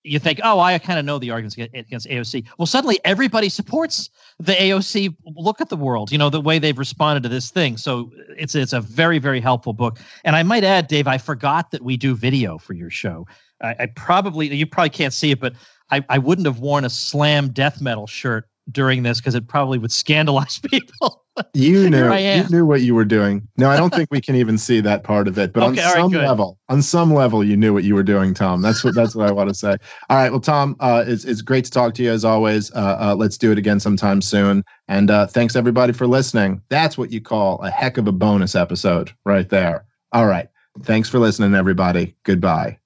you 0.02 0.18
think, 0.18 0.40
oh, 0.42 0.58
I 0.58 0.78
kind 0.78 0.98
of 0.98 1.04
know 1.04 1.18
the 1.18 1.30
arguments 1.30 1.58
against 1.58 2.08
AOC. 2.08 2.46
Well, 2.56 2.64
suddenly 2.64 2.98
everybody 3.04 3.50
supports 3.50 4.08
the 4.38 4.54
AOC 4.54 5.14
look 5.36 5.60
at 5.60 5.68
the 5.68 5.76
world. 5.76 6.10
You 6.10 6.16
know 6.16 6.30
the 6.30 6.40
way 6.40 6.58
they've 6.58 6.78
responded 6.78 7.22
to 7.24 7.28
this 7.28 7.50
thing. 7.50 7.76
So 7.76 8.10
it's 8.38 8.54
it's 8.54 8.72
a 8.72 8.80
very 8.80 9.18
very 9.18 9.42
helpful 9.42 9.74
book. 9.74 10.00
And 10.24 10.34
I 10.34 10.42
might 10.42 10.64
add, 10.64 10.86
Dave, 10.86 11.06
I 11.06 11.18
forgot 11.18 11.70
that 11.72 11.82
we 11.82 11.98
do 11.98 12.14
video 12.14 12.56
for 12.56 12.72
your 12.72 12.88
show. 12.88 13.26
I, 13.60 13.76
I 13.80 13.86
probably 13.94 14.54
you 14.54 14.64
probably 14.64 14.88
can't 14.88 15.12
see 15.12 15.32
it, 15.32 15.40
but 15.40 15.52
I, 15.90 16.02
I 16.08 16.16
wouldn't 16.16 16.46
have 16.46 16.60
worn 16.60 16.86
a 16.86 16.90
slam 16.90 17.50
death 17.50 17.82
metal 17.82 18.06
shirt 18.06 18.48
during 18.70 19.02
this 19.02 19.18
because 19.18 19.34
it 19.34 19.48
probably 19.48 19.78
would 19.78 19.92
scandalize 19.92 20.58
people. 20.70 21.24
you 21.54 21.88
knew 21.88 22.14
you 22.14 22.48
knew 22.50 22.66
what 22.66 22.82
you 22.82 22.94
were 22.94 23.04
doing. 23.04 23.46
No, 23.56 23.70
I 23.70 23.76
don't 23.76 23.92
think 23.92 24.08
we 24.10 24.20
can 24.20 24.36
even 24.36 24.58
see 24.58 24.80
that 24.80 25.02
part 25.02 25.26
of 25.26 25.38
it. 25.38 25.52
But 25.52 25.62
okay, 25.70 25.82
on 25.82 25.92
some 25.92 26.12
right, 26.12 26.28
level, 26.28 26.58
on 26.68 26.82
some 26.82 27.14
level, 27.14 27.42
you 27.42 27.56
knew 27.56 27.72
what 27.72 27.84
you 27.84 27.94
were 27.94 28.02
doing, 28.02 28.34
Tom. 28.34 28.60
That's 28.60 28.84
what 28.84 28.94
that's 28.94 29.14
what 29.14 29.28
I 29.28 29.32
want 29.32 29.48
to 29.48 29.54
say. 29.54 29.76
All 30.10 30.16
right, 30.16 30.30
well, 30.30 30.40
Tom, 30.40 30.76
uh, 30.80 31.04
it's 31.06 31.24
it's 31.24 31.40
great 31.40 31.64
to 31.64 31.70
talk 31.70 31.94
to 31.94 32.02
you 32.02 32.10
as 32.10 32.24
always. 32.24 32.70
Uh, 32.72 32.96
uh, 33.00 33.14
let's 33.16 33.38
do 33.38 33.50
it 33.50 33.58
again 33.58 33.80
sometime 33.80 34.20
soon. 34.20 34.62
And 34.88 35.10
uh, 35.10 35.26
thanks 35.26 35.56
everybody 35.56 35.92
for 35.92 36.06
listening. 36.06 36.60
That's 36.68 36.98
what 36.98 37.10
you 37.10 37.20
call 37.20 37.62
a 37.62 37.70
heck 37.70 37.96
of 37.96 38.06
a 38.06 38.12
bonus 38.12 38.54
episode, 38.54 39.10
right 39.24 39.48
there. 39.48 39.86
All 40.12 40.26
right, 40.26 40.48
thanks 40.82 41.08
for 41.08 41.18
listening, 41.18 41.54
everybody. 41.54 42.14
Goodbye. 42.24 42.78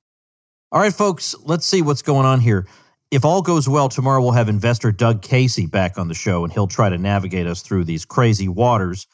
All 0.70 0.80
right, 0.80 0.94
folks, 0.94 1.34
let's 1.42 1.66
see 1.66 1.82
what's 1.82 2.02
going 2.02 2.26
on 2.26 2.40
here 2.40 2.66
if 3.10 3.24
all 3.24 3.42
goes 3.42 3.68
well, 3.68 3.88
tomorrow 3.88 4.20
we'll 4.20 4.32
have 4.32 4.48
investor 4.48 4.90
Doug 4.92 5.22
Casey 5.22 5.66
back 5.66 5.98
on 5.98 6.08
the 6.08 6.14
show, 6.14 6.44
and 6.44 6.52
he'll 6.52 6.66
try 6.66 6.88
to 6.88 6.98
navigate 6.98 7.46
us 7.46 7.62
through 7.62 7.84
these 7.84 8.04
crazy 8.04 8.48
waters 8.48 9.06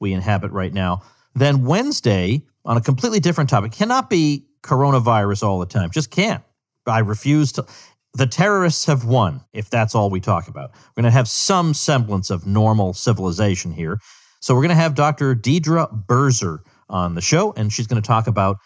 we 0.00 0.12
inhabit 0.12 0.52
right 0.52 0.72
now. 0.72 1.02
Then 1.34 1.64
Wednesday, 1.64 2.42
on 2.64 2.76
a 2.76 2.80
completely 2.80 3.20
different 3.20 3.50
topic, 3.50 3.72
cannot 3.72 4.10
be 4.10 4.46
coronavirus 4.62 5.42
all 5.42 5.58
the 5.58 5.66
time. 5.66 5.90
Just 5.90 6.10
can't. 6.10 6.42
I 6.86 7.00
refuse 7.00 7.52
to. 7.52 7.66
The 8.14 8.26
terrorists 8.26 8.86
have 8.86 9.04
won, 9.04 9.42
if 9.52 9.70
that's 9.70 9.94
all 9.94 10.10
we 10.10 10.20
talk 10.20 10.48
about. 10.48 10.70
We're 10.72 11.02
going 11.02 11.10
to 11.12 11.16
have 11.16 11.28
some 11.28 11.74
semblance 11.74 12.30
of 12.30 12.46
normal 12.46 12.94
civilization 12.94 13.72
here. 13.72 14.00
So 14.40 14.54
we're 14.54 14.62
going 14.62 14.70
to 14.70 14.74
have 14.76 14.94
Dr. 14.94 15.34
Deidre 15.34 16.06
Berzer 16.06 16.60
on 16.88 17.14
the 17.14 17.20
show, 17.20 17.52
and 17.52 17.72
she's 17.72 17.86
going 17.86 18.00
to 18.00 18.06
talk 18.06 18.26
about 18.26 18.58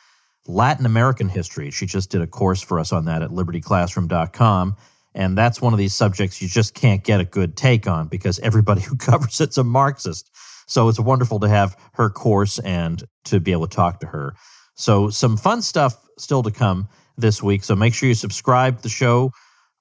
Latin 0.46 0.86
American 0.86 1.28
history. 1.28 1.70
She 1.70 1.86
just 1.86 2.10
did 2.10 2.20
a 2.20 2.26
course 2.26 2.60
for 2.60 2.78
us 2.78 2.92
on 2.92 3.04
that 3.04 3.22
at 3.22 3.30
libertyclassroom.com. 3.30 4.76
And 5.14 5.36
that's 5.36 5.60
one 5.60 5.72
of 5.72 5.78
these 5.78 5.94
subjects 5.94 6.40
you 6.40 6.48
just 6.48 6.74
can't 6.74 7.04
get 7.04 7.20
a 7.20 7.24
good 7.24 7.56
take 7.56 7.86
on 7.86 8.08
because 8.08 8.38
everybody 8.40 8.80
who 8.80 8.96
covers 8.98 9.40
it's 9.40 9.58
a 9.58 9.64
Marxist. 9.64 10.30
So 10.66 10.88
it's 10.88 10.98
wonderful 10.98 11.40
to 11.40 11.48
have 11.48 11.76
her 11.94 12.08
course 12.08 12.58
and 12.60 13.04
to 13.24 13.40
be 13.40 13.52
able 13.52 13.66
to 13.66 13.76
talk 13.76 14.00
to 14.00 14.06
her. 14.06 14.34
So 14.74 15.10
some 15.10 15.36
fun 15.36 15.60
stuff 15.62 15.96
still 16.18 16.42
to 16.42 16.50
come 16.50 16.88
this 17.16 17.42
week. 17.42 17.62
So 17.64 17.76
make 17.76 17.94
sure 17.94 18.08
you 18.08 18.14
subscribe 18.14 18.78
to 18.78 18.82
the 18.82 18.88
show 18.88 19.32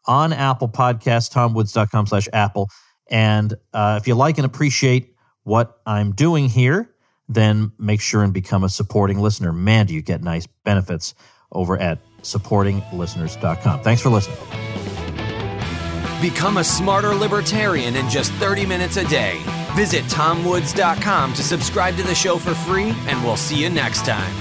on 0.06 0.34
Apple 0.34 0.68
Podcasts, 0.68 1.32
tomwoods.com 1.32 2.08
slash 2.08 2.28
Apple. 2.34 2.70
And 3.10 3.54
uh, 3.74 4.00
if 4.02 4.08
you 4.08 4.16
like 4.16 4.38
and 4.38 4.46
appreciate 4.46 5.16
what 5.44 5.80
I'm 5.86 6.14
doing 6.14 6.50
here, 6.50 6.91
then 7.34 7.72
make 7.78 8.02
sure 8.02 8.24
and 8.24 8.34
become 8.34 8.64
a 8.64 8.70
supporting 8.70 9.20
listener. 9.20 9.52
Man, 9.54 9.86
do 9.86 9.94
you 9.94 10.02
get 10.02 10.22
nice 10.22 10.48
benefits 10.64 11.14
over 11.52 11.78
at 11.78 12.00
supportinglisteners.com. 12.22 13.82
Thanks 13.82 14.02
for 14.02 14.10
listening. 14.10 14.38
Become 16.22 16.58
a 16.58 16.64
smarter 16.64 17.16
libertarian 17.16 17.96
in 17.96 18.08
just 18.10 18.32
30 18.34 18.66
minutes 18.66 18.98
a 18.98 19.08
day. 19.08 19.42
Visit 19.76 20.04
tomwoods.com 20.06 21.34
to 21.34 21.44
subscribe 21.44 21.96
to 21.96 22.04
the 22.04 22.14
show 22.14 22.38
for 22.38 22.54
free, 22.54 22.94
and 23.08 23.24
we'll 23.24 23.38
see 23.38 23.62
you 23.62 23.70
next 23.70 24.06
time. 24.06 24.32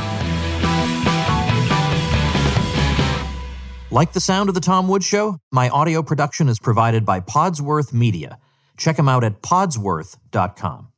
Like 3.90 4.12
the 4.12 4.20
sound 4.20 4.48
of 4.48 4.54
The 4.54 4.60
Tom 4.60 4.86
Woods 4.86 5.06
Show? 5.06 5.38
My 5.50 5.68
audio 5.68 6.02
production 6.02 6.48
is 6.48 6.60
provided 6.60 7.04
by 7.04 7.20
Podsworth 7.20 7.92
Media. 7.92 8.38
Check 8.76 8.96
them 8.96 9.08
out 9.08 9.24
at 9.24 9.42
podsworth.com. 9.42 10.89